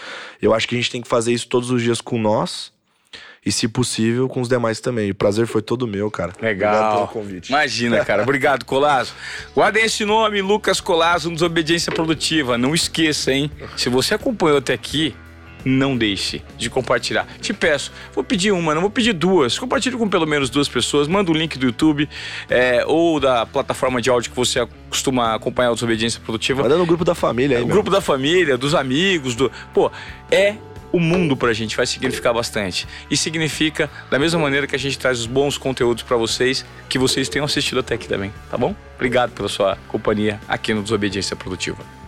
Eu 0.41 0.53
acho 0.55 0.69
que 0.69 0.75
a 0.75 0.79
gente 0.79 0.91
tem 0.91 1.01
que 1.01 1.09
fazer 1.09 1.33
isso 1.33 1.49
todos 1.49 1.71
os 1.71 1.83
dias 1.83 2.01
com 2.01 2.19
nós 2.19 2.71
e, 3.45 3.51
se 3.51 3.67
possível, 3.67 4.29
com 4.29 4.41
os 4.41 4.49
demais 4.49 4.81
também. 4.81 5.11
O 5.11 5.15
prazer 5.15 5.47
foi 5.47 5.63
todo 5.63 5.87
meu, 5.87 6.11
cara. 6.11 6.33
Legal. 6.41 6.75
Obrigado 6.75 6.95
pelo 6.97 7.09
convite. 7.09 7.49
Imagina, 7.49 8.05
cara. 8.05 8.23
Obrigado, 8.23 8.65
Colasso. 8.65 9.15
Guardem 9.55 9.85
esse 9.85 10.05
nome, 10.05 10.41
Lucas 10.43 10.81
Colasso, 10.81 11.31
Desobediência 11.31 11.91
Produtiva. 11.91 12.57
Não 12.59 12.75
esqueça, 12.75 13.33
hein? 13.33 13.51
Se 13.77 13.89
você 13.89 14.15
acompanhou 14.15 14.59
até 14.59 14.73
aqui, 14.75 15.15
não 15.65 15.97
deixe 15.97 16.43
de 16.57 16.69
compartilhar. 16.69 17.27
Te 17.41 17.53
peço, 17.53 17.93
vou 18.15 18.25
pedir 18.25 18.53
uma, 18.53 18.75
não 18.75 18.81
vou 18.81 18.91
pedir 18.91 19.13
duas. 19.13 19.59
Compartilhe 19.59 19.97
com 19.97 20.09
pelo 20.09 20.27
menos 20.27 20.51
duas 20.51 20.69
pessoas. 20.69 21.09
Manda 21.09 21.31
o 21.31 21.35
link 21.35 21.59
do 21.59 21.67
YouTube 21.67 22.09
é, 22.49 22.85
ou 22.87 23.21
da 23.21 23.47
plataforma 23.47 24.01
de 24.01 24.11
áudio 24.11 24.31
que 24.31 24.37
você 24.37 24.67
costuma 24.89 25.35
acompanhar 25.35 25.71
o 25.71 25.75
Desobediência 25.75 26.21
Produtiva. 26.21 26.63
Manda 26.63 26.77
no 26.77 26.87
grupo 26.87 27.05
da 27.05 27.15
família 27.15 27.59
aí, 27.59 27.65
O 27.65 27.67
grupo 27.67 27.91
da 27.91 28.01
família, 28.01 28.57
dos 28.57 28.75
amigos, 28.75 29.35
do. 29.35 29.51
Pô, 29.73 29.91
é 30.31 30.57
o 30.93 31.01
mundo 31.01 31.37
pra 31.37 31.53
gente, 31.53 31.77
vai 31.77 31.87
significar 31.87 32.35
bastante. 32.35 32.87
E 33.11 33.17
significa, 33.17 33.91
da 34.11 34.19
mesma 34.19 34.39
maneira 34.39 34.67
que 34.67 34.77
a 34.77 34.79
gente 34.79 34.99
traz 34.99 35.21
os 35.21 35.27
bons 35.27 35.57
conteúdos 35.57 36.03
pra 36.03 36.17
vocês, 36.17 36.65
que 36.89 36.99
vocês 36.99 37.29
tenham 37.29 37.47
assistido 37.47 37.81
até 37.81 37.95
aqui 37.95 38.07
também, 38.07 38.33
tá 38.51 38.59
bom? 38.59 38.77
Obrigado 38.97 39.33
pela 39.33 39.49
sua 39.49 39.79
companhia 39.89 40.39
aqui 40.47 40.75
no 40.75 40.83
Desobediência 40.83 41.35
Produtiva. 41.35 42.02